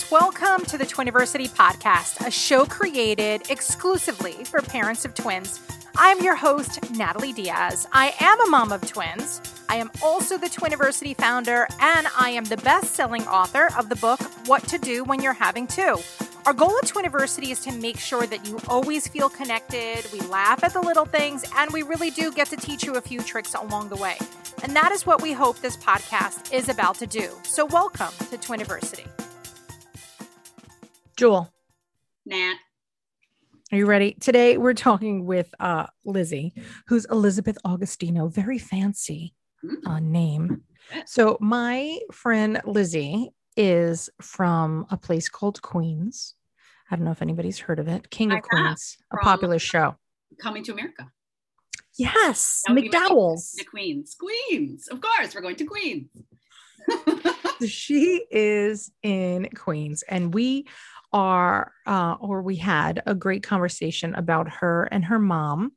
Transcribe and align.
guys. 0.00 0.10
Welcome 0.10 0.64
to 0.66 0.78
the 0.78 0.84
Twiniversity 0.84 1.48
podcast, 1.48 2.26
a 2.26 2.30
show 2.30 2.64
created 2.64 3.50
exclusively 3.50 4.44
for 4.44 4.60
parents 4.62 5.04
of 5.04 5.14
twins. 5.14 5.60
I'm 5.96 6.22
your 6.22 6.36
host, 6.36 6.90
Natalie 6.92 7.32
Diaz. 7.32 7.86
I 7.92 8.14
am 8.20 8.40
a 8.46 8.50
mom 8.50 8.72
of 8.72 8.86
twins. 8.86 9.40
I 9.68 9.76
am 9.76 9.90
also 10.02 10.38
the 10.38 10.46
Twiniversity 10.46 11.16
founder, 11.16 11.66
and 11.80 12.06
I 12.18 12.30
am 12.30 12.44
the 12.44 12.56
best 12.58 12.94
selling 12.94 13.26
author 13.26 13.68
of 13.78 13.88
the 13.88 13.96
book, 13.96 14.20
What 14.46 14.66
to 14.68 14.78
Do 14.78 15.04
When 15.04 15.20
You're 15.20 15.32
Having 15.32 15.68
Two. 15.68 15.98
Our 16.46 16.54
goal 16.54 16.76
at 16.78 16.88
Twiniversity 16.88 17.50
is 17.50 17.60
to 17.60 17.72
make 17.72 17.98
sure 17.98 18.26
that 18.26 18.46
you 18.46 18.58
always 18.68 19.06
feel 19.08 19.28
connected, 19.28 20.06
we 20.12 20.20
laugh 20.20 20.64
at 20.64 20.72
the 20.72 20.80
little 20.80 21.04
things, 21.04 21.44
and 21.56 21.70
we 21.72 21.82
really 21.82 22.10
do 22.10 22.32
get 22.32 22.48
to 22.48 22.56
teach 22.56 22.84
you 22.84 22.94
a 22.94 23.00
few 23.00 23.20
tricks 23.20 23.54
along 23.54 23.88
the 23.88 23.96
way. 23.96 24.16
And 24.62 24.74
that 24.76 24.92
is 24.92 25.06
what 25.06 25.22
we 25.22 25.32
hope 25.32 25.58
this 25.60 25.76
podcast 25.76 26.52
is 26.52 26.68
about 26.68 26.96
to 26.96 27.06
do. 27.06 27.30
So, 27.42 27.66
welcome 27.66 28.12
to 28.30 28.38
Twiniversity. 28.38 29.06
Jewel, 31.20 31.52
Nat. 32.24 32.54
are 33.72 33.76
you 33.76 33.84
ready? 33.84 34.12
Today 34.20 34.56
we're 34.56 34.72
talking 34.72 35.26
with 35.26 35.54
uh, 35.60 35.84
Lizzie, 36.06 36.54
who's 36.86 37.04
Elizabeth 37.10 37.58
Augustino, 37.62 38.32
very 38.32 38.56
fancy 38.58 39.34
Mm. 39.62 39.86
uh, 39.86 39.98
name. 39.98 40.62
So 41.04 41.36
my 41.38 41.98
friend 42.10 42.62
Lizzie 42.64 43.28
is 43.54 44.08
from 44.22 44.86
a 44.90 44.96
place 44.96 45.28
called 45.28 45.60
Queens. 45.60 46.36
I 46.90 46.96
don't 46.96 47.04
know 47.04 47.10
if 47.10 47.20
anybody's 47.20 47.58
heard 47.58 47.78
of 47.78 47.86
it. 47.86 48.08
King 48.08 48.32
of 48.32 48.40
Queens, 48.40 48.96
a 49.12 49.18
popular 49.18 49.58
show. 49.58 49.96
Coming 50.40 50.64
to 50.64 50.72
America. 50.72 51.10
Yes, 51.98 52.62
That 52.66 52.72
would 52.72 52.84
be 52.84 52.88
my- 52.88 52.98
McDowell's. 53.10 53.52
The 53.58 53.64
Queens. 53.64 54.16
Queens. 54.18 54.88
Of 54.88 55.02
course, 55.02 55.34
we're 55.34 55.42
going 55.42 55.56
to 55.56 55.66
Queens. 55.66 56.08
she 57.68 58.24
is 58.30 58.90
in 59.02 59.50
Queens, 59.54 60.02
and 60.08 60.32
we 60.32 60.66
are, 61.12 61.72
uh, 61.86 62.16
or 62.20 62.42
we 62.42 62.56
had 62.56 63.02
a 63.06 63.14
great 63.14 63.42
conversation 63.42 64.14
about 64.14 64.48
her 64.48 64.84
and 64.84 65.04
her 65.06 65.18
mom 65.18 65.72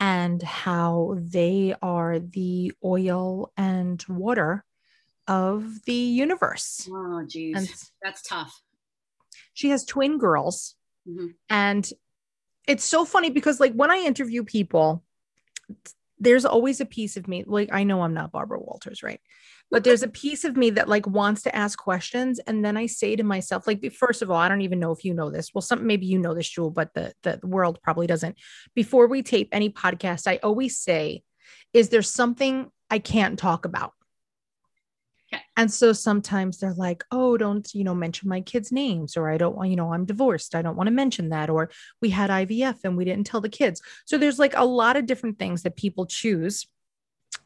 and 0.00 0.42
how 0.42 1.16
they 1.18 1.74
are 1.82 2.18
the 2.18 2.72
oil 2.84 3.52
and 3.56 4.04
water 4.08 4.64
of 5.26 5.84
the 5.84 5.92
universe. 5.92 6.88
oh, 6.90 7.24
geez. 7.28 7.56
And 7.56 7.68
That's 8.02 8.22
tough. 8.22 8.62
she 9.52 9.70
has 9.70 9.84
twin 9.84 10.18
girls. 10.18 10.76
Mhm. 11.06 11.34
And 11.50 11.90
it's 12.66 12.84
so 12.84 13.04
funny 13.04 13.30
because, 13.30 13.60
like, 13.60 13.72
when 13.74 13.90
I 13.90 13.98
interview 13.98 14.44
people, 14.44 15.02
there's 16.18 16.44
always 16.44 16.80
a 16.80 16.86
piece 16.86 17.16
of 17.16 17.28
me, 17.28 17.44
like, 17.46 17.70
I 17.72 17.84
know 17.84 18.02
I'm 18.02 18.14
not 18.14 18.32
Barbara 18.32 18.60
Walters, 18.60 19.02
right? 19.02 19.20
But 19.70 19.84
there's 19.84 20.02
a 20.02 20.08
piece 20.08 20.44
of 20.44 20.56
me 20.56 20.70
that 20.70 20.88
like 20.88 21.06
wants 21.06 21.42
to 21.42 21.54
ask 21.54 21.78
questions. 21.78 22.38
And 22.40 22.64
then 22.64 22.76
I 22.76 22.86
say 22.86 23.16
to 23.16 23.22
myself, 23.22 23.66
like, 23.66 23.92
first 23.92 24.22
of 24.22 24.30
all, 24.30 24.36
I 24.36 24.48
don't 24.48 24.62
even 24.62 24.80
know 24.80 24.92
if 24.92 25.04
you 25.04 25.12
know 25.12 25.30
this. 25.30 25.52
Well, 25.52 25.62
some 25.62 25.86
maybe 25.86 26.06
you 26.06 26.18
know 26.18 26.34
this, 26.34 26.48
Jewel, 26.48 26.70
but 26.70 26.94
the, 26.94 27.12
the 27.22 27.38
world 27.42 27.78
probably 27.82 28.06
doesn't. 28.06 28.36
Before 28.74 29.06
we 29.06 29.22
tape 29.22 29.48
any 29.52 29.70
podcast, 29.70 30.26
I 30.26 30.38
always 30.42 30.78
say, 30.78 31.22
is 31.72 31.90
there 31.90 32.02
something 32.02 32.70
I 32.90 32.98
can't 32.98 33.38
talk 33.38 33.64
about? 33.66 33.92
Okay. 35.32 35.42
And 35.58 35.70
so 35.70 35.92
sometimes 35.92 36.58
they're 36.58 36.72
like, 36.72 37.04
oh, 37.10 37.36
don't, 37.36 37.68
you 37.74 37.84
know, 37.84 37.94
mention 37.94 38.30
my 38.30 38.40
kids' 38.40 38.72
names, 38.72 39.16
or 39.16 39.28
I 39.28 39.36
don't 39.36 39.54
want, 39.54 39.68
you 39.68 39.76
know, 39.76 39.92
I'm 39.92 40.06
divorced. 40.06 40.54
I 40.54 40.62
don't 40.62 40.76
want 40.76 40.86
to 40.86 40.92
mention 40.92 41.28
that. 41.28 41.50
Or 41.50 41.70
we 42.00 42.08
had 42.08 42.30
IVF 42.30 42.78
and 42.84 42.96
we 42.96 43.04
didn't 43.04 43.26
tell 43.26 43.42
the 43.42 43.50
kids. 43.50 43.82
So 44.06 44.16
there's 44.16 44.38
like 44.38 44.54
a 44.56 44.64
lot 44.64 44.96
of 44.96 45.04
different 45.04 45.38
things 45.38 45.62
that 45.64 45.76
people 45.76 46.06
choose 46.06 46.66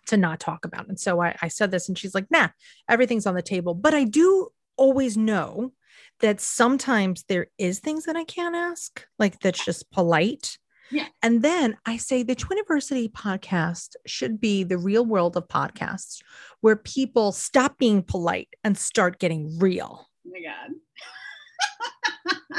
to 0.07 0.17
not 0.17 0.41
talk 0.41 0.65
about. 0.65 0.89
And 0.89 0.99
so 0.99 1.21
I, 1.21 1.37
I 1.43 1.49
said 1.49 1.71
this 1.71 1.89
and 1.89 1.99
she's 1.99 2.15
like, 2.15 2.31
nah, 2.31 2.49
everything's 2.89 3.27
on 3.27 3.35
the 3.35 3.43
table. 3.43 3.75
But 3.75 3.95
I 3.95 4.05
do 4.05 4.49
always 4.77 5.17
know 5.17 5.73
that 6.21 6.41
sometimes 6.41 7.25
there 7.29 7.49
is 7.59 7.81
things 7.81 8.05
that 8.05 8.17
I 8.17 8.25
can't 8.25 8.55
ask, 8.55 9.05
like 9.19 9.41
that's 9.41 9.65
just 9.65 9.91
polite. 9.91 10.59
Yeah. 10.91 11.07
And 11.23 11.43
then 11.43 11.77
I 11.87 11.97
say 11.97 12.23
the 12.23 12.37
Twiniversity 12.37 13.11
podcast 13.11 13.97
should 14.07 14.41
be 14.41 14.63
the 14.63 14.79
real 14.79 15.07
world 15.07 15.37
of 15.37 15.49
podcasts 15.49 16.21
where 16.61 16.77
people 16.77 17.33
stop 17.33 17.79
being 17.79 18.03
polite 18.03 18.49
and 18.63 18.77
start 18.77 19.19
getting 19.19 19.59
real. 19.59 20.07
Oh 20.27 20.31
my 20.31 20.43
God. 20.43 20.71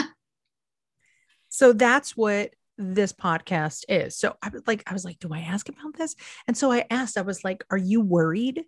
So 1.53 1.71
that's 1.71 2.17
what 2.17 2.49
this 2.77 3.13
podcast 3.13 3.83
is. 3.87 4.17
So 4.17 4.35
I 4.41 4.49
was 4.49 4.63
like, 4.67 4.83
I 4.87 4.93
was 4.93 5.05
like, 5.05 5.19
do 5.19 5.33
I 5.33 5.39
ask 5.39 5.69
about 5.69 5.95
this? 5.97 6.15
And 6.47 6.57
so 6.57 6.71
I 6.71 6.85
asked, 6.89 7.17
I 7.17 7.21
was 7.21 7.43
like, 7.43 7.63
are 7.69 7.77
you 7.77 8.01
worried 8.01 8.63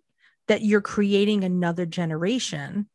that 0.48 0.62
you're 0.62 0.80
creating 0.80 1.44
another 1.44 1.86
generation 1.86 2.88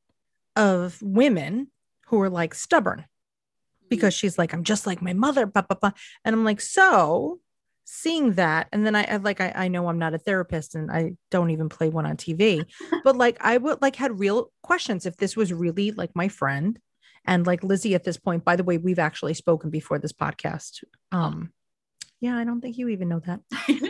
of 0.55 1.01
women 1.01 1.67
who 2.07 2.21
are 2.21 2.29
like 2.29 2.53
stubborn? 2.53 2.99
Mm-hmm. 2.99 3.87
Because 3.89 4.13
she's 4.13 4.37
like, 4.37 4.53
I'm 4.53 4.63
just 4.63 4.87
like 4.87 5.01
my 5.01 5.13
mother, 5.13 5.45
blah, 5.45 5.63
blah, 5.63 5.77
blah. 5.79 5.91
And 6.23 6.33
I'm 6.33 6.45
like, 6.45 6.61
so 6.61 7.39
seeing 7.83 8.33
that, 8.33 8.67
and 8.71 8.85
then 8.85 8.95
I, 8.95 9.03
I 9.03 9.17
like, 9.17 9.41
I, 9.41 9.51
I 9.53 9.67
know 9.67 9.87
I'm 9.87 9.99
not 9.99 10.13
a 10.13 10.19
therapist 10.19 10.75
and 10.75 10.89
I 10.89 11.13
don't 11.29 11.49
even 11.51 11.67
play 11.67 11.89
one 11.89 12.05
on 12.05 12.15
TV, 12.15 12.65
but 13.03 13.17
like 13.17 13.37
I 13.41 13.57
would 13.57 13.81
like 13.81 13.97
had 13.97 14.17
real 14.17 14.51
questions 14.63 15.05
if 15.05 15.17
this 15.17 15.35
was 15.35 15.51
really 15.51 15.91
like 15.91 16.11
my 16.15 16.29
friend 16.29 16.79
and 17.25 17.45
like 17.45 17.63
Lizzie 17.63 17.95
at 17.95 18.03
this 18.03 18.17
point, 18.17 18.43
by 18.43 18.55
the 18.55 18.63
way, 18.63 18.77
we've 18.77 18.99
actually 18.99 19.33
spoken 19.33 19.69
before 19.69 19.99
this 19.99 20.13
podcast. 20.13 20.83
Um, 21.11 21.51
yeah, 22.19 22.37
I 22.37 22.43
don't 22.43 22.61
think 22.61 22.77
you 22.77 22.89
even 22.89 23.09
know 23.09 23.21
that, 23.25 23.39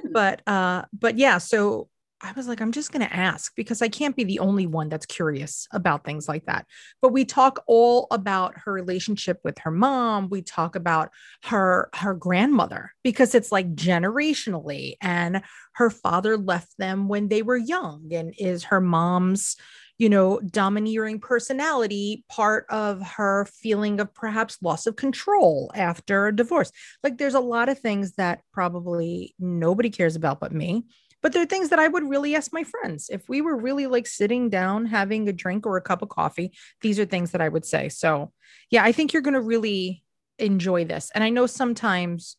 but 0.11 0.41
uh, 0.47 0.83
but 0.93 1.17
yeah, 1.17 1.37
so 1.37 1.89
I 2.23 2.33
was 2.33 2.47
like, 2.47 2.61
I'm 2.61 2.71
just 2.71 2.91
gonna 2.91 3.09
ask 3.11 3.53
because 3.55 3.81
I 3.81 3.87
can't 3.87 4.15
be 4.15 4.23
the 4.23 4.39
only 4.39 4.67
one 4.67 4.89
that's 4.89 5.05
curious 5.05 5.67
about 5.71 6.05
things 6.05 6.27
like 6.27 6.45
that. 6.45 6.65
But 7.01 7.13
we 7.13 7.25
talk 7.25 7.63
all 7.67 8.07
about 8.11 8.53
her 8.63 8.71
relationship 8.71 9.39
with 9.43 9.57
her 9.59 9.71
mom. 9.71 10.29
We 10.29 10.43
talk 10.43 10.75
about 10.75 11.09
her 11.43 11.89
her 11.95 12.13
grandmother 12.13 12.91
because 13.03 13.33
it's 13.33 13.51
like 13.51 13.75
generationally, 13.75 14.95
and 15.01 15.41
her 15.73 15.89
father 15.89 16.37
left 16.37 16.77
them 16.77 17.07
when 17.07 17.27
they 17.27 17.41
were 17.41 17.57
young, 17.57 18.13
and 18.13 18.33
is 18.37 18.65
her 18.65 18.81
mom's 18.81 19.57
you 19.97 20.09
know, 20.09 20.39
domineering 20.39 21.19
personality, 21.19 22.23
part 22.29 22.65
of 22.69 23.01
her 23.01 23.45
feeling 23.45 23.99
of 23.99 24.13
perhaps 24.13 24.57
loss 24.61 24.87
of 24.87 24.95
control 24.95 25.71
after 25.75 26.27
a 26.27 26.35
divorce. 26.35 26.71
Like 27.03 27.17
there's 27.17 27.35
a 27.35 27.39
lot 27.39 27.69
of 27.69 27.79
things 27.79 28.13
that 28.13 28.41
probably 28.51 29.35
nobody 29.39 29.89
cares 29.89 30.15
about 30.15 30.39
but 30.39 30.51
me. 30.51 30.85
But 31.21 31.33
there 31.33 31.43
are 31.43 31.47
things 31.47 31.69
that 31.69 31.79
I 31.79 31.87
would 31.87 32.09
really 32.09 32.35
ask 32.35 32.51
my 32.51 32.63
friends. 32.63 33.09
If 33.11 33.29
we 33.29 33.41
were 33.41 33.55
really 33.55 33.85
like 33.85 34.07
sitting 34.07 34.49
down 34.49 34.87
having 34.87 35.29
a 35.29 35.33
drink 35.33 35.67
or 35.67 35.77
a 35.77 35.81
cup 35.81 36.01
of 36.01 36.09
coffee, 36.09 36.51
these 36.81 36.99
are 36.99 37.05
things 37.05 37.31
that 37.31 37.41
I 37.41 37.49
would 37.49 37.65
say. 37.65 37.89
So, 37.89 38.31
yeah, 38.71 38.83
I 38.83 38.91
think 38.91 39.13
you're 39.13 39.21
going 39.21 39.35
to 39.35 39.41
really 39.41 40.03
enjoy 40.39 40.85
this. 40.85 41.11
And 41.13 41.23
I 41.23 41.29
know 41.29 41.45
sometimes 41.45 42.37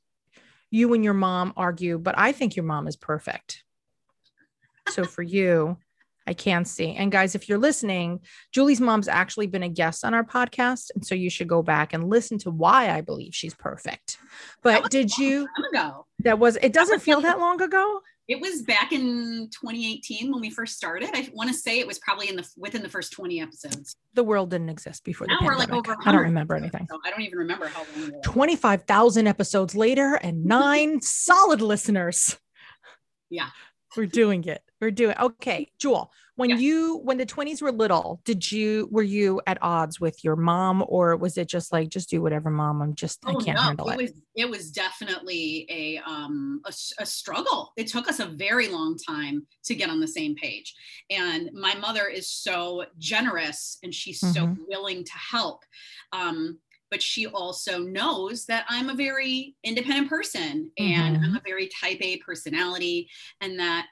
you 0.71 0.95
and 0.95 1.05
your 1.05 1.15
mom 1.15 1.53
argue, 1.57 1.99
but 1.99 2.19
I 2.19 2.33
think 2.33 2.57
your 2.57 2.65
mom 2.65 2.89
is 2.89 2.97
perfect. 2.97 3.63
So 4.89 5.05
for 5.05 5.23
you, 5.23 5.77
I 6.27 6.35
can 6.35 6.65
see. 6.65 6.95
And 6.95 7.11
guys, 7.11 7.35
if 7.35 7.49
you're 7.49 7.59
listening, 7.59 8.21
Julie's 8.53 8.81
mom's 8.81 9.09
actually 9.09 9.47
been 9.47 9.63
a 9.63 9.69
guest 9.69 10.05
on 10.05 10.15
our 10.15 10.25
podcast. 10.25 10.91
And 10.95 11.05
so 11.05 11.15
you 11.15 11.31
should 11.31 11.49
go 11.49 11.63
back 11.63 11.93
and 11.93 12.09
listen 12.09 12.39
to 12.39 12.51
why 12.51 12.91
I 12.91 13.01
believe 13.01 13.35
she's 13.35 13.55
perfect. 13.55 14.19
But 14.63 14.91
did 14.91 15.17
you, 15.19 15.49
ago. 15.73 16.07
that 16.21 16.39
was, 16.39 16.57
it 16.63 16.73
doesn't 16.73 17.01
feel 17.01 17.21
that 17.23 17.39
long 17.39 17.61
ago. 17.61 18.01
It 18.29 18.41
was 18.41 18.63
back 18.63 18.93
in 18.93 19.51
2018 19.51 20.31
when 20.31 20.41
we 20.41 20.49
first 20.49 20.77
started. 20.77 21.11
I 21.13 21.29
want 21.35 21.51
to 21.51 21.55
say 21.55 21.81
it 21.81 21.87
was 21.87 21.99
probably 21.99 22.29
in 22.29 22.37
the 22.37 22.49
within 22.57 22.83
the 22.83 22.89
first 22.89 23.13
20 23.13 23.41
episodes. 23.41 23.97
The 24.15 24.23
world 24.23 24.51
didn't 24.51 24.69
exist 24.69 25.05
before 25.05 25.27
the 25.27 25.37
Now 25.41 25.47
we're 25.47 25.57
like 25.57 25.73
over. 25.73 25.97
I 26.05 26.13
don't 26.13 26.23
remember 26.23 26.55
anything. 26.55 26.87
So 26.89 27.01
I 27.05 27.11
don't 27.11 27.23
even 27.23 27.39
remember 27.39 27.67
how 27.67 27.85
long. 27.97 28.13
25,000 28.23 29.27
episodes 29.27 29.75
later 29.75 30.15
and 30.15 30.45
nine 30.45 31.01
solid 31.03 31.61
listeners. 31.61 32.39
Yeah. 33.29 33.49
We're 33.97 34.07
doing 34.07 34.45
it. 34.45 34.63
We're 34.83 34.91
doing 34.91 35.15
okay. 35.17 35.71
Jewel, 35.79 36.11
when 36.35 36.51
Yeah. 36.51 36.57
you 36.57 36.97
when 37.05 37.17
the 37.17 37.25
20s 37.25 37.63
were 37.63 37.71
little, 37.71 38.21
did 38.25 38.51
you 38.51 38.89
were 38.91 39.05
you 39.05 39.41
at 39.47 39.57
odds 39.63 40.01
with 40.01 40.25
your 40.25 40.35
mom 40.35 40.85
or 40.89 41.17
was 41.17 41.39
it 41.39 41.47
just 41.49 41.71
like 41.73 41.89
just 41.89 42.11
do 42.11 42.21
whatever 42.21 42.51
mom? 42.51 42.83
I'm 42.83 42.97
just 42.97 43.25
I 43.29 43.37
Oh, 43.37 43.37
can't 43.37 43.61
no, 43.61 43.63
handle 43.63 43.89
it 43.89 43.95
it. 43.95 44.03
was 44.03 44.11
it 44.35 44.51
was 44.51 44.73
definitely 44.73 45.67
a 45.71 45.99
um 45.99 46.61
a 46.67 47.07
struggle. 47.07 47.73
It 47.77 47.87
took 47.87 48.09
us 48.09 48.19
a 48.19 48.27
very 48.27 48.69
long 48.69 48.97
time 48.99 49.47
to 49.65 49.75
get 49.77 49.91
on 49.91 50.01
the 50.01 50.09
same 50.09 50.35
page. 50.35 50.75
And 51.09 51.51
my 51.53 51.75
mother 51.77 52.09
is 52.09 52.29
so 52.29 52.85
generous 52.99 53.79
and 53.85 53.95
she's 53.95 54.21
so 54.25 54.51
Mhm. 54.51 54.57
willing 54.57 55.05
to 55.05 55.13
help. 55.13 55.63
Um, 56.13 56.59
but 56.91 57.01
she 57.03 57.27
also 57.27 57.79
knows 57.79 58.45
that 58.47 58.67
I'm 58.69 58.91
a 58.91 58.95
very 58.95 59.57
independent 59.65 60.11
person 60.11 60.71
and 60.77 61.17
Mm-hmm. 61.17 61.25
I'm 61.25 61.37
a 61.37 61.41
very 61.47 61.69
type 61.69 61.99
A 62.03 62.19
personality, 62.19 63.09
and 63.41 63.59
that 63.61 63.87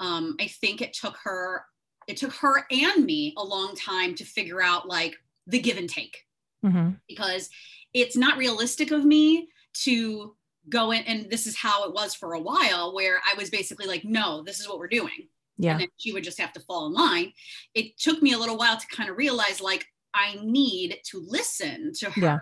um, 0.00 0.34
I 0.40 0.46
think 0.48 0.80
it 0.82 0.92
took 0.92 1.16
her 1.22 1.64
it 2.06 2.16
took 2.16 2.32
her 2.32 2.64
and 2.72 3.04
me 3.04 3.34
a 3.36 3.44
long 3.44 3.76
time 3.76 4.16
to 4.16 4.24
figure 4.24 4.60
out 4.60 4.88
like 4.88 5.16
the 5.46 5.60
give 5.60 5.76
and 5.78 5.88
take 5.88 6.26
Mhm. 6.64 7.00
because 7.08 7.48
it's 7.94 8.16
not 8.16 8.36
realistic 8.38 8.90
of 8.90 9.04
me 9.04 9.48
to 9.84 10.34
go 10.68 10.90
in 10.90 11.02
and 11.04 11.30
this 11.30 11.46
is 11.46 11.56
how 11.56 11.84
it 11.84 11.92
was 11.94 12.14
for 12.14 12.32
a 12.34 12.40
while 12.40 12.94
where 12.94 13.20
I 13.30 13.34
was 13.34 13.48
basically 13.50 13.86
like, 13.86 14.04
no, 14.04 14.42
this 14.42 14.58
is 14.60 14.68
what 14.68 14.78
we're 14.78 14.88
doing. 14.88 15.28
Yeah. 15.56 15.72
And 15.72 15.80
then 15.82 15.88
she 15.98 16.12
would 16.12 16.24
just 16.24 16.40
have 16.40 16.52
to 16.54 16.60
fall 16.60 16.86
in 16.86 16.92
line. 16.94 17.32
It 17.74 17.96
took 17.98 18.22
me 18.22 18.32
a 18.32 18.38
little 18.38 18.56
while 18.56 18.76
to 18.78 18.86
kind 18.88 19.08
of 19.10 19.16
realize 19.16 19.60
like 19.60 19.86
I 20.14 20.38
need 20.42 20.98
to 21.10 21.20
listen 21.26 21.92
to 22.00 22.10
her. 22.10 22.20
Yeah. 22.20 22.38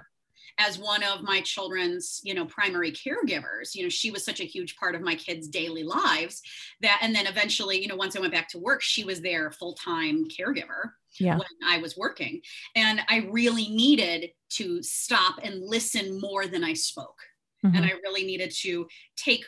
As 0.58 0.78
one 0.78 1.02
of 1.04 1.22
my 1.22 1.40
children's, 1.40 2.20
you 2.24 2.34
know, 2.34 2.44
primary 2.46 2.90
caregivers, 2.90 3.74
you 3.74 3.84
know, 3.84 3.88
she 3.88 4.10
was 4.10 4.24
such 4.24 4.40
a 4.40 4.44
huge 4.44 4.76
part 4.76 4.94
of 4.94 5.02
my 5.02 5.14
kids' 5.14 5.48
daily 5.48 5.84
lives 5.84 6.42
that, 6.80 6.98
and 7.00 7.14
then 7.14 7.26
eventually, 7.26 7.80
you 7.80 7.86
know, 7.86 7.96
once 7.96 8.16
I 8.16 8.20
went 8.20 8.32
back 8.32 8.48
to 8.50 8.58
work, 8.58 8.82
she 8.82 9.04
was 9.04 9.20
their 9.20 9.52
full 9.52 9.74
time 9.74 10.26
caregiver 10.28 10.92
Yeah. 11.18 11.38
when 11.38 11.46
I 11.64 11.78
was 11.78 11.96
working. 11.96 12.42
And 12.74 13.00
I 13.08 13.28
really 13.30 13.68
needed 13.68 14.30
to 14.50 14.82
stop 14.82 15.38
and 15.42 15.62
listen 15.62 16.20
more 16.20 16.46
than 16.46 16.64
I 16.64 16.72
spoke. 16.72 17.20
Mhm. 17.64 17.76
And 17.76 17.84
I 17.84 17.90
really 18.02 18.24
needed 18.24 18.52
to 18.62 18.88
take 19.16 19.44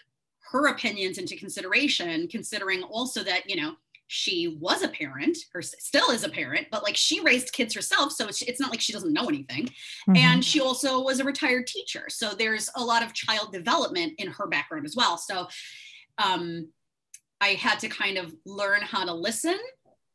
her 0.53 0.69
opinions 0.69 1.19
into 1.19 1.37
consideration, 1.37 2.29
considering 2.29 2.83
also 2.83 3.23
that, 3.23 3.49
you 3.49 3.57
know, 3.57 3.77
she 4.13 4.57
was 4.59 4.83
a 4.83 4.89
parent 4.89 5.39
or 5.55 5.61
s- 5.61 5.73
still 5.79 6.11
is 6.11 6.25
a 6.25 6.29
parent, 6.29 6.67
but 6.73 6.83
like 6.83 6.97
she 6.97 7.21
raised 7.21 7.53
kids 7.53 7.73
herself. 7.73 8.11
So 8.11 8.27
it's, 8.27 8.43
it's 8.43 8.59
not 8.59 8.71
like 8.71 8.81
she 8.81 8.93
doesn't 8.93 9.13
know 9.13 9.29
anything. 9.29 9.69
Mhm. 10.09 10.17
And 10.17 10.45
she 10.45 10.61
also 10.61 11.01
was 11.01 11.21
a 11.21 11.25
retired 11.25 11.69
teacher. 11.69 12.07
So 12.09 12.31
there's 12.31 12.69
a 12.75 12.83
lot 12.83 13.05
of 13.05 13.15
child 13.15 13.53
development 13.53 14.15
in 14.19 14.27
her 14.27 14.49
background 14.49 14.85
as 14.85 14.97
well. 14.97 15.17
So 15.17 15.47
um, 16.19 16.71
I 17.41 17.51
had 17.51 17.79
to 17.81 17.89
kind 17.89 18.19
of 18.19 18.35
learn 18.45 18.83
how 18.83 19.05
to 19.05 19.15
listen, 19.15 19.59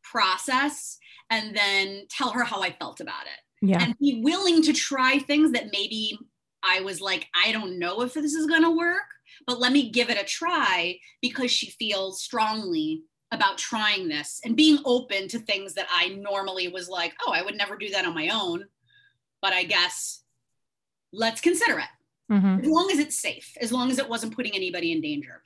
process, 0.04 0.98
and 1.30 1.56
then 1.56 2.04
tell 2.10 2.32
her 2.32 2.44
how 2.44 2.62
I 2.62 2.72
felt 2.72 3.00
about 3.00 3.24
it 3.24 3.40
yeah. 3.66 3.82
and 3.82 3.98
be 3.98 4.22
willing 4.22 4.62
to 4.64 4.74
try 4.74 5.20
things 5.20 5.54
that 5.54 5.70
maybe 5.72 6.20
I 6.64 6.82
was 6.82 7.00
like, 7.00 7.28
I 7.34 7.54
don't 7.54 7.80
know 7.80 8.02
if 8.02 8.14
this 8.14 8.34
is 8.34 8.46
going 8.46 8.64
to 8.64 8.76
work, 8.76 9.08
but 9.48 9.62
let 9.62 9.72
me 9.72 9.90
give 9.90 10.10
it 10.10 10.22
a 10.22 10.26
try 10.26 11.00
because 11.22 11.50
she 11.50 11.72
feels 11.72 12.22
strongly 12.22 13.04
about 13.36 13.58
trying 13.58 14.08
this 14.08 14.42
and 14.44 14.56
being 14.56 14.80
open 14.86 15.28
to 15.28 15.40
things 15.40 15.74
that 15.76 15.88
I 15.92 16.10
normally 16.10 16.68
was 16.70 16.90
like, 16.90 17.14
oh, 17.26 17.32
I 17.32 17.42
would 17.44 17.56
never 17.56 17.78
do 17.78 17.90
that 17.90 18.06
on 18.06 18.14
my 18.16 18.30
own. 18.30 18.66
But 19.42 19.54
I 19.54 19.64
guess 19.64 20.24
let's 21.12 21.42
consider 21.42 21.80
it 21.80 22.34
Mhm. 22.34 22.62
as 22.62 22.68
long 22.68 22.90
as 22.92 22.98
it's 23.00 23.20
safe, 23.20 23.56
as 23.62 23.72
long 23.72 23.92
as 23.92 24.00
it 24.00 24.10
wasn't 24.10 24.36
putting 24.36 24.56
anybody 24.56 24.92
in 24.92 25.02
danger. 25.02 25.44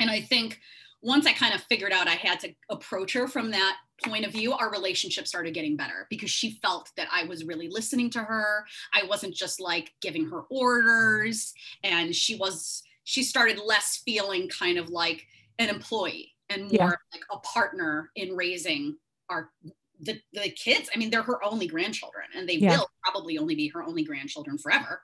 And 0.00 0.10
I 0.10 0.20
think 0.20 0.60
once 1.02 1.26
I 1.26 1.32
kind 1.32 1.54
of 1.54 1.62
figured 1.64 1.92
out 1.92 2.08
I 2.08 2.16
had 2.16 2.40
to 2.40 2.54
approach 2.68 3.12
her 3.12 3.28
from 3.28 3.52
that 3.52 3.76
point 4.04 4.26
of 4.26 4.32
view, 4.32 4.52
our 4.52 4.70
relationship 4.70 5.26
started 5.26 5.54
getting 5.54 5.76
better 5.76 6.06
because 6.10 6.30
she 6.30 6.58
felt 6.62 6.90
that 6.96 7.08
I 7.12 7.24
was 7.24 7.44
really 7.44 7.68
listening 7.68 8.10
to 8.10 8.20
her. 8.24 8.66
I 8.92 9.04
wasn't 9.04 9.34
just 9.34 9.60
like 9.60 9.92
giving 10.00 10.28
her 10.30 10.42
orders. 10.50 11.54
And 11.84 12.14
she 12.14 12.34
was, 12.34 12.82
she 13.04 13.22
started 13.22 13.58
less 13.58 13.98
feeling 14.04 14.48
kind 14.48 14.78
of 14.78 14.88
like 14.90 15.26
an 15.58 15.68
employee 15.68 16.34
and 16.50 16.62
more 16.64 16.70
Yeah. 16.72 16.86
like 17.12 17.24
a 17.32 17.38
partner 17.38 18.10
in 18.16 18.36
raising 18.36 18.96
our 19.30 19.50
the, 20.02 20.20
the 20.32 20.50
kids 20.50 20.88
i 20.94 20.98
mean 20.98 21.10
they're 21.10 21.22
her 21.22 21.42
only 21.44 21.66
grandchildren 21.66 22.24
and 22.36 22.48
they 22.48 22.54
Yeah. 22.54 22.76
will 22.78 22.88
probably 23.02 23.38
only 23.38 23.54
be 23.54 23.68
her 23.68 23.82
only 23.82 24.02
grandchildren 24.04 24.58
forever 24.58 25.02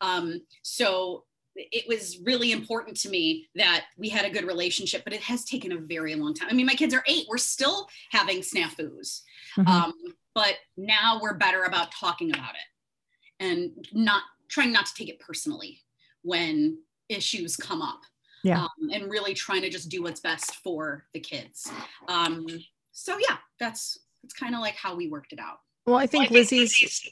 um, 0.00 0.40
so 0.62 1.24
it 1.56 1.86
was 1.86 2.18
really 2.24 2.50
important 2.50 2.96
to 2.98 3.08
me 3.08 3.46
that 3.54 3.84
we 3.96 4.08
had 4.08 4.24
a 4.24 4.30
good 4.30 4.44
relationship, 4.44 5.04
but 5.04 5.12
it 5.12 5.20
has 5.20 5.44
taken 5.44 5.70
a 5.70 5.76
very 5.76 6.16
long 6.16 6.34
time. 6.34 6.48
I 6.50 6.52
mean, 6.52 6.66
my 6.66 6.74
kids 6.74 6.92
are 6.92 7.04
eight, 7.06 7.26
we're 7.28 7.38
still 7.38 7.86
having 8.10 8.40
snafus. 8.40 9.22
Mhm. 9.56 9.68
Um, 9.68 9.94
but 10.34 10.56
now 10.76 11.20
we're 11.22 11.34
better 11.34 11.62
about 11.62 11.92
talking 11.92 12.30
about 12.34 12.56
it 12.56 13.44
and 13.44 13.88
not 13.92 14.24
trying 14.48 14.72
not 14.72 14.86
to 14.86 14.94
take 14.94 15.08
it 15.08 15.20
personally 15.20 15.84
when 16.22 16.82
issues 17.08 17.56
come 17.56 17.82
up. 17.82 18.00
Yeah. 18.44 18.60
Um, 18.64 18.90
and 18.92 19.10
really 19.10 19.34
trying 19.34 19.62
to 19.62 19.70
just 19.70 19.88
do 19.88 20.02
what's 20.02 20.20
best 20.20 20.56
for 20.56 21.06
the 21.14 21.20
kids. 21.20 21.70
Um, 22.08 22.46
so 22.92 23.16
yeah, 23.18 23.38
that's 23.58 23.98
that's 24.22 24.34
kind 24.34 24.54
of 24.54 24.60
like 24.60 24.76
how 24.76 24.94
we 24.94 25.08
worked 25.08 25.32
it 25.32 25.40
out. 25.40 25.58
well, 25.86 25.96
I 25.96 26.06
think 26.06 26.30
Lizzie's 26.30 27.02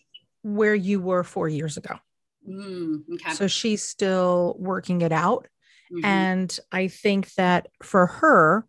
where 0.42 0.74
you 0.74 1.00
were 1.00 1.24
four 1.24 1.48
years 1.48 1.76
ago. 1.76 1.96
Mm, 2.48 3.02
okay. 3.14 3.32
So 3.32 3.46
she's 3.46 3.82
still 3.82 4.56
working 4.58 5.02
it 5.02 5.12
out. 5.12 5.48
Mhm. 5.92 6.04
And 6.04 6.60
I 6.70 6.88
think 6.88 7.32
that 7.34 7.68
for 7.82 8.06
her, 8.06 8.66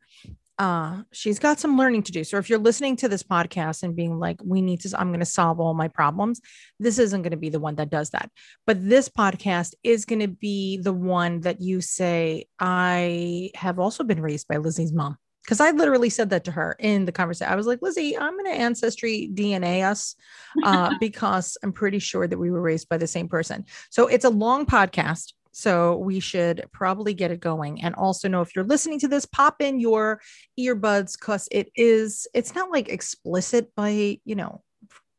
uh, 0.60 1.02
she's 1.12 1.40
got 1.40 1.60
some 1.60 1.78
learning 1.78 2.04
to 2.04 2.12
do. 2.12 2.24
So 2.24 2.38
if 2.38 2.50
you're 2.50 2.60
listening 2.60 2.96
to 2.98 3.10
this 3.10 3.24
podcast 3.24 3.84
and 3.84 3.96
being 3.96 4.20
like, 4.20 4.40
we 4.44 4.62
need 4.62 4.82
to, 4.82 5.00
I'm 5.00 5.10
going 5.10 5.20
to 5.20 5.26
solve 5.26 5.60
all 5.60 5.74
my 5.74 5.88
problems, 5.88 6.42
this 6.80 7.00
isn't 7.00 7.22
going 7.24 7.32
to 7.32 7.38
be 7.38 7.50
the 7.50 7.60
one 7.60 7.76
that 7.76 7.90
does 7.90 8.12
that. 8.12 8.30
But 8.68 8.88
this 8.88 9.10
podcast 9.10 9.74
is 9.84 10.06
going 10.06 10.22
to 10.22 10.28
be 10.28 10.78
the 10.78 10.94
one 10.94 11.42
that 11.42 11.62
you 11.62 11.82
say, 11.82 12.46
I 12.60 13.52
have 13.56 13.80
also 13.80 14.04
been 14.04 14.22
raised 14.22 14.48
by 14.48 14.58
Lizzie's 14.58 14.94
mom. 14.94 15.18
Because 15.44 15.60
I 15.60 15.72
literally 15.72 16.10
said 16.10 16.30
that 16.30 16.46
to 16.46 16.52
her 16.52 16.78
in 16.80 17.04
the 17.04 17.12
conversation. 17.12 17.52
I 17.52 17.58
was 17.58 17.68
like, 17.68 17.80
Lizzie, 17.82 18.18
I'm 18.18 18.32
going 18.32 18.46
to 18.46 18.62
ancestry 18.62 19.30
DNA 19.34 19.84
us 19.84 20.16
uh, 20.64 20.94
because 21.02 21.58
I'm 21.62 21.74
pretty 21.74 22.00
sure 22.00 22.28
that 22.28 22.38
we 22.38 22.50
were 22.50 22.62
raised 22.62 22.88
by 22.88 22.98
the 22.98 23.08
same 23.08 23.28
person. 23.28 23.66
So 23.90 24.08
it's 24.08 24.24
a 24.24 24.30
long 24.30 24.66
podcast. 24.66 25.34
So 25.54 25.98
we 25.98 26.20
should 26.20 26.66
probably 26.74 27.14
get 27.14 27.32
it 27.32 27.40
going. 27.40 27.82
And 27.84 27.94
also 27.94 28.28
know 28.28 28.42
if 28.42 28.56
you're 28.56 28.66
listening 28.66 29.00
to 29.02 29.08
this, 29.08 29.26
pop 29.26 29.62
in 29.62 29.80
your 29.80 30.20
earbuds 30.60 31.14
because 31.18 31.48
it 31.52 31.72
is, 31.76 32.28
it's 32.34 32.56
not 32.56 32.72
like 32.72 32.90
explicit 32.90 33.74
by, 33.76 34.20
you 34.26 34.36
know, 34.36 34.64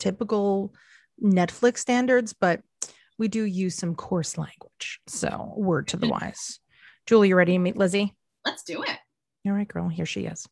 typical 0.00 0.74
Netflix 1.22 1.78
standards, 1.78 2.32
but 2.32 2.62
we 3.16 3.28
do 3.28 3.44
use 3.44 3.76
some 3.76 3.94
coarse 3.94 4.36
language. 4.36 5.00
So 5.06 5.54
word 5.56 5.86
to 5.88 5.96
the 5.96 6.08
mm. 6.08 6.20
wise. 6.20 6.58
Julie, 7.06 7.28
you 7.28 7.36
ready 7.36 7.52
to 7.52 7.58
meet 7.58 7.76
Lizzie? 7.76 8.12
Let's 8.44 8.64
do 8.64 8.82
it. 8.82 8.98
All 9.46 9.52
right, 9.52 9.68
girl, 9.68 9.88
here 9.88 10.06
she 10.06 10.26
is. 10.26 10.48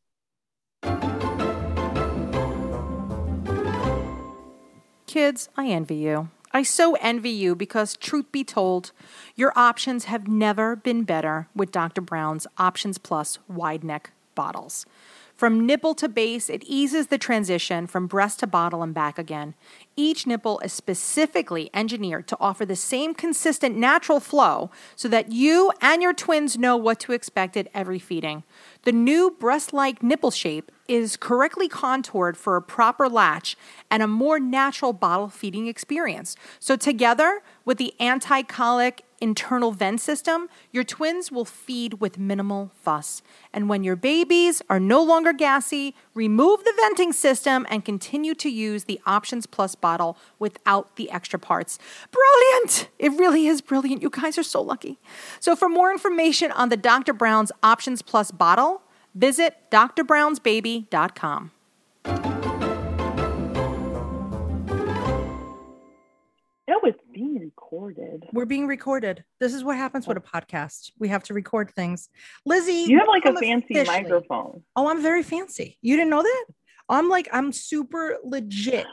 Kids, 5.06 5.48
I 5.56 5.66
envy 5.68 5.96
you. 5.96 6.30
I 6.54 6.62
so 6.62 6.96
envy 6.96 7.30
you 7.30 7.54
because, 7.54 7.96
truth 7.96 8.30
be 8.30 8.44
told, 8.44 8.92
your 9.34 9.52
options 9.56 10.04
have 10.04 10.28
never 10.28 10.76
been 10.76 11.04
better 11.04 11.48
with 11.56 11.72
Dr. 11.72 12.02
Brown's 12.02 12.46
Options 12.58 12.98
Plus 12.98 13.38
wide 13.48 13.82
neck 13.82 14.12
bottles. 14.34 14.84
From 15.34 15.66
nipple 15.66 15.94
to 15.94 16.08
base, 16.08 16.48
it 16.50 16.62
eases 16.64 17.08
the 17.08 17.18
transition 17.18 17.86
from 17.86 18.06
breast 18.06 18.40
to 18.40 18.46
bottle 18.46 18.82
and 18.82 18.94
back 18.94 19.18
again. 19.18 19.54
Each 19.96 20.26
nipple 20.26 20.60
is 20.60 20.72
specifically 20.72 21.70
engineered 21.74 22.28
to 22.28 22.36
offer 22.38 22.64
the 22.64 22.76
same 22.76 23.14
consistent 23.14 23.76
natural 23.76 24.20
flow 24.20 24.70
so 24.94 25.08
that 25.08 25.32
you 25.32 25.72
and 25.80 26.02
your 26.02 26.12
twins 26.12 26.58
know 26.58 26.76
what 26.76 27.00
to 27.00 27.12
expect 27.12 27.56
at 27.56 27.68
every 27.74 27.98
feeding. 27.98 28.44
The 28.84 28.92
new 28.92 29.30
breast 29.30 29.72
like 29.72 30.02
nipple 30.02 30.30
shape 30.30 30.70
is 30.88 31.16
correctly 31.16 31.68
contoured 31.68 32.36
for 32.36 32.56
a 32.56 32.62
proper 32.62 33.08
latch 33.08 33.56
and 33.90 34.02
a 34.02 34.06
more 34.06 34.38
natural 34.38 34.92
bottle 34.92 35.28
feeding 35.28 35.66
experience. 35.66 36.36
So, 36.58 36.76
together 36.76 37.42
with 37.64 37.78
the 37.78 37.94
anti 38.00 38.42
colic 38.42 39.04
internal 39.20 39.70
vent 39.70 40.00
system, 40.00 40.48
your 40.72 40.82
twins 40.82 41.30
will 41.30 41.44
feed 41.44 42.00
with 42.00 42.18
minimal 42.18 42.72
fuss. 42.74 43.22
And 43.52 43.68
when 43.68 43.84
your 43.84 43.94
babies 43.94 44.60
are 44.68 44.80
no 44.80 45.00
longer 45.00 45.32
gassy, 45.32 45.94
remove 46.12 46.64
the 46.64 46.74
venting 46.76 47.12
system 47.12 47.64
and 47.70 47.84
continue 47.84 48.34
to 48.34 48.50
use 48.50 48.84
the 48.84 49.00
Options 49.06 49.46
Plus 49.46 49.76
bottle 49.76 50.18
without 50.40 50.96
the 50.96 51.08
extra 51.10 51.38
parts. 51.38 51.78
Brilliant! 52.10 52.88
It 52.98 53.12
really 53.12 53.46
is 53.46 53.60
brilliant. 53.60 54.02
You 54.02 54.10
guys 54.10 54.36
are 54.36 54.42
so 54.42 54.60
lucky. 54.60 54.98
So, 55.38 55.54
for 55.54 55.68
more 55.68 55.92
information 55.92 56.50
on 56.50 56.68
the 56.68 56.76
Dr. 56.76 57.12
Brown's 57.12 57.52
Options 57.62 58.02
Plus 58.02 58.32
bottle, 58.32 58.82
visit 59.14 59.56
drbrownsbaby.com. 59.70 61.50
That 66.68 66.80
was 66.82 66.94
being 67.12 67.38
recorded. 67.40 68.24
We're 68.32 68.44
being 68.46 68.66
recorded. 68.68 69.24
This 69.40 69.52
is 69.52 69.64
what 69.64 69.76
happens 69.76 70.06
with 70.06 70.16
a 70.16 70.20
podcast. 70.20 70.92
We 70.98 71.08
have 71.08 71.24
to 71.24 71.34
record 71.34 71.72
things. 71.74 72.08
Lizzie, 72.46 72.84
You 72.88 72.98
have 72.98 73.08
like 73.08 73.24
a 73.24 73.34
fancy 73.34 73.74
officially. 73.74 74.02
microphone. 74.02 74.62
Oh, 74.76 74.88
I'm 74.88 75.02
very 75.02 75.22
fancy. 75.24 75.76
You 75.82 75.96
didn't 75.96 76.10
know 76.10 76.22
that? 76.22 76.44
I'm 76.88 77.08
like, 77.08 77.28
I'm 77.32 77.52
super 77.52 78.16
legit. 78.24 78.86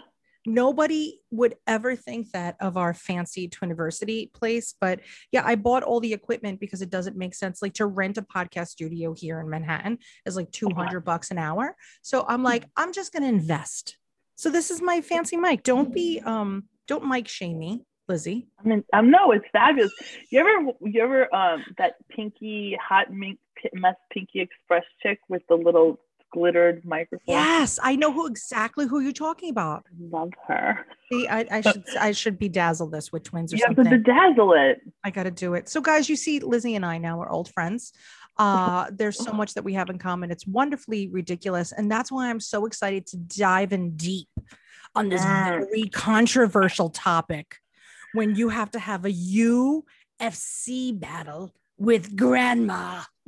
Nobody 0.46 1.20
would 1.32 1.56
ever 1.68 1.96
think 1.96 2.32
that 2.32 2.56
of 2.60 2.78
our 2.78 2.94
fancy 2.94 3.50
Twiniversity 3.50 4.32
place. 4.34 4.74
But 4.80 5.02
yeah, 5.32 5.44
I 5.46 5.56
bought 5.56 5.84
all 5.84 6.00
the 6.00 6.14
equipment 6.14 6.60
because 6.60 6.82
it 6.82 6.90
doesn't 6.90 7.18
make 7.18 7.36
sense. 7.36 7.62
Like 7.62 7.74
to 7.76 7.86
rent 7.86 8.18
a 8.18 8.22
podcast 8.22 8.70
studio 8.70 9.14
here 9.14 9.40
in 9.40 9.50
Manhattan 9.50 10.00
is 10.26 10.36
like 10.36 10.52
200 10.52 11.02
bucks 11.02 11.32
an 11.32 11.38
hour. 11.38 11.76
So 12.02 12.26
I'm 12.28 12.44
like, 12.44 12.66
I'm 12.78 12.94
just 12.94 13.12
going 13.12 13.24
to 13.24 13.30
invest. 13.30 13.98
So 14.36 14.50
this 14.50 14.72
is 14.72 14.82
my 14.82 15.02
fancy 15.02 15.36
mic. 15.36 15.64
Don't 15.64 15.94
be, 15.94 16.22
um, 16.26 16.66
don't 16.88 17.06
mic 17.06 17.28
shame 17.28 17.60
me, 17.60 17.84
Lizzie. 18.08 18.48
I 18.58 18.68
mean, 18.68 18.84
um, 18.94 19.12
no, 19.12 19.32
it's 19.32 19.46
fabulous. 19.52 19.92
You 20.32 20.40
ever, 20.40 20.72
you 20.82 21.04
ever, 21.04 21.36
um, 21.36 21.66
that 21.78 21.96
pinky 22.10 22.78
hot 22.82 23.12
mink 23.12 23.40
mess 23.74 23.96
pinky 24.10 24.40
express 24.40 24.86
chick 25.04 25.20
with 25.28 25.42
the 25.50 25.56
little 25.56 26.00
glittered 26.32 26.84
microphone? 26.86 27.24
Yes, 27.28 27.80
I 27.82 27.96
know 27.96 28.12
who 28.12 28.28
exactly 28.28 28.88
who 28.88 29.00
you're 29.00 29.12
talking 29.12 29.50
about. 29.50 29.86
Love 30.00 30.32
her. 30.48 30.86
See, 31.12 31.28
I, 31.28 31.46
I 31.52 31.62
should 31.62 31.84
I 32.00 32.12
should 32.12 32.40
bedazzle 32.40 32.92
this 32.92 33.12
with 33.12 33.24
twins 33.24 33.54
or 33.54 33.58
You 33.58 33.66
have 33.66 33.76
to 33.76 33.84
bedazzle 33.84 34.72
it. 34.72 34.82
I 35.04 35.10
got 35.12 35.24
to 35.24 35.32
do 35.32 35.54
it. 35.56 35.68
So, 35.70 35.82
guys, 35.82 36.08
you 36.10 36.16
see, 36.16 36.40
Lizzie 36.40 36.76
and 36.76 36.86
I 36.86 36.98
now 36.98 37.20
are 37.22 37.30
old 37.30 37.52
friends. 37.52 37.94
Uh, 38.38 38.90
there's 38.94 39.18
so 39.18 39.32
much 39.32 39.54
that 39.56 39.64
we 39.64 39.74
have 39.74 39.90
in 39.90 39.98
common. 39.98 40.32
It's 40.32 40.46
wonderfully 40.46 41.08
ridiculous, 41.08 41.72
and 41.72 41.92
that's 41.92 42.12
why 42.12 42.30
I'm 42.30 42.40
so 42.40 42.66
excited 42.66 43.08
to 43.08 43.18
dive 43.18 43.74
in 43.74 43.96
deep 43.96 44.30
on 44.96 45.10
this 45.10 45.24
Mm. 45.24 45.60
very 45.60 45.90
controversial 45.90 46.90
topic 46.90 47.58
when 48.14 48.36
you 48.36 48.50
have 48.50 48.72
to 48.72 48.80
have 48.80 49.06
a 49.06 49.12
UFC 49.12 50.92
battle 51.00 51.54
with 51.78 52.16
grandma. 52.16 53.02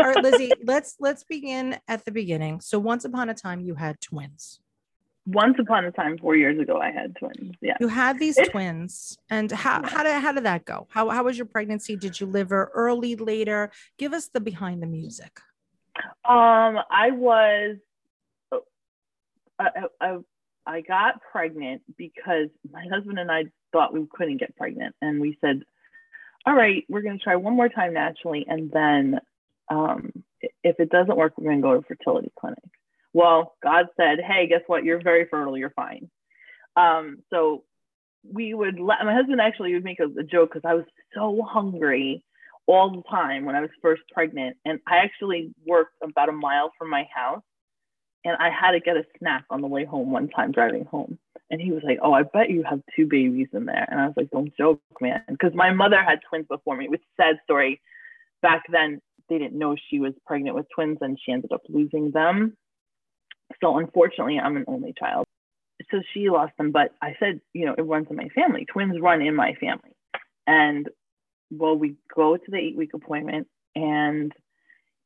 All 0.00 0.06
right, 0.06 0.22
Lizzie, 0.22 0.52
let's 0.64 0.96
let's 1.00 1.24
begin 1.24 1.78
at 1.88 2.04
the 2.04 2.10
beginning. 2.12 2.60
So 2.60 2.78
once 2.78 3.04
upon 3.04 3.28
a 3.28 3.34
time 3.34 3.60
you 3.60 3.74
had 3.74 4.00
twins. 4.00 4.60
Once 5.24 5.56
upon 5.60 5.84
a 5.84 5.92
time, 5.92 6.18
four 6.18 6.34
years 6.34 6.58
ago, 6.58 6.80
I 6.80 6.90
had 6.90 7.14
twins. 7.14 7.54
Yeah. 7.60 7.76
You 7.78 7.86
had 7.86 8.18
these 8.18 8.36
It's- 8.36 8.50
twins. 8.50 9.16
And 9.30 9.52
how 9.52 9.80
Yeah. 9.82 9.88
how 9.88 10.02
did 10.02 10.20
how 10.20 10.32
did 10.32 10.44
that 10.44 10.64
go? 10.64 10.88
How 10.90 11.08
how 11.10 11.22
was 11.24 11.38
your 11.38 11.46
pregnancy? 11.46 11.94
Did 11.96 12.18
you 12.20 12.26
liver 12.26 12.70
early, 12.74 13.14
later? 13.14 13.70
Give 13.98 14.12
us 14.12 14.28
the 14.28 14.40
behind 14.40 14.82
the 14.82 14.86
music. 14.88 15.38
Um, 16.24 16.78
I 16.90 17.10
was, 17.12 17.76
I, 19.58 19.68
I, 20.00 20.16
I 20.66 20.80
got 20.80 21.20
pregnant 21.30 21.82
because 21.96 22.48
my 22.70 22.84
husband 22.90 23.18
and 23.18 23.30
I 23.30 23.44
thought 23.72 23.92
we 23.92 24.06
couldn't 24.10 24.38
get 24.38 24.56
pregnant, 24.56 24.94
and 25.02 25.20
we 25.20 25.36
said, 25.40 25.62
"All 26.46 26.54
right, 26.54 26.84
we're 26.88 27.02
going 27.02 27.18
to 27.18 27.22
try 27.22 27.36
one 27.36 27.54
more 27.54 27.68
time 27.68 27.92
naturally, 27.94 28.46
and 28.48 28.70
then, 28.72 29.20
um, 29.72 30.12
if 30.62 30.78
it 30.78 30.90
doesn't 30.90 31.16
work, 31.16 31.34
we're 31.36 31.50
going 31.50 31.58
to 31.58 31.62
go 31.62 31.80
to 31.80 31.86
fertility 31.86 32.30
clinic." 32.38 32.58
Well, 33.12 33.54
God 33.62 33.86
said, 33.96 34.18
"Hey, 34.20 34.46
guess 34.46 34.62
what? 34.66 34.84
You're 34.84 35.02
very 35.02 35.26
fertile. 35.30 35.56
You're 35.56 35.70
fine." 35.70 36.10
Um, 36.76 37.18
so 37.30 37.64
we 38.30 38.54
would 38.54 38.78
let 38.78 39.04
my 39.04 39.14
husband 39.14 39.40
actually 39.40 39.74
would 39.74 39.84
make 39.84 40.00
a, 40.00 40.06
a 40.18 40.22
joke 40.22 40.52
because 40.52 40.68
I 40.68 40.74
was 40.74 40.84
so 41.14 41.42
hungry 41.48 42.24
all 42.66 42.90
the 42.90 43.02
time 43.10 43.44
when 43.44 43.56
I 43.56 43.60
was 43.60 43.70
first 43.80 44.02
pregnant. 44.12 44.56
And 44.64 44.80
I 44.86 44.98
actually 44.98 45.52
worked 45.66 45.94
about 46.02 46.28
a 46.28 46.32
mile 46.32 46.72
from 46.78 46.90
my 46.90 47.06
house 47.14 47.42
and 48.24 48.36
I 48.36 48.50
had 48.50 48.72
to 48.72 48.80
get 48.80 48.96
a 48.96 49.04
snack 49.18 49.44
on 49.50 49.60
the 49.60 49.66
way 49.66 49.84
home 49.84 50.12
one 50.12 50.28
time 50.28 50.52
driving 50.52 50.84
home. 50.84 51.18
And 51.50 51.60
he 51.60 51.72
was 51.72 51.82
like, 51.84 51.98
Oh, 52.02 52.12
I 52.12 52.22
bet 52.22 52.50
you 52.50 52.62
have 52.68 52.80
two 52.96 53.06
babies 53.06 53.48
in 53.52 53.66
there. 53.66 53.86
And 53.90 54.00
I 54.00 54.06
was 54.06 54.14
like, 54.16 54.30
Don't 54.30 54.56
joke, 54.56 54.80
man. 55.00 55.22
Because 55.28 55.52
my 55.54 55.72
mother 55.72 56.02
had 56.02 56.20
twins 56.28 56.46
before 56.48 56.76
me. 56.76 56.88
which 56.88 57.02
sad 57.16 57.36
story. 57.44 57.80
Back 58.40 58.62
then, 58.70 59.00
they 59.32 59.38
didn't 59.38 59.58
know 59.58 59.76
she 59.88 59.98
was 59.98 60.12
pregnant 60.26 60.54
with 60.54 60.66
twins 60.74 60.98
and 61.00 61.18
she 61.24 61.32
ended 61.32 61.52
up 61.52 61.62
losing 61.68 62.10
them. 62.10 62.54
So 63.62 63.78
unfortunately, 63.78 64.38
I'm 64.38 64.56
an 64.56 64.64
only 64.66 64.92
child. 64.98 65.26
So 65.90 66.02
she 66.12 66.28
lost 66.28 66.52
them. 66.58 66.70
But 66.70 66.92
I 67.00 67.16
said, 67.18 67.40
You 67.54 67.66
know, 67.66 67.74
it 67.76 67.82
runs 67.82 68.08
in 68.10 68.16
my 68.16 68.28
family. 68.28 68.66
Twins 68.66 69.00
run 69.00 69.22
in 69.22 69.34
my 69.34 69.54
family. 69.54 69.96
And 70.46 70.88
well, 71.50 71.76
we 71.76 71.96
go 72.14 72.36
to 72.36 72.50
the 72.50 72.58
eight 72.58 72.76
week 72.76 72.94
appointment 72.94 73.46
and 73.74 74.32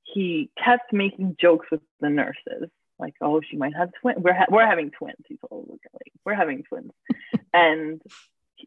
he 0.02 0.50
kept 0.62 0.92
making 0.92 1.36
jokes 1.40 1.66
with 1.70 1.80
the 2.00 2.08
nurses, 2.08 2.70
like, 2.98 3.14
oh, 3.20 3.40
she 3.48 3.56
might 3.56 3.74
have 3.76 3.90
twins. 4.00 4.18
We're, 4.20 4.34
ha- 4.34 4.46
we're 4.48 4.66
having 4.66 4.90
twins. 4.90 5.16
He 5.26 5.36
told 5.48 5.68
like, 5.68 6.12
we're 6.24 6.34
having 6.34 6.62
twins. 6.62 6.92
and 7.54 8.00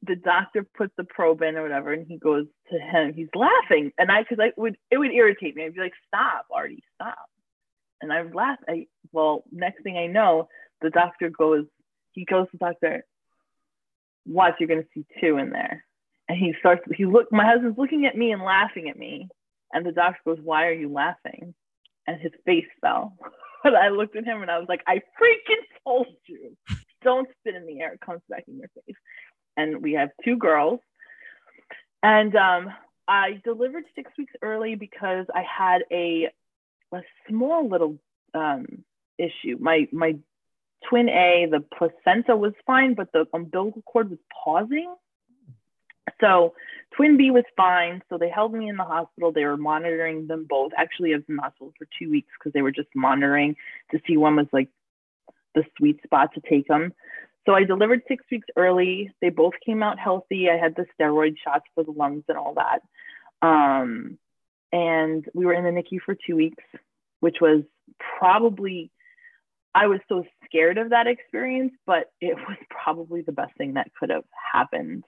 the 0.05 0.15
doctor 0.15 0.65
puts 0.77 0.93
the 0.97 1.03
probe 1.03 1.41
in 1.41 1.55
or 1.55 1.63
whatever, 1.63 1.93
and 1.93 2.05
he 2.07 2.17
goes 2.17 2.45
to 2.71 2.79
him, 2.79 3.13
he's 3.13 3.27
laughing. 3.35 3.91
And 3.97 4.11
I, 4.11 4.23
cause 4.23 4.37
I 4.41 4.51
would, 4.57 4.77
it 4.91 4.97
would 4.97 5.11
irritate 5.11 5.55
me. 5.55 5.65
I'd 5.65 5.73
be 5.73 5.81
like, 5.81 5.93
stop, 6.07 6.45
Artie, 6.53 6.83
stop. 6.95 7.29
And 8.01 8.13
I 8.13 8.21
would 8.21 8.35
laugh. 8.35 8.59
I, 8.67 8.87
well, 9.11 9.43
next 9.51 9.83
thing 9.83 9.97
I 9.97 10.07
know, 10.07 10.47
the 10.81 10.89
doctor 10.89 11.29
goes, 11.29 11.65
he 12.11 12.25
goes 12.25 12.45
to 12.51 12.57
the 12.57 12.65
doctor, 12.65 13.05
watch, 14.25 14.55
you're 14.59 14.67
to 14.67 14.87
see 14.93 15.05
two 15.19 15.37
in 15.37 15.49
there 15.49 15.83
and 16.29 16.37
he 16.37 16.53
starts 16.59 16.81
he 16.95 17.05
look 17.05 17.29
my 17.31 17.45
husband's 17.45 17.77
looking 17.77 18.05
at 18.05 18.15
me 18.15 18.31
and 18.31 18.41
laughing 18.41 18.87
at 18.89 18.97
me 18.97 19.27
and 19.73 19.85
the 19.85 19.91
doctor 19.91 20.19
goes 20.25 20.37
why 20.41 20.67
are 20.67 20.73
you 20.73 20.87
laughing 20.87 21.53
and 22.07 22.21
his 22.21 22.31
face 22.45 22.67
fell 22.79 23.17
but 23.63 23.75
i 23.75 23.89
looked 23.89 24.15
at 24.15 24.23
him 24.23 24.41
and 24.41 24.51
i 24.51 24.57
was 24.57 24.69
like 24.69 24.83
i 24.87 24.95
freaking 25.19 25.63
told 25.83 26.07
you 26.27 26.55
don't 27.03 27.27
spit 27.39 27.55
in 27.55 27.65
the 27.65 27.81
air 27.81 27.93
it 27.93 28.01
comes 28.01 28.21
back 28.29 28.43
in 28.47 28.57
your 28.57 28.69
face 28.85 28.95
and 29.57 29.81
we 29.81 29.93
have 29.93 30.09
two 30.23 30.37
girls 30.37 30.79
and 32.03 32.35
um, 32.35 32.69
i 33.07 33.41
delivered 33.43 33.83
six 33.95 34.11
weeks 34.17 34.33
early 34.41 34.75
because 34.75 35.25
i 35.33 35.43
had 35.43 35.83
a 35.91 36.29
a 36.91 37.01
small 37.27 37.67
little 37.67 37.97
um, 38.33 38.65
issue 39.17 39.57
my 39.59 39.87
my 39.91 40.15
twin 40.87 41.09
a 41.09 41.47
the 41.51 41.63
placenta 41.77 42.35
was 42.35 42.53
fine 42.65 42.93
but 42.93 43.11
the 43.11 43.25
umbilical 43.33 43.81
cord 43.83 44.09
was 44.09 44.19
pausing 44.43 44.93
so 46.21 46.53
twin 46.95 47.17
B 47.17 47.31
was 47.31 47.43
fine. 47.55 48.01
So 48.09 48.17
they 48.17 48.29
held 48.29 48.53
me 48.53 48.69
in 48.69 48.77
the 48.77 48.83
hospital. 48.83 49.31
They 49.31 49.45
were 49.45 49.57
monitoring 49.57 50.27
them 50.27 50.45
both. 50.49 50.71
Actually, 50.77 51.13
I 51.13 51.17
was 51.17 51.25
in 51.29 51.35
the 51.37 51.41
hospital 51.41 51.73
for 51.77 51.87
two 51.97 52.09
weeks 52.09 52.29
because 52.37 52.53
they 52.53 52.61
were 52.61 52.71
just 52.71 52.89
monitoring 52.95 53.55
to 53.91 53.99
see 54.07 54.17
when 54.17 54.35
was 54.35 54.47
like 54.51 54.69
the 55.55 55.63
sweet 55.77 56.01
spot 56.03 56.33
to 56.33 56.41
take 56.41 56.67
them. 56.67 56.93
So 57.45 57.53
I 57.53 57.63
delivered 57.63 58.01
six 58.07 58.23
weeks 58.31 58.47
early. 58.55 59.11
They 59.21 59.29
both 59.29 59.53
came 59.65 59.81
out 59.81 59.99
healthy. 59.99 60.49
I 60.49 60.57
had 60.57 60.75
the 60.75 60.85
steroid 60.99 61.35
shots 61.43 61.65
for 61.73 61.83
the 61.83 61.91
lungs 61.91 62.23
and 62.27 62.37
all 62.37 62.55
that. 62.55 62.81
Um, 63.41 64.17
and 64.71 65.25
we 65.33 65.45
were 65.45 65.53
in 65.53 65.63
the 65.63 65.71
NICU 65.71 66.01
for 66.05 66.15
two 66.15 66.35
weeks, 66.35 66.63
which 67.21 67.37
was 67.41 67.63
probably, 68.19 68.91
I 69.73 69.87
was 69.87 69.99
so 70.09 70.25
scared 70.45 70.77
of 70.77 70.89
that 70.91 71.07
experience, 71.07 71.73
but 71.85 72.11
it 72.21 72.35
was 72.47 72.57
probably 72.69 73.21
the 73.21 73.31
best 73.31 73.55
thing 73.57 73.75
that 73.75 73.91
could 73.99 74.09
have 74.09 74.25
happened 74.53 75.05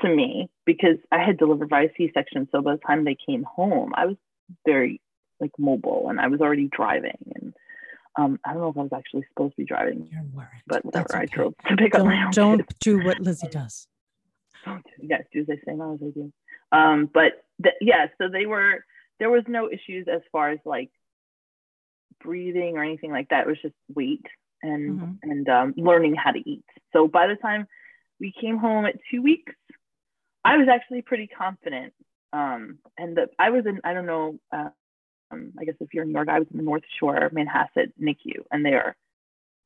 to 0.00 0.08
me 0.08 0.50
because 0.64 0.96
I 1.10 1.18
had 1.18 1.38
delivered 1.38 1.68
via 1.68 1.88
C-section. 1.96 2.48
So 2.50 2.62
by 2.62 2.72
the 2.72 2.80
time 2.86 3.04
they 3.04 3.16
came 3.26 3.44
home, 3.44 3.92
I 3.94 4.06
was 4.06 4.16
very 4.66 5.00
like 5.40 5.52
mobile 5.58 6.06
and 6.08 6.20
I 6.20 6.28
was 6.28 6.40
already 6.40 6.68
driving. 6.68 7.18
And 7.34 7.54
um, 8.16 8.38
I 8.44 8.52
don't 8.52 8.62
know 8.62 8.68
if 8.68 8.76
I 8.76 8.82
was 8.82 8.92
actually 8.94 9.24
supposed 9.30 9.52
to 9.54 9.62
be 9.62 9.64
driving, 9.64 10.08
You're 10.12 10.22
worried. 10.34 10.62
but 10.66 10.84
whatever. 10.84 11.04
That's 11.08 11.14
I 11.14 11.26
drove 11.26 11.54
to 11.68 11.76
pick 11.76 11.94
up 11.94 12.04
my 12.04 12.24
own 12.24 12.30
Don't 12.32 12.58
kids. 12.58 12.68
don't 12.80 13.00
do 13.00 13.04
what 13.06 13.20
Lizzie 13.20 13.48
does. 13.48 13.86
Don't 14.64 14.84
do- 14.84 15.06
yes, 15.06 15.22
do 15.32 15.40
as 15.40 15.46
I 15.50 15.56
say, 15.64 15.74
not 15.74 15.94
as 15.94 16.00
I 16.02 16.10
do. 16.10 16.32
Um, 16.70 17.10
but 17.12 17.44
th- 17.62 17.74
yeah, 17.80 18.06
so 18.18 18.28
they 18.28 18.46
were. 18.46 18.84
There 19.18 19.30
was 19.30 19.42
no 19.48 19.68
issues 19.70 20.06
as 20.12 20.20
far 20.30 20.50
as 20.50 20.58
like 20.64 20.90
breathing 22.22 22.76
or 22.76 22.84
anything 22.84 23.10
like 23.10 23.28
that. 23.30 23.42
It 23.42 23.46
was 23.48 23.60
just 23.62 23.74
weight 23.94 24.26
and 24.62 25.00
Mhm. 25.00 25.18
and 25.22 25.48
um, 25.48 25.74
learning 25.76 26.14
how 26.14 26.30
to 26.32 26.38
eat. 26.48 26.64
So 26.92 27.08
by 27.08 27.26
the 27.26 27.36
time 27.36 27.66
we 28.20 28.32
came 28.32 28.58
home 28.58 28.86
at 28.86 28.96
two 29.10 29.22
weeks, 29.22 29.52
I 30.44 30.56
was 30.56 30.68
actually 30.68 31.02
pretty 31.02 31.26
confident. 31.26 31.92
Um, 32.32 32.78
and 32.96 33.16
the, 33.16 33.28
I 33.38 33.50
was 33.50 33.66
in, 33.66 33.80
I 33.84 33.92
don't 33.94 34.06
know, 34.06 34.38
uh, 34.52 34.70
um, 35.32 35.52
I 35.58 35.64
guess 35.64 35.74
if 35.80 35.92
you're 35.94 36.04
in 36.04 36.10
New 36.10 36.14
York, 36.14 36.28
I 36.28 36.38
was 36.38 36.48
in 36.50 36.58
the 36.58 36.62
North 36.62 36.82
Shore, 36.98 37.30
Manhasset 37.32 37.92
NICU, 38.00 38.44
and 38.50 38.64
they 38.64 38.74
are 38.74 38.96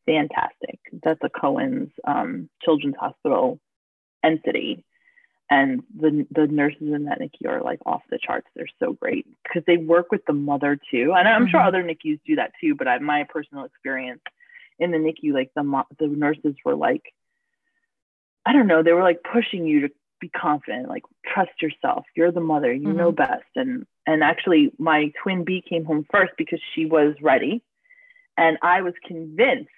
fantastic. 0.07 0.79
That's 1.03 1.21
a 1.23 1.29
Cohen's 1.29 1.91
um, 2.07 2.49
Children's 2.63 2.97
Hospital 2.99 3.59
entity. 4.23 4.85
And 5.49 5.85
the, 5.97 6.27
the 6.31 6.47
nurses 6.49 6.93
in 6.93 7.05
that 7.05 7.21
NICU 7.21 7.49
are 7.49 7.63
like 7.63 7.79
off 7.87 8.03
the 8.11 8.19
charts. 8.21 8.49
They're 8.55 8.67
so 8.81 8.95
great 8.95 9.27
because 9.45 9.63
they 9.67 9.77
work 9.77 10.11
with 10.11 10.25
the 10.27 10.33
mother 10.33 10.79
too. 10.91 11.15
And 11.17 11.29
I'm 11.29 11.47
sure 11.49 11.61
Mhm. 11.61 11.67
other 11.67 11.83
NICUs 11.85 12.21
do 12.27 12.37
that 12.37 12.53
too, 12.61 12.75
but 12.75 12.89
I, 12.89 12.99
my 12.99 13.25
personal 13.25 13.65
experience 13.65 14.23
in 14.79 14.91
the 14.91 14.99
NICU, 14.99 15.33
like 15.33 15.53
the, 15.55 15.63
mo- 15.63 15.87
the 15.99 16.09
nurses 16.09 16.57
were 16.65 16.75
like, 16.75 17.13
I 18.45 18.53
don't 18.53 18.67
know, 18.67 18.83
they 18.83 18.93
were 18.93 19.03
like 19.03 19.23
pushing 19.23 19.67
you 19.67 19.83
to 19.83 19.91
be 20.21 20.29
confident, 20.29 20.89
like 20.89 21.05
trust 21.25 21.63
yourself. 21.63 22.05
You're 22.17 22.33
the 22.33 22.41
mother, 22.41 22.73
you 22.73 22.93
know 22.93 23.13
best. 23.13 23.45
And 23.55 23.87
and 24.07 24.23
actually 24.23 24.73
my 24.79 25.13
twin 25.23 25.45
B 25.45 25.63
came 25.69 25.85
home 25.85 26.07
first 26.11 26.33
because 26.39 26.61
she 26.75 26.87
was 26.87 27.15
ready. 27.21 27.63
And 28.39 28.59
I 28.63 28.83
was 28.83 28.95
convinced 29.07 29.71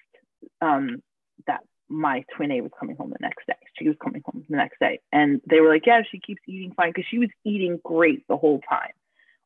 um, 0.61 1.01
that 1.47 1.61
my 1.87 2.23
twin 2.35 2.51
A 2.51 2.61
was 2.61 2.71
coming 2.79 2.95
home 2.95 3.09
the 3.09 3.17
next 3.21 3.47
day. 3.47 3.55
She 3.77 3.87
was 3.87 3.97
coming 4.03 4.21
home 4.25 4.45
the 4.47 4.57
next 4.57 4.79
day. 4.79 4.99
And 5.11 5.41
they 5.49 5.59
were 5.61 5.69
like, 5.69 5.85
Yeah, 5.85 6.01
she 6.09 6.19
keeps 6.19 6.41
eating 6.47 6.73
fine 6.75 6.89
because 6.89 7.05
she 7.09 7.19
was 7.19 7.29
eating 7.43 7.79
great 7.83 8.27
the 8.27 8.37
whole 8.37 8.61
time. 8.69 8.91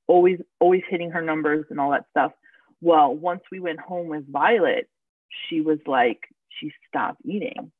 Always, 0.07 0.39
always 0.59 0.81
hitting 0.89 1.11
her 1.11 1.21
numbers 1.21 1.65
and 1.69 1.79
all 1.79 1.91
that 1.91 2.05
stuff. 2.09 2.33
Well, 2.81 3.15
once 3.15 3.41
we 3.51 3.61
went 3.61 3.79
home 3.79 4.07
with 4.07 4.29
Violet, 4.29 4.89
she 5.47 5.61
was 5.61 5.79
like, 5.87 6.19
she 6.59 6.73
stopped 6.89 7.21
eating. 7.23 7.71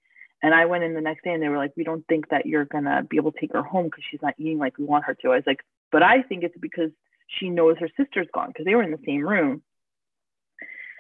And 0.42 0.54
I 0.54 0.66
went 0.66 0.84
in 0.84 0.94
the 0.94 1.02
next 1.02 1.24
day 1.24 1.32
and 1.32 1.44
they 1.44 1.50
were 1.50 1.58
like, 1.58 1.74
we 1.76 1.84
don't 1.84 2.06
think 2.08 2.30
that 2.30 2.46
you're 2.46 2.66
going 2.66 2.84
to 2.86 3.06
be 3.10 3.18
able 3.18 3.32
to 3.32 3.40
take 3.40 3.54
her 3.54 3.64
home 3.64 3.86
because 3.86 4.04
she's 4.10 4.22
not 4.22 4.36
eating 4.38 4.58
like 4.58 4.78
we 4.78 4.86
want 4.86 5.06
her 5.06 5.16
to. 5.16 5.32
I 5.32 5.36
was 5.36 5.44
like, 5.48 5.64
but 5.94 6.04
I 6.04 6.24
think 6.24 6.44
it's 6.44 6.58
because 6.60 6.90
she 7.28 7.50
knows 7.50 7.78
her 7.80 7.90
sister's 7.96 8.28
gone 8.34 8.50
because 8.50 8.66
they 8.66 8.76
were 8.76 8.84
in 8.84 8.92
the 8.92 9.06
same 9.06 9.26
room. 9.26 9.64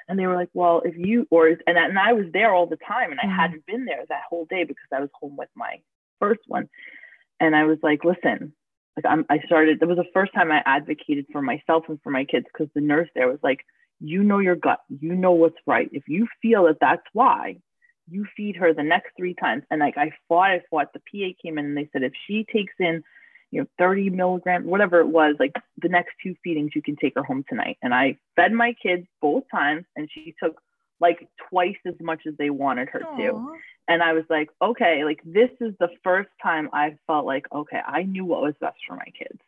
And 0.07 0.19
they 0.19 0.27
were 0.27 0.35
like, 0.35 0.49
well, 0.53 0.81
if 0.85 0.95
you, 0.95 1.27
or, 1.31 1.47
and, 1.47 1.77
and 1.77 1.97
I 1.97 2.13
was 2.13 2.25
there 2.31 2.53
all 2.53 2.67
the 2.67 2.77
time 2.77 3.11
and 3.11 3.19
I 3.19 3.25
Mhm. 3.25 3.35
hadn't 3.35 3.65
been 3.65 3.85
there 3.85 4.05
that 4.07 4.23
whole 4.29 4.45
day 4.45 4.63
because 4.63 4.87
I 4.91 4.99
was 4.99 5.09
home 5.19 5.35
with 5.35 5.49
my 5.55 5.81
first 6.19 6.41
one. 6.47 6.69
And 7.39 7.55
I 7.55 7.63
was 7.65 7.79
like, 7.81 8.03
listen, 8.03 8.53
like 8.95 9.05
I'm, 9.05 9.25
I 9.29 9.39
started, 9.45 9.81
it 9.81 9.85
was 9.85 9.97
the 9.97 10.13
first 10.13 10.33
time 10.33 10.51
I 10.51 10.61
advocated 10.65 11.25
for 11.31 11.41
myself 11.41 11.85
and 11.89 11.99
for 12.03 12.11
my 12.11 12.25
kids 12.25 12.45
because 12.51 12.71
the 12.75 12.81
nurse 12.81 13.09
there 13.15 13.29
was 13.29 13.39
like, 13.41 13.65
you 13.99 14.23
know 14.23 14.39
your 14.39 14.55
gut, 14.55 14.81
you 14.89 15.15
know 15.15 15.31
what's 15.31 15.57
right. 15.65 15.89
If 15.91 16.03
you 16.07 16.27
feel 16.41 16.65
that 16.65 16.79
that's 16.79 17.07
why, 17.13 17.57
you 18.09 18.25
feed 18.35 18.57
her 18.57 18.73
the 18.73 18.83
next 18.83 19.11
three 19.17 19.33
times. 19.33 19.63
And 19.71 19.79
like 19.79 19.97
I 19.97 20.11
fought, 20.27 20.51
I 20.51 20.61
fought. 20.69 20.91
The 20.93 20.99
PA 20.99 21.33
came 21.41 21.57
in 21.57 21.65
and 21.65 21.77
they 21.77 21.89
said 21.93 22.03
if 22.03 22.13
she 22.27 22.45
takes 22.51 22.73
in, 22.79 23.03
you 23.53 23.61
know, 23.61 23.67
30 23.77 24.09
milligrams, 24.09 24.65
whatever 24.65 24.99
it 24.99 25.07
was, 25.07 25.35
like 25.39 25.53
the 25.81 25.89
next 25.89 26.13
two 26.23 26.35
feedings, 26.43 26.71
you 26.75 26.81
can 26.81 26.95
take 26.95 27.13
her 27.15 27.23
home 27.23 27.43
tonight. 27.47 27.77
And 27.83 27.93
I 27.93 28.17
fed 28.35 28.51
my 28.51 28.73
kids 28.81 29.05
both 29.21 29.43
times, 29.51 29.85
and 29.95 30.09
she 30.11 30.33
took 30.41 30.59
like 30.99 31.27
twice 31.49 31.77
as 31.85 31.95
much 31.99 32.21
as 32.27 32.33
they 32.37 32.49
wanted 32.49 32.89
her 32.89 32.99
to. 33.17 33.31
And 33.87 34.01
I 34.01 34.13
was 34.13 34.23
like, 34.29 34.49
okay, 34.61 35.03
like 35.03 35.19
this 35.25 35.49
is 35.59 35.73
the 35.79 35.89
first 36.03 36.29
time 36.41 36.69
I 36.73 36.95
felt 37.07 37.25
like, 37.25 37.45
okay, 37.51 37.81
I 37.85 38.03
knew 38.03 38.25
what 38.25 38.41
was 38.41 38.55
best 38.59 38.77
for 38.87 38.95
my 38.95 39.09
kids. 39.17 39.39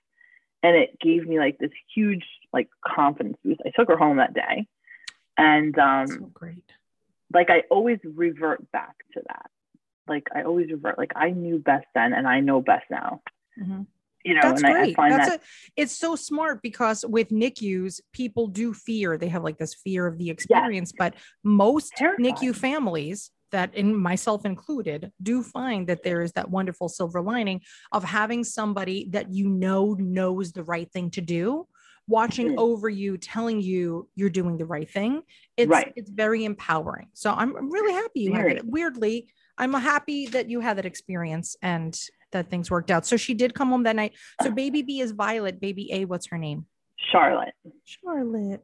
And 0.61 0.75
it 0.75 0.99
gave 0.99 1.25
me 1.27 1.39
like 1.39 1.57
this 1.57 1.71
huge 1.93 2.25
like 2.51 2.69
confidence 2.85 3.37
boost. 3.43 3.61
I 3.65 3.71
took 3.75 3.87
her 3.87 3.97
home 3.97 4.17
that 4.17 4.33
day. 4.33 4.67
And 5.37 5.77
um 5.79 6.07
so 6.07 6.29
great. 6.33 6.63
like 7.33 7.49
I 7.49 7.63
always 7.69 7.99
revert 8.03 8.69
back 8.71 8.95
to 9.13 9.21
that. 9.27 9.49
Like 10.07 10.27
I 10.35 10.43
always 10.43 10.69
revert, 10.71 10.97
like 10.97 11.13
I 11.15 11.29
knew 11.31 11.57
best 11.59 11.87
then 11.95 12.13
and 12.13 12.27
I 12.27 12.39
know 12.41 12.61
best 12.61 12.85
now. 12.91 13.21
Mhm. 13.57 13.87
You 14.25 14.33
know, 14.33 14.41
That's 14.41 14.63
and 14.63 14.65
I, 14.67 14.69
I 14.71 14.73
great. 14.73 14.95
find 14.95 15.11
That's 15.13 15.29
that 15.29 15.39
a, 15.39 15.43
it's 15.75 15.95
so 15.95 16.15
smart 16.15 16.63
because 16.63 17.05
with 17.07 17.29
NICUs, 17.29 18.01
people 18.11 18.47
do 18.47 18.73
fear. 18.73 19.17
They 19.17 19.27
have 19.27 19.43
like 19.43 19.59
this 19.59 19.75
fear 19.75 20.07
of 20.07 20.17
the 20.17 20.31
experience, 20.31 20.91
but 20.91 21.13
most 21.43 21.93
Terrifying. 21.95 22.33
NICU 22.33 22.55
families 22.55 23.29
that 23.51 23.75
in 23.75 23.95
myself 23.95 24.43
included 24.43 25.11
do 25.21 25.43
find 25.43 25.87
that 25.87 26.03
there 26.03 26.21
is 26.23 26.31
that 26.33 26.49
wonderful 26.49 26.89
silver 26.89 27.21
lining 27.21 27.61
of 27.91 28.03
having 28.03 28.43
somebody 28.43 29.07
that 29.11 29.31
you 29.31 29.47
know 29.47 29.93
knows 29.99 30.51
the 30.53 30.63
right 30.63 30.91
thing 30.91 31.11
to 31.11 31.21
do 31.21 31.67
watching 32.07 32.49
Mhm. 32.49 32.57
over 32.57 32.89
you 32.89 33.17
telling 33.17 33.61
you 33.61 34.09
you're 34.15 34.29
doing 34.29 34.57
the 34.57 34.65
right 34.65 34.89
thing 34.89 35.21
it's 35.57 35.71
Right. 35.71 35.91
it's 35.95 36.09
very 36.09 36.45
empowering 36.45 37.07
so 37.13 37.31
i'm, 37.31 37.55
I'm 37.55 37.71
really 37.71 37.93
happy 37.93 38.21
you 38.21 38.33
had 38.33 38.47
it 38.57 38.65
weirdly 38.65 39.27
i'm 39.57 39.73
happy 39.73 40.27
that 40.27 40.49
you 40.49 40.59
had 40.59 40.77
that 40.77 40.85
experience 40.85 41.55
and 41.61 41.99
that 42.31 42.49
things 42.49 42.69
worked 42.69 42.91
out 42.91 43.05
so 43.05 43.17
she 43.17 43.33
did 43.33 43.53
come 43.53 43.69
home 43.69 43.83
that 43.83 43.95
night 43.95 44.13
so 44.41 44.51
baby 44.51 44.81
b 44.81 44.99
is 44.99 45.11
violet 45.11 45.59
baby 45.59 45.91
a 45.93 46.05
what's 46.05 46.27
her 46.27 46.37
name 46.37 46.65
Charlotte. 46.97 47.53
charlotte 47.83 48.63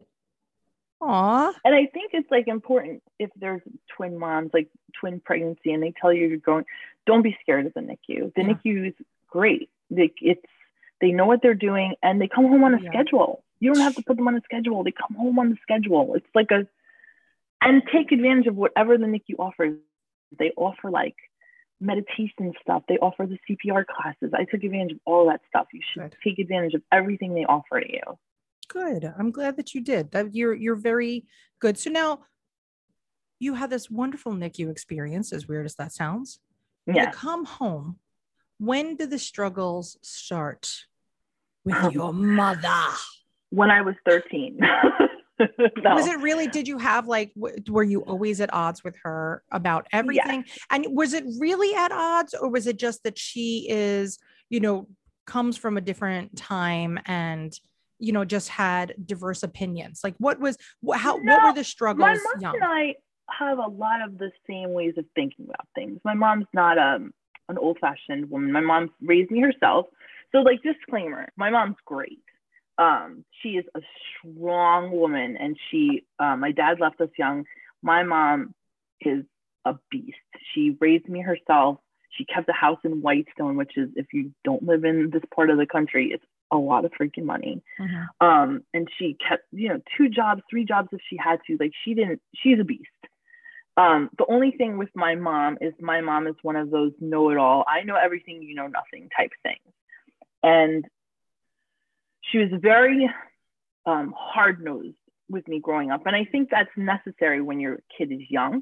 Aw. 1.03 1.51
And 1.65 1.73
I 1.73 1.87
think 1.87 2.11
it's 2.13 2.29
like 2.29 2.47
important 2.47 3.01
if 3.17 3.31
there's 3.35 3.61
twin 3.95 4.19
moms, 4.19 4.51
like 4.53 4.69
twin 4.99 5.19
pregnancy, 5.19 5.71
and 5.73 5.81
they 5.81 5.93
tell 5.99 6.13
you 6.13 6.27
you're 6.27 6.37
going, 6.37 6.63
don't 7.07 7.23
be 7.23 7.35
scared 7.41 7.65
of 7.65 7.73
the 7.73 7.79
NICU. 7.81 8.31
The 8.35 8.43
Yeah. 8.43 8.53
NICU 8.53 8.87
is 8.89 8.93
great. 9.27 9.69
Like 9.89 10.13
it's 10.21 10.45
they 11.01 11.11
know 11.11 11.25
what 11.25 11.41
they're 11.41 11.55
doing 11.55 11.95
and 12.03 12.21
they 12.21 12.27
come 12.27 12.45
home 12.47 12.63
on 12.63 12.75
a 12.75 12.81
Yeah. 12.81 12.89
schedule. 12.91 13.43
You 13.59 13.71
don't 13.71 13.79
have 13.81 13.95
to 13.95 14.03
put 14.03 14.15
them 14.15 14.27
on 14.27 14.35
a 14.35 14.41
schedule. 14.41 14.83
They 14.83 14.91
come 14.91 15.15
home 15.17 15.39
on 15.39 15.49
the 15.49 15.57
schedule. 15.63 16.13
It's 16.13 16.27
like 16.35 16.51
a 16.51 16.67
and 17.63 17.81
take 17.91 18.11
advantage 18.11 18.45
of 18.45 18.55
whatever 18.55 18.95
the 18.97 19.05
NICU 19.07 19.39
offers. 19.39 19.77
They 20.37 20.51
offer 20.57 20.89
like 20.91 21.15
meditation 21.79 22.53
stuff. 22.61 22.83
They 22.87 22.97
offer 22.97 23.25
the 23.25 23.37
CPR 23.49 23.85
classes. 23.85 24.31
I 24.33 24.45
took 24.45 24.63
advantage 24.63 24.93
of 24.93 24.99
all 25.05 25.27
that 25.29 25.41
stuff. 25.49 25.67
You 25.73 25.81
should 25.93 26.03
Good. 26.11 26.15
take 26.23 26.39
advantage 26.39 26.73
of 26.73 26.83
everything 26.91 27.33
they 27.33 27.45
offer 27.45 27.79
to 27.81 27.91
you. 27.91 28.01
Good. 28.67 29.11
I'm 29.17 29.31
glad 29.31 29.57
that 29.57 29.73
you 29.73 29.81
did. 29.81 30.11
That 30.11 30.33
you're 30.33 30.53
you're 30.53 30.75
very 30.75 31.25
good. 31.59 31.77
So 31.77 31.89
now 31.89 32.19
you 33.39 33.55
had 33.55 33.69
this 33.69 33.89
wonderful 33.89 34.33
NICU 34.33 34.69
experience, 34.69 35.33
as 35.33 35.47
weird 35.47 35.65
as 35.65 35.75
that 35.75 35.91
sounds. 35.91 36.39
You 36.85 36.93
Yeah. 36.95 37.11
come 37.11 37.45
home. 37.45 37.97
When 38.59 38.95
did 38.95 39.09
the 39.09 39.17
struggles 39.19 39.97
start 40.01 40.85
with 41.65 41.91
your 41.93 42.13
mother? 42.13 42.69
When 43.49 43.71
I 43.71 43.81
was 43.81 43.95
13. 44.07 44.59
No. 45.83 45.95
Was 45.95 46.07
it 46.07 46.19
really? 46.19 46.47
Did 46.47 46.67
you 46.67 46.77
have 46.77 47.07
like? 47.07 47.33
w- 47.33 47.55
Were 47.69 47.83
you 47.83 48.01
always 48.01 48.41
at 48.41 48.53
odds 48.53 48.83
with 48.83 48.95
her 49.03 49.43
about 49.51 49.87
everything? 49.91 50.45
And 50.69 50.85
was 50.89 51.13
it 51.13 51.23
really 51.39 51.75
at 51.75 51.91
odds, 51.91 52.33
or 52.33 52.49
was 52.49 52.67
it 52.67 52.77
just 52.77 53.03
that 53.03 53.17
she 53.17 53.67
is, 53.69 54.19
you 54.49 54.59
know, 54.59 54.87
comes 55.25 55.57
from 55.57 55.77
a 55.77 55.81
different 55.81 56.35
time 56.35 56.99
and 57.05 57.57
you 57.99 58.11
know 58.11 58.25
just 58.25 58.49
had 58.49 58.93
diverse 59.05 59.43
opinions? 59.43 60.01
Like, 60.03 60.15
what 60.17 60.39
was 60.39 60.57
how? 60.93 61.17
what 61.17 61.43
were 61.43 61.53
the 61.53 61.63
struggles? 61.63 62.01
my 62.01 62.13
mom 62.13 62.41
young? 62.41 62.55
and 62.55 62.63
I 62.63 62.95
have 63.29 63.57
a 63.57 63.67
lot 63.67 64.01
of 64.01 64.17
the 64.17 64.31
same 64.47 64.73
ways 64.73 64.93
of 64.97 65.05
thinking 65.15 65.45
about 65.45 65.67
things. 65.73 65.99
My 66.03 66.13
mom's 66.13 66.47
not 66.53 66.77
um, 66.77 67.13
an 67.49 67.57
old 67.57 67.77
fashioned 67.79 68.29
woman. 68.29 68.51
My 68.51 68.61
mom 68.61 68.89
raised 69.01 69.31
me 69.31 69.39
herself. 69.41 69.87
So, 70.31 70.39
like, 70.39 70.61
disclaimer 70.63 71.29
my 71.35 71.49
mom's 71.49 71.77
great. 71.85 72.23
Um, 72.77 73.25
she 73.41 73.49
is 73.49 73.65
a 73.75 73.81
strong 74.17 74.91
woman, 74.91 75.37
and 75.37 75.57
she, 75.69 76.05
uh, 76.19 76.35
my 76.35 76.51
dad 76.51 76.79
left 76.79 76.99
us 77.01 77.09
young. 77.17 77.45
My 77.83 78.03
mom 78.03 78.53
is 79.01 79.23
a 79.65 79.75
beast. 79.89 80.17
She 80.53 80.77
raised 80.79 81.07
me 81.07 81.21
herself. 81.21 81.79
She 82.09 82.25
kept 82.25 82.49
a 82.49 82.53
house 82.53 82.79
in 82.83 83.01
Whitestone, 83.01 83.55
which 83.55 83.77
is, 83.77 83.89
if 83.95 84.07
you 84.13 84.31
don't 84.43 84.63
live 84.63 84.83
in 84.83 85.09
this 85.11 85.23
part 85.33 85.49
of 85.49 85.57
the 85.57 85.65
country, 85.65 86.11
it's 86.13 86.25
a 86.51 86.57
lot 86.57 86.83
of 86.85 86.91
freaking 86.91 87.23
money 87.23 87.61
Mhm. 87.79 88.07
um 88.19 88.63
and 88.73 88.89
she 88.97 89.13
kept 89.25 89.45
you 89.53 89.69
know 89.69 89.81
two 89.95 90.09
jobs 90.09 90.41
three 90.49 90.65
jobs 90.65 90.89
if 90.91 90.99
she 91.09 91.15
had 91.15 91.39
to 91.47 91.55
like 91.61 91.71
she 91.83 91.93
didn't 91.93 92.21
she's 92.35 92.59
a 92.59 92.63
beast 92.65 92.89
um 93.77 94.09
the 94.17 94.25
only 94.27 94.51
thing 94.51 94.77
with 94.77 94.89
my 94.93 95.15
mom 95.15 95.57
is 95.61 95.73
my 95.79 96.01
mom 96.01 96.27
is 96.27 96.35
one 96.41 96.57
of 96.57 96.69
those 96.69 96.91
know-it-all 96.99 97.63
i 97.69 97.83
know 97.83 97.95
everything 97.95 98.43
you 98.43 98.53
know 98.53 98.67
nothing 98.67 99.09
type 99.15 99.31
things 99.43 99.73
and 100.43 100.85
she 102.31 102.37
was 102.37 102.49
very 102.61 103.09
um 103.85 104.13
hard-nosed 104.17 104.95
with 105.29 105.47
me 105.47 105.59
growing 105.59 105.91
up 105.91 106.05
and 106.05 106.15
i 106.15 106.25
think 106.25 106.49
that's 106.49 106.69
necessary 106.75 107.41
when 107.41 107.59
your 107.59 107.79
kid 107.97 108.11
is 108.11 108.21
young 108.29 108.61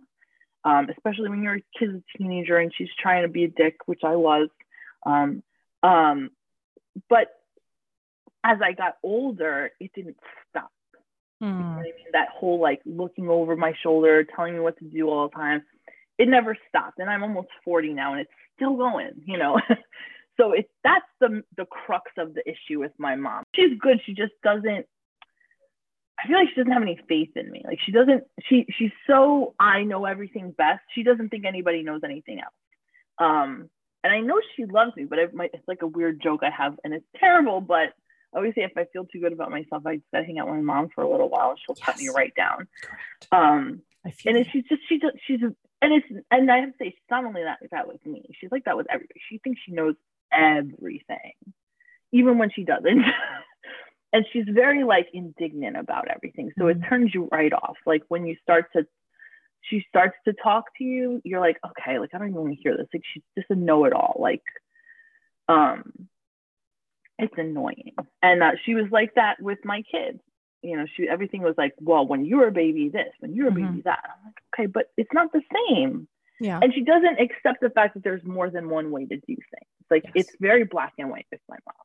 um 0.63 0.87
especially 0.89 1.29
when 1.29 1.43
your 1.43 1.59
kid's 1.77 1.95
a 1.95 2.17
teenager 2.17 2.57
and 2.57 2.71
she's 2.77 2.89
trying 2.99 3.23
to 3.23 3.29
be 3.29 3.43
a 3.43 3.49
dick 3.49 3.75
which 3.85 4.01
i 4.03 4.15
was 4.15 4.49
um 5.05 5.41
um 5.83 6.29
but 7.09 7.27
as 8.43 8.57
I 8.63 8.73
got 8.73 8.97
older, 9.03 9.71
it 9.79 9.91
didn't 9.93 10.17
stop. 10.49 10.71
You 11.41 11.47
know 11.47 11.53
Hmm. 11.63 11.79
I 11.79 11.83
mean? 11.83 11.93
That 12.13 12.29
whole 12.29 12.59
like 12.59 12.81
looking 12.85 13.29
over 13.29 13.55
my 13.55 13.73
shoulder, 13.81 14.23
telling 14.23 14.53
me 14.53 14.59
what 14.59 14.77
to 14.79 14.85
do 14.85 15.09
all 15.09 15.29
the 15.29 15.35
time, 15.35 15.63
it 16.17 16.27
never 16.27 16.57
stopped. 16.67 16.99
And 16.99 17.09
I'm 17.09 17.23
almost 17.23 17.47
40 17.63 17.93
now 17.93 18.13
and 18.13 18.21
it's 18.21 18.31
still 18.55 18.75
going, 18.75 19.11
you 19.25 19.37
know. 19.37 19.59
so 20.39 20.53
it's 20.53 20.69
that's 20.83 21.05
the 21.19 21.43
the 21.57 21.65
crux 21.65 22.11
of 22.17 22.33
the 22.33 22.43
issue 22.47 22.79
with 22.79 22.91
my 22.97 23.15
mom. 23.15 23.43
She's 23.55 23.77
good. 23.79 23.99
She 24.05 24.13
just 24.13 24.33
doesn't 24.43 24.85
I 26.21 26.27
feel 26.27 26.37
like 26.37 26.49
she 26.49 26.55
doesn't 26.55 26.71
have 26.71 26.81
any 26.81 26.99
faith 27.07 27.31
in 27.35 27.49
me. 27.49 27.63
Like 27.65 27.79
she 27.85 27.91
doesn't 27.91 28.23
she 28.47 28.65
she's 28.77 28.91
so 29.07 29.55
I 29.59 29.83
know 29.83 30.05
everything 30.05 30.51
best. 30.51 30.81
She 30.93 31.03
doesn't 31.03 31.29
think 31.29 31.45
anybody 31.45 31.83
knows 31.83 32.01
anything 32.03 32.39
else. 32.39 32.53
Um 33.17 33.69
and 34.03 34.13
I 34.13 34.19
know 34.21 34.39
she 34.55 34.65
loves 34.65 34.95
me, 34.95 35.05
but 35.05 35.19
it 35.19 35.33
might, 35.33 35.51
it's 35.53 35.67
like 35.67 35.81
a 35.81 35.87
weird 35.87 36.21
joke 36.21 36.41
I 36.41 36.49
have, 36.49 36.75
and 36.85 36.93
it's 36.93 37.05
terrible. 37.19 37.59
But 37.59 37.93
I 38.33 38.37
always 38.37 38.55
say 38.55 38.61
if 38.61 38.71
I 38.77 38.85
feel 38.93 39.05
too 39.05 39.19
good 39.19 39.33
about 39.33 39.51
myself, 39.51 39.85
I 39.85 39.95
just 39.95 40.07
gotta 40.13 40.25
hang 40.25 40.39
out 40.39 40.47
with 40.47 40.55
my 40.55 40.61
mom 40.61 40.89
for 40.93 41.03
a 41.03 41.09
little 41.09 41.29
while. 41.29 41.49
and 41.49 41.59
She'll 41.59 41.75
cut 41.75 41.97
me 41.97 42.09
right 42.15 42.33
down. 42.35 42.67
Correct. 42.81 43.27
Um, 43.31 43.81
I 44.05 44.11
feel 44.11 44.35
and 44.35 44.45
she's 44.51 44.63
just 44.69 44.81
she's 44.87 45.01
just, 45.01 45.17
she's 45.27 45.41
a, 45.41 45.53
and 45.81 45.93
it's 45.93 46.05
and 46.31 46.49
I 46.49 46.59
have 46.59 46.69
to 46.69 46.75
say 46.79 46.89
she's 46.91 47.11
not 47.11 47.25
only 47.25 47.43
that 47.43 47.59
that 47.71 47.87
with 47.87 48.05
me. 48.05 48.23
She's 48.39 48.51
like 48.51 48.65
that 48.65 48.77
with 48.77 48.87
everybody. 48.89 49.19
She 49.29 49.39
thinks 49.39 49.59
she 49.65 49.73
knows 49.73 49.95
everything, 50.31 51.33
even 52.11 52.37
when 52.37 52.49
she 52.51 52.63
doesn't. 52.63 53.03
and 54.13 54.25
she's 54.31 54.45
very 54.49 54.83
like 54.83 55.07
indignant 55.13 55.77
about 55.77 56.07
everything. 56.07 56.51
So 56.57 56.65
Mhm. 56.65 56.71
it 56.71 56.87
turns 56.89 57.13
you 57.13 57.27
right 57.31 57.53
off. 57.53 57.77
Like 57.85 58.03
when 58.07 58.25
you 58.25 58.35
start 58.41 58.65
to 58.75 58.85
she 59.61 59.85
starts 59.89 60.15
to 60.25 60.33
talk 60.33 60.63
to 60.77 60.83
you, 60.85 61.21
you're 61.25 61.41
like, 61.41 61.57
okay, 61.65 61.99
like 61.99 62.09
I 62.13 62.17
don't 62.17 62.29
even 62.29 62.41
want 62.41 62.55
to 62.55 62.61
hear 62.63 62.77
this. 62.77 62.87
Like 62.93 63.03
she's 63.13 63.23
just 63.37 63.51
a 63.51 63.55
know-it-all. 63.55 64.15
Like, 64.17 64.41
um, 65.49 65.91
it's 67.17 67.33
annoying. 67.37 67.93
And 68.23 68.41
uh, 68.41 68.51
she 68.65 68.73
was 68.73 68.85
like 68.89 69.15
that 69.15 69.41
with 69.41 69.59
my 69.65 69.83
kids. 69.91 70.19
You 70.61 70.77
know, 70.77 70.85
she 70.95 71.07
everything 71.09 71.41
was 71.41 71.55
like, 71.57 71.73
well, 71.81 72.07
when 72.07 72.23
you 72.25 72.37
were 72.37 72.47
a 72.47 72.51
baby, 72.53 72.89
this, 72.89 73.11
when 73.19 73.33
you 73.33 73.43
were 73.43 73.49
a 73.49 73.53
baby, 73.53 73.81
that. 73.83 73.99
I'm 74.05 74.25
like, 74.25 74.35
okay, 74.55 74.65
but 74.67 74.85
it's 74.97 75.11
not 75.13 75.31
the 75.33 75.41
same. 75.69 76.07
yeah. 76.39 76.59
And 76.63 76.73
she 76.73 76.81
doesn't 76.81 77.19
accept 77.19 77.59
the 77.61 77.69
fact 77.69 77.95
that 77.95 78.03
there's 78.03 78.23
more 78.23 78.49
than 78.49 78.69
one 78.69 78.91
way 78.91 79.05
to 79.05 79.15
do 79.15 79.21
things. 79.35 79.68
Like 79.89 80.03
Yes. 80.05 80.13
it's 80.15 80.35
very 80.39 80.63
black 80.63 80.93
and 80.97 81.09
white 81.09 81.27
with 81.31 81.41
my 81.49 81.57
mom. 81.65 81.75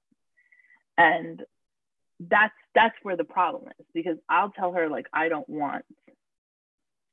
And 0.96 1.44
that's 2.20 2.54
that's 2.74 2.94
where 3.02 3.16
the 3.16 3.24
problem 3.24 3.64
is 3.78 3.86
because 3.92 4.18
I'll 4.28 4.50
tell 4.50 4.72
her 4.72 4.88
like 4.88 5.06
I 5.12 5.28
don't 5.28 5.48
want 5.48 5.84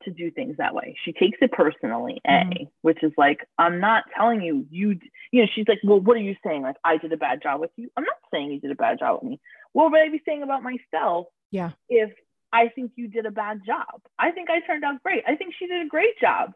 to 0.03 0.11
do 0.11 0.31
things 0.31 0.57
that 0.57 0.73
way. 0.73 0.95
She 1.03 1.13
takes 1.13 1.37
it 1.41 1.51
personally, 1.51 2.19
A, 2.25 2.29
Mhm. 2.31 2.71
which 2.81 3.03
is 3.03 3.11
like 3.17 3.45
I'm 3.57 3.79
not 3.79 4.03
telling 4.15 4.41
you 4.41 4.65
you 4.69 4.99
you 5.31 5.41
know 5.41 5.47
she's 5.53 5.67
like, 5.67 5.79
"Well, 5.83 5.99
what 5.99 6.17
are 6.17 6.21
you 6.21 6.35
saying? 6.43 6.63
Like 6.63 6.77
I 6.83 6.97
did 6.97 7.13
a 7.13 7.17
bad 7.17 7.41
job 7.41 7.61
with 7.61 7.71
you?" 7.77 7.89
I'm 7.97 8.03
not 8.03 8.17
saying 8.31 8.51
you 8.51 8.59
did 8.59 8.71
a 8.71 8.75
bad 8.75 8.99
job 8.99 9.21
with 9.21 9.29
me. 9.31 9.39
What 9.73 9.91
would 9.91 10.01
I 10.01 10.09
be 10.09 10.21
saying 10.25 10.43
about 10.43 10.63
myself 10.63 11.27
Yeah. 11.51 11.71
if 11.89 12.13
I 12.51 12.67
think 12.69 12.93
you 12.95 13.07
did 13.07 13.25
a 13.25 13.31
bad 13.31 13.63
job? 13.65 14.01
I 14.19 14.31
think 14.31 14.49
I 14.49 14.59
turned 14.61 14.83
out 14.83 15.01
great. 15.03 15.23
I 15.27 15.35
think 15.35 15.53
she 15.55 15.67
did 15.67 15.85
a 15.85 15.89
great 15.89 16.19
job. 16.19 16.53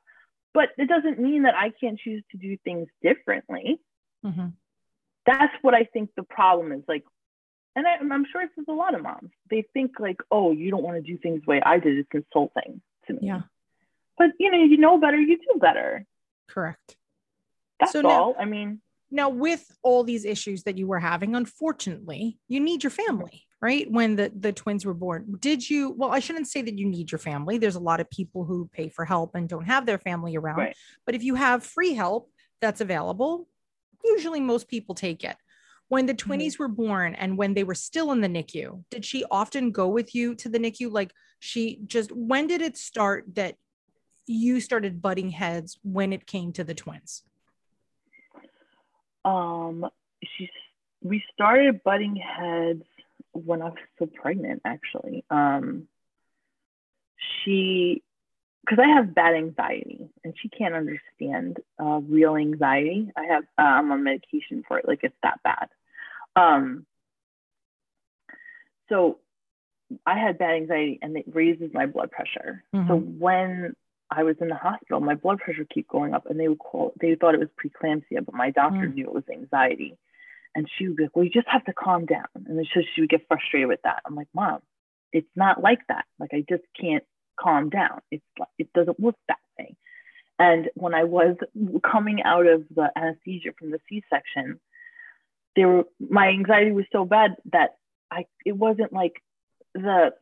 But 0.54 0.70
it 0.78 0.88
doesn't 0.88 1.20
mean 1.20 1.44
that 1.44 1.56
I 1.56 1.70
can't 1.70 2.00
choose 2.00 2.24
to 2.32 2.38
do 2.38 2.58
things 2.58 2.90
differently 3.02 3.80
Mhm. 4.26 4.54
that's 5.26 5.54
what 5.62 5.74
I 5.74 5.84
think 5.86 6.10
the 6.16 6.24
problem 6.24 6.72
is. 6.72 6.84
Like, 6.88 7.04
and 7.76 7.86
I, 7.88 7.96
I'm 7.98 8.26
sure 8.32 8.42
it's 8.42 8.56
with 8.58 8.68
a 8.70 8.74
lot 8.74 8.96
of 8.96 9.02
moms. 9.02 9.32
They 9.50 9.66
think 9.74 10.00
like, 10.00 10.18
oh, 10.32 10.52
you 10.52 10.72
don't 10.72 10.84
want 10.84 10.98
to 10.98 11.02
do 11.02 11.18
things 11.18 11.42
the 11.46 11.50
way 11.50 11.62
I 11.62 11.80
did. 11.80 11.98
It's 11.98 12.10
insulting 12.14 12.82
to 13.08 13.14
me. 13.14 13.20
Yeah. 13.24 13.42
But 14.18 14.32
you 14.40 14.50
know, 14.52 14.58
you 14.58 14.78
know 14.78 14.98
better, 14.98 15.18
you 15.20 15.38
do 15.38 15.60
better. 15.60 16.06
Correct. 16.48 16.98
That's 17.80 17.92
So 17.92 18.02
now- 18.02 18.10
all. 18.10 18.36
I 18.40 18.46
mean, 18.46 18.82
Now, 19.12 19.30
with 19.30 19.78
all 19.84 20.04
these 20.04 20.26
issues 20.26 20.64
that 20.64 20.78
you 20.78 20.88
were 20.88 21.00
having, 21.00 21.36
unfortunately, 21.36 22.40
you 22.48 22.60
need 22.60 22.84
your 22.84 22.90
family, 22.92 23.46
right? 23.62 23.90
When 23.90 24.16
the, 24.16 24.32
the 24.36 24.52
twins 24.52 24.86
were 24.86 24.94
born, 24.96 25.36
did 25.40 25.70
you? 25.70 25.92
Well, 25.92 26.12
I 26.12 26.20
shouldn't 26.20 26.48
say 26.48 26.62
that 26.64 26.78
you 26.78 26.88
need 26.88 27.12
your 27.12 27.20
family. 27.20 27.58
There's 27.58 27.76
a 27.76 27.80
lot 27.92 28.00
of 28.00 28.10
people 28.10 28.46
who 28.46 28.68
pay 28.74 28.90
for 28.90 29.06
help 29.06 29.36
and 29.36 29.48
don't 29.48 29.66
have 29.66 29.86
their 29.86 30.00
family 30.00 30.36
around. 30.36 30.58
Right. 30.58 30.78
But 31.06 31.16
if 31.16 31.24
you 31.24 31.36
have 31.36 31.64
free 31.64 31.94
help 31.94 32.32
that's 32.62 32.82
available, 32.82 33.48
usually 34.06 34.40
most 34.40 34.68
people 34.68 34.96
take 34.96 35.24
it. 35.24 35.36
When 35.88 36.08
the 36.08 36.16
twinnies 36.16 36.58
were 36.58 36.68
born 36.68 37.14
and 37.14 37.38
when 37.38 37.54
they 37.54 37.64
were 37.64 37.76
still 37.76 38.12
in 38.12 38.22
the 38.22 38.28
NICU, 38.28 38.84
did 38.90 39.06
she 39.06 39.24
often 39.30 39.72
go 39.72 39.88
with 39.88 40.16
you 40.16 40.34
to 40.36 40.50
the 40.50 40.58
NICU? 40.58 40.92
Like 40.92 41.12
she 41.40 41.80
just, 41.86 42.12
when 42.12 42.48
did 42.48 42.62
it 42.62 42.76
start 42.76 43.26
that 43.36 43.56
you 44.26 44.60
started 44.60 45.02
butting 45.02 45.30
heads 45.30 45.78
when 45.84 46.12
it 46.12 46.26
came 46.26 46.54
to 46.54 46.64
the 46.64 46.74
twins? 46.74 47.24
Um, 49.24 49.86
she's 50.24 50.50
we 51.06 51.24
started 51.34 51.84
butting 51.84 52.16
heads 52.16 52.84
when 53.32 53.62
I 53.62 53.66
was 53.66 53.78
so 54.00 54.08
pregnant, 54.08 54.62
actually. 54.66 55.24
Um, 55.30 55.88
she, 57.44 58.02
because 58.66 58.80
I 58.84 58.88
have 58.90 59.14
bad 59.14 59.36
anxiety, 59.36 60.10
and 60.24 60.34
she 60.42 60.50
can't 60.50 60.74
understand 60.74 61.60
uh, 61.80 62.00
real 62.08 62.36
anxiety. 62.36 63.12
I 63.16 63.26
have 63.26 63.44
uh, 63.58 63.62
I'm 63.62 63.92
on 63.92 64.04
medication 64.04 64.64
for 64.68 64.80
it, 64.80 64.88
like 64.88 65.02
it's 65.04 65.16
that 65.24 65.40
bad. 65.44 65.70
Um, 66.36 66.86
so 68.90 69.20
I 70.06 70.18
had 70.18 70.38
bad 70.38 70.56
anxiety, 70.56 71.00
and 71.02 71.16
it 71.16 71.26
raises 71.32 71.72
my 71.74 71.86
blood 71.86 72.12
pressure. 72.12 72.64
So 72.74 73.00
Mhm. 73.00 73.20
when 73.20 73.76
I 74.10 74.24
was 74.24 74.38
in 74.42 74.48
the 74.48 74.56
hospital, 74.56 75.00
my 75.00 75.16
blood 75.16 75.40
pressure 75.40 75.66
kept 75.66 75.88
going 75.88 76.14
up, 76.14 76.26
and 76.28 76.40
they 76.40 76.48
would 76.48 76.60
call. 76.60 76.94
They 77.00 77.16
thought 77.16 77.36
it 77.36 77.40
was 77.40 77.50
preeclampsia, 77.62 78.26
but 78.26 78.34
my 78.34 78.50
doctor 78.52 78.88
Mm. 78.88 78.96
knew 78.96 79.06
it 79.06 79.14
was 79.14 79.30
anxiety. 79.30 79.98
And 80.56 80.70
she 80.70 80.88
would 80.88 80.98
be 80.98 81.04
like, 81.04 81.16
"Well, 81.16 81.26
you 81.26 81.32
just 81.32 81.50
have 81.50 81.66
to 81.66 81.74
calm 81.74 82.06
down." 82.06 82.28
And 82.36 82.58
then 82.58 82.66
so 82.74 82.82
she 82.82 83.02
would 83.02 83.10
get 83.10 83.28
frustrated 83.28 83.68
with 83.68 83.82
that. 83.84 84.02
I'm 84.06 84.16
like, 84.16 84.30
"Mom, 84.34 84.62
it's 85.12 85.36
not 85.36 85.62
like 85.62 85.86
that. 85.88 86.06
Like 86.18 86.34
I 86.34 86.42
just 86.48 86.64
can't 86.80 87.06
calm 87.40 87.70
down. 87.70 88.02
It's 88.12 88.24
like 88.40 88.50
it 88.58 88.72
doesn't 88.74 89.00
work 89.00 89.16
that 89.28 89.40
way." 89.60 89.76
And 90.38 90.70
when 90.76 90.94
I 90.94 91.06
was 91.06 91.38
coming 91.90 92.24
out 92.24 92.46
of 92.46 92.64
the 92.74 92.92
anesthesia 92.96 93.54
from 93.58 93.72
the 93.72 93.80
C-section, 93.88 94.60
there 95.56 95.68
were 95.70 95.86
my 96.00 96.28
anxiety 96.28 96.72
was 96.72 96.86
so 96.92 97.06
bad 97.06 97.36
that 97.52 97.78
I 98.12 98.26
it 98.46 98.58
wasn't 98.58 98.92
like 98.92 99.22
the 99.74 100.14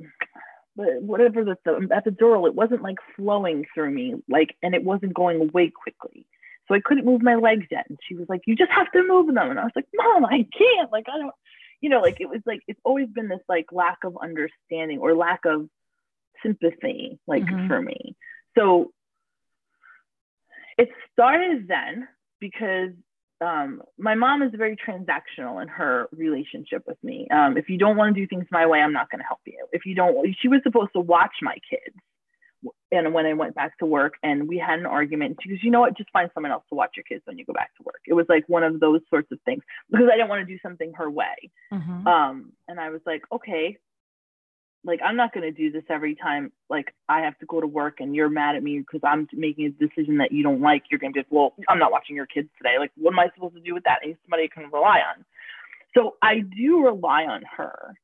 whatever 0.76 1.44
the, 1.44 1.58
the 1.66 1.88
epidural, 1.92 2.48
it 2.48 2.56
wasn't 2.56 2.82
like 2.82 2.98
flowing 3.16 3.66
through 3.74 3.92
me, 3.92 4.16
like, 4.28 4.56
and 4.64 4.74
it 4.74 4.84
wasn't 4.84 5.14
going 5.14 5.40
away 5.40 5.70
quickly. 5.70 6.26
So 6.68 6.76
I 6.76 6.80
couldn't 6.84 7.06
move 7.06 7.22
my 7.22 7.36
legs 7.36 7.66
yet. 7.70 7.86
And 7.90 8.00
she 8.08 8.16
was 8.16 8.28
like, 8.30 8.42
You 8.46 8.56
just 8.56 8.72
have 8.72 8.92
to 8.92 9.08
move 9.08 9.28
them. 9.28 9.50
And 9.50 9.60
I 9.60 9.64
was 9.64 9.74
like, 9.76 9.88
Mom, 9.94 10.26
I 10.26 10.48
can't. 10.58 10.92
Like, 10.92 11.06
I 11.14 11.18
don't, 11.18 11.34
you 11.82 11.90
know, 11.90 12.00
like 12.00 12.22
it 12.22 12.30
was 12.30 12.42
like, 12.46 12.62
it's 12.68 12.80
always 12.84 13.08
been 13.10 13.28
this 13.28 13.42
like 13.50 13.72
lack 13.72 14.00
of 14.04 14.18
understanding 14.22 15.00
or 15.00 15.14
lack 15.14 15.42
of 15.46 15.68
sympathy, 16.44 17.20
like 17.28 17.44
Mhm. 17.44 17.68
for 17.68 17.82
me. 17.82 18.16
So 18.56 18.92
it 20.78 20.90
started 21.12 21.68
then 21.68 22.08
because 22.40 22.92
um, 23.42 23.82
my 23.98 24.16
mom 24.16 24.42
is 24.42 24.52
very 24.56 24.76
transactional 24.76 25.62
in 25.62 25.68
her 25.68 26.08
relationship 26.12 26.84
with 26.88 27.02
me. 27.04 27.28
Um, 27.30 27.58
if 27.58 27.70
you 27.70 27.78
don't 27.78 27.98
want 27.98 28.16
to 28.16 28.22
do 28.22 28.28
things 28.28 28.46
my 28.52 28.66
way, 28.66 28.80
I'm 28.80 28.94
not 28.94 29.10
going 29.10 29.20
to 29.20 29.26
help 29.26 29.42
you. 29.46 29.68
If 29.74 29.86
you 29.86 29.96
don't, 29.96 30.16
she 30.40 30.48
was 30.48 30.62
supposed 30.64 30.94
to 30.94 31.02
watch 31.02 31.36
my 31.42 31.58
kids. 31.70 31.96
And 32.94 33.14
when 33.14 33.26
I 33.26 33.34
went 33.34 33.56
back 33.56 33.78
to 33.80 33.86
work 33.86 34.14
and 34.24 34.48
we 34.48 34.58
had 34.58 34.80
an 34.80 34.86
argument, 34.86 35.40
she 35.42 35.50
goes, 35.50 35.60
you 35.62 35.72
know 35.72 35.82
what, 35.82 35.98
just 35.98 36.10
find 36.12 36.30
someone 36.34 36.54
else 36.54 36.64
to 36.70 36.76
watch 36.76 36.92
your 36.96 37.04
kids 37.04 37.22
when 37.26 37.38
you 37.38 37.44
go 37.44 37.52
back 37.52 37.76
to 37.76 37.84
work. 37.84 38.00
It 38.08 38.14
was 38.14 38.26
like 38.30 38.48
one 38.48 38.64
of 38.64 38.80
those 38.80 39.02
sorts 39.10 39.30
of 39.34 39.40
things 39.44 39.64
because 39.92 40.08
I 40.10 40.16
didn't 40.16 40.30
want 40.30 40.48
to 40.48 40.54
do 40.54 40.60
something 40.64 40.94
her 40.94 41.10
way. 41.10 41.52
Mhm. 41.74 42.08
Um, 42.08 42.54
and 42.70 42.80
I 42.80 42.90
was 42.90 43.02
like, 43.06 43.24
okay, 43.32 43.78
like 44.86 45.00
I'm 45.04 45.16
not 45.16 45.34
going 45.34 45.44
to 45.44 45.52
do 45.52 45.72
this 45.72 45.84
every 45.90 46.16
time. 46.16 46.52
Like 46.70 46.94
I 47.08 47.22
have 47.22 47.38
to 47.40 47.46
go 47.46 47.62
to 47.62 47.68
work 47.68 47.96
and 48.00 48.16
you're 48.16 48.30
mad 48.30 48.56
at 48.56 48.64
me 48.64 48.80
because 48.80 49.02
I'm 49.04 49.28
making 49.34 49.66
a 49.66 49.70
decision 49.70 50.18
that 50.18 50.32
you 50.32 50.44
don't 50.44 50.62
like. 50.62 50.84
You're 50.92 51.00
going 51.00 51.14
to 51.14 51.18
be 51.18 51.20
like, 51.22 51.28
well, 51.32 51.54
I'm 51.70 51.80
not 51.80 51.92
watching 51.92 52.16
your 52.16 52.26
kids 52.26 52.50
today. 52.58 52.76
Like, 52.80 52.92
what 52.96 53.14
am 53.14 53.20
I 53.20 53.30
supposed 53.34 53.56
to 53.56 53.62
do 53.62 53.74
with 53.74 53.84
that? 53.86 54.00
Need 54.06 54.18
somebody 54.26 54.44
I 54.44 54.54
can 54.54 54.70
rely 54.72 55.00
on. 55.00 55.26
So 55.96 56.18
I 56.22 56.40
do 56.40 56.86
rely 56.86 57.24
on 57.24 57.44
her. 57.58 57.96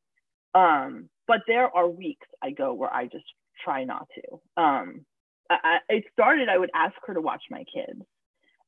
Um, 0.53 1.09
but 1.27 1.41
there 1.47 1.75
are 1.75 1.87
weeks 1.87 2.27
I 2.41 2.51
go 2.51 2.73
where 2.73 2.93
I 2.93 3.05
just 3.05 3.25
try 3.63 3.83
not 3.83 4.07
to. 4.15 4.61
Um, 4.61 5.05
I, 5.49 5.57
I, 5.63 5.77
it 5.89 6.05
started, 6.13 6.49
I 6.49 6.57
would 6.57 6.71
ask 6.73 6.95
her 7.05 7.13
to 7.13 7.21
watch 7.21 7.43
my 7.49 7.65
kids. 7.73 8.01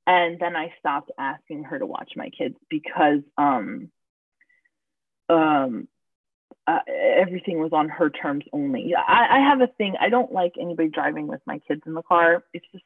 And 0.07 0.39
then 0.39 0.55
I 0.55 0.73
stopped 0.79 1.11
asking 1.17 1.65
her 1.65 1.79
to 1.79 1.85
watch 1.85 2.11
my 2.15 2.29
kids 2.29 2.55
because 2.69 3.21
um, 3.37 3.89
um, 5.29 5.87
uh, 6.71 6.79
everything 7.23 7.59
was 7.59 7.73
on 7.73 7.89
her 7.89 8.09
terms 8.09 8.45
only. 8.53 8.93
I, 8.95 9.37
I 9.37 9.39
have 9.49 9.61
a 9.61 9.67
thing. 9.67 9.95
I 9.99 10.09
don't 10.09 10.31
like 10.31 10.53
anybody 10.59 10.89
driving 10.89 11.27
with 11.27 11.41
my 11.45 11.59
kids 11.67 11.81
in 11.85 11.93
the 11.93 12.01
car. 12.01 12.43
It's 12.53 12.65
just, 12.71 12.83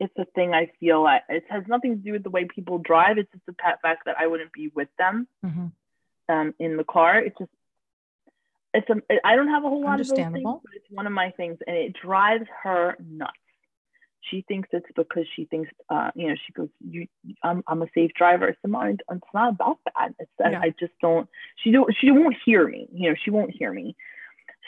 it's 0.00 0.12
a 0.18 0.24
thing 0.34 0.54
I 0.54 0.70
feel. 0.80 1.04
I, 1.06 1.20
it 1.28 1.44
has 1.48 1.64
nothing 1.68 1.96
to 1.96 2.02
do 2.02 2.12
with 2.12 2.24
the 2.24 2.30
way 2.30 2.44
people 2.46 2.78
drive. 2.78 3.18
It's 3.18 3.30
just 3.32 3.46
the 3.46 3.54
fact 3.54 4.04
that 4.06 4.16
I 4.18 4.26
wouldn't 4.26 4.52
be 4.52 4.68
with 4.74 4.88
them 4.98 5.28
Mhm. 5.44 5.72
um, 6.28 6.54
in 6.58 6.76
the 6.76 6.84
car. 6.84 7.18
It's 7.18 7.38
just, 7.38 7.50
it's 8.72 8.88
a. 8.90 8.96
I 9.24 9.36
don't 9.36 9.48
have 9.48 9.64
a 9.64 9.68
whole 9.68 9.84
lot 9.84 10.00
of 10.00 10.08
those 10.08 10.16
things, 10.32 10.48
but 10.64 10.72
it's 10.74 10.90
one 10.90 11.06
of 11.06 11.12
my 11.12 11.30
things, 11.30 11.58
and 11.66 11.76
it 11.76 11.92
drives 11.92 12.46
her 12.64 12.96
nuts. 12.98 13.43
She 14.30 14.44
thinks 14.48 14.68
it's 14.72 14.86
because 14.96 15.26
she 15.36 15.44
thinks, 15.44 15.70
uh, 15.90 16.10
you 16.14 16.28
know, 16.28 16.34
she 16.46 16.52
goes, 16.52 16.68
"You, 16.80 17.06
I'm, 17.42 17.62
I'm 17.66 17.82
a 17.82 17.86
safe 17.94 18.12
driver." 18.16 18.56
"Mom, 18.66 18.88
it's 18.88 19.24
not 19.34 19.50
about 19.50 19.78
that. 19.84 20.14
It's 20.18 20.30
that 20.38 20.52
Yeah. 20.52 20.60
I 20.60 20.70
just 20.78 20.92
don't." 21.00 21.28
She 21.62 21.70
don't. 21.70 21.94
She 22.00 22.10
won't 22.10 22.36
hear 22.44 22.66
me. 22.66 22.88
You 22.92 23.10
know, 23.10 23.16
she 23.22 23.30
won't 23.30 23.54
hear 23.54 23.72
me. 23.72 23.96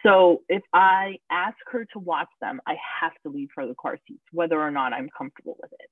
So 0.03 0.43
if 0.49 0.63
I 0.73 1.19
ask 1.31 1.57
her 1.73 1.85
to 1.93 1.99
watch 1.99 2.29
them, 2.41 2.61
I 2.67 2.77
have 3.01 3.13
to 3.23 3.29
leave 3.29 3.49
her 3.57 3.67
the 3.67 3.75
car 3.75 3.99
seats, 4.07 4.23
whether 4.31 4.61
or 4.61 4.71
not 4.71 4.93
I'm 4.93 5.09
comfortable 5.17 5.57
with 5.61 5.73
it. 5.73 5.91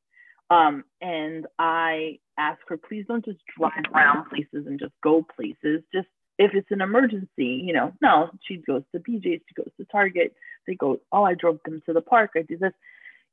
Um, 0.51 0.85
and 1.01 1.47
I 1.59 2.19
ask 2.39 2.61
her, 2.69 2.77
please 2.77 3.07
don't 3.09 3.25
just 3.25 3.41
drive 3.57 3.73
around 3.93 4.29
places 4.29 4.67
and 4.67 4.79
just 4.79 4.93
go 5.03 5.27
places. 5.35 5.83
Just 5.93 6.09
if 6.39 6.53
it's 6.55 6.71
an 6.71 6.81
emergency, 6.81 7.63
you 7.65 7.73
know, 7.73 7.93
no, 8.03 8.31
she 8.47 8.59
goes 8.59 8.83
to 8.93 8.99
BJ's, 8.99 9.43
she 9.49 9.55
goes 9.57 9.71
to 9.79 9.87
Target. 9.91 10.35
They 10.67 10.75
go, 10.75 11.01
oh, 11.13 11.25
I 11.25 11.35
drove 11.35 11.59
them 11.65 11.83
to 11.87 11.93
the 11.93 12.01
park. 12.01 12.33
I 12.37 12.43
did 12.43 12.61
this. 12.61 12.73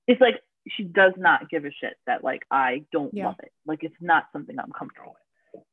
It's 0.07 0.21
like 0.21 0.41
she 0.67 0.83
does 0.83 1.13
not 1.17 1.49
give 1.49 1.65
a 1.65 1.71
shit 1.71 1.97
that 2.05 2.23
like 2.23 2.43
I 2.51 2.85
don't 2.91 3.13
Yeah. 3.13 3.27
love 3.27 3.39
it. 3.39 3.51
Like 3.65 3.83
it's 3.83 3.95
not 4.01 4.27
something 4.31 4.57
I'm 4.59 4.71
comfortable 4.71 5.15
with. 5.53 5.63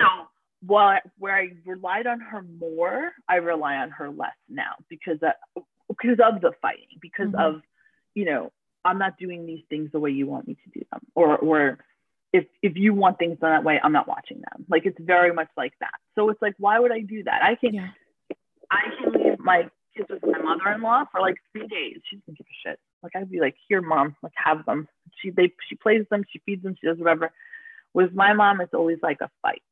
So 0.00 0.06
while 0.66 0.98
where 1.18 1.36
I 1.36 1.52
relied 1.64 2.06
on 2.06 2.20
her 2.20 2.42
more, 2.42 3.12
I 3.28 3.36
rely 3.36 3.76
on 3.76 3.90
her 3.90 4.10
less 4.10 4.36
now 4.48 4.74
because 4.88 5.20
that 5.20 5.36
because 5.88 6.18
of 6.20 6.40
the 6.40 6.52
fighting, 6.62 6.98
because 7.00 7.30
Mhm. 7.30 7.40
of 7.40 7.62
you 8.14 8.24
know 8.24 8.52
I'm 8.84 8.98
not 8.98 9.16
doing 9.18 9.46
these 9.46 9.64
things 9.66 9.90
the 9.92 10.00
way 10.00 10.10
you 10.10 10.26
want 10.26 10.46
me 10.48 10.54
to 10.54 10.70
do 10.70 10.84
them, 10.90 11.00
or 11.14 11.36
or 11.38 11.78
if 12.32 12.46
if 12.62 12.76
you 12.76 12.94
want 12.94 13.18
things 13.18 13.38
done 13.38 13.50
that 13.50 13.62
way, 13.64 13.78
I'm 13.82 13.92
not 13.92 14.08
watching 14.08 14.40
them. 14.40 14.64
Like 14.68 14.86
it's 14.86 14.98
very 14.98 15.32
much 15.32 15.48
like 15.56 15.74
that. 15.78 15.94
So 16.16 16.28
it's 16.30 16.42
like, 16.42 16.54
why 16.58 16.78
would 16.80 16.90
I 16.92 17.00
do 17.00 17.22
that? 17.24 17.42
I 17.42 17.54
can 17.54 17.74
Yeah. 17.74 17.90
I 18.70 18.90
can 18.98 19.12
leave 19.12 19.38
my 19.38 19.70
kids 19.94 20.08
with 20.10 20.24
my 20.24 20.38
mother-in-law 20.38 21.04
for 21.12 21.20
like 21.20 21.36
three 21.52 21.68
days. 21.68 22.00
She 22.06 22.16
doesn't 22.16 22.38
give 22.38 22.46
a 22.46 22.54
shit. 22.68 22.80
Like 23.04 23.14
I'd 23.14 23.30
be 23.30 23.38
like, 23.40 23.54
here, 23.68 23.82
mom, 23.82 24.16
like 24.22 24.32
have 24.34 24.64
them. 24.64 24.88
She 25.20 25.30
they 25.30 25.52
she 25.68 25.76
plays 25.76 26.06
them, 26.10 26.24
she 26.30 26.40
feeds 26.40 26.62
them, 26.64 26.74
she 26.80 26.86
does 26.86 26.98
whatever. 26.98 27.30
With 27.92 28.12
my 28.14 28.32
mom, 28.32 28.60
it's 28.62 28.74
always 28.74 28.98
like 29.02 29.18
a 29.20 29.30
fight. 29.42 29.62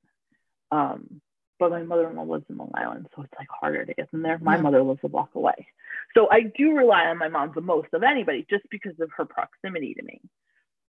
Um, 0.71 1.21
but 1.59 1.71
my 1.71 1.83
mother-in-law 1.83 2.25
lives 2.25 2.45
in 2.51 2.57
Long 2.59 2.73
Island, 2.75 3.07
so 3.14 3.23
it's 3.23 3.33
like 3.38 3.49
harder 3.49 3.85
to 3.85 3.95
get 3.95 4.11
them 4.11 4.23
there. 4.23 4.38
My 4.38 4.57
Yeah. 4.57 4.62
mother 4.62 4.83
lives 4.83 5.01
a 5.03 5.09
block 5.09 5.35
away. 5.35 5.66
So 6.14 6.29
I 6.31 6.42
do 6.42 6.77
rely 6.77 7.07
on 7.07 7.18
my 7.18 7.29
mom 7.29 7.53
the 7.55 7.61
most 7.61 7.88
of 7.95 8.03
anybody 8.03 8.47
just 8.51 8.68
because 8.71 8.99
of 9.01 9.11
her 9.16 9.25
proximity 9.25 9.95
to 9.95 10.03
me. 10.03 10.21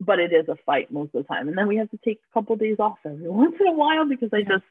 But 0.00 0.18
it 0.18 0.32
is 0.32 0.48
a 0.48 0.56
fight 0.66 0.90
most 0.92 1.14
of 1.14 1.22
the 1.24 1.28
time. 1.28 1.48
And 1.48 1.56
then 1.56 1.68
we 1.68 1.76
have 1.76 1.90
to 1.90 1.98
take 2.04 2.20
a 2.30 2.34
couple 2.34 2.56
days 2.56 2.76
off 2.78 2.98
every 3.04 3.28
once 3.42 3.56
in 3.60 3.66
a 3.66 3.72
while 3.72 4.06
because 4.08 4.30
I 4.32 4.38
Yeah. 4.38 4.48
just 4.48 4.64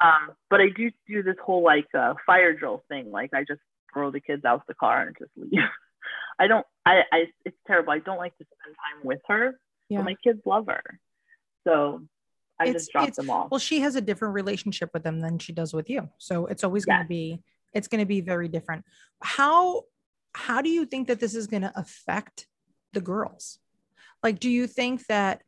um 0.00 0.32
but 0.50 0.60
I 0.60 0.68
do 0.70 0.90
do 1.06 1.22
this 1.22 1.36
whole 1.44 1.62
like 1.62 1.88
uh, 1.94 2.14
fire 2.26 2.52
drill 2.52 2.82
thing. 2.88 3.10
Like 3.10 3.32
I 3.32 3.44
just 3.44 3.60
throw 3.92 4.10
the 4.10 4.20
kids 4.20 4.44
out 4.44 4.66
the 4.66 4.74
car 4.74 5.02
and 5.02 5.16
just 5.18 5.30
leave. 5.36 5.62
I 6.40 6.46
don't 6.48 6.66
I, 6.86 7.02
I 7.12 7.26
it's 7.44 7.58
terrible. 7.66 7.92
I 7.92 7.98
don't 7.98 8.18
like 8.18 8.36
to 8.38 8.44
spend 8.44 8.74
time 8.74 9.06
with 9.06 9.20
her. 9.28 9.60
Yeah. 9.88 9.98
But 9.98 10.04
my 10.06 10.14
kids 10.24 10.40
love 10.46 10.66
her. 10.66 10.82
So 11.64 12.02
I 12.58 12.64
It's- 12.64 12.82
just 12.84 12.92
drop 12.92 13.04
it's- 13.04 13.16
them 13.16 13.30
off. 13.30 13.50
Well, 13.50 13.60
she 13.60 13.80
has 13.80 13.94
a 13.94 14.00
different 14.00 14.34
relationship 14.34 14.90
with 14.94 15.04
them 15.04 15.20
than 15.20 15.38
she 15.38 15.52
does 15.52 15.72
with 15.74 15.90
you. 15.90 16.08
So 16.18 16.46
it's 16.46 16.64
always 16.64 16.84
going 16.86 17.02
to 17.02 17.08
be 17.08 17.42
it's 17.74 17.86
going 17.86 18.00
to 18.00 18.06
be 18.06 18.20
very 18.20 18.48
different. 18.48 18.84
How 19.22 19.82
how 20.34 20.62
do 20.62 20.70
you 20.70 20.86
think 20.86 21.08
that 21.08 21.20
this 21.20 21.34
is 21.34 21.46
going 21.46 21.62
to 21.62 21.72
affect 21.76 22.46
the 22.94 23.00
girls? 23.00 23.58
Like 24.22 24.40
do 24.40 24.48
you 24.48 24.66
think 24.66 25.06
that 25.06 25.42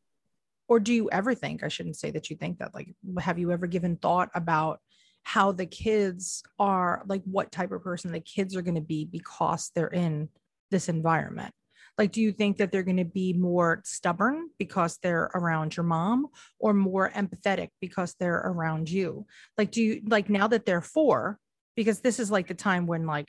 or 0.69 0.79
do 0.81 0.93
you 0.93 1.11
ever 1.11 1.35
think 1.35 1.63
I 1.63 1.69
shouldn't 1.69 1.97
say 1.97 2.11
that 2.13 2.31
you 2.31 2.37
think 2.37 2.59
that 2.59 2.75
like 2.75 2.95
have 3.19 3.39
you 3.39 3.51
ever 3.53 3.67
given 3.67 3.97
thought 3.97 4.31
about 4.35 4.81
how 5.25 5.53
the 5.53 5.67
kids 5.67 6.43
are 6.59 7.03
like 7.07 7.23
what 7.25 7.53
type 7.53 7.73
of 7.73 7.83
person 7.83 8.11
the 8.13 8.21
kids 8.21 8.57
are 8.57 8.63
going 8.63 8.75
to 8.75 8.81
be 8.81 9.05
because 9.05 9.71
they're 9.75 9.87
in 9.89 10.29
this 10.73 10.89
environment? 10.89 11.55
Like, 11.97 12.11
do 12.11 12.21
you 12.21 12.33
think 12.33 12.57
that 12.57 12.73
they're 12.73 12.83
going 12.83 12.97
to 12.97 13.05
be 13.05 13.35
more 13.35 13.83
stubborn 13.85 14.49
because 14.59 14.99
they're 15.03 15.31
around 15.35 15.77
your 15.77 15.85
mom 15.85 16.27
or 16.59 16.75
more 16.75 17.11
empathetic 17.11 17.69
because 17.81 18.17
they're 18.19 18.43
around 18.45 18.91
you? 18.91 19.27
Like, 19.57 19.71
do 19.71 19.83
you 19.83 20.03
like 20.07 20.29
now 20.29 20.49
that 20.49 20.67
they're 20.67 20.81
four, 20.81 21.39
because 21.77 22.01
this 22.01 22.19
is 22.19 22.31
like 22.31 22.49
the 22.49 22.55
time 22.55 22.87
when 22.87 23.07
like 23.07 23.29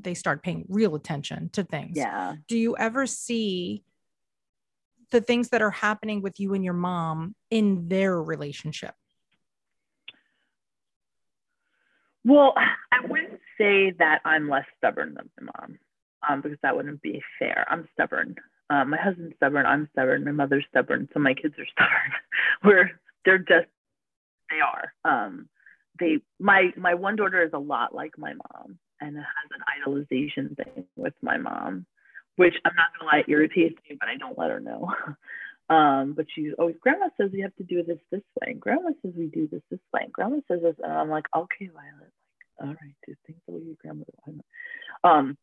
they 0.00 0.14
start 0.14 0.42
paying 0.42 0.64
real 0.68 0.94
attention 0.94 1.50
to 1.50 1.64
things. 1.64 1.96
Yeah. 1.96 2.36
Do 2.46 2.56
you 2.56 2.76
ever 2.76 3.06
see 3.06 3.82
the 5.10 5.20
things 5.20 5.48
that 5.50 5.62
are 5.62 5.70
happening 5.70 6.22
with 6.22 6.38
you 6.38 6.54
and 6.54 6.64
your 6.64 6.74
mom 6.74 7.34
in 7.50 7.88
their 7.88 8.20
relationship? 8.22 8.94
Well, 12.24 12.54
I 12.92 13.06
wouldn't 13.06 13.40
say 13.56 13.92
that 13.98 14.20
I'm 14.24 14.48
less 14.48 14.66
stubborn 14.76 15.14
than 15.14 15.30
my 15.40 15.52
mom, 15.58 15.78
um, 16.28 16.40
because 16.40 16.58
that 16.62 16.76
wouldn't 16.76 17.02
be 17.02 17.22
fair. 17.38 17.66
I'm 17.68 17.88
stubborn. 17.92 18.36
Um, 18.70 18.90
my 18.90 18.98
husband's 18.98 19.36
stubborn. 19.36 19.66
I'm 19.66 19.88
stubborn. 19.92 20.24
My 20.24 20.32
mother's 20.32 20.64
stubborn. 20.70 21.08
So 21.12 21.20
my 21.20 21.34
kids 21.34 21.54
are 21.58 21.66
stubborn. 21.72 22.12
We're 22.64 22.90
they're 23.24 23.38
just 23.38 23.68
they 24.50 24.60
are. 24.60 24.94
Um, 25.04 25.48
they 25.98 26.18
my 26.38 26.70
my 26.76 26.94
one 26.94 27.16
daughter 27.16 27.42
is 27.42 27.52
a 27.52 27.58
lot 27.58 27.94
like 27.94 28.18
my 28.18 28.34
mom 28.34 28.78
and 29.00 29.16
has 29.16 29.24
an 29.52 29.62
idolization 29.86 30.56
thing 30.56 30.84
with 30.96 31.14
my 31.22 31.36
mom, 31.36 31.86
which 32.36 32.54
I'm 32.64 32.74
not 32.74 32.98
gonna 32.98 33.10
lie 33.10 33.24
irritates 33.28 33.76
me, 33.88 33.96
but 33.98 34.08
I 34.08 34.16
don't 34.16 34.38
let 34.38 34.50
her 34.50 34.60
know. 34.60 34.92
Um, 35.70 36.14
but 36.16 36.26
she's 36.34 36.52
always, 36.58 36.76
Grandma 36.80 37.08
says 37.16 37.30
we 37.32 37.42
have 37.42 37.54
to 37.56 37.62
do 37.62 37.82
this 37.82 37.98
this 38.10 38.22
way. 38.40 38.54
Grandma 38.54 38.90
says 39.02 39.12
we 39.16 39.26
do 39.26 39.48
this 39.48 39.60
this 39.70 39.80
way. 39.92 40.00
And 40.04 40.12
Grandma 40.12 40.38
says 40.48 40.60
this, 40.62 40.76
and 40.82 40.92
I'm 40.92 41.10
like, 41.10 41.26
okay, 41.36 41.66
Violet, 41.66 42.12
like, 42.58 42.68
all 42.68 42.68
right, 42.68 42.94
do 43.06 43.14
things 43.26 43.38
the 43.46 43.52
way 43.52 43.60
your 43.60 43.76
grandma. 43.80 44.04
Um, 45.04 45.36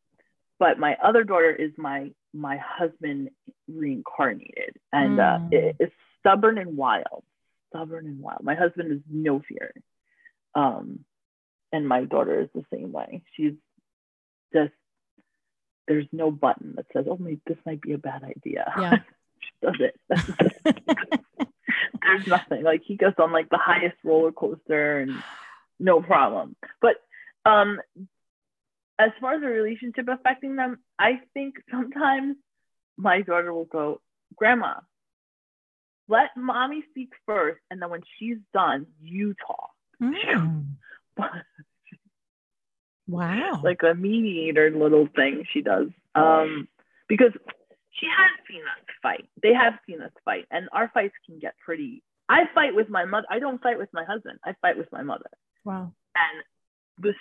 but 0.60 0.80
my 0.80 0.96
other 1.04 1.24
daughter 1.24 1.52
is 1.52 1.72
my 1.78 2.12
my 2.34 2.58
husband 2.58 3.30
reincarnated, 3.68 4.76
and 4.92 5.20
uh, 5.20 5.38
Mm. 5.40 5.54
it, 5.54 5.76
it's 5.80 5.94
stubborn 6.20 6.58
and 6.58 6.76
wild, 6.78 7.24
stubborn 7.70 8.06
and 8.08 8.20
wild. 8.20 8.44
My 8.44 8.56
husband 8.56 8.92
is 8.92 9.00
no 9.10 9.42
fear, 9.48 9.72
um, 10.56 11.06
and 11.72 11.88
my 11.88 12.04
daughter 12.06 12.42
is 12.42 12.50
the 12.54 12.66
same 12.74 12.92
way. 12.92 13.24
She's 13.36 13.54
just 14.54 14.74
there's 15.88 16.08
no 16.12 16.32
button 16.32 16.74
that 16.78 16.86
says, 16.94 17.06
oh, 17.10 17.18
maybe 17.18 17.42
this 17.46 17.58
might 17.66 17.80
be 17.82 17.94
a 17.94 17.98
bad 17.98 18.24
idea. 18.24 18.74
Yeah. 18.80 18.98
she 19.40 19.52
does 19.62 19.76
it. 19.80 20.00
There's 22.02 22.28
nothing. 22.28 22.64
Like 22.64 22.82
he 22.86 22.96
goes 22.96 23.14
on 23.20 23.32
like 23.32 23.50
the 23.50 23.58
highest 23.60 23.98
roller 24.04 24.32
coaster 24.32 25.00
and 25.00 25.22
no 25.80 26.02
problem. 26.02 26.56
But 26.82 26.96
um 27.46 27.80
as 29.00 29.12
far 29.20 29.34
as 29.36 29.44
a 29.44 29.48
relationship 29.48 30.08
affecting 30.08 30.56
them, 30.56 30.80
I 30.98 31.20
think 31.34 31.56
sometimes 31.72 32.38
my 32.98 33.22
daughter 33.22 33.54
will 33.54 33.66
go, 33.66 34.02
Grandma, 34.36 34.76
let 36.08 36.30
mommy 36.38 36.84
speak 36.92 37.10
first, 37.26 37.60
and 37.70 37.82
then 37.82 37.90
when 37.90 38.02
she's 38.18 38.38
done, 38.54 38.86
you 39.02 39.36
talk. 39.46 39.72
Mm. 40.02 40.66
Wow. 43.08 43.62
like 43.64 43.82
a 43.84 43.94
mediator 43.94 44.72
little 44.72 45.08
thing 45.16 45.44
she 45.54 45.62
does. 45.62 45.90
Um, 46.16 46.68
because 47.08 47.34
she 47.92 48.08
has 48.08 48.32
seen 48.50 48.62
us 48.62 48.86
fight. 49.04 49.26
They 49.44 49.54
have 49.54 49.74
seen 49.88 50.02
us 50.02 50.12
fight, 50.24 50.46
and 50.50 50.68
our 50.72 50.90
fights 50.92 51.14
can 51.28 51.38
get 51.40 51.54
pretty. 51.64 52.02
I 52.28 52.46
fight 52.56 52.74
with 52.74 52.90
my 52.90 53.06
mother. 53.06 53.28
I 53.30 53.38
don't 53.38 53.62
fight 53.62 53.78
with 53.78 53.90
my 53.94 54.04
husband. 54.06 54.40
I 54.44 54.56
fight 54.62 54.78
with 54.78 54.92
my 54.92 55.04
mother. 55.04 55.30
wow. 55.64 55.92
And 56.16 56.44
this, 57.04 57.16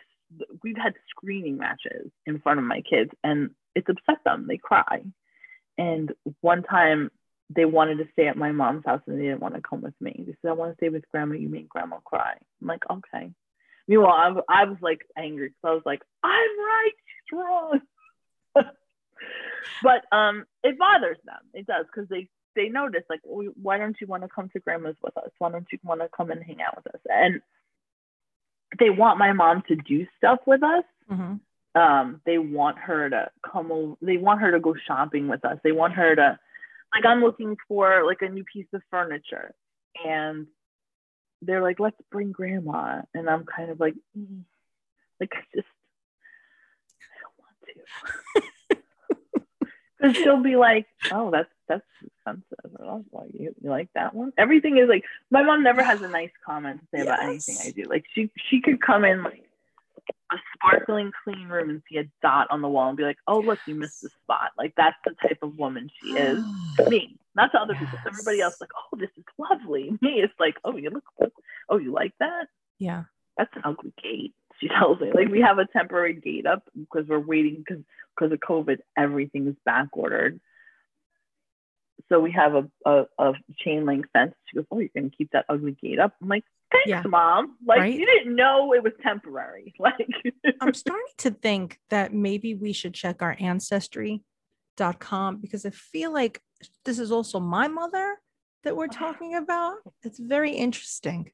we've 0.63 0.77
had 0.77 0.95
screening 1.11 1.57
matches 1.57 2.11
in 2.27 2.41
front 2.41 2.59
of 2.59 2.65
my 2.65 2.81
kids, 2.81 3.11
and 3.23 3.51
it's 3.75 3.89
upset 3.89 4.23
them. 4.25 4.47
They 4.49 4.59
cry. 4.59 5.03
And 5.77 6.13
one 6.41 6.63
time 6.63 7.11
they 7.55 7.65
wanted 7.65 7.99
to 7.99 8.09
stay 8.13 8.27
at 8.27 8.37
my 8.37 8.53
mom's 8.53 8.85
house 8.85 9.03
and 9.07 9.19
they 9.19 9.25
didn't 9.25 9.41
want 9.41 9.55
to 9.55 9.61
come 9.61 9.83
with 9.83 9.95
me. 10.01 10.25
They 10.27 10.35
said, 10.41 10.51
I 10.51 10.53
want 10.53 10.73
to 10.73 10.77
stay 10.77 10.89
with 10.89 11.09
grandma. 11.11 11.35
You 11.35 11.49
make 11.49 11.69
grandma 11.69 11.99
cry. 11.99 12.35
I'm 12.61 12.67
like, 12.67 12.83
okay. 12.91 13.31
Meanwhile, 13.87 14.43
I, 14.49 14.65
was 14.65 14.79
like 14.81 15.03
angry 15.17 15.49
because 15.49 15.71
I 15.71 15.75
was 15.75 15.83
like, 15.85 16.03
I'm 16.23 16.31
right, 16.59 16.93
she's 17.29 17.39
wrong. 17.39 17.81
but 19.83 20.17
um, 20.17 20.47
it 20.63 20.79
bothers 20.79 21.19
them. 21.25 21.41
It 21.53 21.67
does 21.67 21.87
because 21.87 22.09
they 22.09 22.29
they 22.57 22.69
notice 22.69 23.03
like, 23.11 23.21
why 23.25 23.79
don't 23.79 23.97
you 24.01 24.07
want 24.07 24.23
to 24.23 24.29
come 24.29 24.49
to 24.51 24.61
grandma's 24.61 24.95
with 25.03 25.17
us? 25.17 25.31
Why 25.39 25.51
don't 25.51 25.67
you 25.73 25.79
want 25.83 26.01
to 26.01 26.09
come 26.17 26.31
and 26.31 26.43
hang 26.43 26.63
out 26.63 26.77
with 26.77 26.95
us? 26.95 27.01
And 27.09 27.41
they 28.79 28.91
want 28.91 29.19
my 29.19 29.33
mom 29.33 29.63
to 29.69 29.77
do 29.77 30.07
stuff 30.17 30.41
with 30.47 30.63
us. 30.63 30.85
Mhm. 31.11 31.41
Um, 31.75 32.21
they 32.25 32.39
want 32.39 32.79
her 32.79 33.11
to 33.11 33.31
come 33.43 33.73
over. 33.73 33.97
They 34.01 34.17
want 34.17 34.41
her 34.41 34.53
to 34.53 34.61
go 34.61 34.75
shopping 34.75 35.29
with 35.29 35.45
us. 35.45 35.59
They 35.65 35.73
want 35.73 35.95
her 35.95 36.15
to, 36.15 36.39
like, 36.95 37.05
I'm 37.05 37.21
looking 37.21 37.57
for 37.67 38.05
like 38.05 38.23
a 38.23 38.29
new 38.29 38.45
piece 38.45 38.73
of 38.73 38.83
furniture, 38.91 39.55
and 40.05 40.47
they're 41.43 41.63
like, 41.63 41.81
let's 41.81 42.01
bring 42.11 42.33
grandma, 42.33 43.03
and 43.13 43.29
I'm 43.29 43.45
kind 43.45 43.71
of 43.71 43.81
like, 43.81 43.95
mm, 44.17 44.45
like 45.21 45.33
I 45.35 45.43
just, 45.55 45.69
I 47.01 47.17
don't 47.23 47.39
want 47.39 47.57
to, 47.67 48.43
because 50.05 50.23
she'll 50.23 50.43
be 50.43 50.57
like, 50.57 50.87
oh, 51.13 51.31
that's 51.31 51.49
that's 51.67 51.85
expensive. 52.05 52.77
I 52.79 53.01
like, 53.13 53.31
you, 53.33 53.55
you 53.63 53.71
like 53.71 53.89
that 53.95 54.15
one? 54.15 54.33
Everything 54.37 54.77
is 54.77 54.89
like, 54.89 55.05
my 55.31 55.43
mom 55.43 55.63
never 55.63 55.83
has 55.83 56.03
a 56.03 56.09
nice 56.09 56.31
comment 56.45 56.81
to 56.81 56.87
say 56.95 57.03
about 57.03 57.23
anything 57.23 57.57
I 57.65 57.71
do. 57.71 57.85
Like 57.89 58.05
she 58.15 58.31
she 58.49 58.61
could 58.61 58.83
come 58.83 59.05
in 59.05 59.23
like 59.23 59.45
a 60.31 60.37
sparkling 60.55 61.11
clean 61.25 61.49
room 61.49 61.71
and 61.71 61.83
see 61.89 61.99
a 61.99 62.05
dot 62.21 62.49
on 62.51 62.61
the 62.61 62.69
wall 62.69 62.89
and 62.89 62.97
be 62.97 63.03
like, 63.03 63.17
oh 63.27 63.41
look, 63.41 63.59
you 63.67 63.75
missed 63.75 64.03
the 64.03 64.11
spot. 64.23 64.51
Like 64.59 64.75
that's 64.77 64.97
the 65.05 65.15
type 65.27 65.39
of 65.43 65.59
woman 65.59 65.91
she 66.03 66.11
is. 66.11 66.45
Me, 66.89 67.17
not 67.35 67.53
to 67.53 67.61
other 67.61 67.75
people. 67.75 67.99
Everybody 68.07 68.41
else 68.41 68.61
like, 68.61 68.71
oh, 68.77 68.99
this 68.99 69.11
is 69.17 69.25
lovely. 69.39 69.97
Me, 70.03 70.21
it's 70.21 70.35
like, 70.39 70.57
oh, 70.65 70.77
you 70.77 70.91
look, 70.91 71.33
oh, 71.69 71.79
you 71.79 71.93
like 71.93 72.13
that? 72.21 72.49
Yeah. 72.79 73.05
That's 73.39 73.51
an 73.57 73.63
ugly 73.65 73.93
gate. 74.03 74.35
She 74.65 74.69
tells 74.79 74.99
me 75.01 75.13
like 75.13 75.29
we 75.29 75.41
have 75.43 75.59
a 75.59 75.67
temporary 75.67 76.15
gate 76.15 76.47
up 76.47 76.63
because 76.75 77.07
we're 77.07 77.19
waiting 77.19 77.57
because 77.67 77.85
because 78.17 78.33
of 78.33 78.39
COVID, 78.41 78.79
everything 78.97 79.47
is 79.49 79.57
back 79.65 79.89
ordered. 79.93 80.41
So 82.09 82.21
we 82.21 82.33
have 82.33 82.55
a, 82.55 82.71
a, 82.87 83.05
a 83.19 83.33
chain 83.59 83.87
link 83.87 84.07
fence. 84.13 84.35
She 84.47 84.57
goes, 84.57 84.67
Oh, 84.71 84.79
you're 84.79 84.89
gonna 84.95 85.11
keep 85.11 85.31
that 85.33 85.45
ugly 85.49 85.73
gate 85.83 85.99
up? 85.99 86.15
I'm 86.23 86.29
like, 86.29 86.45
Thanks, 86.73 86.89
Yeah. 86.89 87.03
mom. 87.07 87.57
Like 87.67 87.81
Right? 87.81 87.99
you 87.99 88.07
didn't 88.07 88.35
know 88.37 88.73
it 88.73 88.83
was 88.83 88.93
temporary. 89.03 89.75
Like 89.79 90.09
I'm 90.61 90.75
starting 90.75 91.05
to 91.19 91.31
think 91.31 91.79
that 91.91 92.13
maybe 92.15 92.55
we 92.55 92.73
should 92.73 92.95
check 92.95 93.21
our 93.23 93.37
ancestry.com 93.39 95.37
because 95.41 95.67
I 95.67 95.71
feel 95.71 96.13
like 96.13 96.41
this 96.85 96.99
is 96.99 97.13
also 97.13 97.39
my 97.41 97.69
mother 97.69 98.17
that 98.63 98.77
we're 98.77 98.87
talking 99.05 99.35
about. 99.35 99.77
It's 100.03 100.19
very 100.19 100.53
interesting. 100.53 101.33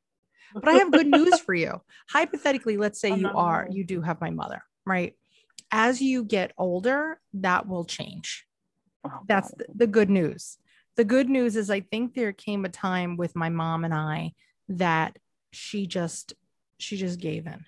But 0.54 0.68
I 0.68 0.74
have 0.74 0.90
good 0.90 1.06
news 1.06 1.38
for 1.40 1.54
you. 1.54 1.80
Hypothetically, 2.08 2.76
let's 2.76 3.00
say 3.00 3.14
you 3.14 3.26
uh-huh. 3.28 3.38
are, 3.38 3.66
Oh. 3.68 3.74
you 3.74 3.84
do 3.84 4.00
have 4.00 4.20
my 4.20 4.30
mother, 4.30 4.62
right? 4.84 5.14
As 5.70 6.00
you 6.02 6.24
get 6.24 6.52
older, 6.58 7.20
that 7.34 7.68
will 7.68 7.84
change. 7.84 8.46
Oh, 9.04 9.20
That's 9.26 9.50
the, 9.52 9.66
the 9.74 9.86
good 9.86 10.10
news. 10.10 10.58
The 10.96 11.04
good 11.04 11.28
news 11.30 11.56
is 11.56 11.70
I 11.70 11.80
think 11.80 12.14
there 12.14 12.32
came 12.32 12.64
a 12.64 12.68
time 12.68 13.16
with 13.16 13.36
my 13.36 13.48
mom 13.48 13.84
and 13.84 13.94
I 13.94 14.32
that 14.68 15.18
she 15.52 15.86
just 15.86 16.34
she 16.78 16.96
just 16.96 17.20
gave 17.20 17.46
in. 17.46 17.64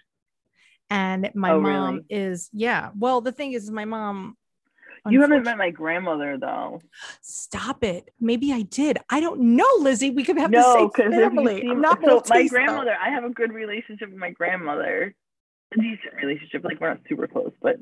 And 0.90 1.31
my 1.35 1.53
Oh, 1.53 1.61
mom 1.61 1.95
really? 1.95 2.05
is 2.11 2.51
yeah. 2.53 2.90
Well, 2.97 3.21
the 3.21 3.33
thing 3.33 3.53
is 3.53 3.71
my 3.71 3.85
mom 3.85 4.37
you 5.11 5.21
haven't 5.21 5.43
met 5.43 5.59
my 5.59 5.71
grandmother 5.71 6.38
though. 6.38 6.81
Stop 7.21 7.83
it. 7.83 8.11
Maybe 8.21 8.53
I 8.53 8.62
did. 8.62 8.99
I 9.11 9.21
don't 9.21 9.41
know, 9.57 9.67
Lizzie. 9.81 10.11
We 10.11 10.23
could 10.23 10.38
have 10.38 10.51
no, 10.51 10.91
the 10.95 11.03
same 11.03 11.12
family. 11.12 11.67
I'm 11.69 11.81
not 11.81 12.01
so 12.05 12.23
my 12.29 12.43
though. 12.43 12.49
grandmother, 12.49 12.95
I 13.01 13.11
have 13.11 13.25
a 13.25 13.31
good 13.31 13.53
relationship 13.53 14.11
with 14.11 14.19
my 14.19 14.31
grandmother. 14.31 15.15
A 15.73 15.77
decent 15.81 16.15
relationship. 16.23 16.62
Like 16.65 16.81
we're 16.81 16.91
not 16.91 17.01
super 17.09 17.27
close, 17.27 17.53
but 17.61 17.77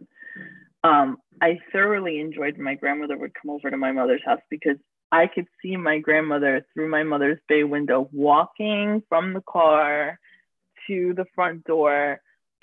um 0.82 1.18
I 1.42 1.58
thoroughly 1.72 2.20
enjoyed 2.20 2.56
when 2.56 2.64
my 2.64 2.74
grandmother 2.74 3.18
would 3.18 3.34
come 3.34 3.50
over 3.50 3.70
to 3.70 3.76
my 3.76 3.92
mother's 3.92 4.22
house 4.24 4.40
because 4.48 4.76
I 5.12 5.26
could 5.26 5.46
see 5.60 5.76
my 5.76 5.98
grandmother 5.98 6.64
through 6.72 6.88
my 6.88 7.02
mother's 7.02 7.38
bay 7.48 7.64
window 7.64 8.08
walking 8.12 9.02
from 9.08 9.34
the 9.34 9.42
car 9.42 10.18
to 10.86 11.12
the 11.14 11.26
front 11.34 11.64
door, 11.64 12.20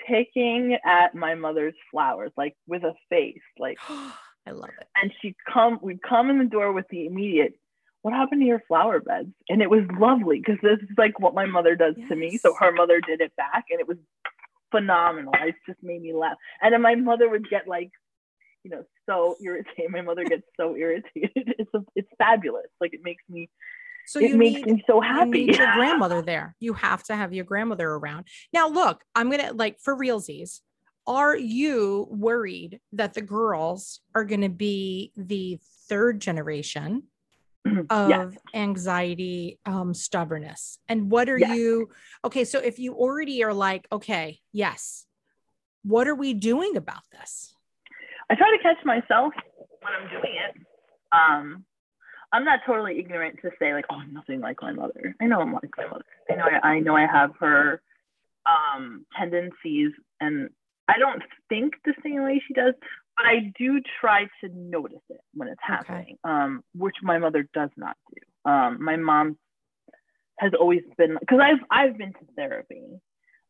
picking 0.07 0.77
at 0.83 1.13
my 1.13 1.35
mother's 1.35 1.75
flowers, 1.91 2.31
like 2.37 2.55
with 2.65 2.83
a 2.83 2.93
face, 3.09 3.41
like 3.59 3.77
I 4.47 4.51
love 4.51 4.69
it. 4.79 4.87
and 5.01 5.11
she'd 5.21 5.35
come 5.51 5.79
we'd 5.81 6.01
come 6.01 6.29
in 6.29 6.39
the 6.39 6.45
door 6.45 6.71
with 6.73 6.85
the 6.89 7.05
immediate 7.05 7.53
what 8.03 8.13
happened 8.13 8.41
to 8.41 8.45
your 8.47 8.61
flower 8.67 8.99
beds 8.99 9.33
and 9.49 9.61
it 9.61 9.69
was 9.69 9.81
lovely 9.99 10.39
because 10.39 10.59
this 10.61 10.79
is 10.79 10.95
like 10.97 11.19
what 11.19 11.33
my 11.33 11.45
mother 11.45 11.75
does 11.75 11.95
to 12.09 12.15
me 12.15 12.37
so 12.37 12.53
her 12.59 12.71
mother 12.71 13.01
did 13.01 13.19
it 13.21 13.35
back 13.35 13.65
and 13.69 13.79
it 13.79 13.87
was 13.87 13.97
phenomenal 14.71 15.33
it 15.41 15.55
just 15.65 15.81
made 15.83 16.01
me 16.01 16.13
laugh 16.13 16.37
and 16.61 16.73
then 16.73 16.81
my 16.81 16.95
mother 16.95 17.27
would 17.29 17.49
get 17.49 17.67
like 17.67 17.89
you 18.63 18.71
know 18.71 18.83
so 19.09 19.35
irritated 19.43 19.89
my 19.91 20.01
mother 20.01 20.23
gets 20.23 20.43
so 20.59 20.75
irritated 20.75 21.31
it's 21.35 21.73
a, 21.73 21.79
it's 21.95 22.09
fabulous 22.17 22.67
like 22.79 22.93
it 22.93 23.01
makes 23.03 23.23
me 23.29 23.49
So 24.07 24.19
it 24.19 24.29
you 24.29 24.37
makes 24.37 24.61
need 24.65 24.75
me 24.75 24.83
so 24.87 24.95
you 25.03 25.07
happy 25.07 25.45
need 25.45 25.55
your 25.57 25.73
grandmother 25.75 26.21
there. 26.21 26.55
You 26.61 26.73
have 26.73 27.03
to 27.05 27.15
have 27.15 27.33
your 27.33 27.43
grandmother 27.43 27.89
around. 27.89 28.27
Now, 28.53 28.69
look, 28.69 29.03
I'm 29.15 29.29
gonna 29.29 29.51
like 29.53 29.79
for 29.81 29.95
realsies. 29.97 30.61
Are 31.07 31.35
you 31.35 32.07
worried 32.11 32.79
that 32.91 33.13
the 33.13 33.21
girls 33.21 34.01
are 34.13 34.25
going 34.25 34.41
to 34.41 34.49
be 34.49 35.11
the 35.15 35.57
third 35.87 36.19
generation 36.19 37.03
of 37.89 38.33
Yes. 38.33 38.37
anxiety 38.53 39.59
um 39.65 39.93
stubbornness 39.93 40.79
and 40.89 41.09
what 41.09 41.29
are 41.29 41.37
Yes. 41.39 41.49
you 41.49 41.89
okay 42.25 42.43
so 42.43 42.59
if 42.59 42.77
you 42.77 42.93
already 42.93 43.43
are 43.43 43.53
like 43.53 43.87
okay 43.91 44.39
yes 44.51 45.05
what 45.83 46.07
are 46.07 46.15
we 46.15 46.33
doing 46.33 46.75
about 46.75 47.03
this 47.11 47.53
I 48.29 48.35
try 48.35 48.51
to 48.55 48.61
catch 48.61 48.83
myself 48.85 49.33
when 49.81 49.93
I'm 49.93 50.09
doing 50.09 50.35
it. 50.35 50.55
Um, 51.13 51.63
I'm 52.33 52.43
not 52.43 52.59
totally 52.65 52.99
ignorant 52.99 53.39
to 53.41 53.51
say 53.57 53.73
like, 53.73 53.85
oh, 53.89 53.95
I'm 53.95 54.13
nothing 54.13 54.41
like 54.41 54.61
my 54.61 54.73
mother. 54.73 55.15
I 55.21 55.27
know 55.27 55.39
I'm 55.39 55.53
like 55.53 55.69
my 55.77 55.87
mother. 55.87 56.03
I 56.29 56.35
know 56.35 56.43
I, 56.43 56.67
I 56.67 56.79
know 56.81 56.95
I 56.97 57.05
have 57.05 57.31
her 57.39 57.81
um, 58.45 59.05
tendencies, 59.17 59.91
and 60.19 60.49
I 60.87 60.97
don't 60.97 61.23
think 61.49 61.75
the 61.85 61.93
same 62.03 62.23
way 62.23 62.41
she 62.47 62.53
does, 62.53 62.73
but 63.17 63.25
I 63.25 63.51
do 63.57 63.81
try 63.99 64.25
to 64.41 64.49
notice 64.49 65.01
it 65.09 65.21
when 65.33 65.47
it's 65.49 65.59
Okay. 65.63 65.73
happening, 65.73 66.17
um, 66.23 66.63
which 66.75 66.95
my 67.01 67.17
mother 67.17 67.47
does 67.53 67.69
not 67.77 67.97
do. 68.13 68.51
Um, 68.51 68.83
my 68.83 68.95
mom 68.95 69.37
has 70.39 70.53
always 70.53 70.83
been 70.97 71.17
because 71.19 71.39
I've 71.39 71.59
I've 71.69 71.97
been 71.97 72.13
to 72.13 72.25
therapy, 72.35 73.01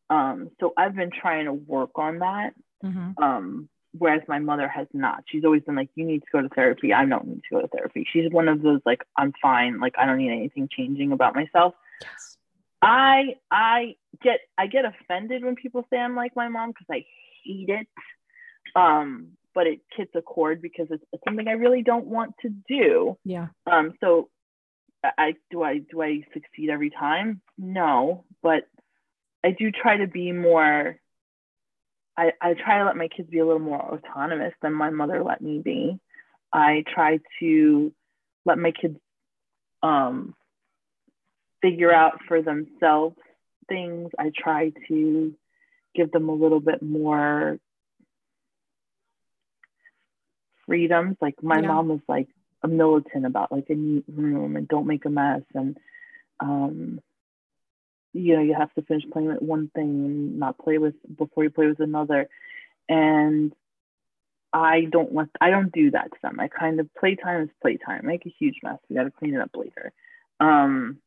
um, 0.10 0.50
so 0.60 0.74
I've 0.78 0.96
been 0.96 1.12
trying 1.12 1.46
to 1.46 1.54
work 1.54 1.92
on 1.96 2.20
that 2.20 2.54
Mhm. 2.84 3.22
um, 3.22 3.70
whereas 3.98 4.22
my 4.28 4.40
mother 4.40 4.68
has 4.68 4.88
not. 4.94 5.24
She's 5.28 5.44
always 5.44 5.64
been 5.64 5.76
like, 5.76 5.90
"You 5.96 6.06
need 6.06 6.22
to 6.22 6.28
go 6.32 6.42
to 6.42 6.50
therapy." 6.50 6.94
I 6.94 7.06
don't 7.06 7.28
need 7.28 7.44
to 7.50 7.56
go 7.56 7.62
to 7.62 7.68
therapy. 7.68 8.06
She's 8.12 8.32
one 8.32 8.48
of 8.48 8.62
those 8.62 8.82
like, 8.86 9.04
"I'm 9.18 9.34
fine. 9.42 9.80
Like 9.80 9.96
I 9.98 10.06
don't 10.06 10.18
need 10.18 10.32
anything 10.32 10.68
changing 10.70 11.12
about 11.12 11.36
myself." 11.36 11.74
yes 12.02 12.38
I 12.82 13.36
I 13.52 13.96
get 14.22 14.42
I 14.58 14.68
get 14.68 14.86
offended 14.86 15.44
when 15.44 15.56
people 15.56 15.86
say 15.90 15.98
I'm 15.98 16.16
like 16.16 16.36
my 16.36 16.48
mom 16.48 16.70
because 16.72 16.88
I 16.92 17.06
hate 17.44 17.70
it. 17.70 17.88
Um, 18.76 19.30
but 19.56 19.66
it 19.68 19.80
hits 19.96 20.12
a 20.16 20.22
chord 20.22 20.62
because 20.62 20.88
it's, 20.92 21.04
it's 21.12 21.24
something 21.24 21.48
I 21.48 21.54
really 21.54 21.82
don't 21.82 22.06
want 22.06 22.36
to 22.42 22.50
do. 22.70 23.18
yeah 23.24 23.48
Um, 23.66 23.94
so 24.02 24.30
I 25.04 25.12
I- 25.18 25.34
do 25.52 25.64
I 25.64 25.80
do 25.80 26.02
I 26.02 26.24
succeed 26.34 26.70
every 26.70 26.90
time? 26.90 27.42
No, 27.58 28.26
but 28.44 28.68
I 29.44 29.52
do 29.52 29.72
try 29.72 29.98
to 29.98 30.08
be 30.08 30.32
more. 30.32 30.98
I, 32.18 32.32
I 32.42 32.54
try 32.56 32.80
to 32.80 32.86
let 32.86 32.96
my 32.98 33.08
kids 33.10 33.30
be 33.30 33.38
a 33.40 33.46
little 33.46 33.60
more 33.60 33.80
autonomous 33.80 34.54
than 34.62 34.74
my 34.74 34.90
mother 34.90 35.24
let 35.24 35.40
me 35.40 35.60
be. 35.60 36.00
I 36.52 36.84
try 36.94 37.20
to 37.40 37.94
let 38.46 38.58
my 38.58 38.72
kids 38.72 38.98
um, 39.84 40.34
figure 41.62 41.94
out 41.94 42.20
for 42.28 42.42
themselves 42.42 43.16
things. 43.70 44.10
I 44.18 44.32
try 44.36 44.72
to 44.88 45.34
give 45.98 46.12
them 46.12 46.30
a 46.30 46.34
little 46.34 46.62
bit 46.62 46.82
more 46.82 47.60
freedoms. 50.66 51.18
Like 51.22 51.44
my 51.44 51.62
Yeah. 51.62 51.68
mom 51.68 51.90
was 51.90 52.02
like 52.08 52.30
a 52.64 52.68
militant 52.70 53.26
about 53.26 53.52
like 53.52 53.70
a 53.70 53.76
neat 53.76 54.06
room 54.08 54.56
and 54.56 54.68
don't 54.68 54.88
make 54.88 55.06
a 55.06 55.10
mess 55.10 55.44
and 55.54 55.78
um 56.40 57.00
you 58.14 58.36
know 58.36 58.42
you 58.42 58.56
have 58.56 58.74
to 58.76 58.82
finish 58.84 59.04
playing 59.12 59.30
with 59.30 59.42
one 59.42 59.70
thing 59.76 60.06
and 60.06 60.40
not 60.40 60.58
play 60.58 60.78
with 60.80 60.96
before 61.18 61.44
you 61.44 61.50
play 61.52 61.68
with 61.68 61.80
another 61.80 62.30
and 62.90 63.54
I 64.54 64.86
don't 64.92 65.12
want 65.12 65.32
I 65.42 65.50
don't 65.50 65.72
do 65.72 65.92
that 65.92 66.12
to 66.12 66.18
them. 66.24 66.40
I 66.40 66.48
kind 66.48 66.80
of 66.80 66.90
playtime 66.96 67.44
is 67.44 67.50
playtime. 67.62 68.06
Make 68.06 68.26
a 68.26 68.34
huge 68.40 68.56
mess. 68.64 68.80
We 68.90 68.96
got 68.96 69.04
to 69.04 69.12
clean 69.12 69.36
it 69.36 69.42
up 69.42 69.52
later. 69.56 69.92
Um, 70.40 70.98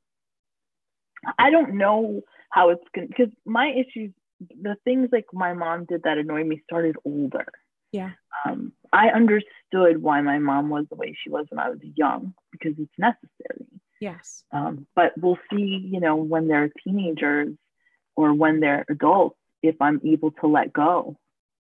I 1.38 1.50
don't 1.50 1.74
know 1.74 2.22
how 2.50 2.70
it's 2.70 2.84
gonna 2.94 3.08
because 3.08 3.32
my 3.44 3.72
issues, 3.72 4.12
the 4.40 4.76
things 4.84 5.08
like 5.12 5.26
my 5.32 5.52
mom 5.52 5.84
did 5.84 6.02
that 6.04 6.18
annoyed 6.18 6.46
me 6.46 6.62
started 6.64 6.96
older. 7.04 7.46
Yeah. 7.92 8.12
Um, 8.44 8.72
I 8.92 9.08
understood 9.08 10.00
why 10.00 10.20
my 10.20 10.38
mom 10.38 10.70
was 10.70 10.86
the 10.88 10.96
way 10.96 11.16
she 11.22 11.30
was 11.30 11.46
when 11.50 11.58
I 11.58 11.70
was 11.70 11.80
young 11.96 12.34
because 12.52 12.74
it's 12.78 12.98
necessary. 12.98 13.66
yes 14.00 14.44
Um, 14.52 14.86
but 14.94 15.12
we'll 15.18 15.38
see, 15.50 15.88
you 15.92 16.00
know, 16.00 16.16
when 16.16 16.48
they're 16.48 16.70
teenagers 16.84 17.54
or 18.16 18.32
when 18.32 18.60
they're 18.60 18.84
adults, 18.88 19.36
if 19.62 19.76
I'm 19.80 20.00
able 20.04 20.30
to 20.32 20.46
let 20.46 20.72
go. 20.72 21.16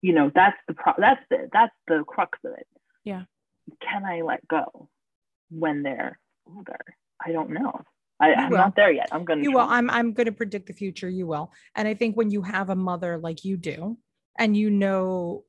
You 0.02 0.14
know, 0.14 0.32
that's 0.34 0.58
the 0.68 0.74
pro- 0.74 0.94
that's 0.98 1.22
the 1.30 1.50
that's 1.52 1.76
the 1.88 2.04
crux 2.08 2.40
of 2.46 2.54
it. 2.54 2.68
Yeah. 3.04 3.24
Can 3.82 4.06
I 4.06 4.22
let 4.22 4.48
go 4.48 4.90
when 5.50 5.84
they're 5.84 6.20
older? 6.48 6.80
I 7.26 7.32
don't 7.32 7.50
know. 7.50 7.82
I, 8.20 8.50
will. 8.50 8.58
not 8.58 8.76
there 8.76 8.92
yet. 8.92 9.08
I'm 9.12 9.24
gonna. 9.24 9.44
you 9.44 9.52
will. 9.52 9.62
i'm 9.62 9.90
i'm 9.90 10.14
going 10.14 10.26
to 10.26 10.32
predict 10.32 10.68
the 10.68 10.74
future. 10.74 11.10
You 11.10 11.28
will. 11.28 11.52
And 11.76 11.88
i 11.88 11.94
think 11.94 12.18
when 12.18 12.32
you 12.32 12.42
have 12.42 12.70
a 12.70 12.76
mother 12.76 13.18
like 13.18 13.46
you 13.46 13.58
do 13.58 13.98
and 14.38 14.56
you 14.56 14.70
know 14.70 15.44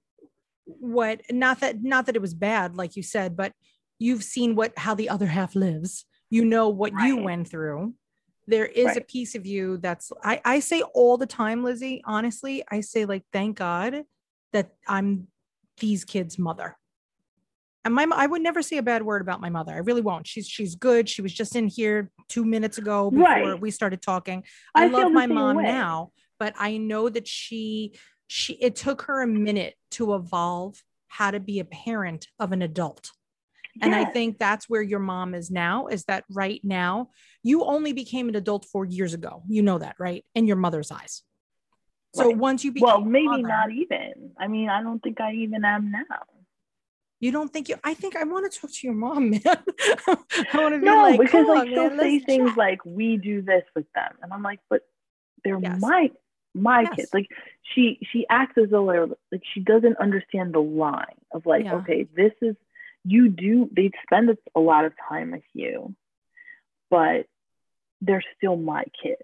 what 0.65 1.21
not 1.31 1.61
that 1.61 1.83
not 1.83 2.07
that 2.07 2.17
it 2.17 2.23
was 2.23 2.35
bad 2.35 2.77
like 2.77 2.95
you 2.95 3.03
said 3.03 3.37
but 3.37 3.53
you've 3.99 4.23
seen 4.23 4.55
what 4.55 4.73
how 4.79 4.95
the 4.95 5.09
other 5.09 5.27
half 5.27 5.55
lives. 5.55 6.05
You 6.31 6.45
know 6.45 6.69
what 6.69 6.93
you 7.03 7.17
went 7.17 7.49
through. 7.49 7.95
There 8.47 8.67
is 8.67 8.97
a 8.97 9.01
piece 9.01 9.35
of 9.35 9.47
you 9.47 9.77
that's 9.79 10.11
i 10.25 10.41
i 10.45 10.61
say 10.61 10.83
all 10.83 11.17
the 11.17 11.27
time 11.27 11.63
lizzie 11.63 12.03
honestly 12.05 12.65
i 12.69 12.81
say 12.81 13.05
like 13.05 13.23
thank 13.33 13.59
god 13.59 14.03
that 14.53 14.73
i'm 14.89 15.29
these 15.79 16.05
kids 16.05 16.37
mother 16.39 16.77
and 17.85 17.95
my 17.95 18.07
i 18.15 18.27
would 18.27 18.43
never 18.43 18.63
say 18.63 18.77
a 18.77 18.83
bad 18.83 19.03
word 19.03 19.23
about 19.23 19.41
my 19.41 19.49
mother 19.51 19.73
i 19.73 19.79
really 19.79 20.01
won't 20.03 20.27
she's 20.27 20.47
she's 20.49 20.75
good 20.75 21.09
she 21.09 21.23
was 21.23 21.33
just 21.33 21.57
in 21.57 21.67
here 21.67 22.11
two 22.29 22.45
minutes 22.45 22.79
ago 22.79 23.11
before 23.11 23.25
Right. 23.25 23.61
we 23.61 23.71
started 23.71 24.03
talking 24.03 24.45
I, 24.75 24.89
feel 24.89 24.99
love 25.05 25.13
my 25.13 25.27
mom 25.27 25.57
way. 25.57 25.65
now, 25.65 26.13
but 26.39 26.55
I 26.59 26.77
know 26.77 27.09
that 27.09 27.27
she 27.27 27.95
she 28.29 28.55
it 28.55 28.77
took 28.77 29.03
her 29.03 29.23
a 29.23 29.27
minute 29.27 29.75
to 29.93 30.15
evolve 30.15 30.83
how 31.09 31.31
to 31.33 31.41
be 31.41 31.59
a 31.59 31.65
parent 31.65 32.29
of 32.39 32.53
an 32.53 32.63
adult. 32.63 33.11
And 33.83 33.95
I 33.95 34.05
think 34.05 34.39
that's 34.39 34.69
where 34.69 34.83
your 34.83 34.99
mom 35.01 35.35
is 35.35 35.51
now 35.51 35.87
is 35.87 36.05
that 36.05 36.25
right 36.31 36.61
now 36.63 37.11
you 37.43 37.65
only 37.65 37.93
became 37.93 38.29
an 38.29 38.37
adult 38.37 38.65
4 38.67 38.85
years 38.85 39.15
ago. 39.15 39.43
You 39.49 39.63
know 39.63 39.79
that, 39.79 39.97
right? 39.99 40.25
In 40.35 40.47
your 40.47 40.57
mother's 40.57 40.91
eyes. 40.91 41.23
So 42.15 42.27
Right. 42.29 42.37
once 42.37 42.65
you 42.65 42.73
became 42.73 42.87
well, 42.87 43.01
maybe 43.01 43.27
mother, 43.27 43.43
not 43.43 43.71
even. 43.73 44.33
I 44.39 44.49
mean, 44.49 44.69
I 44.69 44.83
don't 44.83 45.01
think 45.01 45.21
I 45.21 45.33
even 45.35 45.65
am 45.65 45.91
now. 45.91 46.05
You 47.21 47.31
don't 47.31 47.53
think 47.53 47.69
you 47.69 47.77
I 47.85 47.95
think 47.95 48.17
I 48.17 48.25
want 48.25 48.51
to 48.51 48.59
talk 48.61 48.71
to 48.73 48.87
your 48.87 48.95
mom, 48.97 49.31
man. 49.31 49.41
I 49.45 49.57
want 50.55 50.75
to 50.75 50.81
be 50.81 50.87
No, 50.87 51.03
like, 51.03 51.21
because 51.21 51.33
"Come 51.33 51.47
like 51.49 51.59
on, 51.61 51.69
she'll 51.69 51.91
man, 51.91 51.99
say 52.01 52.19
things 52.21 52.49
chat." 52.51 52.59
like 52.59 52.85
we 52.85 53.17
do 53.17 53.43
this 53.43 53.63
with 53.77 53.87
them, 53.95 54.13
and 54.23 54.33
I'm 54.33 54.43
like, 54.43 54.61
but 54.69 54.83
they're 55.45 55.59
Yes. 55.61 55.81
my 55.81 56.11
my 56.55 56.83
Yes. 56.83 56.95
kids. 56.97 57.11
Like 57.15 57.29
she 57.75 57.99
she 58.11 58.27
acts 58.29 58.57
as 58.59 58.71
though 58.71 58.87
they're 58.87 59.07
like 59.31 59.43
she 59.55 59.61
doesn't 59.61 59.99
understand 59.99 60.55
the 60.55 60.61
line 60.61 61.21
of 61.33 61.47
like, 61.47 61.65
Yeah. 61.65 61.75
okay, 61.77 62.07
this 62.17 62.33
is 62.43 62.57
you 63.05 63.29
do. 63.29 63.69
They 63.75 63.91
spend 64.05 64.37
a 64.55 64.61
lot 64.61 64.85
of 64.85 64.93
time 65.09 65.31
with 65.33 65.45
you, 65.55 65.95
but 66.91 67.27
they're 68.01 68.25
still 68.37 68.57
my 68.57 68.85
kids. 69.03 69.23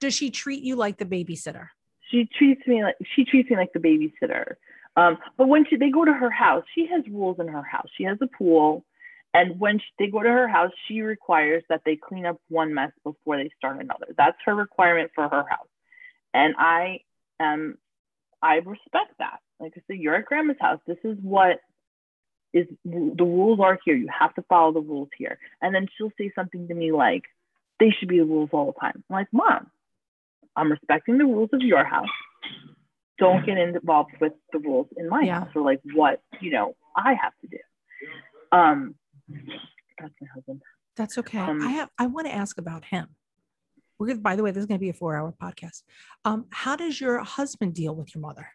Does 0.00 0.14
she 0.14 0.30
treat 0.30 0.62
you 0.62 0.76
like 0.76 0.98
the 0.98 1.04
babysitter? 1.06 1.68
She 2.10 2.28
treats 2.38 2.66
me 2.66 2.82
like 2.82 2.96
she 3.14 3.24
treats 3.24 3.48
me 3.50 3.56
like 3.56 3.72
the 3.72 3.78
babysitter. 3.80 4.54
Um, 4.96 5.18
but 5.36 5.48
when 5.48 5.64
she, 5.68 5.76
they 5.76 5.90
go 5.90 6.04
to 6.04 6.12
her 6.12 6.30
house, 6.30 6.64
she 6.74 6.86
has 6.86 7.02
rules 7.10 7.38
in 7.40 7.48
her 7.48 7.62
house. 7.62 7.88
She 7.96 8.04
has 8.04 8.18
a 8.20 8.26
pool, 8.26 8.84
and 9.32 9.58
when 9.58 9.78
she, 9.78 9.86
they 9.98 10.06
go 10.06 10.22
to 10.22 10.28
her 10.28 10.48
house, 10.48 10.70
she 10.86 11.00
requires 11.00 11.64
that 11.68 11.82
they 11.84 11.96
clean 11.96 12.26
up 12.26 12.40
one 12.48 12.74
mess 12.74 12.92
before 13.02 13.36
they 13.36 13.50
start 13.56 13.80
another. 13.80 14.06
That's 14.16 14.36
her 14.44 14.54
requirement 14.54 15.10
for 15.14 15.28
her 15.28 15.44
house, 15.48 15.68
and 16.32 16.54
I 16.58 17.00
am, 17.40 17.78
I 18.40 18.56
respect 18.56 19.18
that. 19.18 19.40
Like 19.58 19.72
I 19.76 19.80
said, 19.86 19.96
you're 19.98 20.16
at 20.16 20.26
grandma's 20.26 20.56
house. 20.60 20.80
This 20.86 20.98
is 21.04 21.16
what 21.22 21.60
is 22.52 22.66
the 22.84 23.24
rules 23.24 23.58
are 23.60 23.78
here. 23.84 23.96
You 23.96 24.08
have 24.16 24.34
to 24.34 24.42
follow 24.42 24.72
the 24.72 24.80
rules 24.80 25.08
here. 25.18 25.38
And 25.60 25.74
then 25.74 25.88
she'll 25.96 26.12
say 26.16 26.30
something 26.34 26.68
to 26.68 26.74
me 26.74 26.92
like, 26.92 27.24
"They 27.80 27.90
should 27.90 28.08
be 28.08 28.18
the 28.18 28.24
rules 28.24 28.50
all 28.52 28.66
the 28.66 28.80
time." 28.80 29.02
I'm 29.10 29.14
like, 29.14 29.32
"Mom, 29.32 29.70
I'm 30.54 30.70
respecting 30.70 31.18
the 31.18 31.24
rules 31.24 31.50
of 31.52 31.62
your 31.62 31.84
house." 31.84 32.08
Don't 33.18 33.46
get 33.46 33.58
involved 33.58 34.12
with 34.20 34.32
the 34.52 34.58
rules 34.58 34.88
in 34.96 35.08
my 35.08 35.22
Yeah. 35.22 35.40
house 35.40 35.50
or 35.54 35.62
like 35.62 35.80
what 35.94 36.20
you 36.40 36.50
know 36.50 36.76
I 36.96 37.14
have 37.14 37.32
to 37.42 37.46
do. 37.48 37.58
Um, 38.52 38.94
that's 39.98 40.14
my 40.20 40.28
husband. 40.34 40.62
That's 40.96 41.18
okay. 41.18 41.38
Um, 41.38 41.62
I 41.62 41.70
have 41.70 41.90
I 41.98 42.06
want 42.06 42.26
to 42.26 42.34
ask 42.34 42.58
about 42.58 42.84
him. 42.84 43.08
We're 43.98 44.08
gonna, 44.08 44.20
by 44.20 44.36
the 44.36 44.42
way, 44.42 44.50
this 44.50 44.60
is 44.60 44.66
gonna 44.66 44.78
be 44.78 44.88
a 44.90 44.94
four-hour 44.94 45.34
podcast. 45.40 45.82
Um, 46.24 46.46
how 46.50 46.76
does 46.76 47.00
your 47.00 47.18
husband 47.20 47.74
deal 47.74 47.94
with 47.94 48.14
your 48.14 48.22
mother? 48.22 48.48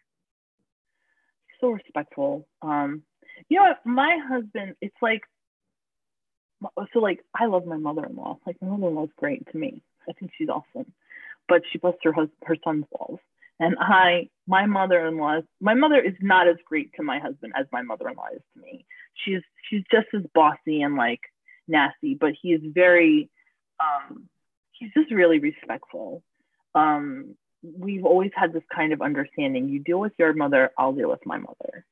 So 1.60 1.70
respectful. 1.70 2.46
Um, 2.62 3.02
you 3.48 3.56
know 3.58 3.64
what? 3.64 3.84
My 3.86 4.18
husband, 4.26 4.76
it's 4.80 4.96
like, 5.02 5.22
so 6.92 6.98
like 7.00 7.20
I 7.34 7.46
love 7.46 7.66
my 7.66 7.76
mother-in-law. 7.76 8.38
Like 8.46 8.56
my 8.60 8.68
mother-in-law 8.68 9.04
is 9.04 9.10
great 9.16 9.50
to 9.52 9.58
me. 9.58 9.82
I 10.08 10.12
think 10.12 10.30
she's 10.36 10.48
awesome, 10.48 10.92
but 11.48 11.62
she 11.70 11.78
busts 11.78 12.00
her 12.04 12.12
husband, 12.12 12.36
her 12.44 12.56
son's 12.64 12.84
balls. 12.92 13.20
And 13.60 13.76
I, 13.78 14.30
my 14.46 14.64
mother-in-law, 14.66 15.42
my 15.60 15.74
mother 15.74 16.00
is 16.00 16.14
not 16.20 16.48
as 16.48 16.56
great 16.64 16.92
to 16.94 17.02
my 17.02 17.18
husband 17.18 17.52
as 17.54 17.66
my 17.70 17.82
mother-in-law 17.82 18.28
is 18.34 18.42
to 18.54 18.60
me. 18.60 18.86
She's 19.14 19.42
she's 19.68 19.82
just 19.92 20.06
as 20.14 20.22
bossy 20.34 20.80
and 20.80 20.96
like 20.96 21.20
nasty, 21.68 22.14
but 22.14 22.32
he 22.40 22.54
is 22.54 22.62
very, 22.64 23.28
um, 23.78 24.28
he's 24.72 24.90
just 24.94 25.12
really 25.12 25.38
respectful. 25.38 26.22
Um, 26.74 27.36
we've 27.62 28.04
always 28.04 28.30
had 28.34 28.54
this 28.54 28.62
kind 28.74 28.94
of 28.94 29.02
understanding. 29.02 29.68
You 29.68 29.78
deal 29.78 30.00
with 30.00 30.12
your 30.18 30.32
mother, 30.32 30.70
I'll 30.78 30.94
deal 30.94 31.10
with 31.10 31.24
my 31.26 31.36
mother. 31.36 31.84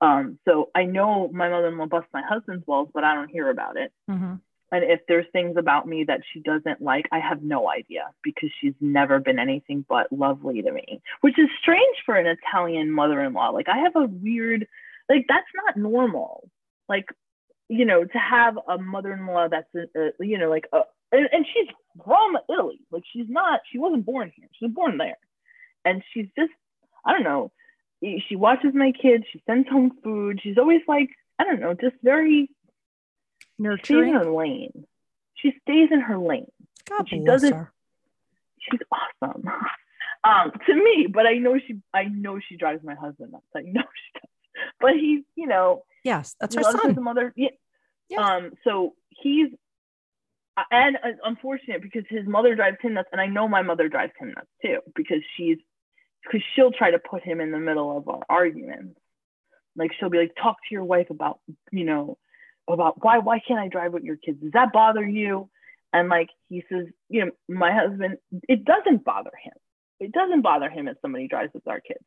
Um, 0.00 0.40
so 0.46 0.70
I 0.74 0.84
know 0.84 1.30
my 1.32 1.48
mother-in-law 1.48 1.86
busts 1.86 2.10
my 2.12 2.22
husband's 2.28 2.64
balls, 2.64 2.88
but 2.92 3.04
I 3.04 3.14
don't 3.14 3.28
hear 3.28 3.48
about 3.48 3.76
it. 3.76 3.92
Mhm. 4.10 4.40
And 4.72 4.82
if 4.84 5.00
there's 5.06 5.26
things 5.32 5.56
about 5.58 5.86
me 5.86 6.04
that 6.04 6.22
she 6.32 6.40
doesn't 6.40 6.80
like, 6.80 7.06
I 7.12 7.20
have 7.20 7.42
no 7.42 7.70
idea 7.70 8.06
because 8.24 8.50
she's 8.58 8.72
never 8.80 9.20
been 9.20 9.38
anything 9.38 9.84
but 9.86 10.10
lovely 10.10 10.62
to 10.62 10.72
me, 10.72 11.02
which 11.20 11.38
is 11.38 11.48
strange 11.60 11.96
for 12.06 12.16
an 12.16 12.26
Italian 12.26 12.90
mother-in-law. 12.90 13.50
Like 13.50 13.68
I 13.68 13.78
have 13.80 13.94
a 13.96 14.06
weird, 14.06 14.66
like 15.10 15.26
that's 15.28 15.46
not 15.54 15.76
normal. 15.76 16.48
Like, 16.88 17.04
you 17.68 17.84
know, 17.84 18.04
to 18.04 18.18
have 18.18 18.58
a 18.66 18.78
mother-in-law 18.78 19.48
that's, 19.48 19.68
uh, 19.74 20.08
you 20.18 20.38
know, 20.38 20.48
like, 20.48 20.66
a, 20.72 20.80
and, 21.12 21.28
and 21.30 21.46
she's 21.52 21.68
from 22.02 22.38
Italy. 22.48 22.80
Like 22.90 23.04
she's 23.12 23.28
not, 23.28 23.60
she 23.70 23.78
wasn't 23.78 24.06
born 24.06 24.32
here. 24.34 24.48
She 24.58 24.64
was 24.64 24.74
born 24.74 24.96
there. 24.96 25.18
And 25.84 26.02
she's 26.14 26.28
just, 26.38 26.52
I 27.04 27.12
don't 27.12 27.24
know. 27.24 27.52
She 28.02 28.36
watches 28.36 28.72
my 28.74 28.92
kids. 28.92 29.24
She 29.30 29.42
sends 29.46 29.68
home 29.68 29.92
food. 30.02 30.40
She's 30.42 30.56
always 30.56 30.80
like, 30.88 31.10
I 31.38 31.44
don't 31.44 31.60
know, 31.60 31.74
just 31.74 31.96
very 32.02 32.48
stays 33.58 33.90
in 33.90 34.12
her 34.14 34.30
lane. 34.30 34.84
She 35.34 35.52
stays 35.62 35.88
in 35.90 36.00
her 36.00 36.18
lane. 36.18 36.46
God 36.88 37.08
she 37.08 37.18
bless 37.18 37.42
doesn't- 37.42 37.54
her. 37.54 37.72
She's 38.60 38.80
awesome. 39.22 39.44
Um, 40.24 40.52
to 40.68 40.74
me, 40.76 41.08
but 41.12 41.26
I 41.26 41.38
know 41.38 41.58
she 41.58 41.80
I 41.92 42.04
know 42.04 42.38
she 42.38 42.56
drives 42.56 42.84
my 42.84 42.94
husband 42.94 43.32
nuts. 43.32 43.44
I 43.56 43.62
know 43.62 43.82
she 44.14 44.20
does. 44.20 44.30
But 44.80 44.92
he's, 44.92 45.24
you 45.34 45.48
know, 45.48 45.82
Yes, 46.04 46.36
that's 46.38 46.54
her 46.54 46.60
his 46.60 46.80
son. 46.80 47.02
mother. 47.02 47.32
Yeah. 47.34 47.48
Yeah. 48.08 48.20
Um, 48.36 48.52
so 48.62 48.94
he's 49.08 49.48
and 50.70 50.96
it's 51.02 51.18
unfortunate 51.24 51.82
because 51.82 52.04
his 52.08 52.24
mother 52.24 52.54
drives 52.54 52.76
him 52.80 52.94
nuts, 52.94 53.08
and 53.10 53.20
I 53.20 53.26
know 53.26 53.48
my 53.48 53.62
mother 53.62 53.88
drives 53.88 54.12
him 54.16 54.28
nuts 54.28 54.46
too, 54.64 54.78
because 54.94 55.22
she's 55.36 55.58
because 56.22 56.40
she'll 56.54 56.70
try 56.70 56.92
to 56.92 57.00
put 57.00 57.24
him 57.24 57.40
in 57.40 57.50
the 57.50 57.58
middle 57.58 57.96
of 57.96 58.08
our 58.08 58.22
arguments. 58.28 58.96
Like 59.74 59.90
she'll 59.98 60.08
be 60.08 60.18
like, 60.18 60.36
talk 60.40 60.58
to 60.68 60.72
your 60.72 60.84
wife 60.84 61.10
about, 61.10 61.40
you 61.72 61.84
know, 61.84 62.16
about 62.68 63.02
why 63.02 63.18
why 63.18 63.40
can't 63.40 63.60
I 63.60 63.68
drive 63.68 63.92
with 63.92 64.04
your 64.04 64.16
kids? 64.16 64.40
Does 64.40 64.52
that 64.52 64.72
bother 64.72 65.06
you? 65.06 65.48
And 65.92 66.08
like 66.08 66.28
he 66.48 66.64
says, 66.70 66.86
you 67.08 67.26
know, 67.26 67.30
my 67.48 67.72
husband, 67.72 68.16
it 68.48 68.64
doesn't 68.64 69.04
bother 69.04 69.32
him. 69.42 69.52
It 70.00 70.12
doesn't 70.12 70.42
bother 70.42 70.70
him 70.70 70.88
if 70.88 70.96
somebody 71.02 71.28
drives 71.28 71.52
with 71.54 71.66
our 71.68 71.80
kids. 71.80 72.04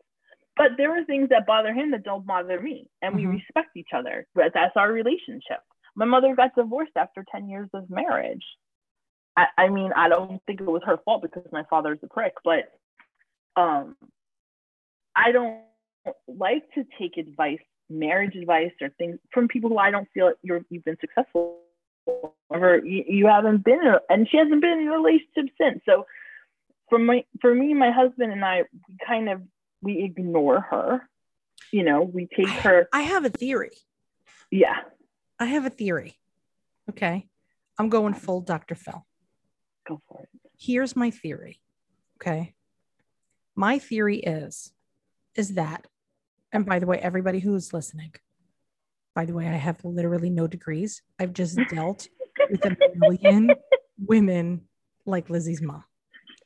But 0.58 0.72
there 0.78 0.98
are 0.98 1.04
things 1.06 1.30
that 1.30 1.46
bother 1.46 1.74
him 1.74 1.92
that 1.92 2.04
don't 2.04 2.26
bother 2.26 2.60
me. 2.60 2.88
And 3.02 3.16
we 3.16 3.24
Mhm. 3.24 3.34
respect 3.34 3.76
each 3.76 3.94
other. 3.94 4.26
But 4.34 4.54
that's 4.54 4.76
our 4.76 4.92
relationship. 4.92 5.60
My 5.96 6.06
mother 6.06 6.36
got 6.36 6.56
divorced 6.56 6.96
after 6.96 7.24
10 7.32 7.48
years 7.50 7.70
of 7.74 7.90
marriage. 7.90 8.44
I, 9.38 9.48
I 9.58 9.70
mean, 9.70 9.92
I 9.94 10.10
don't 10.10 10.42
think 10.46 10.62
it 10.62 10.66
was 10.66 10.82
her 10.86 10.98
fault 10.98 11.22
because 11.22 11.46
my 11.52 11.64
father's 11.70 12.00
a 12.04 12.08
prick, 12.08 12.34
but 12.44 12.72
um, 13.56 13.98
I 15.16 15.32
don't 15.32 15.62
like 16.28 16.64
to 16.74 16.86
take 17.00 17.18
advice, 17.18 17.60
marriage 17.90 18.36
advice, 18.36 18.72
or 18.82 18.90
things 18.98 19.20
from 19.32 19.48
people 19.48 19.70
who 19.70 19.78
I 19.78 19.92
don't 19.92 20.08
feel 20.14 20.28
like 20.28 20.36
you're, 20.42 20.62
you've 20.70 20.86
been 20.86 20.98
successful 21.00 21.60
or 22.50 22.82
you, 22.84 23.04
you 23.08 23.28
haven't 23.28 23.64
been, 23.64 23.80
in 23.82 23.88
a, 23.88 24.00
and 24.10 24.28
she 24.30 24.38
hasn't 24.38 24.62
been 24.62 24.80
in 24.80 24.88
a 24.88 24.92
relationship 24.92 25.54
since. 25.60 25.82
So 25.86 26.06
for 26.90 27.00
my, 27.00 27.26
for 27.42 27.54
me, 27.54 27.74
my 27.74 27.92
husband 27.92 28.32
and 28.32 28.46
I, 28.46 28.64
we 28.88 28.98
kind 29.06 29.30
of 29.30 29.42
we 29.82 30.04
ignore 30.04 30.62
her. 30.62 31.08
You 31.72 31.84
know, 31.84 32.02
we 32.02 32.28
take 32.36 32.48
her. 32.48 32.88
I 32.94 33.02
have 33.02 33.26
a 33.26 33.30
theory. 33.30 33.72
Yeah, 34.52 34.78
I 35.40 35.46
have 35.46 35.66
a 35.66 35.70
theory. 35.70 36.18
Okay. 36.90 37.28
I'm 37.78 37.90
going 37.90 38.14
full 38.14 38.42
Dr. 38.42 38.76
Phil. 38.76 39.06
go 39.88 40.02
for 40.08 40.22
it. 40.22 40.30
Here's 40.58 40.96
my 40.96 41.12
theory. 41.12 41.60
Okay. 42.18 42.54
My 43.56 43.80
theory 43.80 44.20
is, 44.20 44.72
is 45.36 45.56
that, 45.56 45.88
and 46.56 46.66
by 46.66 46.80
the 46.80 46.86
way, 46.86 46.98
everybody 47.00 47.40
who's 47.40 47.74
listening, 47.74 48.14
by 49.14 49.26
the 49.26 49.34
way, 49.34 49.48
I 49.48 49.54
have 49.54 49.84
literally 49.84 50.30
no 50.30 50.48
degrees. 50.48 51.02
I've 51.20 51.34
just 51.34 51.60
dealt 51.70 52.08
with 52.50 52.66
a 52.66 52.78
million 52.96 53.52
women 54.00 54.62
like 55.06 55.30
Lizzie's 55.30 55.62
mom. 55.62 55.84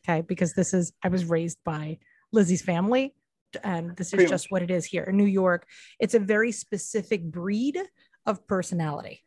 Okay. 0.04 0.22
Because 0.22 0.54
this 0.54 0.74
is, 0.74 0.94
I 1.04 1.10
was 1.10 1.26
raised 1.26 1.60
by 1.64 2.00
Lizzie's 2.32 2.64
family. 2.64 3.14
And 3.64 3.96
this 3.98 4.14
is 4.14 4.30
just 4.30 4.52
what 4.52 4.62
it 4.62 4.70
is 4.70 4.86
here 4.86 5.04
in 5.04 5.18
New 5.18 5.26
York. 5.26 5.68
It's 6.00 6.14
a 6.14 6.20
very 6.20 6.52
specific 6.52 7.24
breed 7.24 7.80
of 8.26 8.48
personality. 8.48 9.24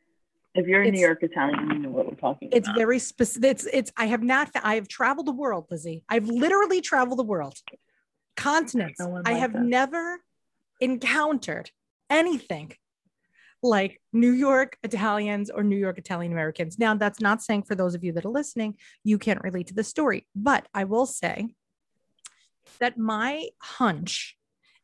If 0.55 0.67
you're 0.67 0.83
a 0.83 0.91
New 0.91 1.01
York 1.01 1.23
Italian, 1.23 1.71
you 1.71 1.79
know 1.79 1.91
what 1.91 2.07
we're 2.07 2.15
talking 2.15 2.49
It's 2.53 2.69
about. 2.69 2.77
It's 2.77 2.79
very 2.79 2.99
specific. 2.99 3.51
It's, 3.51 3.67
it's, 3.73 3.93
I 3.97 4.07
have 4.07 4.23
not, 4.23 4.51
I 4.63 4.75
have 4.77 4.87
traveled 4.87 5.27
the 5.27 5.33
world, 5.33 5.67
Lizzie. 5.71 6.05
I've 6.09 6.29
literally 6.29 6.81
traveled 6.81 7.19
the 7.19 7.25
world, 7.25 7.55
continents. 8.37 9.01
No 9.01 9.23
I 9.25 9.33
have 9.33 9.55
that. 9.55 9.63
never 9.63 10.21
encountered 10.83 11.71
anything 12.11 12.75
like 13.63 14.01
New 14.13 14.33
York 14.33 14.77
Italians 14.83 15.49
or 15.49 15.63
New 15.63 15.77
York 15.77 15.97
Italian 15.97 16.33
Americans. 16.33 16.77
Now, 16.77 16.97
that's 16.97 17.21
not 17.21 17.41
saying 17.41 17.63
for 17.63 17.77
those 17.77 17.95
of 17.95 18.03
you 18.03 18.13
that 18.13 18.25
are 18.25 18.31
listening, 18.31 18.75
you 19.05 19.17
can't 19.17 19.43
relate 19.45 19.69
to 19.69 19.75
the 19.75 19.85
story, 19.85 20.27
but 20.35 20.67
I 20.75 20.83
will 20.85 21.07
say 21.07 21.55
that 22.81 22.99
my 22.99 23.49
hunch 23.61 24.37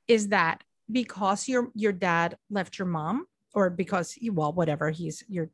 is 0.06 0.28
that 0.28 0.62
because 0.90 1.48
your 1.48 1.70
your 1.74 1.92
dad 1.92 2.36
left 2.48 2.78
your 2.78 2.86
mom, 2.86 3.26
or 3.52 3.68
because 3.68 4.12
he, 4.12 4.30
well, 4.30 4.52
whatever, 4.52 4.90
he's 4.90 5.24
your 5.28 5.50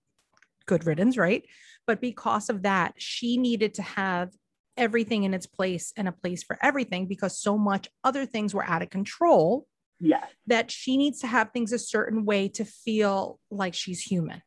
good 0.66 0.84
riddance, 0.86 1.16
right? 1.16 1.45
But 1.86 2.03
because 2.03 2.51
of 2.51 2.62
that, 2.62 2.95
she 2.99 3.38
needed 3.38 3.74
to 3.74 3.82
have 3.82 4.30
everything 4.76 5.24
in 5.24 5.32
its 5.32 5.47
place 5.47 5.92
and 5.97 6.07
a 6.07 6.12
place 6.12 6.42
for 6.42 6.59
everything 6.61 7.07
because 7.07 7.38
so 7.38 7.57
much 7.57 7.88
other 8.03 8.26
things 8.26 8.53
were 8.53 8.64
out 8.64 8.82
of 8.82 8.90
control 8.90 9.66
yes, 10.01 10.26
that 10.47 10.70
she 10.70 10.97
needs 10.97 11.20
to 11.20 11.26
have 11.26 11.51
things 11.53 11.72
a 11.72 11.78
certain 11.78 12.24
way 12.24 12.49
to 12.49 12.64
feel 12.64 13.38
like 13.51 13.74
she's 13.74 14.01
human. 14.01 14.42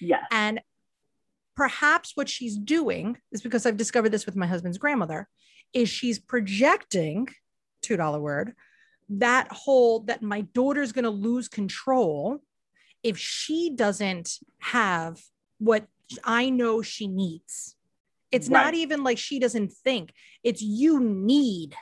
yes, 0.00 0.24
And 0.30 0.60
perhaps 1.56 2.12
what 2.14 2.28
she's 2.28 2.56
doing 2.56 3.18
is 3.32 3.42
because 3.42 3.66
I've 3.66 3.76
discovered 3.76 4.10
this 4.10 4.26
with 4.26 4.36
my 4.36 4.46
husband's 4.46 4.78
grandmother 4.78 5.28
is 5.72 5.88
she's 5.88 6.18
projecting 6.18 7.28
$2 7.84 8.20
word 8.20 8.54
that 9.10 9.48
whole 9.50 10.00
that 10.00 10.22
my 10.22 10.42
daughter's 10.42 10.92
going 10.92 11.04
to 11.04 11.10
lose 11.10 11.48
control 11.48 12.40
if 13.02 13.18
she 13.18 13.70
doesn't 13.74 14.38
have 14.60 15.20
what 15.58 15.86
I 16.24 16.50
know 16.50 16.82
she 16.82 17.08
needs. 17.08 17.76
It's 18.30 18.48
not 18.48 18.74
even 18.74 19.02
like 19.02 19.18
she 19.18 19.40
doesn't 19.40 19.72
think, 19.72 20.12
it's 20.44 20.62
you 20.62 21.00
need. 21.00 21.74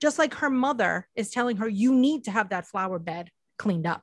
Just 0.00 0.18
like 0.18 0.34
her 0.34 0.50
mother 0.50 1.06
is 1.14 1.30
telling 1.30 1.58
her, 1.58 1.68
you 1.68 1.92
need 1.94 2.24
to 2.24 2.30
have 2.30 2.48
that 2.50 2.66
flower 2.66 2.98
bed 2.98 3.30
cleaned 3.58 3.86
up. 3.86 4.02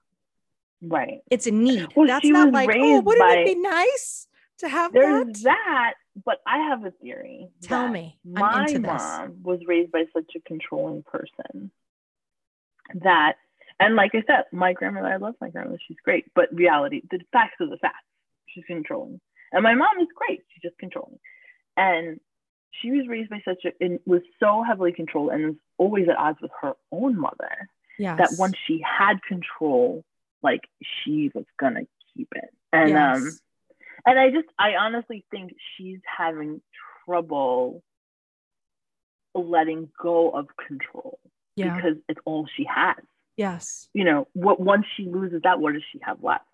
right. 0.82 1.20
It's 1.32 1.48
a 1.48 1.52
need. 1.52 1.88
Well, 1.96 2.08
That's 2.08 2.26
not 2.28 2.54
like, 2.54 2.70
oh, 2.74 3.02
wouldn't 3.02 3.28
by- 3.28 3.38
it 3.38 3.46
be 3.46 3.56
nice 3.56 4.28
to 4.60 4.70
have 4.70 4.94
There's 4.94 5.26
that? 5.26 5.44
that, 5.44 5.94
but 6.24 6.38
I 6.46 6.60
have 6.70 6.86
a 6.86 6.92
theory. 6.92 7.50
Tell 7.62 7.88
me. 7.88 8.20
I'm 8.26 8.34
My 8.34 8.68
mom 8.80 9.44
was 9.44 9.60
raised 9.66 9.92
by 9.92 10.06
such 10.14 10.32
a 10.36 10.40
controlling 10.42 11.04
person 11.04 11.72
that, 12.94 13.34
and 13.80 13.96
like 13.96 14.12
I 14.14 14.24
said, 14.28 14.46
my 14.52 14.74
grandmother, 14.74 15.08
I 15.08 15.18
love 15.18 15.36
my 15.42 15.50
grandmother. 15.50 15.80
She's 15.88 15.98
great, 16.04 16.26
but 16.36 16.54
reality, 16.54 17.02
the 17.10 17.20
facts 17.32 17.56
are 17.60 17.70
the 17.70 17.78
facts. 17.78 18.06
She's 18.48 18.64
controlling. 18.66 19.20
And 19.52 19.64
my 19.64 19.74
mom 19.76 20.00
is 20.00 20.08
great. 20.16 20.42
She's 20.54 20.62
just 20.62 20.78
controlling. 20.80 21.20
And 21.76 22.20
she 22.72 22.92
was 22.92 23.08
raised 23.08 23.30
by 23.30 23.42
such 23.46 23.66
a, 23.66 23.72
and 23.84 24.00
was 24.06 24.22
so 24.40 24.64
heavily 24.64 24.92
controlled 24.92 25.32
and 25.32 25.46
was 25.46 25.56
always 25.78 26.08
at 26.10 26.18
odds 26.18 26.40
with 26.42 26.52
her 26.62 26.74
own 26.92 27.20
mother 27.20 27.70
Yes. 28.00 28.20
that 28.20 28.30
once 28.38 28.54
she 28.68 28.80
had 28.86 29.24
control, 29.24 30.06
like 30.44 30.62
she 30.82 31.32
was 31.34 31.46
gonna 31.60 31.82
keep 32.16 32.28
it. 32.36 32.50
And 32.72 32.96
um, 32.96 33.28
and 34.06 34.20
I 34.20 34.30
just 34.30 34.48
I 34.60 34.76
honestly 34.76 35.26
think 35.32 35.54
she's 35.76 36.00
having 36.18 36.62
trouble 37.06 37.82
letting 39.34 39.90
go 40.00 40.30
of 40.32 40.48
control 40.68 41.20
yeah. 41.56 41.76
because 41.76 41.98
it's 42.08 42.20
all 42.26 42.48
she 42.56 42.66
has. 42.66 43.04
Yes. 43.36 43.90
You 43.94 44.04
know, 44.04 44.28
what 44.34 44.60
once 44.60 44.86
she 44.96 45.06
loses 45.06 45.42
that, 45.44 45.60
what 45.60 45.74
does 45.74 45.84
she 45.92 46.00
have 46.04 46.24
left? 46.24 46.46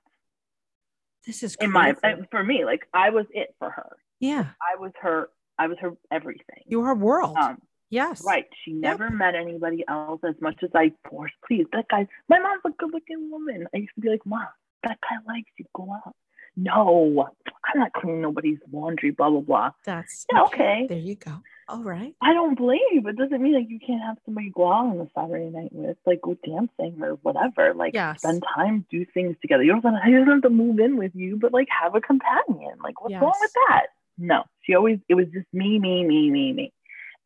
This 1.25 1.43
is 1.43 1.55
In 1.55 1.71
my 1.71 1.95
for 2.31 2.43
me, 2.43 2.65
like 2.65 2.87
I 2.93 3.09
was 3.09 3.25
it 3.31 3.55
for 3.59 3.69
her. 3.69 3.97
yeah. 4.19 4.47
I 4.61 4.79
was 4.79 4.91
her. 5.01 5.29
I 5.57 5.67
was 5.67 5.77
her 5.81 5.93
everything. 6.11 6.63
You 6.65 6.81
are 6.81 6.87
her 6.87 6.95
world. 6.95 7.37
Um, 7.37 7.61
yes. 7.89 8.23
Right. 8.25 8.45
She 8.63 8.71
never 8.73 9.09
met 9.09 9.35
anybody 9.35 9.83
else 9.87 10.21
as 10.27 10.35
much 10.41 10.57
as 10.63 10.69
I 10.75 10.91
forced. 11.09 11.35
Please, 11.47 11.65
that 11.73 11.85
guy, 11.89 12.07
my 12.27 12.39
mom's 12.39 12.61
a 12.65 12.69
good 12.71 12.91
looking 12.93 13.29
woman. 13.29 13.67
I 13.73 13.77
used 13.77 13.95
to 13.95 14.01
be 14.01 14.09
like, 14.09 14.25
Mom, 14.25 14.47
that 14.83 14.97
guy 15.01 15.17
likes 15.31 15.49
you. 15.57 15.65
Go 15.75 15.91
out. 15.93 16.15
No, 16.55 17.27
I'm 17.65 17.79
not 17.79 17.93
cleaning 17.93 18.21
nobody's 18.21 18.59
laundry, 18.71 19.09
blah, 19.09 19.29
blah, 19.29 19.39
blah. 19.41 19.71
That's 19.85 20.25
Yeah, 20.31 20.43
okay. 20.43 20.85
There 20.87 20.97
you 20.99 21.15
go. 21.15 21.41
All 21.67 21.81
right. 21.81 22.13
I 22.21 22.33
don't 22.33 22.55
blame 22.55 22.79
you, 22.91 23.01
but 23.01 23.11
it 23.11 23.17
doesn't 23.17 23.41
mean 23.41 23.55
like 23.55 23.69
you 23.69 23.79
can't 23.79 24.01
have 24.03 24.17
somebody 24.25 24.51
go 24.53 24.71
out 24.71 24.85
on 24.87 24.99
a 24.99 25.07
Saturday 25.15 25.49
night 25.49 25.69
with, 25.71 25.97
like 26.05 26.21
go 26.21 26.35
dancing 26.45 27.01
or 27.01 27.13
whatever. 27.23 27.73
Like 27.73 27.93
Yes. 27.93 28.19
spend 28.21 28.43
time, 28.55 28.85
do 28.91 29.05
things 29.13 29.35
together. 29.41 29.63
You 29.63 29.71
don't 29.71 29.93
have 29.93 30.03
to, 30.03 30.09
you 30.09 30.17
don't 30.25 30.27
have 30.27 30.41
to 30.43 30.49
move 30.49 30.79
in 30.79 30.97
with 30.97 31.13
you, 31.15 31.37
but 31.37 31.53
like 31.53 31.67
have 31.81 31.95
a 31.95 32.01
companion. 32.01 32.77
Like 32.83 33.01
what's 33.01 33.13
wrong 33.21 33.33
with 33.39 33.53
that? 33.69 33.87
No, 34.17 34.43
she 34.61 34.75
always 34.75 34.99
it 35.09 35.15
was 35.15 35.27
just 35.33 35.47
me, 35.53 35.79
me, 35.79 36.03
me, 36.05 36.29
me, 36.29 36.53
me. 36.53 36.73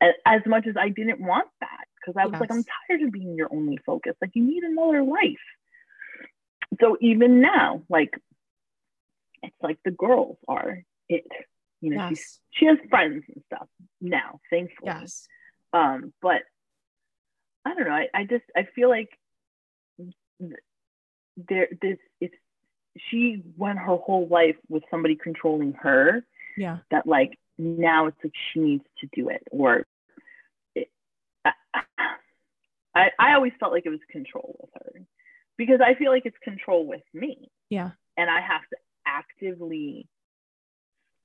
a- 0.01 0.13
as 0.25 0.41
much 0.45 0.67
as 0.67 0.75
I 0.77 0.89
didn't 0.89 1.19
want 1.19 1.47
that 1.59 1.85
because 1.99 2.15
I 2.19 2.25
was 2.25 2.39
like, 2.39 2.51
I'm 2.51 2.63
tired 2.87 3.01
of 3.01 3.11
being 3.11 3.35
your 3.35 3.49
only 3.51 3.77
focus. 3.85 4.15
Like, 4.21 4.31
you 4.35 4.43
need 4.43 4.63
another 4.63 5.03
life. 5.03 5.35
So 6.79 6.97
even 7.01 7.41
now, 7.41 7.83
like, 7.89 8.13
it's 9.43 9.55
like 9.61 9.77
the 9.83 9.91
girls 9.91 10.37
are 10.47 10.83
it. 11.09 11.25
You 11.81 11.91
know, 11.95 12.09
Yes. 12.09 12.39
she 12.51 12.65
has 12.65 12.77
friends 12.89 13.23
and 13.33 13.43
stuff 13.45 13.67
now, 14.01 14.39
thankfully. 14.49 14.87
Yes. 14.87 15.27
Um, 15.73 16.13
but 16.21 16.41
I 17.65 17.73
don't 17.75 17.85
know. 17.85 17.91
I, 17.91 18.07
I 18.13 18.23
just 18.23 18.45
I 18.55 18.63
feel 18.75 18.89
like 18.89 19.09
there 21.37 21.67
this 21.81 21.97
it's 22.19 22.33
she 23.09 23.43
went 23.57 23.77
her 23.77 23.95
whole 23.95 24.27
life 24.27 24.55
with 24.69 24.83
somebody 24.89 25.15
controlling 25.15 25.73
her 25.73 26.25
Yeah. 26.57 26.79
that 26.91 27.05
like 27.07 27.37
now 27.57 28.07
it's 28.07 28.17
like 28.23 28.33
she 28.51 28.59
needs 28.59 28.83
to 29.01 29.07
do 29.13 29.29
it 29.29 29.43
or 29.51 29.85
it, 30.75 30.89
I, 31.45 31.51
I 32.95 33.09
I 33.19 33.33
always 33.33 33.53
felt 33.59 33.71
like 33.71 33.85
it 33.85 33.89
was 33.89 33.99
control 34.11 34.55
with 34.59 34.69
her 34.83 35.01
because 35.57 35.79
I 35.85 35.93
feel 35.95 36.11
like 36.11 36.25
it's 36.25 36.37
control 36.43 36.85
with 36.85 37.01
me 37.13 37.49
Yeah. 37.69 37.91
and 38.17 38.29
I 38.29 38.41
have 38.41 38.61
to 38.71 38.77
actively 39.05 40.07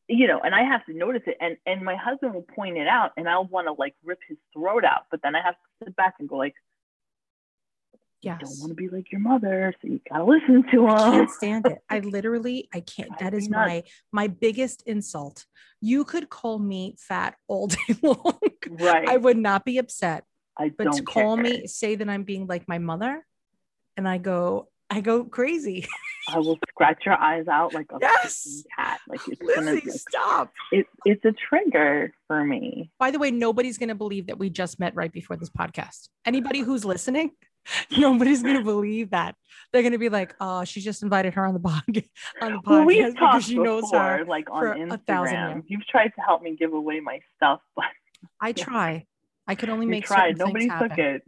you 0.08 0.26
know 0.26 0.40
and 0.40 0.54
I 0.54 0.62
have 0.64 0.84
to 0.86 0.92
notice 0.92 1.22
it 1.26 1.36
and 1.40 1.56
and 1.66 1.82
my 1.82 1.96
husband 1.96 2.34
will 2.34 2.42
point 2.42 2.76
it 2.76 2.86
out 2.88 3.12
and 3.16 3.28
I'll 3.28 3.46
want 3.46 3.66
to 3.68 3.72
like 3.72 3.94
rip 4.04 4.20
his 4.28 4.38
throat 4.52 4.84
out 4.84 5.06
but 5.10 5.20
then 5.22 5.34
I 5.34 5.42
have 5.42 5.54
to 5.54 5.84
sit 5.86 5.96
back 5.96 6.14
and 6.18 6.28
go 6.28 6.36
like 6.36 6.54
Yes. 8.22 8.38
don't 8.40 8.60
want 8.60 8.70
to 8.70 8.74
be 8.74 8.88
like 8.88 9.10
your 9.10 9.20
mother 9.20 9.74
so 9.82 9.88
you 9.88 10.00
gotta 10.08 10.24
listen 10.24 10.62
to 10.70 10.76
them. 10.78 10.86
I 10.88 11.10
can't 11.10 11.30
stand 11.30 11.66
it. 11.66 11.78
I 11.90 11.98
literally, 12.16 12.68
I 12.72 12.80
can't. 12.80 13.10
That 13.18 13.34
is 13.34 13.48
nuts. 13.48 13.68
my 13.68 13.82
my 14.12 14.26
biggest 14.28 14.82
insult. 14.86 15.44
You 15.80 16.04
could 16.04 16.28
call 16.30 16.58
me 16.58 16.94
fat 16.98 17.34
all 17.48 17.66
day 17.66 17.78
long. 18.02 18.38
right 18.70 19.08
I 19.08 19.16
would 19.16 19.36
not 19.38 19.64
be 19.64 19.78
upset. 19.78 20.24
I 20.56 20.68
But 20.70 20.84
don't 20.84 20.96
to 20.98 21.02
call 21.02 21.34
care. 21.36 21.42
me, 21.44 21.66
say 21.66 21.94
that 21.96 22.08
I'm 22.08 22.22
being 22.24 22.46
like 22.46 22.68
my 22.68 22.78
mother, 22.78 23.26
and 23.96 24.06
I 24.08 24.18
go, 24.18 24.68
I 24.90 25.00
go 25.00 25.24
crazy. 25.24 25.86
I 26.28 26.38
will 26.38 26.58
scratch 26.68 27.02
your 27.04 27.14
eyes 27.20 27.48
out 27.48 27.74
like 27.74 27.86
a 27.90 27.98
Yes. 28.00 28.62
cat 28.78 29.00
like 29.08 29.20
it's 29.26 29.40
gonna 29.56 29.72
like, 29.72 29.90
stop. 29.90 30.52
it, 30.70 30.86
it's 31.04 31.24
a 31.24 31.32
trigger 31.32 32.12
for 32.28 32.44
me 32.44 32.92
By 33.00 33.10
the 33.10 33.18
way, 33.18 33.32
nobody's 33.32 33.76
going 33.78 33.88
to 33.88 33.96
believe 33.96 34.28
that 34.28 34.38
we 34.38 34.48
just 34.48 34.78
met 34.78 34.94
right 34.94 35.10
before 35.10 35.36
this 35.36 35.50
podcast. 35.50 36.10
Anybody 36.24 36.60
who's 36.60 36.84
listening, 36.84 37.32
nobody's 37.96 38.42
going 38.42 38.56
to 38.56 38.64
believe 38.64 39.10
that. 39.10 39.34
They're 39.72 39.82
going 39.82 39.92
to 39.92 39.98
be 39.98 40.08
like, 40.08 40.34
"Oh, 40.40 40.64
she 40.64 40.80
just 40.80 41.02
invited 41.02 41.34
her 41.34 41.46
on 41.46 41.54
the 41.54 41.60
podcast 41.68 42.08
on 42.40 42.52
the 42.52 42.58
podcast 42.58 42.86
we've 42.86 43.12
because 43.14 43.44
she 43.44 43.58
knows 43.58 43.82
before, 43.82 44.18
her." 44.18 44.24
like 44.26 44.50
on 44.50 44.62
for 44.62 44.72
a 44.94 44.98
thousand 44.98 45.36
Instagram. 45.36 45.52
years. 45.54 45.64
You've 45.68 45.86
tried 45.86 46.08
to 46.08 46.20
help 46.20 46.42
me 46.42 46.56
give 46.56 46.72
away 46.72 47.00
my 47.00 47.20
stuff, 47.36 47.60
but 47.76 47.86
I 48.40 48.52
try. 48.52 49.06
I 49.46 49.54
could 49.54 49.70
only 49.70 49.86
you 49.86 49.90
make 49.90 50.04
tried. 50.04 50.38
Nobody 50.38 50.66
took 50.68 50.90
happen. 50.90 51.04
it. 51.04 51.22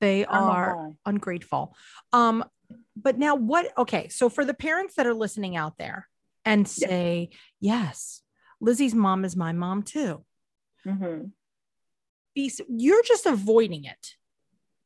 They 0.00 0.24
are 0.24 0.92
ungrateful. 1.06 1.76
Um, 2.12 2.44
but 2.96 3.18
now 3.18 3.34
what? 3.36 3.72
Okay, 3.76 4.08
so 4.08 4.28
for 4.28 4.44
the 4.44 4.54
parents 4.54 4.94
that 4.96 5.06
are 5.06 5.14
listening 5.14 5.56
out 5.56 5.78
there 5.78 6.08
and 6.44 6.66
say, 6.68 7.30
"Yes, 7.60 8.22
Lizzie's 8.60 8.94
mom 8.94 9.24
is 9.24 9.36
my 9.36 9.52
mom 9.52 9.82
too," 9.82 10.24
Mm-hmm. 10.86 11.28
you're 12.34 13.02
just 13.04 13.26
avoiding 13.26 13.84
it. 13.84 14.14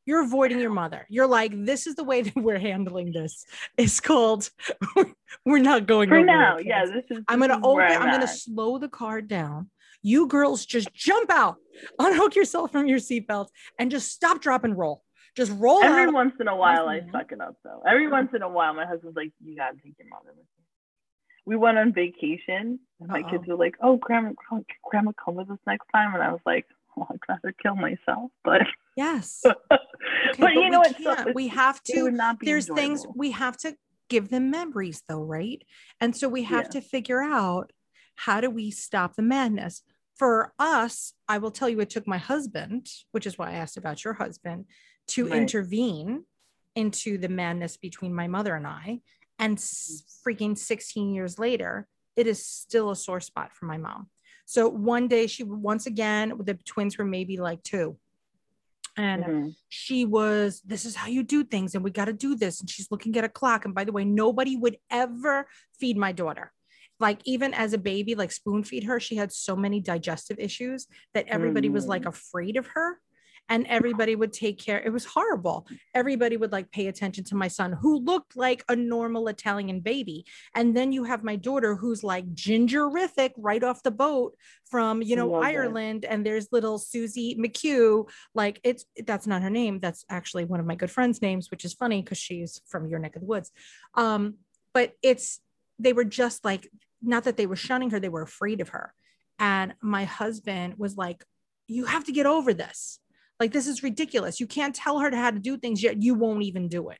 You're 0.09 0.23
avoiding 0.23 0.59
your 0.59 0.71
mother. 0.71 1.05
You're 1.07 1.27
like, 1.27 1.51
this 1.53 1.85
is 1.85 1.93
the 1.93 2.03
way 2.03 2.21
that 2.23 2.35
we're 2.35 2.57
handling 2.57 3.11
this. 3.11 3.45
It's 3.77 3.99
called 3.99 4.49
we're 5.45 5.59
not 5.59 5.85
going 5.85 6.09
For 6.09 6.23
now, 6.23 6.57
yeah. 6.57 6.83
This 6.85 7.03
is. 7.11 7.23
I'm 7.27 7.39
gonna 7.39 7.59
open, 7.63 7.85
I'm, 7.85 8.09
gonna 8.09 8.27
slow 8.27 8.79
the 8.79 8.89
car 8.89 9.21
down. 9.21 9.69
You 10.01 10.25
girls 10.25 10.65
just 10.65 10.91
jump 10.95 11.29
out, 11.29 11.57
unhook 11.99 12.35
yourself 12.35 12.71
from 12.71 12.87
your 12.87 12.97
seatbelt, 12.97 13.49
and 13.77 13.91
just 13.91 14.11
stop, 14.11 14.41
drop, 14.41 14.63
and 14.63 14.75
roll. 14.75 15.03
Just 15.37 15.51
roll 15.55 15.83
Every 15.83 16.05
out. 16.05 16.13
once 16.13 16.33
in 16.39 16.47
a 16.47 16.55
while, 16.55 16.89
I 16.89 17.01
suck 17.11 17.31
it 17.31 17.39
up 17.39 17.57
though. 17.63 17.83
Every 17.87 18.09
once 18.09 18.31
in 18.33 18.41
a 18.41 18.49
while, 18.49 18.73
my 18.73 18.87
husband's 18.87 19.15
like, 19.15 19.31
"You 19.45 19.55
gotta 19.57 19.75
take 19.75 19.93
your 19.99 20.09
mother 20.09 20.29
with 20.29 20.47
you." 20.57 20.63
We 21.45 21.55
went 21.55 21.77
on 21.77 21.93
vacation, 21.93 22.79
and 22.99 23.09
my 23.09 23.21
kids 23.21 23.43
Uh-oh. 23.43 23.51
were 23.51 23.63
like, 23.63 23.75
"Oh, 23.79 23.97
grandma, 23.97 24.31
grandma, 24.89 25.11
come 25.23 25.35
with 25.35 25.51
us 25.51 25.59
next 25.67 25.85
time." 25.93 26.15
And 26.15 26.23
I 26.23 26.31
was 26.31 26.41
like, 26.47 26.65
"Oh, 26.97 27.05
I'd 27.11 27.19
rather 27.29 27.53
kill 27.61 27.75
myself." 27.75 28.31
But, 28.43 28.61
Yes. 28.99 29.39
but, 29.43 29.53
Okay, 30.41 30.53
you 30.59 30.69
know 30.69 30.79
what? 30.79 30.97
can't. 30.97 31.33
we 31.33 31.47
have 31.47 31.81
to 31.83 32.03
would 32.03 32.13
not 32.13 32.37
be 32.37 32.45
there's 32.47 32.67
things 32.67 33.05
we 33.15 33.31
have 33.31 33.55
to 33.57 33.75
give 34.09 34.29
them 34.29 34.49
memories 34.51 35.01
though 35.07 35.21
right 35.23 35.61
and 36.01 36.15
so 36.15 36.27
we 36.27 36.43
have 36.43 36.65
Yeah. 36.65 36.71
to 36.75 36.81
figure 36.81 37.21
out 37.21 37.71
how 38.15 38.41
do 38.41 38.49
we 38.49 38.71
stop 38.71 39.15
the 39.15 39.21
madness 39.21 39.83
for 40.15 40.53
us 40.59 41.13
i 41.29 41.37
will 41.37 41.51
tell 41.51 41.69
you 41.69 41.79
it 41.79 41.89
took 41.89 42.07
my 42.07 42.17
husband 42.17 42.87
which 43.13 43.25
is 43.25 43.37
why 43.37 43.51
i 43.51 43.53
asked 43.53 43.77
about 43.77 44.03
your 44.03 44.15
husband 44.15 44.65
to 45.07 45.25
Right. 45.27 45.33
intervene 45.41 46.25
into 46.75 47.17
the 47.17 47.29
madness 47.29 47.77
between 47.77 48.13
my 48.13 48.27
mother 48.27 48.53
and 48.55 48.67
i 48.67 48.99
and 49.37 49.57
freaking 49.57 50.57
16 50.57 51.13
years 51.13 51.39
later 51.39 51.87
it 52.15 52.27
is 52.27 52.45
still 52.45 52.89
a 52.91 52.95
sore 52.95 53.21
spot 53.21 53.49
for 53.53 53.65
my 53.65 53.77
mom 53.77 54.09
so 54.45 54.67
one 54.67 55.07
day 55.07 55.27
she 55.27 55.43
once 55.43 55.85
again 55.85 56.33
the 56.43 56.55
twins 56.65 56.97
were 56.97 57.05
maybe 57.05 57.37
like 57.37 57.61
two 57.63 57.97
and 58.97 59.23
Mhm. 59.23 59.55
she 59.69 60.05
was 60.05 60.61
this 60.65 60.85
is 60.85 60.95
how 60.95 61.07
you 61.07 61.23
do 61.23 61.43
things 61.43 61.75
and 61.75 61.83
we 61.83 61.91
got 61.91 62.05
to 62.05 62.13
do 62.13 62.35
this 62.35 62.59
and 62.59 62.69
she's 62.69 62.91
looking 62.91 63.15
at 63.17 63.23
a 63.23 63.29
clock 63.29 63.65
and 63.65 63.73
by 63.75 63.83
the 63.83 63.91
way 63.91 64.03
nobody 64.05 64.55
would 64.55 64.77
ever 64.89 65.47
feed 65.79 65.97
my 65.97 66.11
daughter 66.11 66.51
like 66.99 67.19
even 67.25 67.53
as 67.53 67.73
a 67.73 67.77
baby 67.77 68.15
like 68.15 68.31
spoon 68.31 68.63
feed 68.63 68.83
her 68.83 68.99
she 68.99 69.15
had 69.15 69.31
so 69.31 69.55
many 69.55 69.79
digestive 69.79 70.37
issues 70.39 70.87
that 71.13 71.27
everybody 71.27 71.69
was 71.69 71.87
like 71.87 72.03
Mm. 72.03 72.07
afraid 72.09 72.57
of 72.57 72.67
her 72.67 72.99
and 73.49 73.65
everybody 73.67 74.15
would 74.15 74.31
take 74.31 74.59
care 74.59 74.79
it 74.79 74.93
was 74.93 75.05
horrible. 75.05 75.67
Everybody 75.93 76.37
would 76.37 76.51
like 76.51 76.71
pay 76.71 76.87
attention 76.87 77.23
to 77.25 77.35
my 77.35 77.47
son 77.47 77.73
who 77.73 77.99
looked 77.99 78.37
like 78.37 78.63
a 78.69 78.75
normal 78.75 79.27
italian 79.27 79.81
baby. 79.81 80.25
And 80.55 80.77
then 80.77 80.91
you 80.91 81.03
have 81.03 81.23
my 81.23 81.35
daughter 81.35 81.75
who's 81.75 82.03
like 82.03 82.33
gingerific 82.33 83.31
right 83.37 83.63
off 83.63 83.83
the 83.83 83.91
boat 83.91 84.35
from 84.69 85.01
you 85.01 85.15
know 85.15 85.27
Love 85.27 85.43
it. 85.43 85.47
ireland. 85.47 86.05
And 86.05 86.25
there's 86.25 86.47
little 86.51 86.77
susie 86.77 87.35
mchugh 87.39 88.07
like 88.33 88.61
it's 88.63 88.85
that's 89.05 89.27
not 89.27 89.41
her 89.41 89.49
name. 89.49 89.79
That's 89.79 90.05
actually 90.09 90.45
one 90.45 90.59
of 90.59 90.65
my 90.65 90.75
good 90.75 90.91
friends 90.91 91.21
names 91.21 91.51
which 91.51 91.65
is 91.65 91.73
funny 91.73 92.01
because 92.01 92.17
she's 92.19 92.61
from 92.67 92.87
your 92.87 92.99
neck 92.99 93.15
of 93.15 93.21
the 93.21 93.27
woods. 93.27 93.51
Um 93.95 94.35
but 94.73 94.93
it's 95.01 95.39
they 95.79 95.93
were 95.93 96.03
just 96.05 96.45
like 96.45 96.69
not 97.01 97.23
that 97.23 97.37
they 97.37 97.47
were 97.47 97.55
shunning 97.55 97.89
her 97.89 97.99
they 97.99 98.09
were 98.09 98.21
afraid 98.21 98.61
of 98.61 98.69
her. 98.69 98.93
And 99.39 99.73
my 99.81 100.03
husband 100.03 100.75
was 100.77 100.97
like 100.97 101.23
you 101.67 101.85
have 101.85 102.03
to 102.05 102.11
get 102.11 102.25
over 102.25 102.53
this 102.53 102.99
like 103.39 103.51
this 103.51 103.67
is 103.67 103.83
ridiculous 103.83 104.39
you 104.39 104.47
can't 104.47 104.75
tell 104.75 104.99
her 104.99 105.13
how 105.15 105.31
to 105.31 105.39
do 105.39 105.57
things 105.57 105.81
yet 105.81 106.01
you 106.01 106.13
won't 106.13 106.43
even 106.43 106.67
do 106.67 106.89
it 106.89 106.99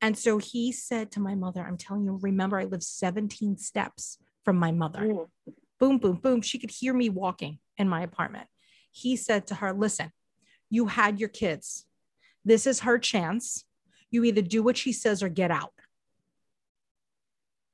and 0.00 0.18
so 0.18 0.38
he 0.38 0.72
said 0.72 1.10
to 1.10 1.20
my 1.20 1.34
mother 1.34 1.62
i'm 1.62 1.76
telling 1.76 2.04
you 2.04 2.18
remember 2.22 2.58
i 2.58 2.64
live 2.64 2.82
17 2.82 3.56
steps 3.56 4.18
from 4.44 4.56
my 4.56 4.72
mother 4.72 5.04
Ooh. 5.04 5.28
boom, 5.82 5.98
boom, 5.98 6.16
boom. 6.16 6.42
She 6.42 6.58
could 6.58 6.70
hear 6.70 6.94
me 6.94 7.08
walking 7.08 7.58
in 7.76 7.88
my 7.88 8.02
apartment. 8.02 8.46
He 8.92 9.16
said 9.16 9.48
to 9.48 9.56
her, 9.56 9.72
Listen, 9.72 10.12
you 10.70 10.86
had 10.86 11.18
your 11.18 11.28
kids. 11.28 11.86
This 12.44 12.66
is 12.66 12.80
her 12.80 12.98
chance. 12.98 13.64
You 14.10 14.22
either 14.24 14.42
do 14.42 14.62
what 14.62 14.76
she 14.76 14.92
says 14.92 15.22
or 15.22 15.28
get 15.28 15.50
out. 15.50 15.72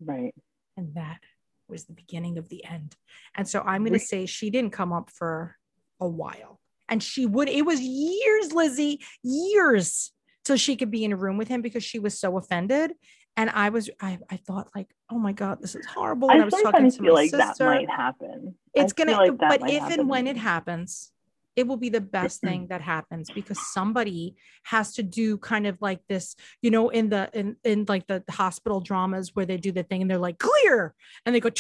Right. 0.00 0.34
And 0.76 0.94
that 0.94 1.20
was 1.68 1.84
the 1.84 1.92
beginning 1.92 2.38
of 2.38 2.48
the 2.48 2.64
end. 2.64 2.96
And 3.34 3.46
so 3.46 3.60
I'm 3.60 3.82
going 3.82 3.92
to 3.92 3.98
say 3.98 4.24
she 4.24 4.48
didn't 4.48 4.72
come 4.72 4.92
up 4.92 5.10
for 5.10 5.56
a 6.00 6.08
while. 6.08 6.60
And 6.88 7.02
she 7.02 7.26
would, 7.26 7.48
it 7.48 7.62
was 7.62 7.80
years, 7.80 8.52
Lizzie, 8.52 9.00
years 9.22 10.12
till 10.44 10.56
she 10.56 10.76
could 10.76 10.90
be 10.90 11.04
in 11.04 11.12
a 11.12 11.16
room 11.16 11.36
with 11.36 11.48
him 11.48 11.62
because 11.62 11.84
she 11.84 11.98
was 11.98 12.18
so 12.18 12.36
offended. 12.38 12.92
And 13.36 13.50
I 13.50 13.68
was, 13.68 13.88
I, 14.00 14.18
I 14.30 14.36
thought 14.36 14.68
like, 14.74 14.88
oh 15.10 15.18
my 15.18 15.32
God, 15.32 15.58
this 15.60 15.74
is 15.74 15.86
horrible. 15.86 16.30
And 16.30 16.40
I, 16.40 16.42
I 16.42 16.44
was 16.46 16.54
talking 16.54 16.90
to 16.90 16.96
feel 16.96 17.14
my 17.14 17.20
like 17.22 17.30
that 17.32 17.56
might 17.60 17.88
happen. 17.88 18.54
It's 18.74 18.92
gonna 18.92 19.12
feel 19.12 19.18
like 19.18 19.38
that 19.38 19.60
but 19.60 19.70
if 19.70 19.80
happen 19.80 20.00
and 20.00 20.08
when 20.08 20.26
it 20.26 20.36
happens 20.36 21.12
it 21.58 21.66
will 21.66 21.76
be 21.76 21.88
the 21.88 22.00
best 22.00 22.40
thing 22.40 22.66
that 22.70 22.80
happens 22.80 23.30
because 23.34 23.58
somebody 23.72 24.36
has 24.62 24.94
to 24.94 25.02
do 25.02 25.36
kind 25.38 25.66
of 25.66 25.76
like 25.80 26.00
this 26.08 26.36
you 26.62 26.70
know 26.70 26.88
in 26.88 27.08
the 27.08 27.28
in 27.34 27.56
in 27.64 27.84
like 27.88 28.06
the 28.06 28.22
hospital 28.30 28.80
dramas 28.80 29.34
where 29.34 29.44
they 29.44 29.56
do 29.56 29.72
the 29.72 29.82
thing 29.82 30.00
and 30.00 30.10
they're 30.10 30.18
like 30.18 30.38
clear 30.38 30.94
and 31.26 31.34
they 31.34 31.40
go 31.40 31.50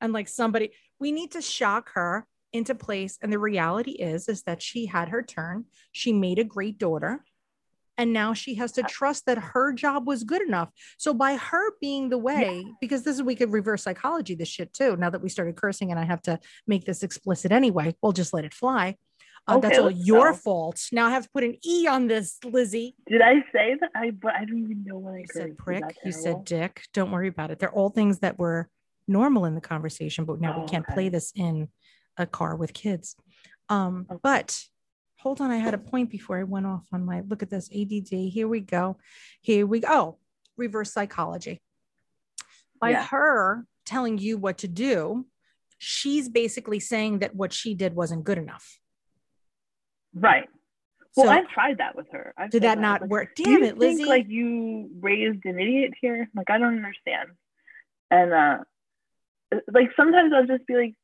and 0.00 0.12
like 0.12 0.26
somebody 0.26 0.72
we 0.98 1.12
need 1.12 1.30
to 1.30 1.40
shock 1.40 1.90
her 1.94 2.26
into 2.52 2.74
place. 2.74 3.18
And 3.22 3.32
the 3.32 3.38
reality 3.38 3.92
is 3.92 4.28
is 4.28 4.42
that 4.44 4.62
she 4.62 4.86
had 4.86 5.08
her 5.08 5.22
turn. 5.22 5.64
She 5.92 6.12
made 6.12 6.38
a 6.38 6.44
great 6.44 6.78
daughter. 6.78 7.24
And 7.98 8.12
now 8.14 8.32
she 8.32 8.54
has 8.54 8.72
to 8.72 8.82
trust 8.82 9.26
that 9.26 9.36
her 9.38 9.72
job 9.72 10.06
was 10.06 10.24
good 10.24 10.40
enough. 10.42 10.70
So 10.96 11.12
by 11.12 11.36
her 11.36 11.72
being 11.80 12.08
the 12.08 12.16
way 12.18 12.64
because 12.80 13.02
this 13.02 13.16
is 13.16 13.22
we 13.22 13.34
could 13.34 13.52
reverse 13.52 13.82
psychology 13.82 14.34
this 14.34 14.48
shit 14.48 14.72
too 14.72 14.96
now 14.96 15.10
that 15.10 15.22
we 15.22 15.28
started 15.28 15.56
cursing 15.56 15.90
and 15.90 16.00
i 16.00 16.04
have 16.04 16.22
to 16.22 16.40
make 16.66 16.86
this 16.86 17.02
explicit 17.02 17.52
anyway 17.52 17.94
we'll 18.02 18.12
just 18.12 18.32
let 18.32 18.44
it 18.44 18.54
fly. 18.54 18.96
Uh, 19.46 19.58
that's 19.58 19.78
all 19.78 19.90
your 19.90 20.30
go. 20.30 20.36
fault. 20.38 20.80
Now 20.90 21.06
i 21.06 21.10
have 21.10 21.24
to 21.24 21.30
put 21.30 21.44
an 21.44 21.56
e 21.64 21.86
on 21.86 22.06
this 22.06 22.38
lizzie. 22.44 22.96
Did 23.08 23.20
I 23.20 23.34
say 23.52 23.76
that? 23.80 23.90
I 23.94 24.10
but 24.10 24.34
I 24.34 24.46
don't 24.46 24.58
even 24.62 24.84
know 24.84 24.98
what 24.98 25.14
I 25.14 25.18
you 25.18 25.26
said 25.30 25.58
prick. 25.58 25.84
you 26.04 26.12
said 26.12 26.44
dick. 26.44 26.82
Don't 26.94 27.10
worry 27.10 27.28
about 27.28 27.50
it. 27.50 27.58
They're 27.58 27.72
all 27.72 27.90
things 27.90 28.20
that 28.20 28.38
were 28.38 28.70
normal 29.06 29.44
in 29.44 29.54
the 29.54 29.60
conversation 29.60 30.24
but 30.24 30.40
now 30.40 30.56
we 30.56 30.62
Oh, 30.62 30.66
can't 30.68 30.86
play 30.86 31.08
this 31.10 31.32
in 31.34 31.68
a 32.16 32.26
car 32.26 32.56
with 32.56 32.72
kids 32.74 33.16
Um, 33.68 34.06
but 34.22 34.60
hold 35.18 35.40
on, 35.40 35.50
I 35.50 35.56
had 35.56 35.72
a 35.72 35.78
point 35.78 36.10
before 36.10 36.38
I 36.38 36.42
went 36.42 36.66
off 36.66 36.86
on 36.92 37.04
my 37.06 37.20
look 37.20 37.42
at 37.42 37.48
this 37.50 37.70
ADD. 37.72 38.10
Here 38.28 38.46
we 38.48 38.60
go. 38.60 38.98
Here 39.40 39.66
we 39.66 39.80
go. 39.80 39.88
Oh, 39.90 40.18
reverse 40.56 40.92
psychology. 40.92 41.62
By 42.80 42.90
Yeah. 42.90 43.04
her 43.06 43.66
telling 43.86 44.18
you 44.18 44.36
what 44.36 44.58
to 44.58 44.68
do, 44.68 45.26
she's 45.78 46.28
basically 46.28 46.80
saying 46.80 47.20
that 47.20 47.34
what 47.34 47.52
she 47.52 47.74
did 47.74 47.94
wasn't 47.94 48.24
good 48.24 48.36
enough. 48.36 48.78
Right. 50.12 50.48
Well, 51.16 51.26
So 51.26 51.32
I've 51.32 51.48
tried 51.48 51.78
that 51.78 51.94
with 51.96 52.08
her. 52.12 52.34
I've 52.36 52.50
did 52.50 52.62
said 52.62 52.68
that 52.70 52.78
not 52.80 53.00
like, 53.02 53.10
work? 53.10 53.34
"Do 53.34 53.44
Damn 53.44 53.62
it, 53.62 53.78
Lizzie. 53.78 53.96
Think, 53.98 54.08
like 54.08 54.28
you 54.28 54.90
raised 55.00 55.44
an 55.44 55.58
idiot 55.58 55.92
here. 56.00 56.28
Like 56.34 56.50
I 56.50 56.58
don't 56.58 56.76
understand. 56.76 57.30
And 58.10 58.32
uh, 58.32 58.58
like 59.72 59.90
sometimes 59.96 60.32
I'll 60.34 60.46
just 60.46 60.66
be 60.66 60.74
like, 60.76 60.94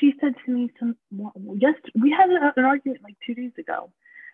she, 0.00 0.14
said 0.20 0.34
to 0.44 0.50
me 0.52 0.70
some 0.78 0.96
yes, 1.58 1.74
we 2.00 2.10
had 2.10 2.30
a, 2.30 2.52
an 2.56 2.64
argument 2.64 3.02
like 3.02 3.16
two 3.26 3.34
days 3.34 3.52
ago, 3.58 3.90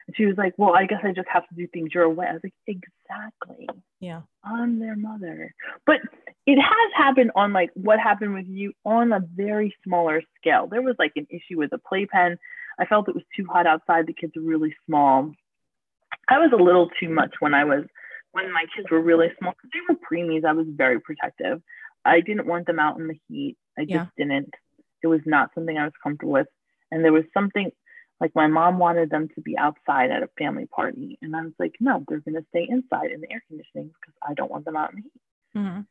and 0.07 0.17
she 0.17 0.27
was 0.27 0.37
like, 0.37 0.55
well, 0.57 0.75
I 0.75 0.87
guess 0.87 1.01
I 1.05 1.13
just 1.13 1.29
have 1.33 1.49
to 1.49 1.55
do 1.55 1.67
things 1.69 1.95
your 1.95 2.09
way. 2.09 2.27
I 2.29 2.33
was 2.33 2.41
like, 2.43 2.55
exactly. 2.67 3.69
yeah. 4.01 4.23
I'm 4.43 4.81
their 4.81 4.97
mother. 4.97 5.55
But 5.87 5.99
it 6.47 6.57
has 6.57 6.93
happened 6.97 7.31
on 7.37 7.53
like 7.53 7.71
what 7.75 8.01
happened 8.01 8.35
with 8.35 8.47
you 8.49 8.73
on 8.85 9.13
a 9.13 9.21
very 9.21 9.75
smaller 9.85 10.23
scale. 10.41 10.67
There 10.67 10.83
was 10.83 10.97
like 10.99 11.13
an 11.17 11.27
issue 11.31 11.59
with 11.59 11.73
a 11.73 11.79
playpen. 11.79 12.39
I 12.79 12.87
felt 12.87 13.09
it 13.09 13.15
was 13.15 13.25
too 13.37 13.47
hot 13.47 13.67
outside. 13.67 14.07
The 14.07 14.15
kids 14.15 14.33
were 14.35 14.43
really 14.43 14.75
small. 14.87 15.33
I 16.29 16.39
was 16.39 16.51
a 16.53 16.63
little 16.63 16.89
too 16.99 17.09
much 17.09 17.35
when 17.41 17.55
I 17.55 17.65
was 17.65 17.85
when 18.33 18.53
my 18.53 18.65
kids 18.75 18.91
were 18.91 19.01
really 19.01 19.29
small 19.39 19.53
because 19.53 19.71
they 19.73 19.81
were 19.89 19.99
preemies. 20.01 20.45
I 20.45 20.53
was 20.53 20.67
very 20.69 21.01
protective. 21.01 21.63
I 22.05 22.21
didn't 22.21 22.47
want 22.47 22.67
them 22.67 22.79
out 22.79 22.99
in 22.99 23.09
the 23.09 23.19
heat. 23.29 23.57
I 23.79 23.83
just 23.83 23.93
Yeah. 23.93 24.07
didn't. 24.17 24.55
It 25.03 25.07
was 25.07 25.21
not 25.27 25.51
something 25.55 25.77
I 25.77 25.85
was 25.85 25.93
comfortable 26.03 26.33
with. 26.33 26.49
And 26.91 27.05
there 27.05 27.13
was 27.13 27.25
something 27.33 27.71
like 28.21 28.35
my 28.35 28.47
mom 28.47 28.79
wanted 28.79 29.11
them 29.11 29.29
to 29.35 29.41
be 29.41 29.57
outside 29.57 30.11
at 30.11 30.23
a 30.23 30.29
family 30.39 30.67
party. 30.67 31.19
And 31.23 31.35
I 31.35 31.43
was 31.43 31.53
like, 31.59 31.77
no, 31.81 32.05
they're 32.09 32.21
going 32.21 32.35
to 32.35 32.47
stay 32.51 32.67
inside 32.69 33.11
in 33.11 33.21
the 33.21 33.33
air 33.33 33.43
conditioning 33.49 33.89
because 33.89 34.15
I 34.23 34.35
don't 34.35 34.51
want 34.51 34.65
them 34.67 34.77
out 34.77 34.93
in 34.93 34.97
the 34.97 35.03
heat. 35.03 35.23
Mhm. 35.57 35.87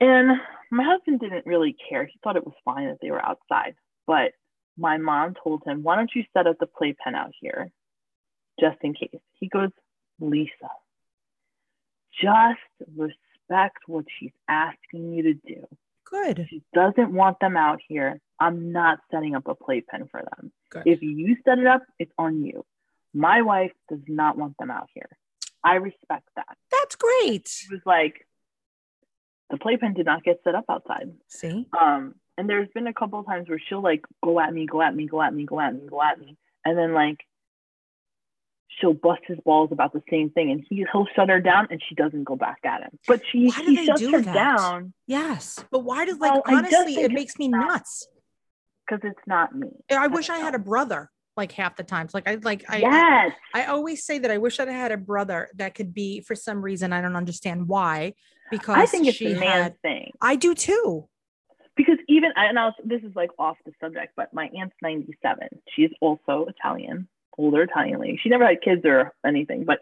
And 0.00 0.40
my 0.70 0.84
husband 0.84 1.20
didn't 1.20 1.46
really 1.46 1.76
care. 1.88 2.04
He 2.04 2.18
thought 2.22 2.36
it 2.36 2.44
was 2.44 2.54
fine 2.64 2.88
that 2.88 2.98
they 3.00 3.10
were 3.10 3.24
outside. 3.24 3.76
But 4.06 4.32
my 4.76 4.98
mom 4.98 5.34
told 5.34 5.62
him, 5.64 5.82
why 5.82 5.96
don't 5.96 6.10
you 6.14 6.24
set 6.32 6.46
up 6.46 6.58
the 6.58 6.66
playpen 6.66 7.14
out 7.14 7.32
here 7.40 7.70
just 8.58 8.76
in 8.82 8.92
case? 8.92 9.20
He 9.34 9.48
goes, 9.48 9.70
Lisa, 10.20 10.70
just 12.20 12.60
respect 12.96 13.78
what 13.86 14.04
she's 14.18 14.32
asking 14.48 15.12
you 15.12 15.22
to 15.22 15.34
do. 15.34 15.66
Good. 16.14 16.46
She 16.48 16.62
doesn't 16.72 17.12
want 17.12 17.40
them 17.40 17.56
out 17.56 17.80
here. 17.88 18.20
I'm 18.38 18.72
not 18.72 19.00
setting 19.10 19.34
up 19.34 19.48
a 19.48 19.54
playpen 19.54 20.08
for 20.10 20.22
them. 20.22 20.52
Good. 20.70 20.84
If 20.86 21.02
you 21.02 21.36
set 21.44 21.58
it 21.58 21.66
up, 21.66 21.82
it's 21.98 22.12
on 22.18 22.44
you. 22.44 22.64
My 23.12 23.42
wife 23.42 23.72
does 23.88 24.00
not 24.06 24.36
want 24.36 24.56
them 24.58 24.70
out 24.70 24.88
here. 24.94 25.08
I 25.62 25.76
respect 25.76 26.28
that. 26.36 26.56
That's 26.70 26.96
great. 26.96 27.48
She 27.48 27.72
was 27.72 27.80
like, 27.86 28.26
the 29.50 29.56
playpen 29.56 29.94
did 29.94 30.06
not 30.06 30.24
get 30.24 30.40
set 30.44 30.54
up 30.54 30.64
outside. 30.68 31.12
See? 31.28 31.66
Um, 31.78 32.14
and 32.36 32.48
there's 32.48 32.68
been 32.74 32.86
a 32.86 32.94
couple 32.94 33.20
of 33.20 33.26
times 33.26 33.48
where 33.48 33.60
she'll 33.68 33.82
like 33.82 34.04
go 34.22 34.40
at 34.40 34.52
me, 34.52 34.66
go 34.66 34.82
at 34.82 34.94
me, 34.94 35.06
go 35.06 35.22
at 35.22 35.34
me, 35.34 35.44
go 35.46 35.60
at 35.60 35.74
me, 35.74 35.86
go 35.88 36.02
at 36.02 36.18
me, 36.18 36.36
and 36.64 36.76
then 36.76 36.92
like 36.92 37.18
she'll 38.68 38.94
bust 38.94 39.22
his 39.26 39.38
balls 39.44 39.70
about 39.72 39.92
the 39.92 40.02
same 40.10 40.30
thing, 40.30 40.50
and 40.50 40.64
he 40.68 40.84
he'll 40.92 41.06
shut 41.14 41.28
her 41.28 41.40
down, 41.40 41.68
and 41.70 41.80
she 41.88 41.94
doesn't 41.94 42.24
go 42.24 42.36
back 42.36 42.58
at 42.64 42.82
him. 42.82 42.98
But 43.06 43.22
she 43.30 43.46
Why 43.48 43.62
he 43.64 43.86
shuts 43.86 44.00
her 44.02 44.20
that? 44.22 44.34
down 44.34 44.92
Yes. 45.06 45.64
But 45.70 45.80
why 45.80 46.04
does 46.04 46.18
like 46.18 46.32
Well, 46.32 46.42
honestly 46.46 46.96
it 46.96 47.12
makes 47.12 47.38
me 47.38 47.48
not- 47.48 47.68
nuts. 47.68 48.08
because 48.86 49.00
it's 49.04 49.26
not 49.26 49.54
me. 49.54 49.68
I 49.90 50.08
wish 50.08 50.28
I 50.30 50.38
had 50.38 50.54
a 50.54 50.58
brother 50.58 51.10
like 51.36 51.52
half 51.52 51.76
the 51.76 51.82
times. 51.84 52.14
Like 52.14 52.28
I 52.28 52.36
like 52.36 52.64
I 52.68 52.78
yes, 52.78 53.32
I 53.54 53.64
always 53.66 54.04
say 54.04 54.18
that 54.20 54.30
I 54.30 54.38
wish 54.38 54.56
that 54.58 54.68
I 54.68 54.72
had 54.72 54.92
a 54.92 54.96
brother 54.96 55.48
that 55.56 55.74
could 55.74 55.92
be 55.94 56.20
for 56.20 56.34
some 56.34 56.60
reason 56.62 56.92
I 56.92 57.00
don't 57.00 57.16
understand 57.16 57.66
why 57.68 58.14
because 58.50 58.76
I 58.76 58.86
think 58.86 59.06
it's 59.06 59.16
she 59.16 59.32
the 59.34 59.40
man 59.40 59.62
had 59.62 59.80
thing 59.82 60.12
I 60.20 60.36
do 60.36 60.54
too. 60.54 61.08
because 61.76 61.98
even 62.08 62.30
and 62.36 62.58
I 62.58 62.66
was, 62.66 62.74
this 62.84 63.02
is 63.02 63.16
like 63.16 63.30
off 63.38 63.56
the 63.66 63.72
subject, 63.80 64.12
but 64.16 64.32
my 64.32 64.48
aunt's 64.56 64.76
97. 64.82 65.48
She's 65.74 65.90
also 66.00 66.46
Italian, 66.48 67.08
older 67.38 67.62
Italian 67.62 68.00
lady. 68.00 68.18
She 68.22 68.28
never 68.28 68.46
had 68.46 68.62
kids 68.62 68.82
or 68.84 69.12
anything, 69.26 69.64
but 69.64 69.80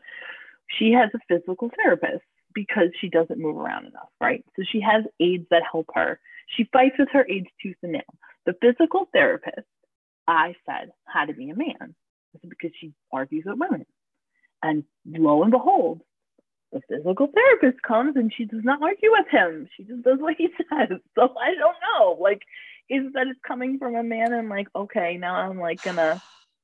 she 0.79 0.93
has 0.93 1.11
a 1.15 1.19
physical 1.29 1.71
therapist 1.77 2.25
because 2.55 2.89
she 3.01 3.09
doesn't 3.09 3.41
move 3.41 3.57
around 3.57 3.87
enough, 3.87 4.09
right? 4.21 4.45
So 4.57 4.63
she 4.71 4.81
has 4.81 5.05
aides 5.21 5.47
that 5.51 5.63
help 5.71 5.87
her. 5.95 6.21
She 6.57 6.69
fights 6.73 6.97
with 6.99 7.09
her 7.13 7.27
aides 7.29 7.49
tooth 7.63 7.77
and 7.83 7.93
nail. 7.93 8.03
The 8.47 8.55
physical 8.61 9.09
therapist, 9.13 9.67
I 10.27 10.55
said, 10.67 10.93
had 11.07 11.27
to 11.27 11.35
be 11.35 11.51
a 11.51 11.57
man 11.57 11.95
because 12.49 12.71
she 12.79 12.93
argues 13.13 13.45
with 13.47 13.59
women. 13.59 13.87
And 14.63 14.85
lo 15.07 15.43
and 15.43 15.51
behold, 15.51 16.03
the 16.73 16.81
physical 16.89 17.29
therapist 17.33 17.83
comes 17.83 18.17
and 18.17 18.33
she 18.35 18.45
does 18.45 18.65
not 18.65 18.83
argue 18.83 19.11
with 19.13 19.27
him. 19.31 19.69
She 19.77 19.85
just 19.85 20.03
does 20.03 20.19
what 20.19 20.35
he 20.37 20.49
says. 20.57 20.99
So 21.15 21.23
I 21.23 21.55
don't 21.55 21.77
know. 21.91 22.17
Like, 22.21 22.43
is 22.89 23.13
that 23.15 23.27
it's 23.27 23.41
coming 23.47 23.79
from 23.79 23.95
a 23.95 24.03
man 24.03 24.33
and 24.33 24.49
like, 24.49 24.69
okay, 24.75 25.17
now 25.19 25.35
I'm 25.35 25.59
like 25.59 25.83
gonna 25.83 26.21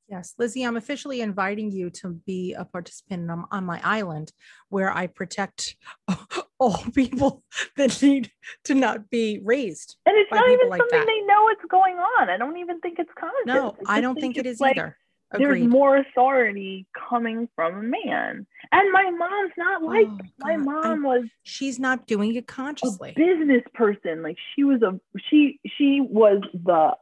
Yes, 0.09 0.35
Lizzie, 0.39 0.63
I'm 0.63 0.77
officially 0.79 1.21
inviting 1.21 1.71
you 1.71 1.91
to 1.91 2.11
be 2.27 2.55
a 2.55 2.65
participant 2.65 3.31
on, 3.31 3.45
on 3.51 3.67
my 3.67 3.81
island 3.85 4.33
where 4.71 4.91
I 4.91 5.07
protect 5.07 5.77
all 6.59 6.79
people 6.95 7.43
that 7.77 8.01
need 8.03 8.31
to 8.65 8.75
not 8.75 9.11
be 9.11 9.41
raised. 9.45 9.97
and 10.07 10.17
it's 10.17 10.31
not 10.33 10.49
even 10.49 10.71
like 10.71 10.81
something 10.81 10.99
that. 10.99 11.07
they 11.07 11.21
know 11.27 11.43
what's 11.43 11.65
going 11.71 11.97
on. 11.97 12.31
I 12.31 12.39
don't 12.39 12.57
even 12.57 12.81
think 12.81 12.99
it's 12.99 13.11
conscious. 13.19 13.47
No, 13.47 13.77
I 13.87 14.01
don't 14.01 14.19
think 14.19 14.39
it 14.39 14.47
it's 14.47 14.61
like 14.61 14.79
either. 14.79 14.97
There's 15.37 15.63
more 15.63 15.99
authority 15.99 16.87
coming 17.11 17.51
from 17.55 17.75
a 17.75 17.83
man. 17.83 18.47
And 18.73 18.93
my 18.93 19.11
mom's 19.11 19.53
not 19.59 19.83
oh, 19.83 19.87
like 19.87 20.07
Oh, 20.09 20.19
my 20.39 20.53
I- 20.55 20.57
mom 20.57 21.03
was 21.03 21.25
She's 21.43 21.79
not 21.79 22.07
doing 22.07 22.35
it 22.35 22.39
a 22.39 22.43
consciously. 22.43 23.13
business 23.15 23.63
person. 23.75 24.23
Like 24.23 24.39
she 24.55 24.65
was 24.65 24.81
a 24.81 24.99
she 25.29 25.61
she 25.77 26.01
was 26.01 26.41
the 26.55 26.97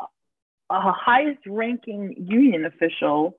uh, 0.71 0.93
highest 0.93 1.41
ranking 1.47 2.15
union 2.29 2.65
official 2.65 3.39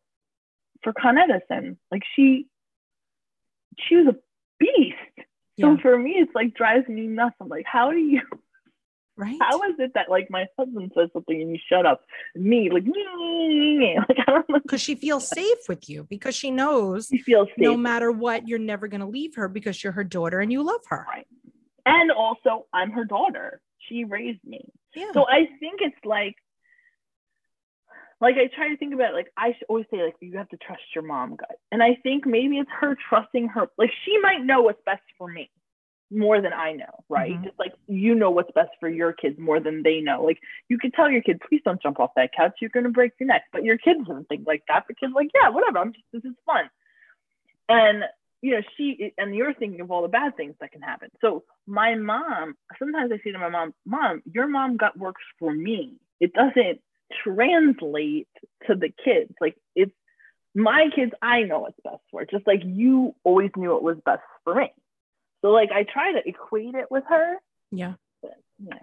for 0.83 0.93
Con 0.93 1.17
Edison. 1.17 1.77
Like 1.91 2.03
she 2.15 2.47
she 3.79 3.95
was 3.95 4.07
a 4.07 4.15
beast. 4.59 4.95
So 5.59 5.71
Yeah. 5.71 5.77
for 5.81 5.97
me, 5.97 6.11
it's 6.17 6.33
like 6.35 6.53
drives 6.53 6.87
me 6.87 7.07
nuts. 7.07 7.35
I'm 7.41 7.47
like, 7.49 7.65
how 7.65 7.91
do 7.91 7.97
you? 7.97 8.21
Right? 9.19 9.35
How 9.41 9.63
is 9.63 9.73
it 9.79 9.93
that 9.95 10.09
like 10.09 10.27
my 10.29 10.45
husband 10.59 10.91
says 10.95 11.09
something 11.11 11.41
and 11.41 11.51
you 11.51 11.57
shut 11.67 11.87
up? 11.87 12.01
Me 12.35 12.69
like, 12.71 12.83
like 14.09 14.17
I 14.19 14.31
don't 14.31 14.47
know. 14.49 14.59
Because 14.61 14.79
she 14.81 14.93
feels 14.93 15.27
safe 15.27 15.57
with 15.67 15.89
you 15.89 16.03
because 16.07 16.35
she 16.35 16.51
knows 16.51 17.07
She 17.07 17.17
feels 17.23 17.47
safe. 17.49 17.57
no 17.57 17.75
matter 17.75 18.11
what, 18.11 18.47
you're 18.47 18.59
never 18.59 18.87
going 18.87 19.01
to 19.01 19.07
leave 19.07 19.33
her 19.35 19.47
because 19.47 19.83
you're 19.83 19.93
her 19.93 20.03
daughter 20.03 20.39
and 20.39 20.51
you 20.51 20.61
love 20.61 20.81
her. 20.89 21.05
Right. 21.09 21.25
and 21.87 22.11
also, 22.11 22.67
I'm 22.73 22.91
her 22.91 23.05
daughter. 23.05 23.59
She 23.89 24.03
raised 24.03 24.43
me. 24.45 24.63
Yeah. 24.95 25.11
So 25.13 25.25
I 25.27 25.47
think 25.59 25.79
it's 25.81 25.95
like, 26.05 26.35
like 28.19 28.35
I 28.35 28.47
try 28.55 28.69
to 28.69 28.77
think 28.77 28.93
about 28.93 29.11
it, 29.11 29.15
like 29.15 29.31
I 29.37 29.55
always 29.69 29.85
say 29.91 30.03
like 30.03 30.15
you 30.19 30.37
have 30.37 30.49
to 30.49 30.57
trust 30.57 30.81
your 30.95 31.03
mom, 31.03 31.35
guys. 31.35 31.57
And 31.71 31.83
I 31.83 31.95
think 32.01 32.25
maybe 32.25 32.57
it's 32.57 32.69
her 32.79 32.97
trusting 33.09 33.49
her. 33.49 33.67
Like 33.77 33.91
she 34.05 34.17
might 34.19 34.43
know 34.43 34.61
what's 34.61 34.81
best 34.85 35.03
for 35.17 35.27
me 35.27 35.49
more 36.09 36.41
than 36.41 36.53
I 36.53 36.71
know, 36.71 37.03
right? 37.09 37.33
Mhm. 37.33 37.43
Just 37.43 37.59
like 37.59 37.73
you 37.87 38.15
know 38.15 38.31
what's 38.31 38.51
best 38.51 38.71
for 38.79 38.89
your 38.89 39.13
kids 39.13 39.37
more 39.37 39.59
than 39.59 39.83
they 39.83 39.99
know. 39.99 40.23
Like 40.23 40.39
you 40.69 40.77
could 40.79 40.93
tell 40.93 41.11
your 41.11 41.21
kid, 41.21 41.41
please 41.47 41.61
don't 41.63 41.81
jump 41.81 41.99
off 41.99 42.11
that 42.15 42.31
couch, 42.35 42.53
you're 42.59 42.71
gonna 42.71 42.89
break 42.89 43.11
your 43.19 43.27
neck. 43.27 43.43
But 43.51 43.63
your 43.63 43.77
kid 43.77 43.97
doesn't 44.05 44.27
think 44.29 44.47
like 44.47 44.63
that. 44.67 44.85
The 44.87 44.95
kid's 44.95 45.13
like, 45.13 45.29
yeah, 45.35 45.49
whatever. 45.49 45.79
I'm 45.79 45.93
just 45.93 46.05
this 46.11 46.25
is 46.25 46.35
fun. 46.45 46.69
And 47.69 48.03
you 48.41 48.51
know, 48.51 48.61
she 48.77 49.13
and 49.17 49.35
you're 49.35 49.53
thinking 49.53 49.81
of 49.81 49.91
all 49.91 50.01
the 50.01 50.07
bad 50.07 50.37
things 50.37 50.55
that 50.59 50.71
can 50.71 50.81
happen. 50.81 51.09
So 51.21 51.43
my 51.65 51.95
mom, 51.95 52.55
sometimes 52.79 53.11
I 53.11 53.17
say 53.23 53.31
to 53.31 53.39
my 53.39 53.49
mom, 53.49 53.73
Mom, 53.85 54.21
your 54.31 54.47
mom 54.47 54.77
gut 54.77 54.97
works 54.97 55.23
for 55.39 55.53
me. 55.53 55.95
It 56.19 56.33
doesn't 56.33 56.79
translate 57.23 58.27
to 58.67 58.75
the 58.75 58.89
kids. 59.03 59.33
Like 59.39 59.55
it's 59.75 59.93
my 60.55 60.89
kids, 60.95 61.11
I 61.21 61.43
know 61.43 61.59
what's 61.59 61.79
best 61.83 62.01
for. 62.11 62.25
Just 62.25 62.47
like 62.47 62.61
you 62.63 63.15
always 63.23 63.51
knew 63.55 63.71
what 63.71 63.83
was 63.83 63.97
best 64.05 64.21
for 64.43 64.55
me. 64.55 64.71
So 65.41 65.49
like 65.49 65.71
I 65.71 65.83
try 65.83 66.13
to 66.13 66.27
equate 66.27 66.75
it 66.75 66.85
with 66.89 67.03
her. 67.09 67.35
yeah. 67.71 67.93
But, 68.21 68.33
no. 68.59 68.77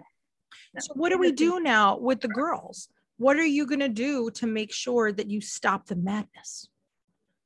So 0.79 0.93
what 0.93 1.09
do 1.09 1.17
we 1.17 1.31
do 1.31 1.59
now 1.59 1.97
with 1.97 2.21
the 2.21 2.27
girls? 2.27 2.87
What 3.17 3.37
are 3.37 3.45
you 3.45 3.65
going 3.65 3.79
to 3.79 3.89
do 3.89 4.29
to 4.31 4.47
make 4.47 4.73
sure 4.73 5.11
that 5.11 5.29
you 5.29 5.41
stop 5.41 5.87
the 5.87 5.95
madness? 5.95 6.67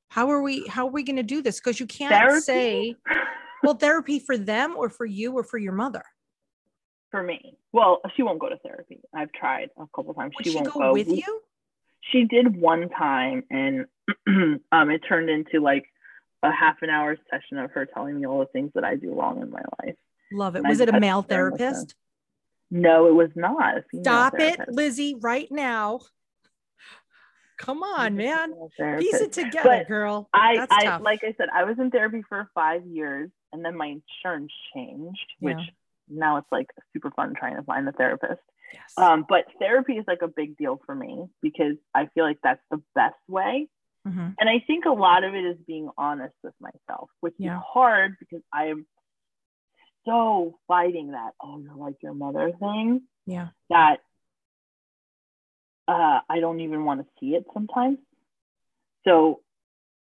How 0.10 0.32
are 0.32 0.42
we 0.42 0.66
how 0.68 0.88
are 0.88 0.92
we 0.92 1.04
going 1.04 1.18
to 1.18 1.24
do 1.24 1.42
this? 1.42 1.60
Because 1.60 1.80
you 1.80 1.86
can't 1.86 2.12
Therapy? 2.12 2.42
say 2.42 2.96
well 3.64 3.76
therapy 3.76 4.20
for 4.20 4.38
them 4.38 4.76
or 4.76 4.90
for 4.90 5.06
you 5.06 5.34
or 5.34 5.44
for 5.44 5.58
your 5.58 5.74
mother. 5.74 6.04
For 7.12 7.24
me. 7.24 7.58
Well, 7.72 8.02
she 8.16 8.24
won't 8.24 8.40
go 8.40 8.50
to 8.50 8.58
therapy. 8.58 9.02
I've 9.14 9.32
tried 9.32 9.70
a 9.78 9.86
couple 9.96 10.14
times. 10.14 10.34
Would 10.38 10.46
she 10.46 10.52
she, 10.52 10.56
won't 10.56 10.74
go, 10.74 10.80
go 10.80 10.94
with 10.94 11.08
you? 11.08 11.42
She 12.12 12.26
did 12.26 12.60
one 12.60 12.90
time, 12.90 13.44
and 13.50 13.86
um, 14.72 14.90
it 14.90 15.00
turned 15.08 15.30
into 15.30 15.60
like 15.60 15.86
a 16.44 16.52
half 16.52 16.78
an 16.82 16.90
hour 16.90 17.18
session 17.30 17.58
of 17.58 17.72
her 17.72 17.86
telling 17.86 18.20
me 18.20 18.26
all 18.26 18.40
the 18.40 18.46
things 18.48 18.72
that 18.76 18.84
I 18.84 18.96
do 18.96 19.14
wrong 19.14 19.42
in 19.42 19.52
my 19.52 19.62
life. 19.84 19.96
Love 20.32 20.56
it. 20.56 20.60
And 20.60 20.68
I 20.68 20.70
Was 20.70 20.80
it 20.80 20.90
a 20.90 21.00
male 21.00 21.22
sit 21.22 21.30
there 21.30 21.48
and 21.48 21.54
listen. 21.54 21.74
therapist? 21.74 21.96
No, 22.72 23.08
it 23.08 23.14
was 23.14 23.30
not. 23.36 23.84
Stop 24.02 24.36
it. 24.38 24.60
Lizzie, 24.70 25.16
right 25.16 25.52
now. 25.52 26.02
Come 27.58 27.84
on, 27.84 28.16
man. 28.16 28.54
Piece 29.00 29.16
it 29.16 29.34
together, 29.34 29.62
But 29.64 29.88
girl. 29.88 30.30
I, 30.34 30.66
I 30.70 30.98
like 30.98 31.24
I 31.24 31.34
said, 31.38 31.50
I 31.54 31.66
was 31.66 31.78
in 31.78 31.92
therapy 31.92 32.24
for 32.30 32.50
five 32.56 32.86
years, 32.86 33.30
and 33.52 33.66
then 33.66 33.76
my 33.76 33.88
insurance 34.24 34.52
changed, 34.74 35.20
which 35.40 35.58
Yeah. 35.58 35.66
Now 36.10 36.38
it's 36.38 36.52
like 36.52 36.68
super 36.94 37.12
fun 37.12 37.34
trying 37.38 37.56
to 37.56 37.64
find 37.64 37.88
a 37.88 37.92
therapist. 37.92 38.42
yes. 38.74 38.94
Um, 38.98 39.26
but 39.28 39.46
therapy 39.60 39.94
is 39.94 40.06
like 40.08 40.22
a 40.22 40.28
big 40.28 40.58
deal 40.58 40.80
for 40.86 40.94
me 40.96 41.28
because 41.42 41.76
I 41.94 42.08
feel 42.14 42.24
like 42.24 42.40
that's 42.44 42.62
the 42.72 42.82
best 42.96 43.16
way. 43.28 43.68
Mhm. 44.08 44.36
And 44.40 44.50
I 44.50 44.60
think 44.66 44.86
a 44.86 44.92
lot 44.92 45.24
of 45.24 45.36
it 45.36 45.44
is 45.46 45.58
being 45.68 45.90
honest 45.98 46.36
with 46.44 46.54
myself, 46.60 47.10
which 47.20 47.36
Yeah. 47.38 47.58
is 47.58 47.64
hard 47.68 48.18
because 48.20 48.42
I 48.54 48.66
am 48.68 48.86
so 50.06 50.60
fighting 50.68 51.12
that, 51.12 51.34
oh, 51.42 51.60
you're 51.60 51.76
like 51.76 52.02
your 52.02 52.14
mother 52.14 52.52
thing 52.52 53.08
Yeah. 53.26 53.50
that 53.70 54.02
uh, 55.88 56.22
I 56.30 56.40
don't 56.40 56.60
even 56.60 56.86
want 56.86 57.02
to 57.02 57.08
see 57.20 57.36
it 57.36 57.46
sometimes. 57.54 57.98
So 59.06 59.42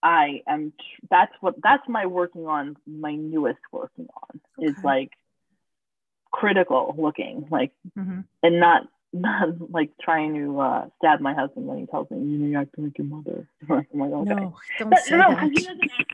I 0.01 0.41
am, 0.47 0.71
tr- 0.71 1.05
that's 1.09 1.33
what, 1.41 1.55
that's 1.61 1.87
my 1.87 2.07
working 2.07 2.47
on, 2.47 2.75
my 2.87 3.13
newest 3.15 3.59
working 3.71 4.07
on 4.15 4.41
is 4.57 4.75
like 4.83 5.11
critical 6.39 6.93
looking, 6.97 7.47
like, 7.49 7.71
hmm 7.95 8.21
and 8.43 8.59
not, 8.59 8.83
not 9.13 9.49
like 9.71 9.91
trying 10.01 10.33
to 10.35 10.59
uh, 10.59 10.85
stab 10.97 11.21
my 11.21 11.33
husband 11.33 11.65
when 11.67 11.77
he 11.79 11.85
tells 11.85 12.09
me, 12.11 12.17
you 12.17 12.37
know, 12.37 12.47
you're 12.51 12.61
acting 12.61 12.83
like 12.85 12.97
your 12.97 13.07
mother. 13.07 13.47
I'm 13.69 13.99
like, 14.03 14.11
okay. 14.11 14.33
No, 14.35 14.55
don't 14.79 14.89
But 14.89 14.99
say 14.99 15.15
no, 15.17 15.29
that. 15.29 15.49
he 15.53 15.61
doesn't 15.63 15.79
say. 15.81 16.05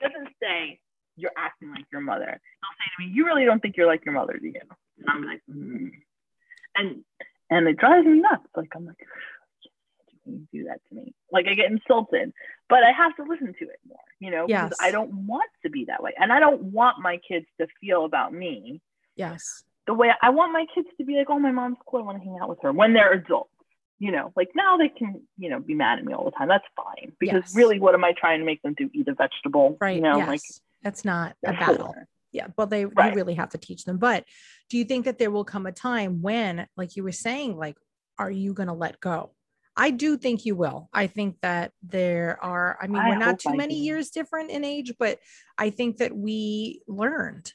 He 0.00 0.08
doesn't 0.08 0.28
say 0.42 0.80
you're 1.16 1.36
acting 1.36 1.70
like 1.70 1.84
your 1.92 2.00
mother. 2.00 2.24
He'll 2.26 2.76
say 2.78 2.88
to 2.96 2.96
me, 3.04 3.14
"You 3.14 3.26
really 3.26 3.44
don't 3.44 3.60
think 3.60 3.76
you're 3.76 3.86
like 3.86 4.04
your 4.06 4.14
mother, 4.14 4.38
do 4.40 4.46
you?" 4.46 4.60
And 4.98 5.06
I'm 5.08 5.24
like, 5.24 5.42
mm. 5.50 5.90
and 6.76 7.04
and 7.50 7.68
it 7.68 7.76
drives 7.76 8.06
me 8.06 8.18
nuts. 8.20 8.48
Like 8.56 8.70
I'm 8.74 8.86
like, 8.86 8.96
you 10.24 10.46
do 10.52 10.64
that 10.64 10.80
to 10.88 10.94
me. 10.94 11.14
Like 11.30 11.46
I 11.48 11.54
get 11.54 11.70
insulted, 11.70 12.32
but 12.68 12.82
I 12.82 12.92
have 12.92 13.14
to 13.16 13.24
listen 13.24 13.52
to 13.58 13.64
it 13.64 13.80
more, 13.86 13.98
you 14.20 14.30
know, 14.30 14.46
because 14.46 14.70
Yes. 14.70 14.78
I 14.80 14.90
don't 14.90 15.12
want 15.26 15.50
to 15.64 15.70
be 15.70 15.84
that 15.86 16.02
way, 16.02 16.12
and 16.18 16.32
I 16.32 16.40
don't 16.40 16.62
want 16.78 16.96
my 17.00 17.18
kids 17.28 17.46
to 17.60 17.66
feel 17.80 18.04
about 18.06 18.32
me 18.32 18.80
Yes. 19.16 19.64
the 19.86 19.94
way 19.94 20.10
I 20.22 20.30
want 20.30 20.52
my 20.52 20.66
kids 20.74 20.88
to 20.98 21.04
be 21.04 21.16
like, 21.16 21.26
oh, 21.28 21.38
my 21.38 21.50
mom's 21.52 21.78
cool. 21.86 22.00
I 22.00 22.02
want 22.04 22.18
to 22.18 22.24
hang 22.24 22.38
out 22.40 22.48
with 22.48 22.58
her 22.62 22.72
when 22.72 22.92
they're 22.94 23.12
adults. 23.12 23.48
You 23.98 24.10
know, 24.10 24.32
like 24.36 24.48
now 24.56 24.76
they 24.78 24.88
can, 24.88 25.22
you 25.38 25.48
know, 25.48 25.60
be 25.60 25.74
mad 25.74 25.98
at 26.00 26.04
me 26.04 26.12
all 26.12 26.24
the 26.24 26.32
time. 26.32 26.48
That's 26.48 26.64
fine 26.76 27.12
because 27.20 27.42
Yes. 27.46 27.54
really, 27.54 27.78
what 27.78 27.94
am 27.94 28.02
I 28.04 28.12
trying 28.12 28.40
to 28.40 28.44
make 28.44 28.60
them 28.62 28.74
do? 28.76 28.90
Eat 28.92 29.06
a 29.08 29.14
vegetable, 29.14 29.76
Right. 29.80 29.94
You 29.96 30.02
know, 30.02 30.16
yes. 30.16 30.28
like 30.28 30.40
That's 30.82 31.04
not 31.04 31.36
a 31.44 31.52
battle. 31.52 31.94
Yeah. 32.32 32.48
But 32.56 32.70
they 32.70 32.84
Right. 32.86 33.10
you 33.10 33.14
really 33.16 33.34
have 33.34 33.50
to 33.50 33.58
teach 33.58 33.84
them. 33.84 33.98
But 33.98 34.24
do 34.70 34.76
you 34.78 34.84
think 34.84 35.04
that 35.04 35.18
there 35.18 35.30
will 35.30 35.44
come 35.44 35.66
a 35.66 35.72
time 35.72 36.20
when, 36.20 36.66
like 36.76 36.96
you 36.96 37.04
were 37.04 37.12
saying, 37.12 37.56
like, 37.56 37.76
are 38.18 38.30
you 38.30 38.54
going 38.54 38.66
to 38.68 38.72
let 38.74 38.98
go? 38.98 39.34
I 39.76 39.90
do 39.90 40.16
think 40.16 40.44
you 40.46 40.56
will. 40.56 40.88
I 40.92 41.06
think 41.06 41.36
that 41.42 41.72
there 41.82 42.38
are, 42.42 42.78
I 42.82 42.88
mean, 42.88 43.00
I 43.02 43.08
we're 43.10 43.16
not 43.18 43.38
too 43.38 43.50
I 43.50 43.56
many 43.56 43.74
do. 43.76 43.84
years 43.84 44.10
different 44.10 44.50
in 44.50 44.64
age, 44.64 44.94
but 44.98 45.18
I 45.56 45.70
think 45.70 45.98
that 45.98 46.14
we 46.16 46.82
learned 46.88 47.52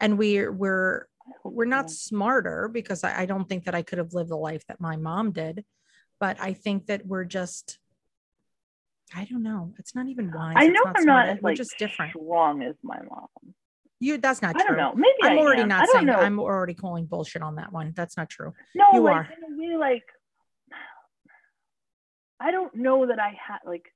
and 0.00 0.18
we're, 0.18 0.50
we're, 0.50 1.06
we're 1.44 1.64
not 1.64 1.90
smarter 1.90 2.68
because 2.68 3.04
I, 3.04 3.22
I 3.22 3.26
don't 3.26 3.48
think 3.48 3.64
that 3.64 3.74
I 3.74 3.82
could 3.82 3.98
have 3.98 4.12
lived 4.14 4.30
the 4.30 4.36
life 4.36 4.64
that 4.66 4.80
my 4.80 4.96
mom 4.96 5.32
did, 5.32 5.64
but 6.18 6.36
I 6.40 6.52
think 6.54 6.86
that 6.86 7.06
we're 7.06 7.24
just, 7.24 7.78
I 9.14 9.24
don't 9.24 9.42
know. 9.42 9.72
It's 9.78 9.94
not 9.94 10.06
even 10.06 10.32
wise. 10.32 10.54
I 10.56 10.68
know 10.68 10.82
not 10.84 10.96
I'm 10.98 11.04
not 11.04 11.28
as 11.28 11.38
We're 11.42 11.50
like 11.50 11.56
just 11.56 11.76
different. 11.78 12.12
strong 12.12 12.62
as 12.62 12.76
my 12.82 12.98
mom. 13.02 13.26
You, 13.98 14.16
that's 14.18 14.40
not 14.40 14.56
I 14.56 14.60
true. 14.64 14.68
don't 14.68 14.76
know. 14.78 14.94
Maybe 14.94 15.18
I'm 15.22 15.38
I 15.38 15.40
already 15.40 15.62
am. 15.62 15.68
not 15.68 15.82
I 15.82 15.92
saying 15.92 16.06
know. 16.06 16.18
I'm 16.18 16.38
already 16.40 16.74
calling 16.74 17.06
bullshit 17.06 17.42
on 17.42 17.56
that 17.56 17.72
one. 17.72 17.92
That's 17.94 18.16
not 18.16 18.30
true. 18.30 18.54
no, 18.74 18.86
you 18.94 19.00
like 19.02 19.14
are. 19.16 19.28
in 19.46 19.52
a 19.54 19.58
way, 19.58 19.76
like 19.76 20.04
I 22.40 22.50
don't 22.50 22.74
know 22.74 23.06
that 23.06 23.18
I 23.18 23.36
had 23.46 23.58
like. 23.66 23.92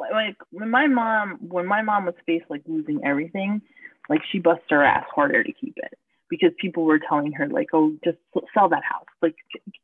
Like 0.00 0.36
when 0.50 0.70
my 0.70 0.86
mom, 0.86 1.38
when 1.40 1.66
my 1.66 1.82
mom 1.82 2.06
was 2.06 2.14
faced 2.26 2.46
like 2.48 2.62
losing 2.66 3.00
everything, 3.04 3.62
like 4.08 4.20
she 4.30 4.38
busted 4.38 4.70
her 4.70 4.84
ass 4.84 5.04
harder 5.14 5.42
to 5.44 5.52
keep 5.52 5.74
it 5.76 5.98
because 6.28 6.50
people 6.58 6.84
were 6.84 6.98
telling 6.98 7.32
her 7.32 7.48
like, 7.48 7.68
"Oh, 7.72 7.92
just 8.04 8.18
sell 8.54 8.68
that 8.68 8.84
house, 8.84 9.06
like 9.22 9.34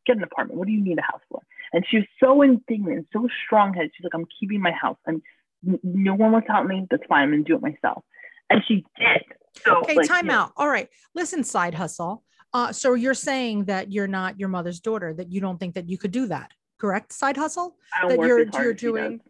get 0.06 0.16
an 0.16 0.22
apartment. 0.22 0.58
What 0.58 0.66
do 0.66 0.72
you 0.72 0.82
need 0.82 0.98
a 0.98 1.02
house 1.02 1.20
for?" 1.30 1.42
And 1.72 1.84
she 1.88 1.98
was 1.98 2.06
so 2.22 2.42
indignant, 2.42 3.08
so 3.12 3.28
strong-headed. 3.46 3.92
She's 3.96 4.04
like, 4.04 4.14
"I'm 4.14 4.26
keeping 4.38 4.60
my 4.60 4.72
house, 4.72 4.98
and 5.06 5.22
n- 5.66 5.80
no 5.82 6.14
one 6.14 6.32
to 6.32 6.52
help 6.52 6.66
me. 6.66 6.86
That's 6.90 7.02
fine. 7.08 7.24
I'm 7.24 7.30
gonna 7.30 7.42
do 7.42 7.56
it 7.56 7.62
myself." 7.62 8.04
And 8.50 8.62
she 8.66 8.84
did. 8.98 9.24
So 9.64 9.78
Okay, 9.78 9.96
like, 9.96 10.08
time 10.08 10.30
out. 10.30 10.52
All 10.56 10.68
right. 10.68 10.88
Listen, 11.14 11.42
side 11.42 11.74
hustle. 11.74 12.22
Uh, 12.52 12.72
so 12.72 12.94
you're 12.94 13.14
saying 13.14 13.64
that 13.64 13.90
you're 13.92 14.06
not 14.06 14.38
your 14.38 14.48
mother's 14.48 14.80
daughter, 14.80 15.12
that 15.14 15.32
you 15.32 15.40
don't 15.40 15.58
think 15.58 15.74
that 15.74 15.88
you 15.88 15.98
could 15.98 16.12
do 16.12 16.26
that, 16.26 16.52
correct? 16.78 17.12
Side 17.12 17.36
hustle? 17.36 17.76
I 17.94 18.02
don't 18.02 18.16
that 18.16 18.26
you're 18.26 18.38
you're 18.38 18.40
as 18.40 18.54
she 18.54 18.62
does. 18.62 18.78
doing 18.80 19.20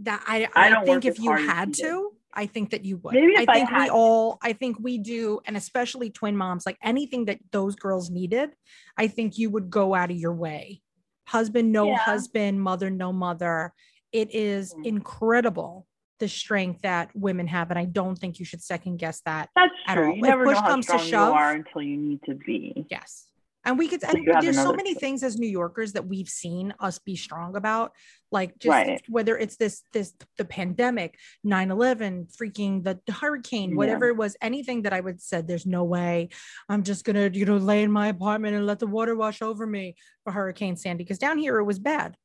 that 0.00 0.22
I, 0.26 0.48
I 0.54 0.66
I, 0.66 0.70
don't 0.70 0.84
think 0.84 1.04
if 1.04 1.18
you 1.18 1.32
had 1.32 1.74
to, 1.74 2.10
I 2.32 2.46
think 2.46 2.70
that 2.70 2.84
you 2.84 2.96
would. 2.98 3.14
Maybe 3.14 3.34
if 3.34 3.48
I 3.48 3.54
think 3.54 3.70
we 3.70 3.76
had- 3.76 3.90
all, 3.90 4.38
I 4.42 4.52
think 4.52 4.76
we 4.80 4.98
do, 4.98 5.40
and 5.46 5.56
especially 5.56 6.10
twin 6.10 6.36
moms, 6.36 6.66
like 6.66 6.78
anything 6.82 7.26
that 7.26 7.38
those 7.52 7.76
girls 7.76 8.10
needed, 8.10 8.50
I 8.96 9.06
think 9.06 9.38
you 9.38 9.50
would 9.50 9.70
go 9.70 9.94
out 9.94 10.10
of 10.10 10.16
your 10.16 10.34
way. 10.34 10.82
Husband, 11.26 11.72
no 11.72 11.86
Yeah. 11.88 11.96
husband, 11.98 12.60
mother, 12.60 12.90
no 12.90 13.12
mother. 13.12 13.72
It 14.12 14.34
is 14.34 14.74
Mhm. 14.74 14.86
incredible 14.86 15.86
the 16.20 16.28
strength 16.28 16.82
that 16.82 17.10
women 17.14 17.46
have, 17.48 17.70
and 17.70 17.78
I 17.78 17.84
don't 17.86 18.16
think 18.16 18.38
you 18.38 18.44
should 18.44 18.62
second 18.62 18.98
guess 18.98 19.20
that. 19.22 19.50
That's 19.56 19.72
at 19.86 19.94
true. 19.94 20.10
all. 20.10 20.16
You 20.16 20.22
If 20.24 20.28
never 20.28 20.44
know 20.44 20.54
how 20.54 20.68
comes 20.68 20.86
to 20.86 20.90
strong 20.92 21.04
you 21.04 21.10
shove- 21.10 21.34
are 21.34 21.52
until 21.52 21.82
you 21.82 21.96
need 21.96 22.20
to 22.24 22.34
be. 22.34 22.86
Yes. 22.90 23.26
And 23.64 23.78
we 23.78 23.88
could, 23.88 24.04
and 24.04 24.26
there's 24.42 24.56
so 24.60 24.72
many 24.74 24.94
things 24.94 25.22
as 25.22 25.38
New 25.38 25.48
Yorkers 25.48 25.94
that 25.94 26.06
we've 26.06 26.28
seen 26.28 26.74
us 26.80 26.98
be 26.98 27.16
strong 27.16 27.56
about, 27.56 27.92
like 28.30 28.58
just 28.58 28.70
Right. 28.70 29.02
whether 29.08 29.38
it's 29.38 29.56
this, 29.56 29.82
this, 29.92 30.12
the 30.36 30.44
pandemic, 30.44 31.18
9 31.44 31.70
11, 31.70 32.26
freaking 32.26 32.84
the 32.84 33.00
hurricane, 33.12 33.70
Yeah. 33.70 33.76
whatever 33.76 34.08
it 34.08 34.16
was, 34.16 34.36
anything 34.42 34.82
that 34.82 34.92
I 34.92 35.00
would 35.00 35.20
said, 35.22 35.48
there's 35.48 35.66
no 35.66 35.82
way 35.84 36.28
I'm 36.68 36.82
just 36.82 37.04
going 37.04 37.16
to, 37.32 37.36
you 37.38 37.46
know, 37.46 37.56
lay 37.56 37.82
in 37.82 37.90
my 37.90 38.08
apartment 38.08 38.54
and 38.54 38.66
let 38.66 38.78
the 38.80 38.86
water 38.86 39.16
wash 39.16 39.40
over 39.40 39.66
me 39.66 39.96
for 40.24 40.32
Hurricane 40.32 40.76
Sandy. 40.76 41.02
Because 41.04 41.18
down 41.18 41.38
here 41.38 41.58
it 41.58 41.64
was 41.64 41.78
bad. 41.78 42.16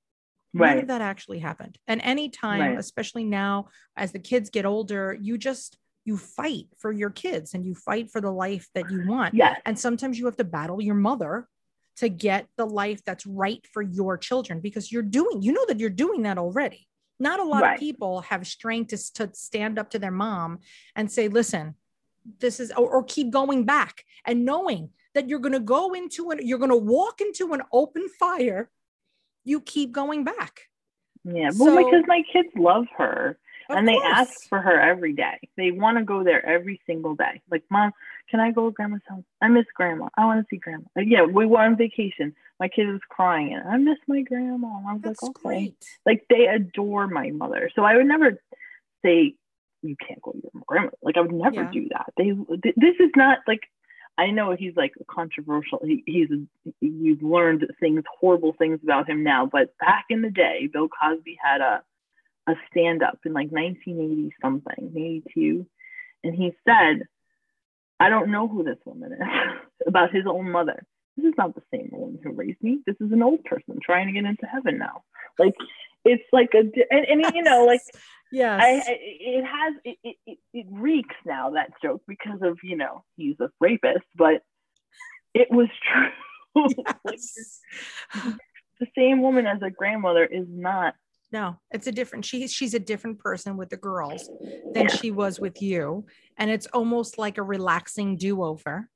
None 0.54 0.62
Right. 0.68 0.80
of 0.80 0.88
that 0.88 1.02
actually 1.02 1.40
happened. 1.40 1.78
And 1.88 2.02
anytime, 2.02 2.60
Right. 2.60 2.78
especially 2.80 3.24
now, 3.24 3.70
as 3.96 4.12
the 4.12 4.20
kids 4.20 4.50
get 4.50 4.66
older, 4.66 5.18
you 5.20 5.38
just, 5.38 5.78
you 6.06 6.18
fight 6.18 6.66
for 6.78 6.92
your 6.92 7.10
kids 7.10 7.54
and 7.54 7.66
you 7.66 7.76
fight 7.76 8.10
for 8.12 8.22
the 8.22 8.32
life 8.32 8.68
that 8.74 8.90
you 8.90 9.08
want. 9.08 9.34
Yes. 9.34 9.60
And 9.66 9.78
sometimes 9.78 10.18
you 10.18 10.26
have 10.26 10.38
to 10.38 10.44
battle 10.44 10.82
your 10.82 10.96
mother 10.96 11.48
to 11.98 12.10
get 12.10 12.48
the 12.58 12.66
life 12.66 13.04
that's 13.06 13.26
right 13.26 13.66
for 13.74 13.82
your 13.82 14.18
children 14.18 14.60
because 14.62 14.92
you're 14.92 15.02
doing, 15.04 15.42
you 15.42 15.52
know 15.52 15.66
that 15.68 15.80
you're 15.80 15.90
doing 15.90 16.24
that 16.24 16.38
already. 16.38 16.88
Not 17.20 17.40
a 17.40 17.44
lot 17.44 17.62
Right. 17.64 17.74
of 17.74 17.80
people 17.80 18.22
have 18.22 18.48
strength 18.48 18.90
to, 18.90 19.14
to 19.16 19.30
stand 19.34 19.78
up 19.78 19.90
to 19.92 20.00
their 20.00 20.12
mom 20.12 20.60
and 20.96 21.12
say, 21.12 21.28
listen, 21.28 21.76
this 22.40 22.60
is, 22.62 22.72
or, 22.72 22.90
or 22.90 23.04
keep 23.04 23.30
going 23.32 23.66
back 23.66 24.04
and 24.26 24.46
knowing 24.46 24.90
that 25.14 25.28
you're 25.28 25.40
going 25.40 25.54
to 25.54 25.60
go 25.60 25.94
into 25.94 26.32
an, 26.32 26.40
you're 26.42 26.60
going 26.60 26.72
to 26.72 26.78
walk 26.78 27.20
into 27.20 27.52
an 27.54 27.62
open 27.74 28.08
fire. 28.08 28.70
You 29.44 29.60
keep 29.60 29.92
going 29.92 30.24
back. 30.24 30.62
Yeah. 31.26 31.50
Well, 31.58 31.76
So- 31.76 31.84
because 31.86 32.04
my 32.08 32.22
kids 32.32 32.50
love 32.56 32.86
her 32.98 33.38
Of 33.70 33.78
and 33.78 33.88
they 33.88 33.98
ask 34.04 34.48
for 34.50 34.60
her 34.62 34.80
every 34.80 35.14
day. 35.14 35.40
They 35.58 35.72
want 35.72 35.98
to 35.98 36.04
go 36.04 36.24
there 36.24 36.46
every 36.46 36.82
single 36.88 37.16
day. 37.16 37.42
Like, 37.52 37.64
mom, 37.70 37.92
can 38.30 38.40
I 38.40 38.52
go 38.52 38.66
to 38.70 38.72
grandma's 38.72 39.02
house? 39.08 39.24
I 39.42 39.48
miss 39.48 39.66
grandma. 39.76 40.10
I 40.18 40.26
want 40.26 40.42
to 40.42 40.48
see 40.50 40.58
grandma. 40.58 40.86
Like, 40.96 41.06
yeah, 41.08 41.24
we 41.24 41.46
were 41.46 41.60
on 41.60 41.78
vacation. 41.78 42.36
My 42.60 42.68
kid 42.68 42.88
was 42.88 43.02
crying 43.10 43.54
and 43.54 43.68
I 43.68 43.78
miss 43.78 43.98
my 44.08 44.22
grandma. 44.22 44.68
I 44.88 44.94
was 44.94 45.02
That's 45.04 45.22
like, 45.24 45.30
okay. 45.32 45.42
great. 45.44 45.86
Like 46.06 46.26
they 46.30 46.48
adore 46.48 47.08
my 47.08 47.30
mother. 47.32 47.70
So 47.76 47.84
I 47.84 47.96
would 47.96 48.06
never 48.08 48.42
say 49.04 49.36
you 49.82 49.96
can't 50.06 50.22
go 50.22 50.32
to 50.32 50.40
your 50.42 50.64
grandma. 50.68 50.90
Like 51.02 51.18
I 51.18 51.22
would 51.22 51.32
never 51.32 51.64
Yeah. 51.64 51.70
do 51.72 51.88
that. 51.90 52.14
They 52.18 52.32
th- 52.64 52.76
this 52.76 52.96
is 53.00 53.12
not 53.16 53.40
like 53.48 53.62
I 54.18 54.32
know 54.32 54.54
he's 54.54 54.76
like 54.76 54.94
controversial. 55.10 55.80
He, 55.84 56.04
he's 56.06 56.28
you've 56.82 57.24
learned 57.24 57.66
things 57.80 58.04
horrible 58.20 58.54
things 58.54 58.80
about 58.84 59.10
him 59.10 59.24
now, 59.24 59.46
but 59.46 59.78
back 59.80 60.06
in 60.10 60.22
the 60.22 60.30
day, 60.30 60.68
Bill 60.72 60.90
Cosby 60.90 61.38
had 61.42 61.62
a 61.62 61.82
a 62.50 62.56
stand 62.72 63.04
up 63.04 63.20
in 63.26 63.34
like 63.34 63.52
1980 63.52 64.34
something, 64.42 64.94
82, 64.96 65.66
and 66.24 66.36
he 66.36 66.54
said, 66.68 67.08
"I 68.00 68.10
don't 68.10 68.32
know 68.32 68.48
who 68.48 68.64
this 68.64 68.80
woman 68.86 69.14
is." 69.14 69.20
about 69.88 70.14
his 70.14 70.26
own 70.28 70.52
mother. 70.52 70.86
This 71.18 71.28
is 71.28 71.38
not 71.38 71.56
the 71.56 71.62
same 71.74 71.90
woman 71.92 72.20
who 72.24 72.32
raised 72.32 72.62
me. 72.62 72.80
This 72.86 72.96
is 73.00 73.12
an 73.12 73.24
old 73.24 73.44
person 73.44 73.80
trying 73.84 74.08
to 74.08 74.14
get 74.14 74.26
into 74.26 74.46
heaven 74.46 74.78
now. 74.78 75.04
Like 75.38 75.56
it's 76.06 76.24
like 76.32 76.52
a 76.54 76.60
and, 76.60 77.06
and 77.06 77.36
you 77.36 77.44
know 77.44 77.66
like 77.66 77.82
yes. 78.32 78.62
I, 78.62 78.68
I 78.68 78.98
it 79.00 79.46
has 79.46 79.74
it, 79.84 80.18
it, 80.26 80.38
it, 80.54 80.66
reeks 80.70 81.16
now 81.26 81.52
that 81.52 81.72
joke 81.82 82.02
because 82.08 82.42
of 82.42 82.60
you 82.64 82.78
know 82.78 83.04
he's 83.18 83.36
a 83.40 83.50
rapist, 83.60 84.06
but 84.16 84.44
it 85.34 85.50
was 85.52 85.68
true. 86.56 86.70
like, 87.04 87.20
the 88.80 88.88
same 88.98 89.22
woman 89.22 89.46
as 89.46 89.62
a 89.62 89.70
grandmother 89.70 90.26
is 90.26 90.46
not. 90.50 90.96
No, 91.32 91.58
it's 91.72 91.86
a 91.88 91.92
different. 91.92 92.26
She's 92.26 92.52
she's 92.52 92.74
a 92.74 92.80
different 92.80 93.20
person 93.20 93.56
with 93.56 93.70
the 93.70 93.78
girls 93.78 94.28
than 94.74 94.88
Yeah. 94.88 94.96
she 94.96 95.12
was 95.12 95.40
with 95.40 95.62
you, 95.62 96.06
and 96.38 96.50
it's 96.50 96.66
almost 96.68 97.18
like 97.18 97.38
a 97.38 97.44
relaxing 97.44 98.16
do 98.18 98.44
over. 98.44 98.90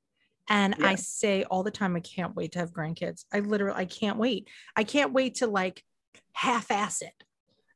And 0.48 0.74
Yeah. 0.78 0.88
I 0.88 0.94
say 0.96 1.44
all 1.44 1.62
the 1.62 1.70
time, 1.70 1.96
I 1.96 2.00
can't 2.00 2.34
wait 2.34 2.52
to 2.52 2.58
have 2.58 2.72
grandkids. 2.72 3.24
I 3.32 3.40
literally, 3.40 3.78
I 3.80 3.84
can't 3.86 4.18
wait. 4.18 4.48
I 4.76 4.84
can't 4.84 5.12
wait 5.12 5.36
to 5.36 5.46
like 5.46 5.82
half 6.32 6.70
ass 6.70 7.02
it 7.02 7.14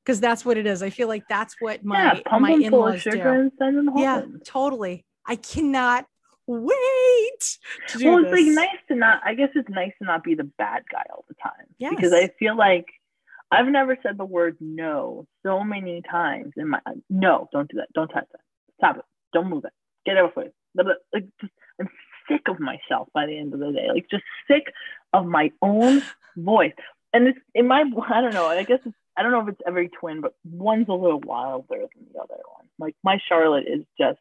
because 0.04 0.20
that's 0.20 0.44
what 0.44 0.58
it 0.58 0.66
is. 0.66 0.82
I 0.82 0.90
feel 0.90 1.08
like 1.08 1.22
that's 1.28 1.54
what 1.60 1.84
my 1.84 2.20
yeah, 2.26 2.38
my 2.38 2.50
them 2.58 2.70
full 2.70 2.86
of 2.88 2.94
in-laws 2.94 3.00
sugar 3.02 3.16
do. 3.34 3.40
and 3.40 3.52
send 3.58 3.78
them 3.78 3.86
home. 3.86 3.98
Yeah, 4.02 4.22
totally. 4.44 5.06
I 5.24 5.36
cannot 5.36 6.06
wait 6.46 7.58
to 7.88 7.98
do 7.98 8.06
well, 8.10 8.18
it's 8.24 8.30
this. 8.34 8.46
like 8.46 8.54
nice 8.54 8.80
to 8.88 8.94
not. 8.96 9.20
I 9.24 9.34
guess 9.34 9.50
it's 9.54 9.68
nice 9.68 9.92
to 10.00 10.04
not 10.06 10.24
be 10.24 10.34
the 10.34 10.44
bad 10.58 10.82
guy 10.90 11.04
all 11.10 11.24
the 11.28 11.34
time. 11.34 11.66
Yes. 11.78 11.94
Because 11.94 12.12
I 12.12 12.28
feel 12.38 12.56
like 12.56 12.86
I've 13.50 13.66
never 13.66 13.96
said 14.02 14.18
the 14.18 14.24
word 14.24 14.56
no 14.60 15.26
so 15.42 15.64
many 15.64 16.02
times 16.02 16.52
in 16.56 16.68
my 16.68 16.80
no. 17.08 17.48
Don't 17.52 17.70
do 17.70 17.78
that. 17.78 17.92
Don't 17.94 18.08
touch 18.08 18.26
that. 18.32 18.40
Stop 18.76 18.98
it. 18.98 19.04
Don't 19.32 19.48
move 19.48 19.64
it. 19.64 19.72
Get 20.04 20.16
it 20.16 20.24
off 20.24 20.36
it. 20.36 20.54
Like, 20.74 21.24
just, 21.40 21.52
I'm 21.80 21.88
sick 22.28 22.42
of 22.48 22.60
myself 22.60 23.08
by 23.14 23.26
the 23.26 23.38
end 23.38 23.54
of 23.54 23.60
the 23.60 23.72
day. 23.72 23.88
Like 23.92 24.06
just 24.10 24.24
sick 24.46 24.72
of 25.12 25.26
my 25.26 25.50
own 25.62 26.02
voice. 26.36 26.72
And 27.12 27.28
it's 27.28 27.38
in 27.54 27.66
my. 27.66 27.84
I 28.10 28.20
don't 28.20 28.34
know. 28.34 28.46
I 28.46 28.62
guess 28.64 28.80
it's. 28.84 28.94
I 29.16 29.22
don't 29.22 29.32
know 29.32 29.40
if 29.40 29.48
it's 29.48 29.62
every 29.66 29.88
twin, 29.88 30.20
but 30.20 30.34
one's 30.44 30.88
a 30.88 30.92
little 30.92 31.20
wilder 31.20 31.64
than 31.70 32.06
the 32.12 32.20
other 32.20 32.34
one. 32.34 32.68
Like 32.78 32.94
my 33.02 33.18
Charlotte 33.28 33.64
is 33.66 33.84
just 33.98 34.20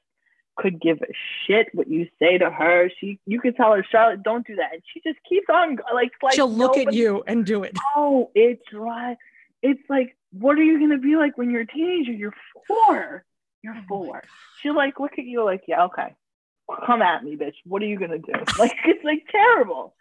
could 0.57 0.81
give 0.81 0.97
a 1.01 1.05
shit 1.45 1.67
what 1.73 1.87
you 1.87 2.07
say 2.19 2.37
to 2.37 2.49
her. 2.49 2.89
She, 2.99 3.19
you 3.25 3.39
could 3.39 3.55
tell 3.55 3.73
her, 3.73 3.85
Charlotte, 3.89 4.23
don't 4.23 4.45
do 4.45 4.55
that, 4.55 4.73
and 4.73 4.81
she 4.93 4.99
just 5.01 5.19
keeps 5.27 5.47
on 5.53 5.77
like, 5.93 6.11
like 6.21 6.33
She'll 6.33 6.51
look 6.51 6.77
at 6.77 6.93
you 6.93 7.23
and 7.27 7.45
do 7.45 7.63
it. 7.63 7.77
Oh, 7.95 8.31
it's 8.35 8.63
right. 8.73 9.17
It's 9.61 9.81
like, 9.89 10.15
what 10.31 10.57
are 10.57 10.63
you 10.63 10.79
gonna 10.79 10.97
be 10.99 11.15
like 11.15 11.37
when 11.37 11.49
you're 11.51 11.61
a 11.61 11.67
teenager? 11.67 12.11
You're 12.11 12.33
four. 12.67 13.23
You're 13.63 13.75
Oh 13.75 13.83
four. 13.87 14.23
She'll 14.61 14.75
like 14.75 14.99
look 14.99 15.13
at 15.17 15.25
you 15.25 15.43
like, 15.43 15.63
yeah, 15.67 15.85
okay, 15.85 16.15
come 16.85 17.01
at 17.01 17.23
me, 17.23 17.35
bitch. 17.37 17.55
What 17.65 17.81
are 17.81 17.85
you 17.85 17.99
gonna 17.99 18.19
do? 18.19 18.33
Like, 18.59 18.75
it's 18.85 19.03
like 19.03 19.23
terrible. 19.31 19.95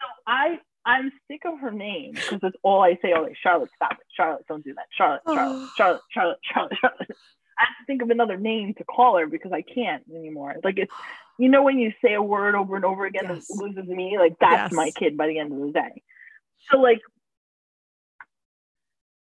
So 0.00 0.06
I, 0.26 0.58
I'm 0.84 1.10
sick 1.28 1.42
of 1.46 1.58
her 1.60 1.70
name 1.72 2.12
because 2.14 2.40
that's 2.40 2.56
all 2.62 2.82
I 2.82 2.94
say. 3.02 3.12
Oh, 3.16 3.22
like, 3.22 3.36
Charlotte, 3.42 3.70
stop 3.76 3.92
it. 3.92 4.06
Charlotte, 4.16 4.44
don't 4.48 4.62
do 4.64 4.74
that. 4.74 4.86
Charlotte, 4.96 5.22
Charlotte, 5.26 5.56
Oh. 5.56 5.70
Charlotte, 5.76 6.00
Charlotte, 6.12 6.38
Charlotte, 6.52 6.72
Charlotte. 6.80 7.10
I 7.58 7.62
have 7.62 7.76
to 7.80 7.86
think 7.86 8.02
of 8.02 8.10
another 8.10 8.36
name 8.36 8.74
to 8.74 8.84
call 8.84 9.18
her 9.18 9.26
because 9.26 9.52
I 9.52 9.62
can't 9.62 10.02
anymore. 10.14 10.56
Like 10.62 10.78
it's, 10.78 10.92
you 11.38 11.48
know, 11.48 11.62
when 11.62 11.78
you 11.78 11.92
say 12.04 12.14
a 12.14 12.22
word 12.22 12.54
over 12.54 12.76
and 12.76 12.84
over 12.84 13.06
again, 13.06 13.24
Yes. 13.28 13.46
it 13.50 13.56
loses 13.56 13.86
me. 13.86 14.16
Like 14.18 14.36
that's 14.40 14.70
Yes. 14.70 14.72
my 14.72 14.90
kid 14.90 15.16
by 15.16 15.26
the 15.28 15.38
end 15.38 15.52
of 15.52 15.58
the 15.60 15.72
day. 15.72 16.02
So 16.70 16.78
like, 16.78 17.00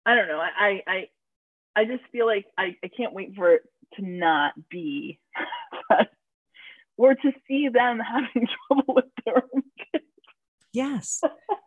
I 0.05 0.15
don't 0.15 0.27
know. 0.27 0.39
I 0.39 0.49
I 0.57 0.81
I, 0.87 1.07
I 1.75 1.85
just 1.85 2.03
feel 2.11 2.25
like 2.25 2.45
I, 2.57 2.75
I 2.83 2.87
can't 2.95 3.13
wait 3.13 3.35
for 3.35 3.53
it 3.53 3.61
to 3.95 4.05
not 4.05 4.53
be, 4.69 5.19
or 6.97 7.15
to 7.15 7.31
see 7.47 7.69
them 7.69 7.99
having 8.05 8.47
trouble 8.67 8.93
with 8.95 9.05
their 9.25 9.37
own 9.37 9.63
kids. 9.91 10.05
Yes, 10.71 11.21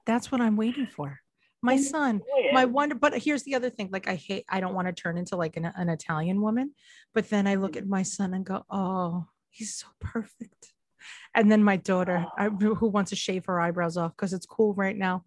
that's 0.04 0.30
what 0.32 0.40
I'm 0.40 0.56
waiting 0.56 0.86
for. 0.86 1.20
My 1.62 1.76
son, 1.78 2.20
my 2.52 2.64
wonder, 2.64 2.94
but 2.94 3.16
here's 3.18 3.42
the 3.42 3.54
other 3.54 3.70
thing. 3.70 3.88
Like 3.90 4.08
I 4.08 4.14
hate, 4.14 4.44
I 4.48 4.60
don't 4.60 4.74
want 4.74 4.86
to 4.88 4.92
turn 4.92 5.18
into 5.18 5.36
like 5.36 5.56
an, 5.56 5.64
an 5.64 5.88
Italian 5.88 6.40
woman, 6.40 6.72
but 7.14 7.28
then 7.28 7.46
I 7.46 7.56
look 7.56 7.76
at 7.76 7.86
my 7.88 8.02
son 8.02 8.34
and 8.34 8.44
go, 8.44 8.64
oh, 8.70 9.26
he's 9.50 9.74
so 9.74 9.86
perfect. 10.00 10.72
And 11.34 11.50
then 11.50 11.62
my 11.62 11.76
daughter, 11.76 12.26
I, 12.36 12.48
who 12.48 12.88
wants 12.88 13.10
to 13.10 13.16
shave 13.16 13.46
her 13.46 13.60
eyebrows 13.60 13.96
off 13.96 14.12
because 14.16 14.32
it's 14.32 14.46
cool 14.46 14.74
right 14.74 14.96
now. 14.96 15.24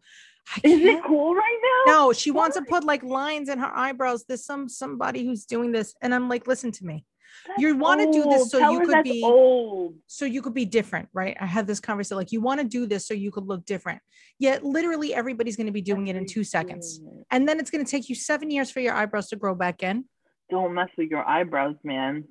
Is 0.64 0.82
it 0.82 1.04
cool 1.06 1.36
right 1.36 1.60
now? 1.86 1.92
No, 1.94 2.14
she 2.14 2.32
wants 2.32 2.58
to 2.58 2.64
put 2.64 2.84
like 2.84 3.04
lines 3.04 3.50
in 3.50 3.60
her 3.60 3.72
eyebrows. 3.76 4.26
There's 4.28 4.46
some 4.46 4.68
somebody 4.68 5.24
who's 5.26 5.46
doing 5.46 5.72
this, 5.72 5.94
and 6.02 6.14
I'm 6.14 6.28
like, 6.28 6.48
listen 6.48 6.72
to 6.74 6.86
me. 6.86 7.06
That's 7.48 7.62
you 7.62 7.76
wanna 7.76 8.12
do 8.12 8.24
this 8.24 8.52
so 8.52 8.60
Tell 8.60 8.74
you 8.74 8.82
could 8.82 9.04
be- 9.04 9.24
old. 9.24 9.96
so 10.08 10.26
you 10.26 10.42
could 10.42 10.54
be 10.54 10.66
different, 10.66 11.10
right? 11.14 11.36
I 11.40 11.46
had 11.46 11.68
this 11.68 11.80
conversation 11.80 12.18
like 12.18 12.32
you 12.32 12.42
want 12.42 12.60
to 12.62 12.68
do 12.68 12.86
this 12.86 13.08
so 13.08 13.14
you 13.14 13.32
could 13.32 13.46
look 13.46 13.66
different. 13.66 14.02
Yet 14.38 14.64
literally 14.64 15.14
everybody's 15.14 15.56
going 15.56 15.68
to 15.68 15.74
be 15.74 15.82
doing 15.82 16.08
it 16.08 16.16
in 16.16 16.26
two 16.26 16.44
seconds. 16.44 17.00
Everything. 17.00 17.26
And 17.32 17.48
then 17.48 17.60
it's 17.60 17.70
going 17.70 17.84
to 17.84 17.90
take 17.90 18.10
you 18.10 18.16
7 18.16 18.50
years 18.52 18.72
for 18.72 18.80
your 18.80 18.94
eyebrows 18.94 19.30
to 19.30 19.36
grow 19.36 19.56
back 19.56 19.84
in. 19.84 20.06
Don't 20.50 20.74
mess 20.74 20.90
with 20.98 21.10
your 21.10 21.28
eyebrows, 21.28 21.76
man. 21.84 22.26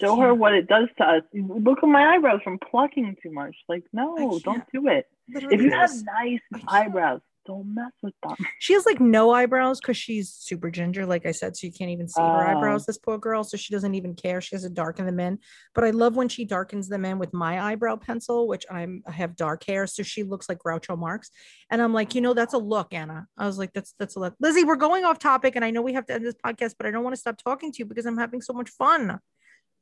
Show 0.00 0.16
her 0.16 0.34
what 0.34 0.54
it 0.54 0.68
does 0.68 0.88
to 0.98 1.04
us. 1.04 1.22
Look 1.34 1.78
at 1.82 1.86
my 1.88 2.14
eyebrows 2.14 2.40
from 2.42 2.58
plucking 2.58 3.16
too 3.22 3.30
much. 3.30 3.54
Like, 3.68 3.84
no, 3.92 4.38
don't 4.42 4.64
do 4.72 4.88
it. 4.88 5.06
Literally 5.32 5.54
If 5.56 5.62
you 5.62 5.70
have 5.70 5.90
nice 6.04 6.40
eyebrows, 6.66 7.20
don't 7.44 7.74
mess 7.74 7.92
with 8.02 8.14
them. 8.22 8.36
she 8.58 8.72
has 8.74 8.86
like 8.86 9.00
no 9.00 9.30
eyebrows 9.32 9.80
because 9.80 9.96
she's 9.96 10.30
super 10.30 10.70
ginger, 10.70 11.06
like 11.06 11.26
I 11.26 11.32
said, 11.32 11.56
so 11.56 11.66
you 11.66 11.72
can't 11.72 11.90
even 11.90 12.08
see 12.08 12.20
her 12.20 12.26
Oh. 12.46 12.50
eyebrows. 12.58 12.86
This 12.86 12.98
poor 12.98 13.18
girl, 13.18 13.44
so 13.44 13.56
she 13.56 13.72
doesn't 13.72 13.94
even 13.94 14.14
care. 14.14 14.40
She 14.40 14.54
has 14.54 14.62
to 14.62 14.70
darken 14.70 15.06
them 15.06 15.20
in. 15.20 15.38
But 15.74 15.84
I 15.84 15.90
love 15.90 16.16
when 16.16 16.28
she 16.28 16.44
darkens 16.44 16.88
them 16.88 17.04
in 17.04 17.18
with 17.18 17.32
my 17.32 17.60
eyebrow 17.60 17.96
pencil, 17.96 18.46
which 18.48 18.64
I'm 18.70 19.02
I 19.06 19.12
have 19.12 19.36
dark 19.36 19.64
hair, 19.64 19.86
so 19.86 20.02
she 20.02 20.22
looks 20.22 20.48
like 20.48 20.58
Groucho 20.58 20.96
Marx. 20.98 21.30
And 21.70 21.80
I'm 21.82 21.92
like, 21.92 22.14
you 22.14 22.20
know, 22.20 22.34
that's 22.34 22.54
a 22.54 22.58
look, 22.58 22.92
Anna. 22.92 23.26
I 23.36 23.46
was 23.46 23.58
like, 23.58 23.72
that's 23.72 23.94
that's 23.98 24.16
a 24.16 24.20
look. 24.20 24.34
Lizzie, 24.40 24.64
we're 24.64 24.76
going 24.76 25.04
off 25.04 25.18
topic, 25.18 25.56
and 25.56 25.64
I 25.64 25.70
know 25.70 25.82
we 25.82 25.94
have 25.94 26.06
to 26.06 26.14
end 26.14 26.24
this 26.24 26.34
podcast, 26.44 26.74
but 26.78 26.86
I 26.86 26.90
don't 26.90 27.04
want 27.04 27.14
to 27.14 27.20
stop 27.20 27.36
talking 27.42 27.72
to 27.72 27.78
you 27.78 27.84
because 27.86 28.06
I'm 28.06 28.18
having 28.18 28.40
so 28.40 28.52
much 28.52 28.70
fun. 28.70 29.18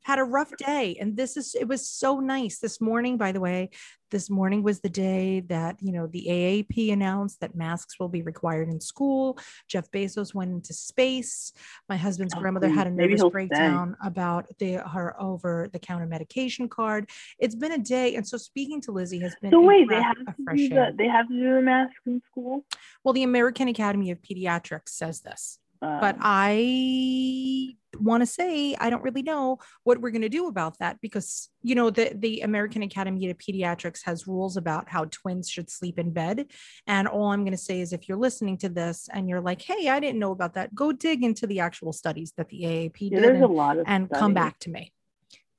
Had 0.03 0.19
a 0.19 0.23
rough 0.23 0.51
day, 0.57 0.97
and 0.99 1.15
this 1.15 1.37
is 1.37 1.55
it 1.55 1.67
was 1.67 1.87
so 1.87 2.19
nice 2.19 2.59
this 2.59 2.81
morning. 2.81 3.17
By 3.17 3.31
the 3.31 3.39
way, 3.39 3.69
this 4.09 4.29
morning 4.29 4.63
was 4.63 4.79
the 4.81 4.89
day 4.89 5.41
that 5.41 5.77
you 5.79 5.91
know 5.91 6.07
the 6.07 6.25
AAP 6.27 6.91
announced 6.91 7.39
that 7.41 7.55
masks 7.55 7.99
will 7.99 8.09
be 8.09 8.23
required 8.23 8.67
in 8.67 8.81
school. 8.81 9.37
Jeff 9.67 9.89
Bezos 9.91 10.33
went 10.33 10.51
into 10.51 10.73
space. 10.73 11.53
My 11.87 11.97
husband's 11.97 12.33
Oh, 12.35 12.39
grandmother 12.39 12.69
had 12.69 12.87
a. 12.87 12.91
Nervous 12.91 13.21
he'll 13.21 13.29
stay. 13.29 13.33
breakdown 13.33 13.95
about 14.03 14.47
the 14.59 14.77
her 14.77 15.15
over 15.21 15.69
the 15.71 15.79
counter 15.79 16.07
medication 16.07 16.67
card. 16.67 17.09
It's 17.39 17.55
been 17.55 17.71
a 17.71 17.77
day, 17.77 18.15
and 18.15 18.27
so 18.27 18.37
speaking 18.37 18.81
to 18.81 18.91
Lizzie 18.91 19.19
has 19.19 19.35
been 19.41 19.51
So 19.51 19.59
a 19.59 19.61
wait, 19.65 19.87
they 19.87 20.01
have 20.01 20.15
to 20.17 20.55
do 20.55 20.69
the, 20.69 20.93
they 20.97 21.07
have 21.07 21.27
to 21.27 21.33
do 21.33 21.53
the 21.55 21.61
mask 21.61 21.93
in 22.05 22.21
school. 22.31 22.65
Well, 23.03 23.13
the 23.13 23.23
American 23.23 23.67
Academy 23.67 24.11
of 24.11 24.19
Pediatrics 24.21 24.89
says 24.89 25.21
this 25.21 25.59
but 25.81 26.15
Um, 26.15 26.21
I 26.21 27.75
want 27.99 28.21
to 28.21 28.25
say 28.25 28.75
I 28.75 28.89
don't 28.89 29.03
really 29.03 29.21
know 29.21 29.59
what 29.83 29.99
we're 29.99 30.11
going 30.11 30.21
to 30.21 30.29
do 30.29 30.47
about 30.47 30.79
that 30.79 31.01
because 31.01 31.49
you 31.61 31.75
know 31.75 31.89
the 31.89 32.11
the 32.15 32.41
American 32.41 32.83
Academy 32.83 33.29
of 33.29 33.37
Pediatrics 33.37 34.01
has 34.05 34.27
rules 34.27 34.57
about 34.57 34.89
how 34.89 35.05
twins 35.05 35.49
should 35.49 35.69
sleep 35.69 35.99
in 35.99 36.11
bed. 36.11 36.47
And 36.87 37.07
all 37.07 37.31
I'm 37.31 37.43
going 37.43 37.51
to 37.51 37.57
say 37.57 37.81
is 37.81 37.93
if 37.93 38.07
you're 38.07 38.17
listening 38.17 38.57
to 38.59 38.69
this 38.69 39.09
and 39.11 39.27
you're 39.27 39.41
like 39.41 39.61
hey 39.61 39.89
I 39.89 39.99
didn't 39.99 40.19
know 40.19 40.31
about 40.31 40.53
that 40.53 40.73
go 40.73 40.91
dig 40.91 41.23
into 41.23 41.47
the 41.47 41.59
actual 41.59 41.93
studies 41.93 42.33
that 42.37 42.49
the 42.49 42.61
AAP 42.61 42.97
yeah, 43.01 43.09
did 43.19 43.23
there's 43.23 43.41
a 43.41 43.45
and, 43.45 43.53
lot 43.55 43.77
of 43.77 43.85
and 43.87 44.09
come 44.09 44.33
back 44.33 44.59
to 44.59 44.69
me. 44.69 44.93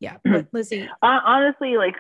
Yeah 0.01 0.17
but 0.25 0.47
Lizzie 0.53 0.89
Uh, 1.03 1.21
honestly, 1.25 1.77
like 1.77 1.97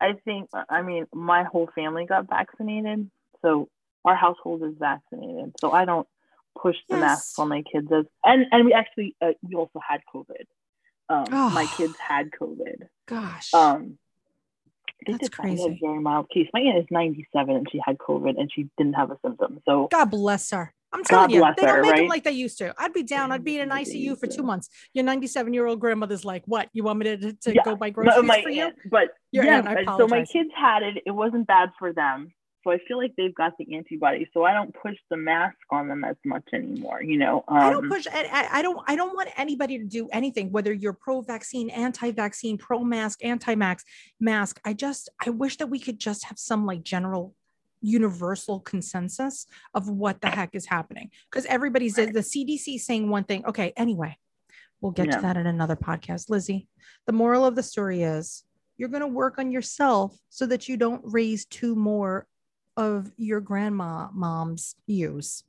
I 0.00 0.14
think, 0.24 0.48
I 0.70 0.80
mean, 0.80 1.06
my 1.12 1.44
whole 1.44 1.68
family 1.74 2.06
got 2.06 2.26
vaccinated, 2.26 3.10
so 3.42 3.68
our 4.04 4.16
household 4.16 4.62
is 4.62 4.74
vaccinated. 4.78 5.52
So 5.60 5.72
I 5.72 5.84
don't 5.84 6.08
push 6.60 6.76
the 6.88 6.96
masks 6.96 7.38
on 7.38 7.48
my 7.48 7.62
kids. 7.70 7.88
As, 7.92 8.04
and 8.24 8.46
and 8.50 8.64
we 8.64 8.72
actually 8.72 9.14
uh, 9.22 9.32
we 9.42 9.54
also 9.54 9.80
had 9.86 10.00
COVID. 10.14 10.44
Um, 11.08 11.52
My 11.52 11.64
Oh. 11.64 11.76
kids 11.76 11.94
had 11.98 12.30
COVID. 12.40 12.88
gosh 13.06 13.52
Um, 13.52 13.98
That's 15.06 15.22
it 15.24 15.28
a 15.28 15.30
crazy. 15.30 15.78
very 15.82 15.98
mild 16.00 16.28
case. 16.30 16.48
My 16.52 16.60
aunt 16.60 16.78
is 16.78 16.86
97 16.90 17.56
and 17.56 17.66
she 17.70 17.80
had 17.84 17.98
COVID 17.98 18.38
and 18.38 18.50
she 18.52 18.68
didn't 18.78 18.94
have 18.94 19.10
a 19.10 19.18
symptom. 19.24 19.60
So 19.66 19.88
God 19.90 20.06
bless 20.06 20.50
her. 20.50 20.72
I'm 20.92 21.04
telling 21.04 21.30
God 21.30 21.34
you, 21.34 21.54
they 21.56 21.62
don't 21.66 21.76
her, 21.76 21.82
make 21.82 21.96
them 21.96 22.08
like 22.08 22.24
they 22.24 22.32
used 22.32 22.58
to. 22.58 22.74
I'd 22.76 22.92
be 22.92 23.04
down. 23.04 23.30
I'd 23.30 23.44
be 23.44 23.56
in 23.58 23.62
an 23.62 23.76
ICU 23.76 24.18
for 24.18 24.26
two 24.26 24.42
months. 24.42 24.68
Your 24.92 25.04
97 25.04 25.54
year 25.54 25.66
old 25.66 25.78
grandmother's 25.78 26.24
like, 26.24 26.42
"What? 26.46 26.68
You 26.72 26.82
want 26.82 26.98
me 26.98 27.04
to, 27.16 27.32
to 27.32 27.54
Yeah, 27.54 27.62
go 27.64 27.76
buy 27.76 27.88
my, 27.88 27.90
groceries 27.90 28.24
my 28.24 28.42
for 28.42 28.50
you?" 28.50 28.70
but 28.90 29.10
Your 29.30 29.44
yeah, 29.44 29.60
aunt, 29.60 29.86
so 29.86 30.08
my 30.08 30.24
kids 30.24 30.50
had 30.56 30.82
it. 30.82 31.02
It 31.06 31.12
wasn't 31.12 31.46
bad 31.46 31.70
for 31.78 31.92
them. 31.92 32.32
So 32.62 32.70
I 32.70 32.78
feel 32.86 32.98
like 32.98 33.14
they've 33.16 33.34
got 33.34 33.56
the 33.58 33.74
antibodies. 33.74 34.28
So 34.34 34.44
I 34.44 34.52
don't 34.52 34.74
push 34.74 34.96
the 35.08 35.16
mask 35.16 35.56
on 35.70 35.88
them 35.88 36.04
as 36.04 36.16
much 36.26 36.44
anymore. 36.52 37.02
You 37.02 37.16
know, 37.16 37.42
um, 37.48 37.56
I 37.56 37.70
don't 37.70 37.88
push. 37.88 38.06
I, 38.12 38.48
I- 38.52 38.62
don't. 38.62 38.78
I 38.86 38.96
don't 38.96 39.14
want 39.14 39.30
anybody 39.36 39.78
to 39.78 39.84
do 39.84 40.08
anything. 40.12 40.52
Whether 40.52 40.72
you're 40.72 40.92
pro-vaccine, 40.92 41.70
anti-vaccine, 41.70 42.58
pro-mask, 42.58 43.24
anti-mask, 43.24 43.86
mask. 44.20 44.60
I 44.64 44.74
just. 44.74 45.08
I 45.24 45.30
wish 45.30 45.56
that 45.56 45.68
we 45.68 45.78
could 45.78 45.98
just 45.98 46.24
have 46.26 46.38
some 46.38 46.66
like 46.66 46.82
general, 46.82 47.34
universal 47.80 48.60
consensus 48.60 49.46
of 49.72 49.88
what 49.88 50.20
the 50.20 50.28
heck 50.28 50.54
is 50.54 50.66
happening. 50.66 51.10
Because 51.30 51.46
everybody's 51.46 51.94
the 51.94 52.06
CDC 52.08 52.78
saying 52.78 53.08
one 53.08 53.24
thing. 53.24 53.46
Okay. 53.46 53.72
Anyway, 53.76 54.18
we'll 54.82 54.92
get 54.92 55.06
Yeah. 55.06 55.16
to 55.16 55.22
that 55.22 55.36
in 55.38 55.46
another 55.46 55.76
podcast. 55.76 56.28
Lizzie, 56.28 56.68
the 57.06 57.12
moral 57.14 57.46
of 57.46 57.56
the 57.56 57.62
story 57.62 58.02
is 58.02 58.44
you're 58.76 58.90
going 58.90 59.00
to 59.00 59.06
work 59.06 59.38
on 59.38 59.50
yourself 59.50 60.14
so 60.28 60.44
that 60.46 60.68
you 60.68 60.76
don't 60.76 61.02
raise 61.04 61.46
two 61.46 61.74
more 61.74 62.26
of 62.76 63.10
your 63.16 63.40
grandma 63.40 64.08
mom's 64.12 64.74
use. 64.86 65.44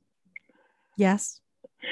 Yes. 0.96 1.40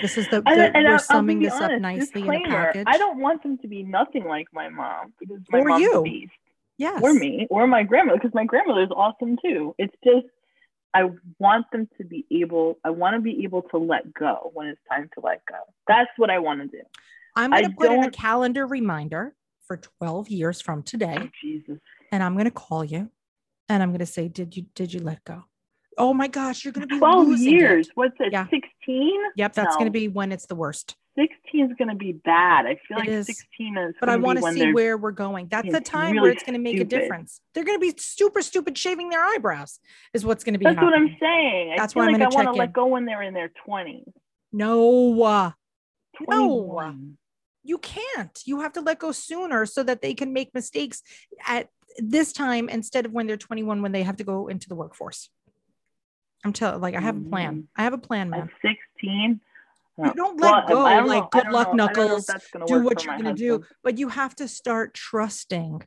This 0.03 0.17
is 0.19 0.29
the, 0.29 0.41
the- 0.43 0.49
and 0.49 0.77
I- 0.77 0.81
we're 0.83 0.93
I'll 0.93 0.99
summing 0.99 1.41
be 1.41 1.47
this 1.47 1.55
up 1.55 1.73
nicely 1.81 2.23
in 2.23 2.35
a 2.35 2.49
package. 2.49 2.85
I 2.87 2.97
don't 2.99 3.19
want 3.21 3.43
them 3.43 3.59
to 3.59 3.69
be 3.69 3.83
nothing 3.83 4.25
like 4.25 4.47
my 4.53 4.69
mom 4.69 5.13
because 5.19 5.41
my 5.51 5.61
Or 5.61 5.65
mom's 5.65 5.83
you. 5.83 5.93
a 5.95 6.03
beast. 6.03 6.33
yes. 6.79 7.01
or 7.03 7.13
me 7.15 7.47
or 7.51 7.67
my 7.67 7.83
grandmother 7.83 8.19
because 8.19 8.35
my 8.35 8.45
grandmother 8.45 8.83
is 8.83 8.91
awesome 8.95 9.37
too. 9.43 9.75
It's 9.79 9.95
just 10.05 10.27
I 10.95 11.05
want 11.39 11.67
them 11.73 11.89
to 11.99 12.05
be 12.05 12.25
able. 12.33 12.79
I 12.85 12.91
want 12.91 13.15
to 13.15 13.21
be 13.21 13.45
able 13.45 13.63
to 13.63 13.79
let 13.79 14.13
go 14.13 14.51
when 14.55 14.67
it's 14.67 14.81
time 14.89 15.09
to 15.15 15.21
let 15.25 15.45
go. 15.47 15.55
That's 15.87 16.11
what 16.17 16.31
I 16.31 16.41
want 16.41 16.63
to 16.63 16.67
do. 16.67 16.83
I'm 17.37 17.51
going 17.51 17.65
to 17.65 17.71
put 17.71 17.93
in 17.93 18.03
a 18.05 18.11
calendar 18.11 18.67
reminder 18.67 19.35
for 19.67 19.77
12 19.77 20.29
years 20.31 20.61
from 20.61 20.83
today. 20.83 21.17
Oh, 21.21 21.29
Jesus. 21.41 21.79
and 22.11 22.23
I'm 22.25 22.33
going 22.35 22.47
to 22.47 22.51
call 22.51 22.85
you 22.85 23.09
and 23.71 23.83
I'm 23.85 23.91
going 23.91 24.01
to 24.01 24.07
say, 24.07 24.27
did 24.29 24.57
you, 24.57 24.67
did 24.75 24.93
you 24.93 25.01
let 25.01 25.25
go? 25.25 25.45
Oh 25.97 26.13
my 26.13 26.27
gosh, 26.27 26.65
you're 26.65 26.73
going 26.73 26.89
to 26.89 26.93
be 26.93 26.99
12 26.99 27.39
years. 27.39 27.87
It. 27.87 27.93
What's 27.95 28.17
it? 28.19 28.33
Yeah. 28.33 28.47
16? 28.51 29.21
Yep. 29.37 29.53
That's 29.55 29.77
going 29.77 29.87
to 29.87 29.93
be 29.93 30.09
when 30.09 30.33
it's 30.33 30.47
the 30.47 30.57
worst. 30.57 30.97
16 31.17 31.71
is 31.71 31.77
going 31.79 31.89
to 31.89 31.95
be 31.95 32.13
bad. 32.13 32.67
I 32.67 32.81
feel 32.89 32.97
It 32.99 33.01
like 33.01 33.09
is. 33.09 33.27
16 33.27 33.79
is. 33.79 33.95
But 34.01 34.09
I 34.09 34.17
want 34.17 34.41
to 34.41 34.53
see 34.53 34.73
where 34.73 34.97
we're 34.97 35.11
going. 35.13 35.49
That's 35.49 35.71
the 35.71 35.81
time 35.81 36.17
where 36.17 36.31
it's 36.31 36.43
going 36.43 36.55
to 36.55 36.61
make 36.61 36.81
a 36.81 36.85
difference. 36.85 37.41
They're 37.55 37.65
going 37.65 37.79
to 37.79 37.81
be 37.81 37.95
super 37.97 38.43
stupid 38.43 38.77
shaving 38.77 39.09
their 39.09 39.23
eyebrows 39.23 39.79
is 40.15 40.25
what's 40.25 40.43
going 40.43 40.55
to 40.55 40.59
be 40.59 40.65
That's 40.65 40.77
what 40.77 40.95
I'm 40.95 41.09
happening. 41.09 41.17
saying. 41.21 41.73
I 41.73 41.77
That's 41.77 41.95
why 41.95 42.07
I'm 42.07 42.13
like 42.13 42.23
I 42.23 42.25
gonna 42.25 42.35
want 42.35 42.57
to 42.57 42.59
let 42.59 42.73
go 42.73 42.87
when 42.87 43.05
they're 43.05 43.23
in 43.23 43.35
their 43.35 43.53
20s. 43.69 44.11
No, 44.53 45.23
uh, 45.23 45.51
No. 46.29 46.93
you 47.63 47.79
can't. 47.79 48.41
You 48.47 48.61
have 48.63 48.73
to 48.75 48.81
let 48.81 48.99
go 48.99 49.13
sooner 49.13 49.67
so 49.67 49.83
that 49.83 50.03
they 50.03 50.15
can 50.15 50.33
make 50.33 50.55
mistakes 50.55 51.03
at 51.47 51.69
this 51.99 52.33
time 52.33 52.69
instead 52.69 53.07
of 53.07 53.13
when 53.13 53.27
they're 53.27 53.37
21 53.37 53.83
when 53.83 53.93
they 53.93 54.03
have 54.03 54.17
to 54.17 54.25
go 54.25 54.49
into 54.49 54.69
the 54.69 54.75
workforce. 54.75 55.29
I'm 56.45 56.53
telling 56.53 56.81
like 56.81 56.95
I 56.95 57.01
have 57.01 57.17
a 57.17 57.21
plan. 57.21 57.55
Mm. 57.57 57.67
I 57.77 57.83
have 57.83 57.93
a 57.93 57.99
plan, 57.99 58.33
At 58.33 58.39
man. 58.39 58.51
16. 58.63 59.41
You 60.03 60.15
don't 60.15 60.41
let 60.41 60.67
go, 60.67 60.75
know- 60.89 61.05
like, 61.07 61.25
I 61.25 61.43
good 61.43 61.53
luck, 61.53 61.75
know- 61.75 61.85
I 61.85 61.93
don't 61.93 62.07
know 62.07 62.17
if 62.17 62.27
Knuckles. 62.27 62.69
Do 62.69 62.83
what 62.83 63.05
you're 63.05 63.19
going 63.19 63.35
to 63.37 63.39
do, 63.39 63.65
but 63.85 63.99
you 63.99 64.09
have 64.09 64.35
to 64.37 64.49
start 64.49 64.95
trusting. 64.95 65.83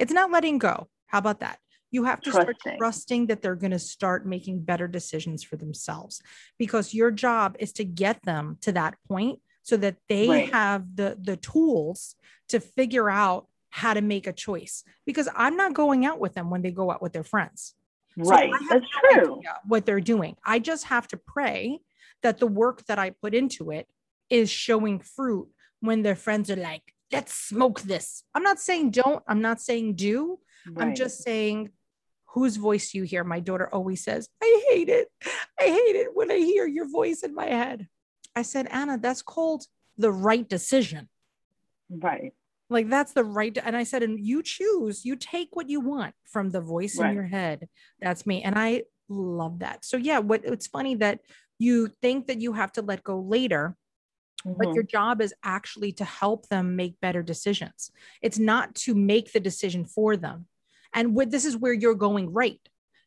It's 0.00 0.12
not 0.12 0.32
letting 0.32 0.58
go. 0.58 0.88
How 1.06 1.18
about 1.18 1.40
that? 1.40 1.58
You 1.92 2.04
have 2.04 2.20
to 2.22 2.30
start 2.32 2.46
Trusting. 2.62 2.78
trusting 2.78 3.26
that 3.26 3.42
they're 3.42 3.54
going 3.54 3.70
to 3.70 3.78
start 3.78 4.26
making 4.26 4.62
better 4.64 4.88
decisions 4.88 5.44
for 5.44 5.56
themselves 5.56 6.20
because 6.58 6.94
your 6.94 7.10
job 7.12 7.54
is 7.60 7.72
to 7.74 7.84
get 7.84 8.22
them 8.22 8.56
to 8.62 8.72
that 8.72 8.96
point 9.06 9.40
so 9.62 9.76
that 9.76 9.96
they 10.08 10.26
Right. 10.28 10.52
have 10.52 10.96
the 10.96 11.16
the 11.20 11.36
tools 11.36 12.16
to 12.48 12.58
figure 12.58 13.08
out 13.10 13.46
how 13.72 13.94
to 13.94 14.02
make 14.02 14.26
a 14.26 14.32
choice 14.32 14.84
because 15.06 15.28
I'm 15.34 15.56
not 15.56 15.72
going 15.72 16.04
out 16.04 16.20
with 16.20 16.34
them 16.34 16.50
when 16.50 16.60
they 16.60 16.70
go 16.70 16.90
out 16.90 17.00
with 17.00 17.14
their 17.14 17.24
friends. 17.24 17.74
Right. 18.18 18.52
Have 18.52 18.68
That's 18.68 18.86
no 19.10 19.24
true. 19.24 19.40
what 19.66 19.86
they're 19.86 19.98
doing. 19.98 20.36
I 20.44 20.58
just 20.58 20.84
have 20.84 21.08
to 21.08 21.16
pray 21.16 21.80
that 22.22 22.38
the 22.38 22.46
work 22.46 22.84
that 22.84 22.98
I 22.98 23.10
put 23.10 23.34
into 23.34 23.70
it 23.70 23.88
is 24.28 24.50
showing 24.50 25.00
fruit 25.00 25.48
when 25.80 26.02
their 26.02 26.14
friends 26.14 26.50
are 26.50 26.56
like, 26.56 26.82
let's 27.10 27.34
smoke 27.34 27.80
this. 27.80 28.24
I'm 28.34 28.42
not 28.42 28.60
saying 28.60 28.90
don't, 28.90 29.24
I'm 29.26 29.40
not 29.40 29.58
saying 29.58 29.94
do. 29.94 30.38
I'm 30.76 30.94
just 30.94 31.22
saying 31.22 31.70
whose 32.26 32.56
voice 32.56 32.92
you 32.92 33.04
hear? 33.04 33.24
My 33.24 33.40
daughter 33.40 33.68
always 33.72 34.04
says, 34.04 34.28
I 34.42 34.64
hate 34.70 34.90
it. 34.90 35.08
I 35.58 35.64
hate 35.64 35.96
it 35.96 36.10
when 36.14 36.30
I 36.30 36.36
hear 36.36 36.66
your 36.66 36.88
voice 36.88 37.22
in 37.22 37.34
my 37.34 37.46
head. 37.46 37.88
I 38.36 38.42
said, 38.42 38.66
Anna, 38.70 38.98
that's 38.98 39.22
called 39.22 39.64
the 39.96 40.12
right 40.12 40.46
decision. 40.46 41.08
right. 41.90 42.34
Like 42.72 42.88
that's 42.88 43.12
the 43.12 43.24
right. 43.24 43.56
And 43.62 43.76
I 43.76 43.84
said, 43.84 44.02
and 44.02 44.18
you 44.18 44.42
choose, 44.42 45.04
you 45.04 45.16
take 45.16 45.50
what 45.52 45.68
you 45.68 45.80
want 45.80 46.14
from 46.24 46.50
the 46.50 46.60
voice 46.60 46.98
in 46.98 47.12
your 47.12 47.26
head. 47.26 47.68
That's 48.00 48.26
me. 48.26 48.42
And 48.42 48.54
I 48.58 48.84
love 49.08 49.60
that. 49.60 49.84
So 49.84 49.96
yeah, 49.96 50.18
what 50.18 50.44
it's 50.44 50.66
funny 50.66 50.96
that 50.96 51.20
you 51.58 51.88
think 52.00 52.26
that 52.26 52.40
you 52.40 52.54
have 52.54 52.72
to 52.72 52.82
let 52.82 53.04
go 53.04 53.20
later, 53.20 53.76
but 54.44 54.68
Mhm. 54.68 54.74
your 54.74 54.82
job 54.84 55.20
is 55.20 55.34
actually 55.44 55.92
to 55.92 56.04
help 56.04 56.48
them 56.48 56.74
make 56.74 57.00
better 57.00 57.22
decisions. 57.22 57.92
It's 58.20 58.38
not 58.38 58.74
to 58.76 58.94
make 58.94 59.32
the 59.32 59.40
decision 59.40 59.84
for 59.84 60.16
them. 60.16 60.48
And 60.92 61.14
what 61.14 61.30
this 61.30 61.44
is 61.44 61.56
where 61.56 61.72
you're 61.72 61.94
going 61.94 62.32
right. 62.32 62.60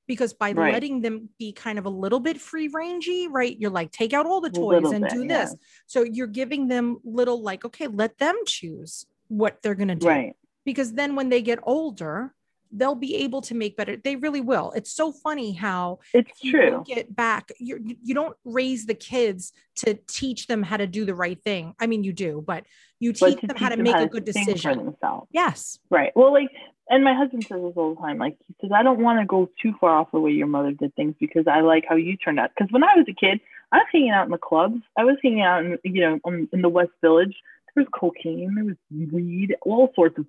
Because 0.07 0.33
by 0.33 0.51
Right. 0.51 0.71
letting 0.71 1.01
them 1.01 1.29
be 1.39 1.51
kind 1.51 1.79
of 1.79 1.85
a 1.85 1.89
little 1.89 2.19
bit 2.19 2.39
free 2.39 2.69
rangey, 2.69 3.27
right? 3.29 3.59
You're 3.59 3.71
like, 3.71 3.91
take 3.91 4.13
out 4.13 4.27
all 4.27 4.39
the 4.39 4.51
toys 4.51 4.91
and 4.91 5.05
bit, 5.05 5.11
do 5.11 5.21
yeah. 5.23 5.45
this. 5.45 5.55
So 5.87 6.03
you're 6.03 6.27
giving 6.27 6.67
them 6.67 6.99
little, 7.03 7.41
like, 7.41 7.65
okay, 7.65 7.87
let 7.87 8.19
them 8.19 8.35
choose 8.45 9.07
what 9.27 9.61
they're 9.61 9.75
going 9.75 9.89
to 9.89 9.95
do. 9.95 10.07
Right. 10.07 10.35
Because 10.65 10.93
then 10.93 11.15
when 11.15 11.29
they 11.29 11.41
get 11.41 11.59
older, 11.63 12.33
they'll 12.71 12.95
be 12.95 13.15
able 13.17 13.41
to 13.41 13.53
make 13.53 13.77
better. 13.77 13.95
They 13.95 14.15
really 14.15 14.41
will. 14.41 14.71
It's 14.75 14.91
so 14.91 15.11
funny 15.11 15.53
how 15.53 15.99
It's 16.13 16.43
you 16.43 16.51
true. 16.51 16.69
don't 16.71 16.87
get 16.87 17.15
back. 17.15 17.51
You're, 17.59 17.79
you 18.03 18.13
don't 18.13 18.35
raise 18.43 18.85
the 18.85 18.95
kids 18.95 19.53
to 19.77 19.93
teach 20.07 20.47
them 20.47 20.63
how 20.63 20.77
to 20.77 20.87
do 20.87 21.05
the 21.05 21.15
right 21.15 21.41
thing. 21.41 21.75
I 21.79 21.87
mean, 21.87 22.03
you 22.03 22.11
do, 22.11 22.43
but 22.45 22.65
you 22.99 23.13
teach 23.13 23.39
to 23.39 23.47
them 23.47 23.55
how 23.57 23.69
teach 23.69 23.77
to 23.77 23.83
make 23.83 23.95
a 23.95 23.99
how 23.99 24.05
good 24.07 24.25
think 24.25 24.47
for 24.47 24.53
decision. 24.53 24.85
themselves. 24.85 25.27
Yes. 25.31 25.79
Right. 25.89 26.11
Well, 26.15 26.33
like, 26.33 26.49
and 26.89 27.03
my 27.03 27.13
husband 27.13 27.43
says 27.43 27.61
this 27.61 27.73
all 27.75 27.95
the 27.95 28.01
time. 28.01 28.17
Like, 28.17 28.37
he 28.47 28.55
says, 28.61 28.71
I 28.75 28.83
don't 28.83 28.99
want 28.99 29.19
to 29.19 29.25
go 29.25 29.49
too 29.61 29.73
far 29.79 29.97
off 29.97 30.11
the 30.11 30.19
way 30.19 30.31
your 30.31 30.47
mother 30.47 30.71
did 30.71 30.95
things 30.95 31.15
because 31.19 31.45
I 31.47 31.61
like 31.61 31.85
how 31.87 31.95
you 31.95 32.17
turned 32.17 32.39
out. 32.39 32.51
Because 32.55 32.71
when 32.71 32.83
I 32.83 32.95
was 32.95 33.05
a 33.07 33.13
kid, 33.13 33.39
I 33.71 33.77
was 33.77 33.87
hanging 33.91 34.11
out 34.11 34.25
in 34.25 34.31
the 34.31 34.37
clubs. 34.37 34.81
I 34.97 35.03
was 35.03 35.17
hanging 35.23 35.41
out 35.41 35.65
in, 35.65 35.77
you 35.83 36.01
know, 36.01 36.19
um, 36.25 36.47
in 36.51 36.61
the 36.61 36.69
West 36.69 36.91
Village. 37.01 37.35
There 37.75 37.83
was 37.83 37.87
cocaine, 37.93 38.55
there 38.55 38.65
was 38.65 38.75
weed, 38.89 39.55
all 39.63 39.91
sorts 39.95 40.17
of 40.17 40.25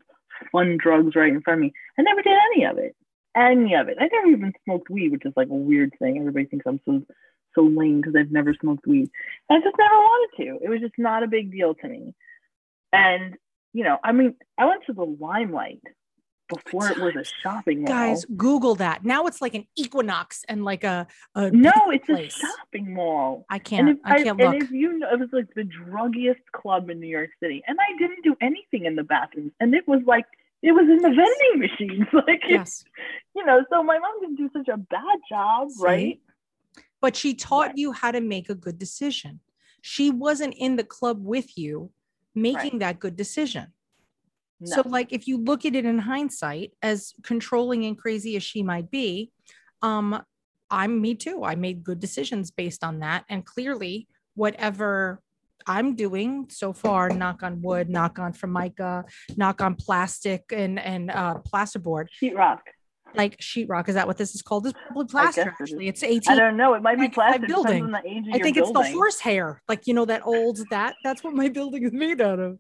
fun 0.52 0.76
drugs 0.78 1.14
right 1.14 1.32
in 1.32 1.42
front 1.42 1.60
of 1.60 1.62
me. 1.62 1.72
I 1.98 2.02
never 2.02 2.22
did 2.22 2.36
any 2.54 2.64
of 2.64 2.78
it. 2.78 2.94
Any 3.36 3.74
of 3.74 3.88
it. 3.88 3.98
I 4.00 4.08
never 4.12 4.28
even 4.28 4.52
smoked 4.64 4.90
weed, 4.90 5.12
which 5.12 5.26
is 5.26 5.32
like 5.36 5.48
a 5.48 5.54
weird 5.54 5.92
thing. 5.98 6.18
Everybody 6.18 6.46
thinks 6.46 6.66
I'm 6.66 6.80
so 6.84 7.02
so 7.54 7.62
lame 7.62 8.00
because 8.00 8.14
I've 8.16 8.30
never 8.30 8.54
smoked 8.54 8.86
weed. 8.86 9.10
And 9.48 9.62
I 9.62 9.66
just 9.66 9.76
never 9.78 9.94
wanted 9.94 10.44
to. 10.44 10.58
It 10.64 10.68
was 10.68 10.80
just 10.80 10.94
not 10.98 11.22
a 11.22 11.28
big 11.28 11.50
deal 11.50 11.74
to 11.74 11.88
me. 11.88 12.14
And 12.92 13.36
you 13.72 13.84
know, 13.84 13.98
I 14.02 14.12
mean, 14.12 14.34
I 14.58 14.64
went 14.64 14.84
to 14.86 14.94
the 14.94 15.04
Limelight 15.04 15.82
before 16.48 16.88
it 16.90 16.98
was 16.98 17.14
a 17.16 17.24
shopping 17.42 17.82
mall. 17.82 17.88
Guys, 17.88 18.24
Google 18.36 18.74
that. 18.76 19.04
Now 19.04 19.26
it's 19.26 19.40
like 19.42 19.54
an 19.54 19.66
Equinox 19.76 20.44
and 20.48 20.64
like 20.64 20.84
a, 20.84 21.06
a 21.34 21.50
no, 21.50 21.72
it's 21.90 22.08
a 22.08 22.28
shopping 22.28 22.94
mall. 22.94 23.46
I 23.50 23.58
can't. 23.58 23.88
if, 23.88 23.98
I 24.04 24.22
can't 24.22 24.40
and 24.40 24.52
look. 24.52 24.62
if 24.62 24.70
you 24.70 24.98
know, 24.98 25.08
it 25.12 25.18
was 25.18 25.28
like 25.32 25.52
the 25.54 25.62
druggiest 25.64 26.42
club 26.52 26.90
in 26.90 27.00
New 27.00 27.08
York 27.08 27.30
City, 27.42 27.62
and 27.66 27.78
I 27.80 27.98
didn't 27.98 28.22
do 28.22 28.36
anything 28.40 28.84
in 28.86 28.96
the 28.96 29.04
bathrooms, 29.04 29.52
and 29.60 29.74
it 29.74 29.86
was 29.88 30.00
like 30.06 30.26
it 30.62 30.72
was 30.72 30.88
in 30.88 30.96
the 30.98 31.08
vending 31.08 31.58
machines, 31.58 32.06
like 32.26 32.42
Yes. 32.48 32.84
you 33.34 33.44
know. 33.44 33.64
So 33.70 33.82
my 33.82 33.98
mom 33.98 34.20
didn't 34.20 34.36
do 34.36 34.50
such 34.56 34.68
a 34.68 34.76
bad 34.76 35.18
job, 35.28 35.68
right? 35.80 36.20
But 37.00 37.14
she 37.16 37.34
taught 37.34 37.68
Right. 37.68 37.76
you 37.78 37.92
how 37.92 38.10
to 38.10 38.20
make 38.20 38.48
a 38.48 38.54
good 38.54 38.78
decision. 38.78 39.40
She 39.82 40.10
wasn't 40.10 40.54
in 40.56 40.76
the 40.76 40.84
club 40.84 41.24
with 41.24 41.56
you 41.58 41.90
making 42.34 42.78
that 42.80 42.98
good 42.98 43.16
decision. 43.16 43.68
So, 44.64 44.82
like, 44.86 45.12
if 45.12 45.28
you 45.28 45.36
look 45.38 45.64
at 45.66 45.74
it 45.74 45.84
in 45.84 45.98
hindsight, 45.98 46.72
as 46.82 47.12
controlling 47.22 47.84
and 47.84 47.98
crazy 47.98 48.36
as 48.36 48.42
she 48.42 48.62
might 48.62 48.90
be, 48.90 49.30
um, 49.82 50.22
I'm 50.70 51.00
me 51.00 51.14
too. 51.14 51.44
I 51.44 51.54
made 51.56 51.84
good 51.84 52.00
decisions 52.00 52.50
based 52.50 52.82
on 52.82 53.00
that. 53.00 53.24
And 53.28 53.44
clearly, 53.44 54.08
whatever 54.34 55.20
I'm 55.66 55.94
doing 55.94 56.46
so 56.50 56.72
far, 56.72 57.10
knock 57.10 57.42
on 57.42 57.60
wood, 57.60 57.88
knock 57.90 58.18
on 58.18 58.32
formica, 58.32 59.04
knock 59.36 59.60
on 59.60 59.74
plastic 59.74 60.44
and 60.52 60.78
and 60.78 61.10
uh 61.10 61.36
plasterboard, 61.52 62.06
sheetrock. 62.22 62.60
like 63.14 63.36
sheetrock. 63.38 63.88
Is 63.88 63.94
that 63.96 64.06
what 64.06 64.16
this 64.16 64.34
is 64.34 64.42
called? 64.42 64.64
This 64.64 64.72
is 64.72 64.78
probably 64.86 65.06
plaster, 65.06 65.44
guess 65.44 65.46
it 65.46 65.62
is. 65.62 65.70
actually. 65.72 65.88
It's 65.88 66.02
I 66.02 66.06
18. 66.06 66.36
don't 66.36 66.56
know. 66.56 66.74
It 66.74 66.82
might 66.82 66.96
be 66.96 67.02
like, 67.02 67.14
plastic. 67.14 67.42
my 67.42 67.46
Depends 67.48 67.64
building. 67.64 67.84
on 67.84 67.90
the 67.92 68.02
age 68.08 68.28
of 68.28 68.34
I 68.34 68.38
think 68.38 68.56
it's 68.56 68.68
the 68.68 68.72
building. 68.74 68.92
horse 68.94 69.20
hair, 69.20 69.60
like 69.68 69.86
you 69.86 69.94
know 69.94 70.04
that 70.04 70.26
old 70.26 70.58
that. 70.70 70.94
That's 71.04 71.22
what 71.22 71.34
my 71.34 71.48
building 71.48 71.84
is 71.84 71.92
made 71.92 72.20
out 72.20 72.38
of. 72.38 72.58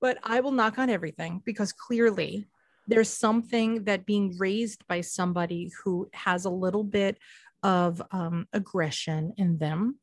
But 0.00 0.18
I 0.22 0.40
will 0.40 0.52
knock 0.52 0.78
on 0.78 0.90
everything 0.90 1.42
because 1.44 1.72
clearly 1.72 2.46
there's 2.86 3.10
something 3.10 3.84
that 3.84 4.06
being 4.06 4.36
raised 4.38 4.86
by 4.86 5.00
somebody 5.00 5.70
who 5.82 6.08
has 6.12 6.44
a 6.44 6.50
little 6.50 6.84
bit 6.84 7.18
of 7.62 8.00
um, 8.12 8.46
aggression 8.52 9.32
in 9.36 9.58
them, 9.58 9.98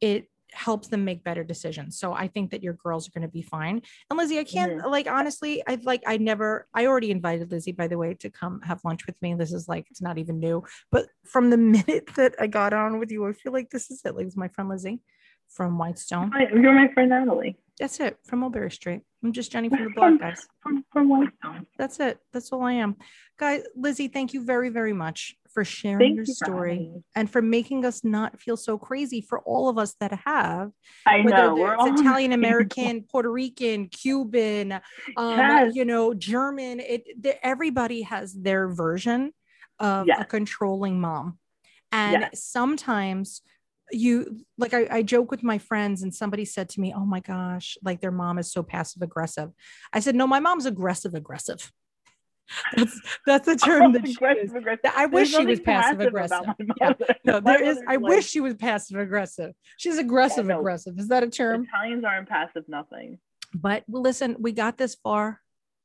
it 0.00 0.28
helps 0.54 0.88
them 0.88 1.04
make 1.04 1.24
better 1.24 1.42
decisions. 1.44 1.98
So 1.98 2.12
I 2.12 2.28
think 2.28 2.50
that 2.50 2.62
your 2.62 2.74
girls 2.74 3.08
are 3.08 3.10
going 3.10 3.26
to 3.26 3.32
be 3.32 3.42
fine. 3.42 3.80
And 4.10 4.18
Lizzie, 4.18 4.38
I 4.38 4.44
can't 4.44 4.82
Mhm. 4.82 4.90
like 4.90 5.06
honestly, 5.08 5.62
I 5.66 5.78
like 5.82 6.02
I 6.06 6.18
never 6.18 6.66
I 6.74 6.86
already 6.86 7.10
invited 7.10 7.50
Lizzie 7.50 7.72
by 7.72 7.88
the 7.88 7.96
way 7.96 8.14
to 8.14 8.30
come 8.30 8.60
have 8.62 8.80
lunch 8.84 9.06
with 9.06 9.20
me. 9.22 9.34
This 9.34 9.52
is 9.52 9.66
like 9.66 9.86
it's 9.90 10.02
not 10.02 10.18
even 10.18 10.38
new. 10.40 10.62
But 10.90 11.06
from 11.24 11.50
the 11.50 11.56
minute 11.88 12.10
that 12.16 12.34
I 12.38 12.46
got 12.48 12.72
on 12.74 12.98
with 12.98 13.10
you, 13.10 13.26
I 13.26 13.32
feel 13.32 13.52
like 13.52 13.70
this 13.70 13.90
is 13.90 14.02
it. 14.04 14.14
Like 14.14 14.26
it's 14.26 14.36
my 14.36 14.48
friend 14.48 14.68
Lizzie 14.68 15.00
from 15.48 15.78
Whitestone. 15.78 16.30
Hi, 16.32 16.48
You're 16.52 16.74
my 16.74 16.92
friend 16.92 17.10
Natalie 17.10 17.56
That's 17.82 17.98
it 17.98 18.16
from 18.22 18.38
Mulberry 18.38 18.70
Street. 18.70 19.00
I'm 19.24 19.32
just 19.32 19.50
Jenny 19.50 19.68
from 19.68 19.82
the 19.82 19.90
block, 19.90 20.20
guys. 20.20 20.46
from 20.60 20.84
from 20.92 21.08
Whitestone. 21.08 21.66
That's 21.76 21.98
it. 21.98 22.18
That's 22.32 22.52
all 22.52 22.62
I 22.62 22.74
am. 22.74 22.94
Guys, 23.40 23.64
Lizzie, 23.74 24.06
thank 24.06 24.32
you 24.32 24.44
very, 24.44 24.68
very 24.68 24.92
much 24.92 25.34
for 25.52 25.64
sharing 25.64 25.98
Thank 25.98 26.14
your 26.14 26.24
you 26.24 26.32
story 26.32 26.78
me. 26.78 27.02
and 27.16 27.28
for 27.28 27.42
making 27.42 27.84
us 27.84 28.04
not 28.04 28.40
feel 28.40 28.56
so 28.56 28.78
crazy 28.78 29.20
for 29.20 29.40
all 29.40 29.68
of 29.68 29.78
us 29.78 29.96
that 29.98 30.12
have, 30.24 30.70
I 31.06 31.22
whether 31.22 31.36
know 31.48 31.54
we're 31.56 31.72
it's 31.74 31.82
all 31.82 32.00
Italian 32.00 32.30
American, 32.30 33.02
Puerto 33.02 33.32
Rican, 33.32 33.88
Cuban, 33.88 34.74
um, 35.16 35.38
Yes. 35.40 35.74
you 35.74 35.84
know, 35.84 36.14
German. 36.14 36.78
It 36.78 37.02
the, 37.20 37.44
everybody 37.44 38.02
has 38.02 38.32
their 38.32 38.68
version 38.68 39.32
of 39.80 40.06
a 40.16 40.24
controlling 40.24 41.00
mom. 41.00 41.36
And 41.90 42.22
Yes. 42.22 42.44
sometimes 42.44 43.42
you 43.92 44.44
like 44.58 44.74
I, 44.74 44.86
I 44.90 45.02
joke 45.02 45.30
with 45.30 45.42
my 45.42 45.58
friends 45.58 46.02
and 46.02 46.14
somebody 46.14 46.44
said 46.44 46.68
to 46.70 46.80
me, 46.80 46.92
Oh 46.96 47.04
my 47.04 47.20
gosh, 47.20 47.76
like 47.82 48.00
their 48.00 48.10
mom 48.10 48.38
is 48.38 48.50
so 48.50 48.62
passive 48.62 49.02
aggressive. 49.02 49.50
I 49.92 50.00
said, 50.00 50.14
No, 50.14 50.26
my 50.26 50.40
mom's 50.40 50.66
aggressive 50.66 51.14
aggressive. 51.14 51.70
That's 52.76 53.00
that's 53.26 53.46
the 53.46 53.52
oh, 53.62 53.66
term 53.66 53.92
that 53.92 54.06
she 54.06 54.12
is. 54.12 54.52
I 54.94 55.06
wish 55.06 55.30
There's 55.30 55.40
she 55.40 55.46
was 55.46 55.60
passive 55.60 56.00
aggressive. 56.00 56.44
Yeah. 56.80 56.92
No, 57.24 57.40
there 57.40 57.62
is. 57.62 57.78
I 57.88 57.96
like, 57.96 58.00
wish 58.00 58.28
she 58.28 58.40
was 58.40 58.54
passive 58.54 58.98
aggressive. 58.98 59.52
She's 59.76 59.96
aggressive 59.96 60.46
no. 60.46 60.58
aggressive. 60.58 60.98
Is 60.98 61.08
that 61.08 61.22
a 61.22 61.30
term? 61.30 61.66
Italians 61.72 62.04
aren't 62.04 62.28
passive 62.28 62.64
nothing. 62.68 63.18
But 63.54 63.84
listen, 63.88 64.36
we 64.38 64.52
got 64.52 64.76
this 64.76 64.96
far. 64.96 65.40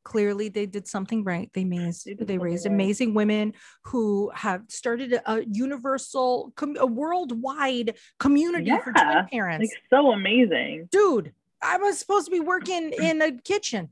Clearly 0.08 0.48
they 0.48 0.66
did 0.66 0.88
something 0.88 1.26
right. 1.26 1.52
They 1.54 1.66
raised 1.66 2.08
They 2.18 2.38
raised 2.38 2.66
amazing 2.66 3.14
women 3.14 3.54
who 3.84 4.32
have 4.34 4.64
started 4.70 5.20
a, 5.26 5.44
universal, 5.46 6.54
a 6.80 6.86
worldwide 6.86 7.96
community 8.18 8.72
for 8.86 8.94
twin 8.94 9.28
parents. 9.30 9.70
Like 9.70 9.84
so 9.90 10.14
amazing. 10.14 10.88
Dude, 10.92 11.34
I 11.62 11.78
was 11.78 12.00
supposed 12.00 12.28
to 12.28 12.32
be 12.32 12.40
working 12.40 12.94
in 12.94 13.22
a 13.22 13.34
kitchen. 13.34 13.90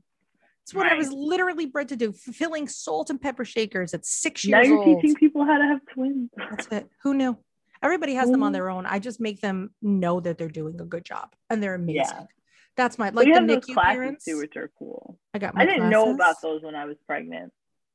It's 0.62 0.72
what 0.72 0.86
I 0.86 0.94
was 0.94 1.12
literally 1.12 1.66
bred 1.66 1.88
to 1.90 1.96
do, 1.96 2.12
filling 2.12 2.66
salt 2.66 3.10
and 3.10 3.20
pepper 3.20 3.44
shakers 3.44 3.92
at 3.92 4.06
six 4.06 4.46
Now 4.46 4.58
years 4.58 4.68
you're 4.68 4.78
old. 4.78 5.02
teaching 5.02 5.14
people 5.16 5.44
how 5.44 5.58
to 5.58 5.64
have 5.64 5.80
twins. 5.92 6.30
That's 6.36 6.66
it. 6.68 6.88
Who 7.02 7.12
knew? 7.12 7.36
Everybody 7.82 8.14
has 8.14 8.30
them 8.30 8.42
on 8.42 8.52
their 8.52 8.70
own. 8.70 8.86
I 8.86 9.00
just 9.00 9.20
make 9.20 9.42
them 9.42 9.70
know 9.82 10.18
that 10.20 10.38
they're 10.38 10.48
doing 10.48 10.80
a 10.80 10.84
good 10.84 11.04
job 11.04 11.36
and 11.50 11.62
they're 11.62 11.74
amazing. 11.74 12.06
Yeah. 12.06 12.22
That's 12.76 12.98
my 12.98 13.10
like 13.10 13.26
we 13.26 13.32
the 13.32 13.40
NICU 13.40 13.74
classes 13.74 13.96
parents. 13.96 14.24
too, 14.24 14.38
which 14.38 14.56
are 14.56 14.70
cool. 14.78 15.18
I 15.32 15.38
got 15.38 15.54
my 15.54 15.62
I 15.62 15.66
didn't 15.66 15.88
know 15.88 16.10
about 16.10 16.36
those 16.42 16.62
when 16.62 16.74
I 16.74 16.84
was 16.84 16.96
pregnant. 17.06 17.52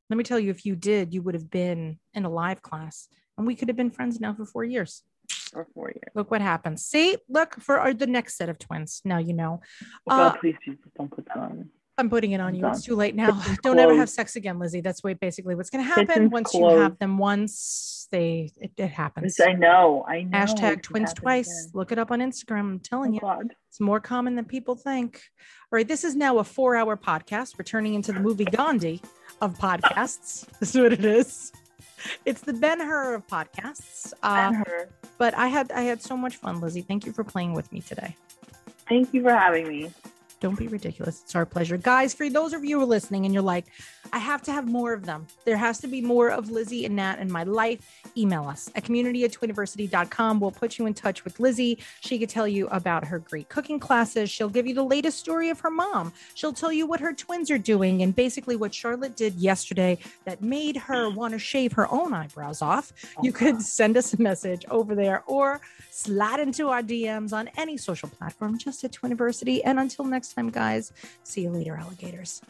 Let 0.09 0.17
me 0.17 0.23
tell 0.23 0.39
you, 0.39 0.49
if 0.51 0.65
you 0.65 0.75
did, 0.75 1.13
you 1.13 1.21
would 1.21 1.35
have 1.35 1.49
been 1.49 1.99
in 2.13 2.25
a 2.25 2.29
live 2.29 2.61
class 2.61 3.07
and 3.37 3.47
we 3.47 3.55
could 3.55 3.69
have 3.69 3.77
been 3.77 3.91
friends 3.91 4.19
now 4.19 4.33
for 4.33 4.45
four 4.45 4.63
years. 4.63 5.03
For 5.53 5.67
four 5.73 5.89
years. 5.89 6.11
Look 6.15 6.31
what 6.31 6.41
happens. 6.41 6.83
See, 6.85 7.17
look 7.29 7.55
for 7.61 7.79
our, 7.79 7.93
the 7.93 8.07
next 8.07 8.35
set 8.37 8.49
of 8.49 8.59
twins. 8.59 9.01
Now 9.05 9.19
you 9.19 9.33
know. 9.33 9.61
Oh, 10.07 10.11
Uh, 10.11 10.29
God, 10.29 10.39
please, 10.39 10.55
Jesus, 10.65 10.81
don't 10.97 11.09
put 11.09 11.25
that 11.27 11.37
on. 11.37 11.69
I'm 12.01 12.09
putting 12.09 12.31
it 12.31 12.41
on 12.41 12.55
you. 12.55 12.67
It's 12.67 12.83
too 12.83 12.95
late 12.95 13.15
now. 13.15 13.31
Kitchen's 13.39 13.59
Don't 13.59 13.77
ever 13.79 13.91
have 13.93 13.99
closed. 14.07 14.13
sex 14.15 14.35
again, 14.35 14.57
Lizzie. 14.59 14.81
That's 14.81 15.03
what 15.03 15.19
basically 15.19 15.53
what's 15.55 15.69
going 15.69 15.83
to 15.83 15.87
happen 15.87 16.07
Kitchen's 16.07 16.31
once 16.31 16.53
you 16.53 16.65
have 16.67 16.75
closed. 16.77 16.99
them 16.99 17.17
once. 17.19 18.07
They 18.11 18.51
it, 18.59 18.71
it 18.75 18.87
happens. 18.89 19.39
I 19.39 19.53
know. 19.53 20.03
I 20.07 20.23
know. 20.23 20.37
Hashtag 20.37 20.81
twins 20.81 21.13
twice. 21.13 21.47
again. 21.47 21.71
Look 21.73 21.91
it 21.93 21.99
up 21.99 22.11
on 22.11 22.19
Instagram. 22.19 22.59
I'm 22.59 22.79
telling 22.79 23.11
Oh, 23.11 23.13
you. 23.13 23.19
God. 23.21 23.53
It's 23.69 23.79
more 23.79 23.99
common 24.01 24.35
than 24.35 24.43
people 24.45 24.75
think. 24.75 25.21
All 25.71 25.77
right, 25.77 25.87
this 25.87 26.03
is 26.03 26.15
now 26.15 26.39
a 26.39 26.43
four 26.43 26.75
hour 26.75 26.97
podcast. 26.97 27.57
We're 27.57 27.63
turning 27.63 27.93
into 27.93 28.11
the 28.11 28.19
movie 28.19 28.43
Gandhi 28.45 29.01
of 29.41 29.57
podcasts. 29.59 30.45
this 30.59 30.75
is 30.75 30.81
what 30.81 30.91
it 30.91 31.05
is. 31.05 31.53
It's 32.25 32.41
the 32.41 32.51
Ben 32.53 32.79
Hur 32.81 33.13
of 33.13 33.27
podcasts. 33.27 34.11
Uh, 34.23 34.27
And 34.51 34.55
her. 34.57 34.89
but 35.17 35.33
I 35.35 35.47
had 35.47 35.71
I 35.71 35.81
had 35.83 36.01
so 36.01 36.17
much 36.17 36.35
fun, 36.37 36.59
Lizzie. 36.59 36.81
Thank 36.81 37.05
you 37.05 37.13
for 37.13 37.23
playing 37.23 37.53
with 37.53 37.71
me 37.71 37.79
today. 37.79 38.17
Thank 38.89 39.13
you 39.13 39.21
for 39.23 39.31
having 39.31 39.67
me. 39.69 39.91
Don't 40.41 40.57
be 40.57 40.67
ridiculous. 40.67 41.21
It's 41.23 41.35
our 41.35 41.45
pleasure. 41.45 41.77
Guys, 41.77 42.15
for 42.15 42.27
those 42.27 42.53
of 42.53 42.65
you 42.65 42.77
who 42.77 42.83
are 42.83 42.87
listening 42.87 43.25
and 43.25 43.33
you're 43.33 43.43
like, 43.43 43.65
I 44.11 44.17
have 44.17 44.41
to 44.43 44.51
have 44.51 44.67
more 44.67 44.91
of 44.91 45.05
them. 45.05 45.27
There 45.45 45.55
has 45.55 45.79
to 45.81 45.87
be 45.87 46.01
more 46.01 46.29
of 46.31 46.49
Lizzie 46.49 46.83
and 46.83 46.95
Nat 46.95 47.19
in 47.19 47.31
my 47.31 47.43
life. 47.43 48.01
Email 48.17 48.45
us 48.45 48.67
at 48.73 48.83
community 48.83 49.23
at 49.23 49.31
twiniversity.com. 49.31 50.39
We'll 50.39 50.49
put 50.49 50.79
you 50.79 50.87
in 50.87 50.95
touch 50.95 51.23
with 51.23 51.39
Lizzie. 51.39 51.77
She 51.99 52.17
could 52.17 52.29
tell 52.29 52.47
you 52.47 52.67
about 52.69 53.05
her 53.05 53.19
great 53.19 53.49
cooking 53.49 53.79
classes. 53.79 54.31
She'll 54.31 54.49
give 54.49 54.65
you 54.65 54.73
the 54.73 54.83
latest 54.83 55.19
story 55.19 55.51
of 55.51 55.59
her 55.59 55.69
mom. 55.69 56.11
She'll 56.33 56.53
tell 56.53 56.73
you 56.73 56.87
what 56.87 56.99
her 57.01 57.13
twins 57.13 57.51
are 57.51 57.59
doing 57.59 58.01
and 58.01 58.15
basically 58.15 58.55
what 58.55 58.73
Charlotte 58.73 59.15
did 59.15 59.35
yesterday 59.35 59.99
that 60.25 60.41
made 60.41 60.75
her 60.75 61.07
want 61.11 61.33
to 61.33 61.39
shave 61.39 61.71
her 61.73 61.87
own 61.93 62.15
eyebrows 62.15 62.63
off. 62.63 62.91
Oh, 63.15 63.23
you 63.23 63.31
could 63.31 63.61
send 63.61 63.95
us 63.95 64.15
a 64.15 64.21
message 64.21 64.65
over 64.71 64.95
there 64.95 65.23
or 65.27 65.61
slide 65.91 66.39
into 66.39 66.69
our 66.69 66.81
DMs 66.81 67.31
on 67.31 67.47
any 67.57 67.77
social 67.77 68.09
platform 68.09 68.57
just 68.57 68.83
at 68.83 68.91
Twiniversity. 68.91 69.61
And 69.63 69.79
until 69.79 70.05
next 70.05 70.30
time, 70.33 70.49
guys, 70.49 70.91
see 71.23 71.41
you 71.41 71.49
later, 71.49 71.75
alligators. 71.75 72.41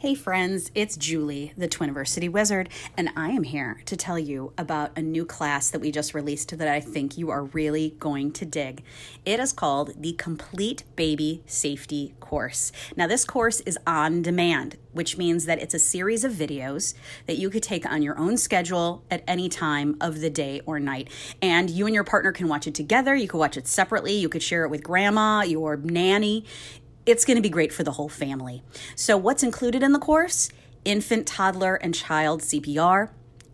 Hey 0.00 0.14
friends, 0.14 0.70
it's 0.74 0.96
Julie, 0.96 1.52
the 1.58 1.68
Twiniversity 1.68 2.30
Wizard, 2.30 2.70
and 2.96 3.10
I 3.16 3.32
am 3.32 3.42
here 3.42 3.82
to 3.84 3.98
tell 3.98 4.18
you 4.18 4.54
about 4.56 4.96
a 4.96 5.02
new 5.02 5.26
class 5.26 5.68
that 5.68 5.82
we 5.82 5.92
just 5.92 6.14
released 6.14 6.56
that 6.56 6.68
I 6.68 6.80
think 6.80 7.18
you 7.18 7.28
are 7.28 7.44
really 7.44 7.96
going 7.98 8.32
to 8.32 8.46
dig. 8.46 8.82
It 9.26 9.38
is 9.38 9.52
called 9.52 9.92
the 10.00 10.14
Complete 10.14 10.84
Baby 10.96 11.42
Safety 11.44 12.14
Course. 12.18 12.72
Now, 12.96 13.08
this 13.08 13.26
course 13.26 13.60
is 13.60 13.76
on 13.86 14.22
demand, 14.22 14.78
which 14.92 15.18
means 15.18 15.44
that 15.44 15.60
it's 15.60 15.74
a 15.74 15.78
series 15.78 16.24
of 16.24 16.32
videos 16.32 16.94
that 17.26 17.36
you 17.36 17.50
could 17.50 17.62
take 17.62 17.84
on 17.84 18.00
your 18.00 18.18
own 18.18 18.38
schedule 18.38 19.04
at 19.10 19.22
any 19.28 19.50
time 19.50 19.98
of 20.00 20.20
the 20.20 20.30
day 20.30 20.62
or 20.64 20.80
night. 20.80 21.08
And 21.42 21.68
you 21.68 21.84
and 21.84 21.94
your 21.94 22.04
partner 22.04 22.32
can 22.32 22.48
watch 22.48 22.66
it 22.66 22.74
together, 22.74 23.14
you 23.14 23.28
could 23.28 23.36
watch 23.36 23.58
it 23.58 23.66
separately, 23.66 24.14
you 24.14 24.30
could 24.30 24.42
share 24.42 24.64
it 24.64 24.70
with 24.70 24.82
grandma, 24.82 25.42
your 25.42 25.76
nanny 25.76 26.46
it's 27.06 27.24
going 27.24 27.36
to 27.36 27.42
be 27.42 27.48
great 27.48 27.72
for 27.72 27.82
the 27.82 27.92
whole 27.92 28.08
family. 28.08 28.62
So, 28.94 29.16
what's 29.16 29.42
included 29.42 29.82
in 29.82 29.92
the 29.92 29.98
course? 29.98 30.50
Infant, 30.84 31.26
toddler, 31.26 31.74
and 31.76 31.94
child 31.94 32.40
CPR, 32.42 33.10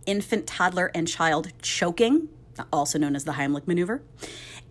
infant, 0.07 0.47
toddler, 0.47 0.91
and 0.95 1.09
child 1.09 1.53
choking, 1.61 2.29
also 2.73 2.99
known 2.99 3.17
as 3.17 3.25
the 3.25 3.33
Heimlich 3.33 3.67
maneuver. 3.67 4.03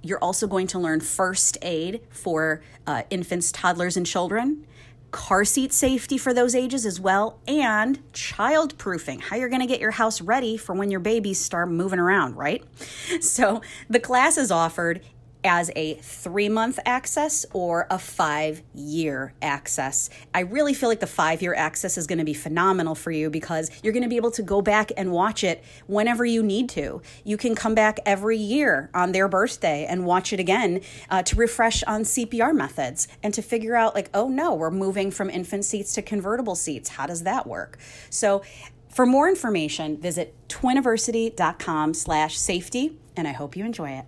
You're 0.01 0.19
also 0.19 0.47
going 0.47 0.67
to 0.67 0.79
learn 0.79 1.01
first 1.01 1.57
aid 1.61 2.01
for 2.09 2.61
uh, 2.85 3.03
infants, 3.09 3.51
toddlers, 3.51 3.97
and 3.97 4.05
children. 4.05 4.65
Car 5.11 5.45
seat 5.45 5.71
safety 5.71 6.17
for 6.17 6.33
those 6.33 6.53
ages 6.53 6.85
as 6.85 6.99
well, 6.99 7.39
and 7.47 7.99
child 8.11 8.77
proofing, 8.77 9.19
how 9.19 9.37
you're 9.37 9.47
gonna 9.47 9.65
get 9.65 9.79
your 9.79 9.91
house 9.91 10.19
ready 10.19 10.57
for 10.57 10.75
when 10.75 10.91
your 10.91 10.99
babies 10.99 11.39
start 11.39 11.69
moving 11.69 11.99
around, 11.99 12.35
right? 12.35 12.63
So, 13.21 13.61
the 13.89 13.99
class 13.99 14.37
is 14.37 14.51
offered 14.51 15.01
as 15.45 15.71
a 15.75 15.93
three 15.95 16.49
month 16.49 16.79
access 16.85 17.45
or 17.53 17.87
a 17.89 17.99
five 17.99 18.63
year 18.73 19.33
access. 19.41 20.09
I 20.33 20.41
really 20.41 20.73
feel 20.73 20.89
like 20.89 20.99
the 20.99 21.07
five 21.07 21.41
year 21.41 21.53
access 21.53 21.97
is 21.97 22.07
going 22.07 22.19
to 22.19 22.25
be 22.25 22.33
phenomenal 22.33 22.95
for 22.95 23.11
you 23.11 23.29
because 23.29 23.69
you're 23.83 23.93
going 23.93 24.03
to 24.03 24.09
be 24.09 24.17
able 24.17 24.31
to 24.31 24.43
go 24.43 24.61
back 24.61 24.91
and 24.97 25.11
watch 25.11 25.43
it 25.43 25.63
whenever 25.87 26.25
you 26.25 26.43
need 26.43 26.69
to. 26.69 27.01
You 27.23 27.37
can 27.37 27.55
come 27.55 27.75
back 27.75 27.99
every 28.05 28.37
year 28.37 28.89
on 28.93 29.11
their 29.11 29.27
birthday 29.27 29.85
and 29.85 30.05
watch 30.05 30.33
it 30.33 30.39
again 30.39 30.81
uh, 31.09 31.23
to 31.23 31.35
refresh 31.35 31.83
on 31.83 32.01
CPR 32.01 32.53
methods 32.55 33.07
and 33.23 33.33
to 33.33 33.41
figure 33.41 33.75
out, 33.75 33.95
like, 33.95 34.09
oh 34.13 34.27
no, 34.27 34.53
we're 34.53 34.71
moving 34.71 35.11
from 35.11 35.29
infant 35.29 35.65
seats 35.65 35.93
to 35.93 36.01
convertible 36.01 36.55
seats. 36.55 36.89
How 36.89 37.05
does 37.05 37.23
that 37.23 37.45
work? 37.45 37.77
So, 38.09 38.41
for 38.89 39.05
more 39.05 39.27
information, 39.27 39.97
visit 39.99 40.33
twiniversity.com 40.47 41.93
slash 41.93 42.37
safety, 42.37 42.97
and 43.17 43.27
I 43.27 43.33
hope 43.33 43.57
you 43.57 43.65
enjoy 43.65 43.89
it. 43.89 44.05